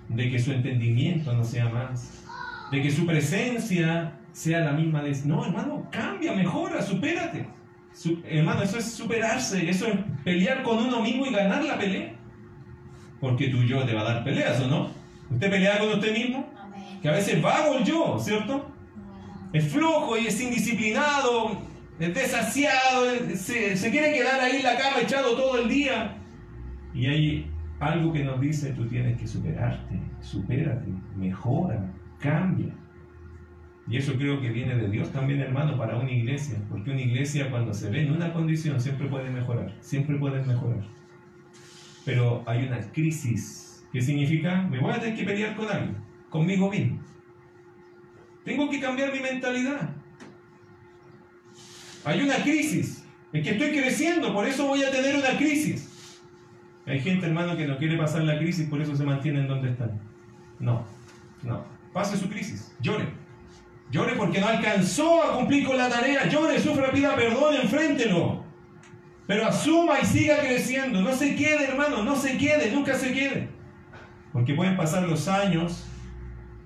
de 0.08 0.30
que 0.30 0.38
su 0.38 0.52
entendimiento 0.52 1.32
no 1.34 1.44
sea 1.44 1.68
más, 1.68 2.24
de 2.70 2.80
que 2.80 2.90
su 2.90 3.04
presencia 3.04 4.20
sea 4.30 4.60
la 4.60 4.72
misma 4.72 5.02
de... 5.02 5.14
No, 5.24 5.44
hermano, 5.44 5.88
cambia, 5.90 6.32
mejora, 6.32 6.80
supérate. 6.80 7.48
hermano, 8.24 8.62
eso 8.62 8.78
es 8.78 8.92
superarse, 8.92 9.68
eso 9.68 9.88
es 9.88 9.98
pelear 10.24 10.62
con 10.62 10.78
uno 10.78 11.02
mismo 11.02 11.26
y 11.26 11.32
ganar 11.32 11.64
la 11.64 11.76
pelea. 11.76 12.14
Porque 13.22 13.50
tu 13.50 13.62
yo 13.62 13.84
te 13.84 13.94
va 13.94 14.00
a 14.00 14.14
dar 14.14 14.24
peleas, 14.24 14.60
¿o 14.62 14.66
no? 14.66 14.90
¿Usted 15.30 15.48
pelea 15.48 15.78
con 15.78 15.90
usted 15.90 16.12
mismo? 16.12 16.44
Que 17.00 17.08
a 17.08 17.12
veces 17.12 17.40
vago 17.40 17.78
el 17.78 17.84
yo, 17.84 18.18
¿cierto? 18.18 18.68
Es 19.52 19.68
flojo 19.72 20.18
y 20.18 20.26
es 20.26 20.40
indisciplinado, 20.40 21.62
es 22.00 22.12
desasiado, 22.12 23.06
se, 23.36 23.76
se, 23.76 23.90
quiere 23.92 24.12
quedar 24.12 24.40
ahí 24.40 24.56
en 24.56 24.64
la 24.64 24.76
cama 24.76 25.02
echado 25.02 25.36
todo 25.36 25.62
el 25.62 25.68
día. 25.68 26.16
Y 26.92 27.06
hay 27.06 27.50
algo 27.78 28.12
que 28.12 28.24
nos 28.24 28.40
dice, 28.40 28.72
tú 28.72 28.88
tienes 28.88 29.16
que 29.20 29.28
superarte, 29.28 30.00
supérate, 30.20 30.90
mejora, 31.16 31.92
cambia. 32.18 32.74
Y 33.86 33.98
eso 33.98 34.14
creo 34.14 34.40
que 34.40 34.50
viene 34.50 34.74
de 34.74 34.88
Dios 34.88 35.12
también, 35.12 35.40
hermano, 35.42 35.78
para 35.78 35.96
una 35.96 36.10
iglesia. 36.10 36.58
Porque 36.68 36.90
una 36.90 37.02
iglesia 37.02 37.52
cuando 37.52 37.72
se 37.72 37.88
ve 37.88 38.02
en 38.02 38.10
una 38.10 38.32
condición 38.32 38.80
siempre 38.80 39.06
puede 39.06 39.30
mejorar, 39.30 39.72
siempre 39.78 40.16
puede 40.16 40.44
mejorar. 40.44 40.82
Pero 42.04 42.42
hay 42.46 42.66
una 42.66 42.80
crisis. 42.92 43.84
¿Qué 43.92 44.00
significa? 44.00 44.62
Me 44.62 44.78
voy 44.78 44.92
a 44.92 45.00
tener 45.00 45.16
que 45.16 45.24
pelear 45.24 45.54
con 45.54 45.68
alguien, 45.68 45.96
conmigo 46.30 46.70
mismo. 46.70 46.98
Tengo 48.44 48.68
que 48.70 48.80
cambiar 48.80 49.12
mi 49.12 49.20
mentalidad. 49.20 49.90
Hay 52.04 52.22
una 52.22 52.36
crisis. 52.36 53.04
Es 53.32 53.42
que 53.42 53.50
estoy 53.50 53.70
creciendo, 53.70 54.32
por 54.32 54.46
eso 54.46 54.66
voy 54.66 54.82
a 54.82 54.90
tener 54.90 55.16
una 55.16 55.36
crisis. 55.36 56.18
Hay 56.86 57.00
gente, 57.00 57.26
hermano, 57.26 57.56
que 57.56 57.66
no 57.66 57.78
quiere 57.78 57.96
pasar 57.96 58.24
la 58.24 58.38
crisis, 58.38 58.68
por 58.68 58.80
eso 58.82 58.96
se 58.96 59.04
mantienen 59.04 59.46
donde 59.46 59.70
están. 59.70 60.00
No, 60.58 60.84
no. 61.42 61.64
Pase 61.92 62.16
su 62.16 62.28
crisis, 62.28 62.74
llore. 62.80 63.06
Llore 63.90 64.14
porque 64.14 64.40
no 64.40 64.48
alcanzó 64.48 65.22
a 65.22 65.36
cumplir 65.36 65.66
con 65.66 65.76
la 65.76 65.88
tarea. 65.88 66.26
Llore, 66.28 66.58
sufra, 66.58 66.90
pida 66.90 67.14
perdón, 67.14 67.54
enfréntelo. 67.54 68.41
Pero 69.32 69.46
asuma 69.46 69.98
y 69.98 70.04
siga 70.04 70.40
creciendo. 70.40 71.00
No 71.00 71.10
se 71.14 71.34
quede, 71.34 71.64
hermano, 71.64 72.02
no 72.02 72.14
se 72.16 72.36
quede, 72.36 72.70
nunca 72.70 72.92
se 72.92 73.14
quede. 73.14 73.48
Porque 74.30 74.52
pueden 74.52 74.76
pasar 74.76 75.08
los 75.08 75.26
años 75.26 75.88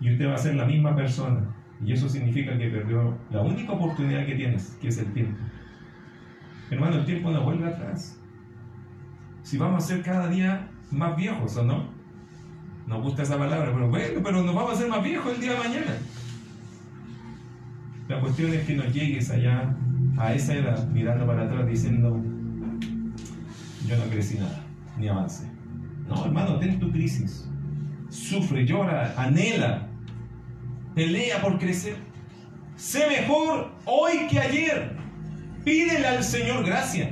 y 0.01 0.11
usted 0.11 0.29
va 0.29 0.35
a 0.35 0.39
ser 0.39 0.57
la 0.57 0.65
misma 0.65 0.97
persona. 0.97 1.55
Y 1.85 1.93
eso 1.93 2.09
significa 2.09 2.59
que 2.59 2.69
perdió 2.69 3.17
la 3.31 3.43
única 3.43 3.71
oportunidad 3.71 4.27
que 4.27 4.35
tienes, 4.35 4.77
que 4.81 4.89
es 4.89 4.99
el 4.99 5.13
tiempo. 5.13 5.39
Hermano, 6.69 6.97
el 6.97 7.05
tiempo 7.05 7.31
no 7.31 7.45
vuelve 7.45 7.69
atrás. 7.69 8.19
Si 9.45 9.59
vamos 9.59 9.85
a 9.85 9.87
ser 9.87 10.03
cada 10.03 10.27
día 10.27 10.69
más 10.91 11.17
viejos, 11.17 11.57
¿o 11.59 11.63
no? 11.63 11.89
Nos 12.89 13.01
gusta 13.01 13.23
esa 13.23 13.39
palabra, 13.39 13.71
pero 13.73 13.89
bueno, 13.89 14.21
pero 14.25 14.43
nos 14.43 14.53
vamos 14.57 14.73
a 14.73 14.75
hacer 14.75 14.89
más 14.89 15.05
viejos 15.05 15.33
el 15.33 15.41
día 15.41 15.53
de 15.53 15.59
mañana. 15.59 15.97
La 18.09 18.19
cuestión 18.19 18.53
es 18.53 18.67
que 18.67 18.75
no 18.75 18.87
llegues 18.87 19.31
allá, 19.31 19.73
a 20.19 20.35
esa 20.35 20.55
edad, 20.55 20.89
mirando 20.89 21.27
para 21.27 21.45
atrás 21.45 21.65
diciendo, 21.69 22.21
yo 23.87 23.97
no 23.97 24.05
crecí 24.11 24.39
nada, 24.39 24.65
ni 24.99 25.09
avance. 25.09 25.45
No, 26.09 26.25
hermano, 26.25 26.59
ten 26.59 26.79
tu 26.79 26.91
crisis. 26.91 27.49
Sufre, 28.11 28.65
llora, 28.65 29.15
anhela, 29.17 29.89
pelea 30.95 31.41
por 31.41 31.59
crecer. 31.59 31.97
Sé 32.77 33.07
mejor 33.09 33.73
hoy 33.85 34.27
que 34.29 34.39
ayer. 34.39 34.97
Pídele 35.65 36.07
al 36.07 36.23
Señor 36.23 36.65
gracia. 36.65 37.11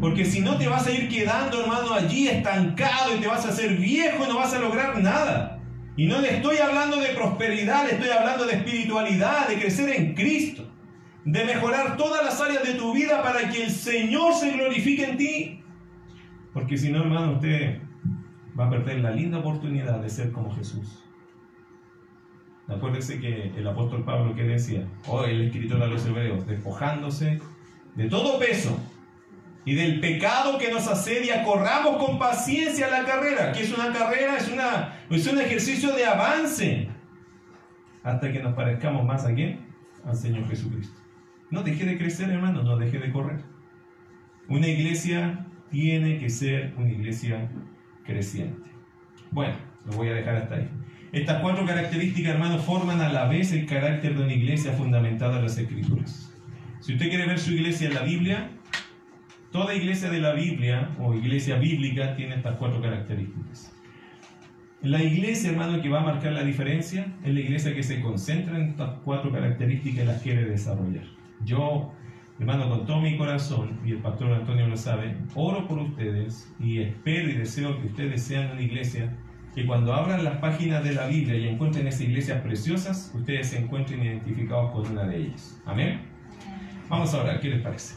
Porque 0.00 0.24
si 0.24 0.40
no 0.40 0.56
te 0.56 0.68
vas 0.68 0.86
a 0.86 0.90
ir 0.90 1.08
quedando, 1.08 1.60
hermano, 1.60 1.94
allí 1.94 2.28
estancado 2.28 3.16
y 3.16 3.20
te 3.20 3.26
vas 3.26 3.44
a 3.46 3.50
hacer 3.50 3.76
viejo 3.76 4.24
y 4.24 4.28
no 4.28 4.36
vas 4.36 4.52
a 4.52 4.58
lograr 4.58 5.00
nada. 5.00 5.60
Y 5.96 6.06
no 6.06 6.20
le 6.20 6.36
estoy 6.36 6.58
hablando 6.58 6.96
de 6.96 7.08
prosperidad, 7.08 7.86
le 7.86 7.94
estoy 7.94 8.08
hablando 8.08 8.44
de 8.44 8.54
espiritualidad, 8.54 9.48
de 9.48 9.60
crecer 9.60 9.90
en 9.90 10.14
Cristo, 10.14 10.68
de 11.24 11.44
mejorar 11.44 11.96
todas 11.96 12.24
las 12.24 12.40
áreas 12.40 12.64
de 12.64 12.74
tu 12.74 12.92
vida 12.92 13.22
para 13.22 13.50
que 13.50 13.64
el 13.64 13.70
Señor 13.70 14.34
se 14.34 14.52
glorifique 14.52 15.04
en 15.04 15.16
ti. 15.16 15.61
Porque 16.52 16.76
si 16.76 16.90
no, 16.90 17.02
hermano, 17.02 17.32
usted 17.32 17.80
va 18.58 18.66
a 18.66 18.70
perder 18.70 19.00
la 19.00 19.10
linda 19.10 19.38
oportunidad 19.38 20.00
de 20.00 20.10
ser 20.10 20.32
como 20.32 20.54
Jesús. 20.54 21.02
Acuérdese 22.68 23.20
que 23.20 23.52
el 23.56 23.66
apóstol 23.66 24.04
Pablo 24.04 24.34
que 24.34 24.44
decía, 24.44 24.86
o 25.06 25.16
oh, 25.16 25.24
el 25.24 25.42
escritor 25.42 25.82
a 25.82 25.86
los 25.86 26.06
hebreos, 26.06 26.46
despojándose 26.46 27.40
de 27.94 28.08
todo 28.08 28.38
peso 28.38 28.78
y 29.64 29.74
del 29.74 30.00
pecado 30.00 30.58
que 30.58 30.70
nos 30.70 30.86
asedia, 30.86 31.44
corramos 31.44 32.04
con 32.04 32.18
paciencia 32.18 32.88
la 32.88 33.04
carrera, 33.04 33.52
que 33.52 33.62
es 33.62 33.72
una 33.72 33.92
carrera, 33.92 34.36
es, 34.36 34.50
una, 34.50 35.00
es 35.10 35.26
un 35.26 35.40
ejercicio 35.40 35.94
de 35.94 36.04
avance, 36.04 36.88
hasta 38.02 38.32
que 38.32 38.42
nos 38.42 38.54
parezcamos 38.54 39.04
más 39.04 39.24
a 39.24 39.34
quién? 39.34 39.66
Al 40.04 40.16
Señor 40.16 40.48
Jesucristo. 40.48 40.98
No 41.50 41.62
deje 41.62 41.84
de 41.84 41.98
crecer, 41.98 42.30
hermano, 42.30 42.62
no 42.62 42.76
deje 42.76 42.98
de 42.98 43.12
correr. 43.12 43.40
Una 44.48 44.66
iglesia 44.66 45.46
tiene 45.72 46.18
que 46.18 46.30
ser 46.30 46.74
una 46.76 46.90
iglesia 46.90 47.50
creciente. 48.04 48.70
Bueno, 49.32 49.54
lo 49.86 49.96
voy 49.96 50.08
a 50.08 50.14
dejar 50.14 50.36
hasta 50.36 50.56
ahí. 50.56 50.68
Estas 51.12 51.40
cuatro 51.40 51.66
características, 51.66 52.34
hermanos, 52.34 52.64
forman 52.64 53.00
a 53.00 53.12
la 53.12 53.26
vez 53.26 53.52
el 53.52 53.66
carácter 53.66 54.14
de 54.16 54.22
una 54.22 54.32
iglesia 54.32 54.72
fundamentada 54.72 55.38
en 55.38 55.44
las 55.44 55.58
Escrituras. 55.58 56.32
Si 56.80 56.92
usted 56.92 57.08
quiere 57.08 57.26
ver 57.26 57.38
su 57.38 57.52
iglesia 57.52 57.88
en 57.88 57.94
la 57.94 58.02
Biblia, 58.02 58.50
toda 59.50 59.74
iglesia 59.74 60.10
de 60.10 60.20
la 60.20 60.34
Biblia 60.34 60.90
o 60.98 61.14
iglesia 61.14 61.56
bíblica 61.56 62.14
tiene 62.16 62.36
estas 62.36 62.56
cuatro 62.56 62.80
características. 62.80 63.72
La 64.82 65.02
iglesia, 65.02 65.50
hermano, 65.50 65.80
que 65.80 65.88
va 65.88 66.00
a 66.00 66.04
marcar 66.04 66.32
la 66.32 66.42
diferencia 66.42 67.06
es 67.24 67.32
la 67.32 67.40
iglesia 67.40 67.74
que 67.74 67.82
se 67.82 68.00
concentra 68.00 68.58
en 68.58 68.70
estas 68.70 68.98
cuatro 69.04 69.30
características 69.30 70.02
y 70.02 70.06
las 70.06 70.22
quiere 70.22 70.44
desarrollar. 70.44 71.04
Yo, 71.44 71.92
hermano, 72.42 72.68
con 72.68 72.86
todo 72.86 73.00
mi 73.00 73.16
corazón, 73.16 73.78
y 73.84 73.92
el 73.92 73.98
pastor 73.98 74.32
Antonio 74.32 74.66
lo 74.66 74.76
sabe, 74.76 75.16
oro 75.34 75.68
por 75.68 75.78
ustedes 75.78 76.52
y 76.58 76.80
espero 76.80 77.30
y 77.30 77.34
deseo 77.34 77.80
que 77.80 77.86
ustedes 77.86 78.22
sean 78.24 78.50
una 78.50 78.60
iglesia 78.60 79.16
que 79.54 79.64
cuando 79.64 79.94
abran 79.94 80.24
las 80.24 80.38
páginas 80.38 80.82
de 80.82 80.92
la 80.94 81.06
Biblia 81.06 81.36
y 81.36 81.46
encuentren 81.46 81.86
esas 81.86 82.00
iglesias 82.00 82.40
preciosas, 82.42 83.12
ustedes 83.14 83.50
se 83.50 83.58
encuentren 83.58 84.02
identificados 84.02 84.72
con 84.72 84.90
una 84.90 85.04
de 85.04 85.18
ellas. 85.18 85.60
Amén. 85.66 86.00
Vamos 86.88 87.14
a 87.14 87.22
orar, 87.22 87.38
¿qué 87.38 87.48
les 87.48 87.60
parece? 87.60 87.94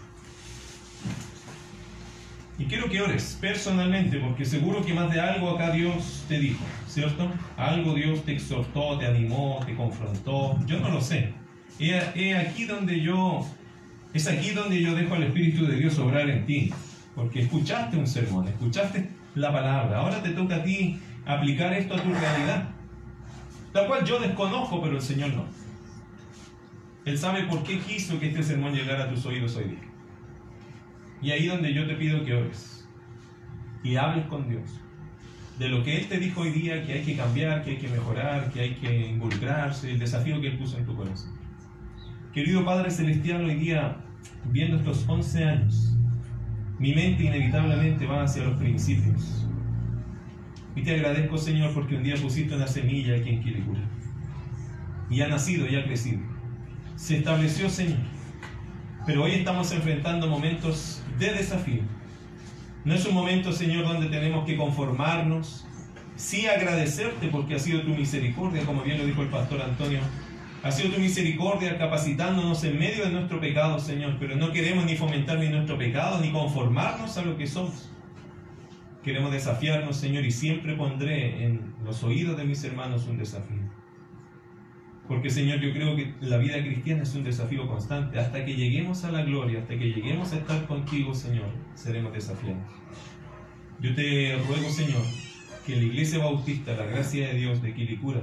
Y 2.60 2.66
quiero 2.66 2.88
que 2.88 3.02
ores 3.02 3.38
personalmente, 3.42 4.20
porque 4.20 4.46
seguro 4.46 4.86
que 4.86 4.94
más 4.94 5.12
de 5.12 5.20
algo 5.20 5.50
acá 5.50 5.72
Dios 5.72 6.24
te 6.28 6.40
dijo, 6.40 6.64
¿cierto? 6.88 7.32
Algo 7.58 7.96
Dios 7.96 8.24
te 8.24 8.34
exhortó, 8.34 8.98
te 9.00 9.08
animó, 9.08 9.60
te 9.66 9.76
confrontó, 9.76 10.58
yo 10.68 10.80
no 10.80 10.90
lo 10.90 11.02
sé. 11.02 11.34
Es 11.80 12.38
aquí 12.38 12.66
donde 12.66 13.02
yo, 13.02 13.46
es 14.16 14.28
aquí 14.28 14.52
donde 14.52 14.82
yo 14.82 14.96
dejo 14.96 15.16
al 15.16 15.24
Espíritu 15.24 15.66
de 15.66 15.76
Dios 15.76 16.00
obrar 16.00 16.30
en 16.30 16.46
ti, 16.46 16.72
porque 17.14 17.42
escuchaste 17.42 17.98
un 17.98 18.08
sermón, 18.08 18.48
escuchaste 18.48 19.10
la 19.36 19.52
palabra, 19.52 19.98
ahora 19.98 20.24
te 20.24 20.30
toca 20.30 20.56
a 20.56 20.64
ti 20.64 20.98
aplicar 21.26 21.74
esto 21.74 21.96
a 21.96 22.02
tu 22.02 22.10
realidad, 22.10 22.70
la 23.74 23.88
cual 23.88 24.06
yo 24.06 24.18
desconozco, 24.20 24.82
pero 24.82 24.96
el 24.96 25.02
Señor 25.02 25.34
no. 25.34 25.46
Él 27.04 27.18
sabe 27.18 27.44
por 27.44 27.62
qué 27.64 27.80
quiso 27.80 28.18
que 28.18 28.30
este 28.30 28.42
sermón 28.42 28.74
llegara 28.74 29.04
a 29.04 29.10
tus 29.10 29.26
oídos 29.26 29.58
hoy 29.58 29.66
día. 29.66 29.84
Y 31.22 31.32
ahí 31.32 31.48
donde 31.48 31.74
yo 31.74 31.86
te 31.86 31.96
pido 31.96 32.24
que 32.24 32.36
ores 32.36 32.88
y 33.84 33.98
hables 33.98 34.26
con 34.28 34.48
Dios 34.48 34.80
de 35.60 35.68
lo 35.68 35.84
que 35.84 35.98
Él 35.98 36.08
te 36.08 36.20
dijo 36.20 36.42
hoy 36.42 36.52
día 36.52 36.86
que 36.86 36.94
hay 36.94 37.04
que 37.04 37.18
cambiar, 37.18 37.66
que 37.66 37.72
hay 37.72 37.78
que 37.78 37.90
mejorar, 37.90 38.50
que 38.54 38.62
hay 38.62 38.76
que 38.76 39.08
involucrarse, 39.08 39.92
el 39.92 40.00
desafío 40.00 40.40
que 40.40 40.48
Él 40.48 40.58
puso 40.58 40.78
en 40.78 40.86
tu 40.86 40.96
corazón. 40.96 41.34
Querido 42.34 42.66
Padre 42.66 42.92
Celestial, 42.92 43.46
hoy 43.46 43.56
día, 43.56 44.05
viendo 44.52 44.78
estos 44.78 45.06
11 45.08 45.44
años, 45.44 45.98
mi 46.80 46.94
mente 46.94 47.24
inevitablemente 47.24 48.06
va 48.06 48.24
hacia 48.24 48.44
los 48.44 48.58
principios. 48.58 49.48
Y 50.76 50.82
te 50.82 50.96
agradezco, 50.96 51.38
Señor, 51.38 51.74
porque 51.74 51.96
un 51.96 52.04
día 52.04 52.16
pusiste 52.16 52.54
una 52.54 52.68
semilla 52.68 53.16
aquí 53.16 53.30
en 53.30 53.44
Quilicura. 53.44 53.82
Y 55.10 55.22
ha 55.22 55.28
nacido 55.28 55.68
y 55.68 55.76
ha 55.76 55.86
crecido. 55.86 56.20
Se 56.96 57.18
estableció, 57.18 57.70
Señor. 57.70 58.00
Pero 59.06 59.24
hoy 59.24 59.32
estamos 59.32 59.72
enfrentando 59.72 60.28
momentos 60.28 61.04
de 61.18 61.32
desafío. 61.32 61.84
No 62.84 62.94
es 62.94 63.06
un 63.06 63.14
momento, 63.14 63.52
Señor, 63.52 63.86
donde 63.86 64.08
tenemos 64.08 64.46
que 64.46 64.58
conformarnos, 64.58 65.66
sí 66.16 66.48
agradecerte 66.48 67.28
porque 67.30 67.56
ha 67.56 67.60
sido 67.60 67.82
tu 67.82 67.90
misericordia, 67.90 68.66
como 68.66 68.84
bien 68.84 68.98
lo 68.98 69.06
dijo 69.06 69.22
el 69.22 69.30
pastor 69.30 69.62
Antonio. 69.62 70.00
Ha 70.66 70.72
sido 70.72 70.96
tu 70.96 71.00
misericordia 71.00 71.78
capacitándonos 71.78 72.64
en 72.64 72.80
medio 72.80 73.06
de 73.06 73.12
nuestro 73.12 73.40
pecado, 73.40 73.80
Señor, 73.80 74.18
pero 74.20 74.36
no 74.36 74.52
queremos 74.52 74.84
ni 74.86 74.96
fomentar 74.96 75.38
ni 75.38 75.48
nuestro 75.48 75.78
pecado, 75.78 76.20
ni 76.20 76.32
conformarnos 76.32 77.16
a 77.20 77.22
lo 77.22 77.38
que 77.38 77.46
somos. 77.46 77.88
Queremos 79.04 79.32
desafiarnos, 79.32 79.96
Señor, 79.96 80.26
y 80.26 80.32
siempre 80.32 80.74
pondré 80.74 81.46
en 81.46 81.76
los 81.84 82.04
oídos 82.04 82.36
de 82.36 82.46
mis 82.46 82.64
hermanos 82.64 83.06
un 83.06 83.20
desafío. 83.20 83.62
Porque 85.08 85.30
Señor, 85.30 85.60
yo 85.60 85.72
creo 85.72 85.96
que 85.96 86.16
la 86.20 86.38
vida 86.38 86.60
cristiana 86.64 87.04
es 87.04 87.14
un 87.14 87.24
desafío 87.24 87.68
constante. 87.68 88.18
Hasta 88.18 88.44
que 88.44 88.56
lleguemos 88.56 89.04
a 89.04 89.12
la 89.12 89.22
gloria, 89.22 89.60
hasta 89.60 89.78
que 89.78 89.92
lleguemos 89.92 90.34
a 90.34 90.38
estar 90.38 90.66
contigo, 90.66 91.14
Señor, 91.14 91.46
seremos 91.76 92.12
desafiados. 92.12 92.64
Yo 93.82 93.94
te 93.94 94.36
ruego, 94.48 94.68
Señor, 94.72 95.04
que 95.64 95.76
la 95.76 95.84
Iglesia 95.84 96.18
Bautista, 96.18 96.76
la 96.76 96.88
gracia 96.88 97.28
de 97.28 97.36
Dios 97.36 97.62
de 97.62 97.72
Quilicura, 97.76 98.22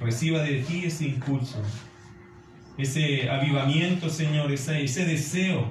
reciba 0.00 0.42
de 0.42 0.62
ti 0.62 0.84
ese 0.86 1.06
impulso, 1.06 1.62
ese 2.78 3.30
avivamiento, 3.30 4.08
Señor, 4.08 4.50
ese, 4.50 4.82
ese 4.82 5.04
deseo 5.04 5.66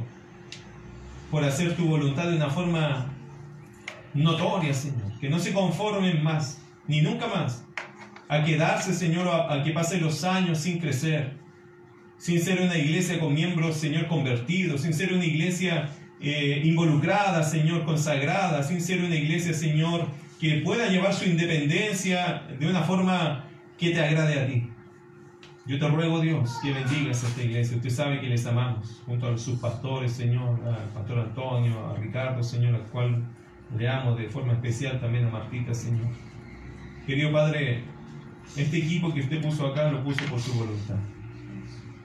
por 1.31 1.43
hacer 1.43 1.75
tu 1.75 1.85
voluntad 1.85 2.29
de 2.29 2.35
una 2.35 2.49
forma 2.49 3.07
notoria, 4.13 4.73
Señor. 4.73 5.19
Que 5.19 5.29
no 5.29 5.39
se 5.39 5.53
conformen 5.53 6.23
más, 6.23 6.61
ni 6.87 7.01
nunca 7.01 7.27
más, 7.27 7.63
a 8.27 8.43
quedarse, 8.43 8.93
Señor, 8.93 9.27
a, 9.27 9.63
que 9.63 9.71
pasen 9.71 10.01
los 10.01 10.23
años 10.23 10.59
sin 10.59 10.79
crecer, 10.79 11.33
sin 12.17 12.41
ser 12.41 12.61
una 12.61 12.77
iglesia 12.77 13.19
con 13.19 13.33
miembros, 13.33 13.77
Señor, 13.77 14.07
convertidos, 14.07 14.81
sin 14.81 14.93
ser 14.93 15.13
una 15.13 15.25
iglesia 15.25 15.89
eh, 16.21 16.61
involucrada, 16.63 17.43
Señor, 17.43 17.85
consagrada, 17.85 18.61
sin 18.63 18.81
ser 18.81 19.03
una 19.03 19.15
iglesia, 19.15 19.53
Señor, 19.53 20.07
que 20.39 20.61
pueda 20.63 20.87
llevar 20.87 21.13
su 21.13 21.25
independencia 21.25 22.43
de 22.59 22.67
una 22.67 22.81
forma 22.83 23.48
que 23.79 23.91
te 23.91 24.01
agrade 24.01 24.39
a 24.39 24.45
ti. 24.45 24.69
Yo 25.65 25.79
te 25.79 25.87
ruego, 25.87 26.19
Dios, 26.19 26.57
que 26.61 26.73
bendigas 26.73 27.23
a 27.23 27.27
esta 27.27 27.43
iglesia. 27.43 27.77
Usted 27.77 27.89
sabe 27.89 28.19
que 28.19 28.27
les 28.27 28.45
amamos, 28.45 29.01
junto 29.05 29.27
a 29.27 29.37
sus 29.37 29.57
pastores, 29.59 30.11
Señor, 30.11 30.59
al 30.67 30.89
pastor 30.93 31.19
Antonio, 31.19 31.87
a 31.87 31.95
Ricardo, 31.95 32.43
Señor, 32.43 32.75
al 32.75 32.83
cual 32.87 33.23
le 33.77 33.87
amo 33.87 34.15
de 34.15 34.27
forma 34.27 34.53
especial 34.53 34.99
también 34.99 35.27
a 35.27 35.29
Martita, 35.29 35.73
Señor. 35.73 36.09
Querido 37.05 37.31
Padre, 37.31 37.83
este 38.57 38.79
equipo 38.79 39.13
que 39.13 39.21
usted 39.21 39.41
puso 39.41 39.67
acá 39.67 39.89
lo 39.89 40.03
puso 40.03 40.25
por 40.25 40.39
su 40.39 40.53
voluntad. 40.55 40.97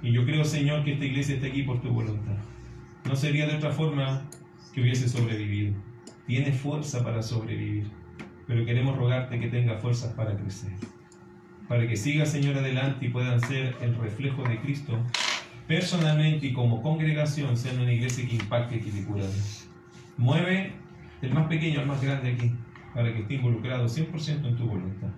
Y 0.02 0.12
yo 0.12 0.24
creo, 0.24 0.44
Señor, 0.44 0.84
que 0.84 0.92
esta 0.92 1.06
iglesia 1.06 1.34
está 1.36 1.48
aquí 1.48 1.62
por 1.64 1.80
tu 1.80 1.88
voluntad. 1.88 2.36
No 3.04 3.16
sería 3.16 3.46
de 3.48 3.56
otra 3.56 3.70
forma 3.70 4.22
que 4.72 4.80
hubiese 4.82 5.08
sobrevivido. 5.08 5.74
Tiene 6.26 6.52
fuerza 6.52 7.02
para 7.02 7.22
sobrevivir, 7.22 7.90
pero 8.46 8.64
queremos 8.64 8.96
rogarte 8.96 9.40
que 9.40 9.48
tenga 9.48 9.78
fuerzas 9.78 10.12
para 10.12 10.36
crecer. 10.36 10.72
Para 11.68 11.88
que 11.88 11.96
siga, 11.96 12.26
Señor, 12.26 12.58
adelante 12.58 13.06
y 13.06 13.08
puedan 13.08 13.40
ser 13.40 13.74
el 13.80 13.96
reflejo 13.96 14.42
de 14.44 14.60
Cristo 14.60 14.98
personalmente 15.66 16.46
y 16.46 16.52
como 16.52 16.82
congregación, 16.82 17.56
sean 17.56 17.80
una 17.80 17.92
iglesia 17.92 18.26
que 18.28 18.36
impacte 18.36 18.80
que 18.80 19.04
cura. 19.04 19.24
Mueve 20.16 20.72
el 21.22 21.32
más 21.32 21.46
pequeño 21.48 21.80
al 21.80 21.86
más 21.86 22.02
grande 22.02 22.32
aquí, 22.32 22.52
para 22.94 23.12
que 23.12 23.20
esté 23.20 23.34
involucrado 23.34 23.86
100% 23.86 24.46
en 24.46 24.56
tu 24.56 24.66
voluntad. 24.66 25.08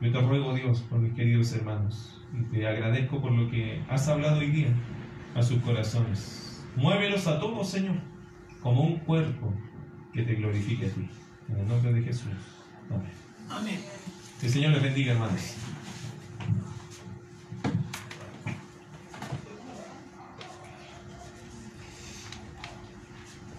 Yo 0.00 0.12
te 0.12 0.20
ruego, 0.20 0.54
Dios, 0.54 0.80
por 0.82 0.98
mis 0.98 1.12
queridos 1.14 1.52
hermanos, 1.52 2.22
y 2.32 2.42
te 2.44 2.66
agradezco 2.66 3.20
por 3.20 3.32
lo 3.32 3.50
que 3.50 3.82
has 3.88 4.08
hablado 4.08 4.38
hoy 4.38 4.50
día 4.50 4.68
a 5.34 5.42
sus 5.42 5.60
corazones. 5.62 6.64
Muévelos 6.76 7.26
a 7.26 7.38
todos, 7.38 7.68
Señor, 7.68 7.96
como 8.62 8.82
un 8.82 8.98
cuerpo 9.00 9.52
que 10.12 10.22
te 10.22 10.34
glorifique 10.36 10.86
a 10.86 10.90
ti. 10.90 11.08
En 11.48 11.58
el 11.58 11.68
nombre 11.68 11.92
de 11.92 12.02
Jesús. 12.02 12.32
Amén. 12.88 13.10
Amén. 13.50 13.80
Que 14.40 14.46
el 14.46 14.52
Señor 14.54 14.72
les 14.72 14.82
bendiga, 14.82 15.12
hermanos. 15.12 15.54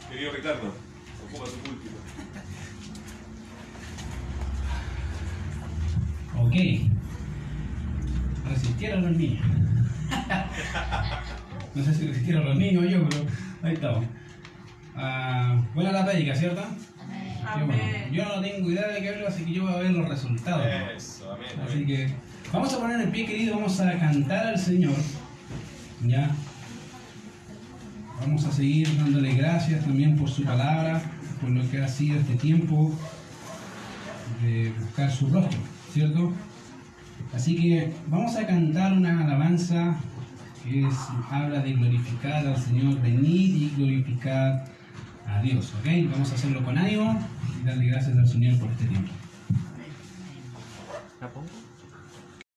Querido 0.09 0.31
Ricardo, 0.31 0.73
ocupa 1.27 1.45
tu 1.45 1.57
púlpito. 1.57 1.95
Ok. 6.39 6.55
Resistieron 8.49 9.01
los 9.03 9.11
niños. 9.11 9.45
No 11.73 11.85
sé 11.85 11.93
si 11.93 12.05
resistieron 12.05 12.43
los 12.43 12.57
niños 12.57 12.83
o 12.83 12.85
yo, 12.85 13.07
pero 13.07 13.23
ahí 13.63 13.75
estamos. 13.75 14.03
Ah, 14.93 15.55
buena 15.73 15.93
la 15.93 16.05
prédica, 16.05 16.35
¿cierto? 16.35 16.61
Yo 18.11 18.25
no 18.25 18.41
tengo 18.41 18.69
idea 18.69 18.87
de 18.87 19.01
qué 19.01 19.09
hablo, 19.09 19.27
así 19.27 19.45
que 19.45 19.53
yo 19.53 19.63
voy 19.63 19.73
a 19.73 19.77
ver 19.77 19.91
los 19.91 20.07
resultados. 20.07 20.65
Eso, 20.95 21.31
amén. 21.31 21.47
Así 21.65 21.85
que 21.85 22.13
vamos 22.51 22.73
a 22.73 22.79
poner 22.79 23.01
el 23.01 23.09
pie, 23.09 23.25
querido, 23.25 23.55
vamos 23.55 23.79
a 23.79 23.97
cantar 23.97 24.47
al 24.47 24.59
Señor. 24.59 24.95
¿Ya? 26.03 26.31
Vamos 28.19 28.45
a 28.45 28.51
seguir 28.51 28.95
dándole 28.97 29.33
gracias 29.33 29.83
también 29.83 30.15
por 30.15 30.29
su 30.29 30.43
palabra, 30.43 31.01
por 31.39 31.49
lo 31.49 31.67
que 31.69 31.81
ha 31.81 31.87
sido 31.87 32.19
este 32.19 32.35
tiempo 32.35 32.91
de 34.43 34.71
buscar 34.79 35.11
su 35.11 35.27
rostro, 35.29 35.59
¿cierto? 35.91 36.31
Así 37.33 37.55
que 37.55 37.91
vamos 38.07 38.35
a 38.35 38.45
cantar 38.45 38.93
una 38.93 39.25
alabanza 39.25 39.95
que 40.63 40.87
es, 40.87 40.95
habla 41.31 41.59
de 41.61 41.73
glorificar 41.73 42.45
al 42.45 42.57
Señor, 42.57 43.01
venir 43.01 43.49
y 43.49 43.73
glorificar 43.75 44.65
a 45.27 45.41
Dios, 45.41 45.73
¿ok? 45.79 46.11
Vamos 46.11 46.31
a 46.31 46.35
hacerlo 46.35 46.63
con 46.63 46.77
ánimo 46.77 47.19
y 47.61 47.65
darle 47.65 47.87
gracias 47.87 48.17
al 48.17 48.27
Señor 48.27 48.59
por 48.59 48.69
este 48.71 48.85
tiempo. 48.85 49.11
¿La 51.19 51.29
pongo? 51.29 51.70